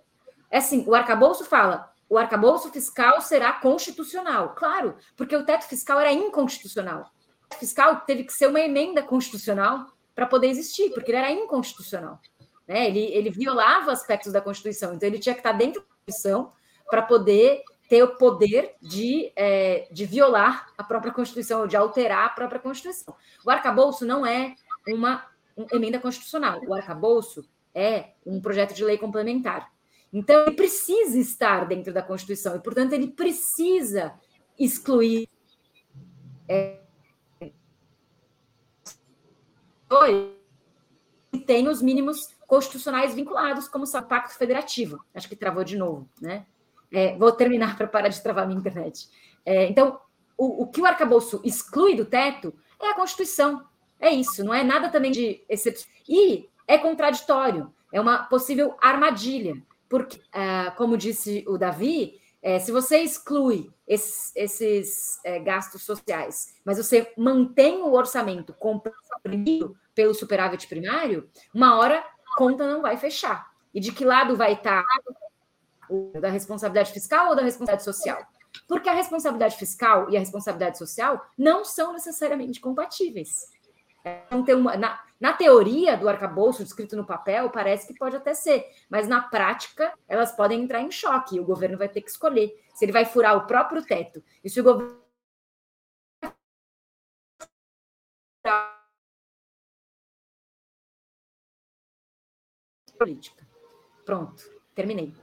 É 0.50 0.58
assim, 0.58 0.86
o 0.88 0.96
arcabouço 0.96 1.46
fala, 1.46 1.91
o 2.12 2.18
arcabouço 2.18 2.70
fiscal 2.70 3.22
será 3.22 3.54
constitucional. 3.54 4.54
Claro, 4.54 4.98
porque 5.16 5.34
o 5.34 5.46
teto 5.46 5.64
fiscal 5.64 5.98
era 5.98 6.12
inconstitucional. 6.12 7.10
O 7.46 7.48
teto 7.48 7.60
fiscal 7.60 8.02
teve 8.02 8.26
que 8.26 8.34
ser 8.34 8.48
uma 8.48 8.60
emenda 8.60 9.02
constitucional 9.02 9.88
para 10.14 10.26
poder 10.26 10.48
existir, 10.48 10.90
porque 10.90 11.10
ele 11.10 11.20
era 11.20 11.32
inconstitucional. 11.32 12.20
Né? 12.68 12.88
Ele, 12.88 13.00
ele 13.00 13.30
violava 13.30 13.94
aspectos 13.94 14.34
da 14.34 14.42
Constituição, 14.42 14.94
então 14.94 15.08
ele 15.08 15.20
tinha 15.20 15.34
que 15.34 15.40
estar 15.40 15.54
dentro 15.54 15.80
da 15.80 15.88
Constituição 15.88 16.52
para 16.90 17.02
poder 17.02 17.62
ter 17.88 18.04
o 18.04 18.18
poder 18.18 18.76
de, 18.82 19.32
é, 19.34 19.88
de 19.90 20.06
violar 20.06 20.68
a 20.78 20.84
própria 20.84 21.14
Constituição, 21.14 21.66
de 21.66 21.78
alterar 21.78 22.26
a 22.26 22.30
própria 22.30 22.60
Constituição. 22.60 23.16
O 23.46 23.50
arcabouço 23.50 24.06
não 24.06 24.26
é 24.26 24.54
uma, 24.86 25.26
uma 25.56 25.68
emenda 25.72 25.98
constitucional. 25.98 26.60
O 26.68 26.74
arcabouço 26.74 27.50
é 27.74 28.10
um 28.26 28.42
projeto 28.42 28.74
de 28.74 28.84
lei 28.84 28.98
complementar. 28.98 29.72
Então, 30.14 30.42
ele 30.42 30.56
precisa 30.56 31.18
estar 31.18 31.66
dentro 31.66 31.94
da 31.94 32.02
Constituição 32.02 32.56
e, 32.56 32.60
portanto, 32.60 32.94
ele 32.94 33.08
precisa 33.08 34.14
excluir. 34.60 35.28
É, 36.48 36.80
tem 41.46 41.68
os 41.68 41.82
mínimos 41.82 42.30
constitucionais 42.48 43.14
vinculados, 43.14 43.68
como 43.68 43.86
o 43.86 44.02
Pacto 44.04 44.38
Federativo. 44.38 45.04
Acho 45.14 45.30
que 45.30 45.36
travou 45.36 45.64
de 45.64 45.78
novo, 45.78 46.10
né? 46.22 46.46
É, 46.92 47.18
vou 47.18 47.32
terminar 47.32 47.78
para 47.78 47.88
parar 47.88 48.10
de 48.10 48.22
travar 48.22 48.46
minha 48.46 48.60
internet. 48.60 49.10
É, 49.46 49.68
então, 49.68 50.00
o, 50.38 50.64
o, 50.64 50.68
que 50.68 50.82
o 50.82 50.86
arcabouço 50.86 51.42
exclui 51.46 51.96
do 51.96 52.06
teto 52.06 52.54
é 52.82 52.90
a 52.90 52.96
Constituição. 52.96 53.66
É 54.00 54.10
isso, 54.10 54.44
não 54.44 54.54
é 54.54 54.64
nada 54.64 54.90
também 54.90 55.12
de 55.12 55.44
exceção. 55.48 55.88
E 56.08 56.50
é 56.68 56.78
contraditório, 56.78 57.74
é 57.94 58.02
uma 58.02 58.24
possível 58.24 58.76
armadilha. 58.82 59.56
Porque, 59.92 60.22
é, 60.32 60.72
como 60.78 60.96
disse 60.96 61.44
o 61.46 61.58
Davi, 61.58 62.18
é, 62.42 62.60
se 62.60 62.72
você 62.72 63.00
exclui 63.00 63.70
esses, 63.86 64.34
esses 64.38 65.20
é, 65.22 65.38
gastos 65.38 65.84
sociais, 65.84 66.56
mas 66.64 66.78
você 66.78 67.12
mantém 67.18 67.84
o 67.84 67.92
orçamento 67.92 68.54
comprimido 68.54 69.76
pelo 69.94 70.14
superávit 70.14 70.66
primário, 70.70 71.30
uma 71.54 71.78
hora 71.78 72.00
a 72.00 72.38
conta 72.38 72.66
não 72.66 72.82
vai 72.82 72.96
fechar. 72.96 73.52
E 73.74 73.82
de 73.82 73.92
que 73.92 74.06
lado 74.06 74.38
vai 74.38 74.54
estar 74.54 74.86
da 76.22 76.30
responsabilidade 76.30 76.94
fiscal 76.94 77.32
ou 77.32 77.36
da 77.36 77.42
responsabilidade 77.42 77.84
social? 77.84 78.26
Porque 78.70 78.88
a 78.88 78.94
responsabilidade 78.94 79.58
fiscal 79.58 80.10
e 80.10 80.16
a 80.16 80.22
responsabilidade 80.22 80.78
social 80.78 81.22
não 81.38 81.66
são 81.66 81.92
necessariamente 81.92 82.62
compatíveis. 82.62 83.51
Então, 84.04 84.44
tem 84.44 84.56
uma, 84.56 84.76
na, 84.76 85.00
na 85.20 85.34
teoria 85.34 85.96
do 85.96 86.10
arcabouço, 86.10 86.64
descrito 86.64 86.96
no 86.96 87.06
papel, 87.06 87.50
parece 87.52 87.88
que 87.88 87.98
pode 87.98 88.16
até 88.16 88.34
ser, 88.34 88.66
mas 88.90 89.08
na 89.08 89.22
prática 89.22 89.94
elas 90.08 90.36
podem 90.36 90.64
entrar 90.64 90.82
em 90.82 90.90
choque 90.90 91.36
e 91.36 91.40
o 91.40 91.46
governo 91.46 91.78
vai 91.78 91.88
ter 91.88 92.02
que 92.02 92.10
escolher 92.10 92.52
se 92.74 92.86
ele 92.86 92.92
vai 92.92 93.06
furar 93.06 93.38
o 93.38 93.46
próprio 93.46 93.86
teto. 93.86 94.24
E 94.44 94.50
se 94.50 94.60
o 94.60 94.64
governo. 94.64 95.00
Política. 102.98 103.48
Pronto, 104.06 104.44
terminei. 104.76 105.14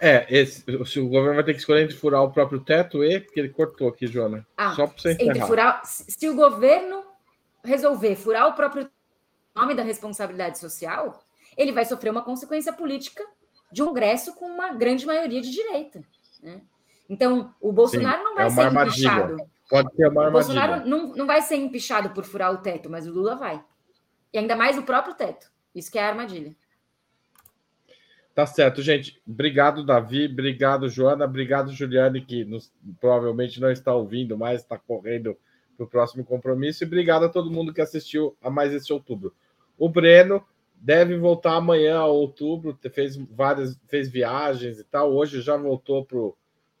É, 0.00 0.26
esse, 0.30 0.64
se 0.86 1.00
o 1.00 1.08
governo 1.08 1.34
vai 1.34 1.44
ter 1.44 1.54
que 1.54 1.58
escolher 1.58 1.84
entre 1.84 1.96
furar 1.96 2.22
o 2.22 2.30
próprio 2.30 2.60
teto 2.60 3.02
e, 3.02 3.20
porque 3.20 3.40
ele 3.40 3.48
cortou 3.48 3.88
aqui, 3.88 4.06
Joana. 4.06 4.46
Ah, 4.56 4.72
Só 4.74 4.86
para 4.86 4.96
você 4.98 5.12
enterrar. 5.12 5.36
Entre 5.36 5.46
furar, 5.46 5.82
se 5.84 6.28
o 6.28 6.36
governo 6.36 7.07
resolver 7.68 8.16
furar 8.16 8.48
o 8.48 8.54
próprio 8.54 8.90
nome 9.54 9.74
da 9.74 9.82
responsabilidade 9.82 10.58
social, 10.58 11.22
ele 11.56 11.72
vai 11.72 11.84
sofrer 11.84 12.10
uma 12.10 12.22
consequência 12.22 12.72
política 12.72 13.24
de 13.70 13.82
um 13.82 13.86
Congresso 13.86 14.34
com 14.34 14.46
uma 14.46 14.72
grande 14.72 15.04
maioria 15.04 15.40
de 15.40 15.50
direita. 15.50 16.02
Né? 16.42 16.62
Então, 17.08 17.54
o 17.60 17.72
Bolsonaro 17.72 18.18
Sim, 18.18 18.24
não 18.24 18.34
vai 18.34 18.46
é 18.46 18.50
ser 18.50 18.60
armadilha. 18.60 19.08
empichado. 19.08 19.36
Pode 19.68 19.90
ter 19.96 20.08
uma 20.08 20.26
armadilha. 20.26 20.28
O 20.28 20.32
Bolsonaro 20.32 20.88
não, 20.88 21.14
não 21.14 21.26
vai 21.26 21.42
ser 21.42 21.56
empichado 21.56 22.10
por 22.10 22.24
furar 22.24 22.52
o 22.52 22.58
teto, 22.58 22.88
mas 22.88 23.06
o 23.06 23.12
Lula 23.12 23.36
vai. 23.36 23.62
E 24.32 24.38
ainda 24.38 24.56
mais 24.56 24.78
o 24.78 24.82
próprio 24.82 25.14
teto. 25.14 25.50
Isso 25.74 25.90
que 25.90 25.98
é 25.98 26.02
a 26.02 26.08
armadilha. 26.08 26.54
Tá 28.34 28.46
certo, 28.46 28.80
gente. 28.82 29.20
Obrigado, 29.26 29.84
Davi. 29.84 30.26
Obrigado, 30.26 30.88
Joana. 30.88 31.24
Obrigado, 31.24 31.72
Juliane, 31.72 32.20
que 32.20 32.44
nos, 32.44 32.72
provavelmente 33.00 33.60
não 33.60 33.70
está 33.70 33.92
ouvindo, 33.92 34.38
mas 34.38 34.60
está 34.60 34.78
correndo 34.78 35.36
para 35.78 35.84
o 35.84 35.88
próximo 35.88 36.24
compromisso. 36.24 36.82
E 36.82 36.86
obrigado 36.86 37.24
a 37.24 37.28
todo 37.28 37.50
mundo 37.50 37.72
que 37.72 37.80
assistiu 37.80 38.36
a 38.42 38.50
mais 38.50 38.74
esse 38.74 38.92
outubro. 38.92 39.32
O 39.78 39.88
Breno 39.88 40.44
deve 40.74 41.16
voltar 41.16 41.54
amanhã 41.54 41.98
a 41.98 42.06
outubro, 42.06 42.76
fez 42.92 43.16
várias, 43.16 43.78
fez 43.86 44.08
viagens 44.08 44.80
e 44.80 44.84
tal. 44.84 45.14
Hoje 45.14 45.40
já 45.40 45.56
voltou 45.56 46.04
para 46.04 46.18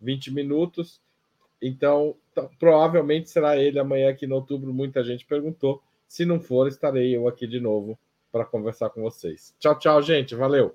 20 0.00 0.32
minutos. 0.32 1.00
Então, 1.62 2.16
provavelmente 2.58 3.30
será 3.30 3.56
ele 3.56 3.78
amanhã 3.78 4.10
aqui 4.10 4.26
no 4.26 4.34
outubro. 4.34 4.74
Muita 4.74 5.02
gente 5.04 5.24
perguntou. 5.24 5.80
Se 6.06 6.24
não 6.24 6.40
for, 6.40 6.66
estarei 6.66 7.14
eu 7.14 7.28
aqui 7.28 7.46
de 7.46 7.60
novo 7.60 7.98
para 8.32 8.44
conversar 8.44 8.90
com 8.90 9.02
vocês. 9.02 9.54
Tchau, 9.58 9.78
tchau, 9.78 10.02
gente. 10.02 10.34
Valeu. 10.34 10.74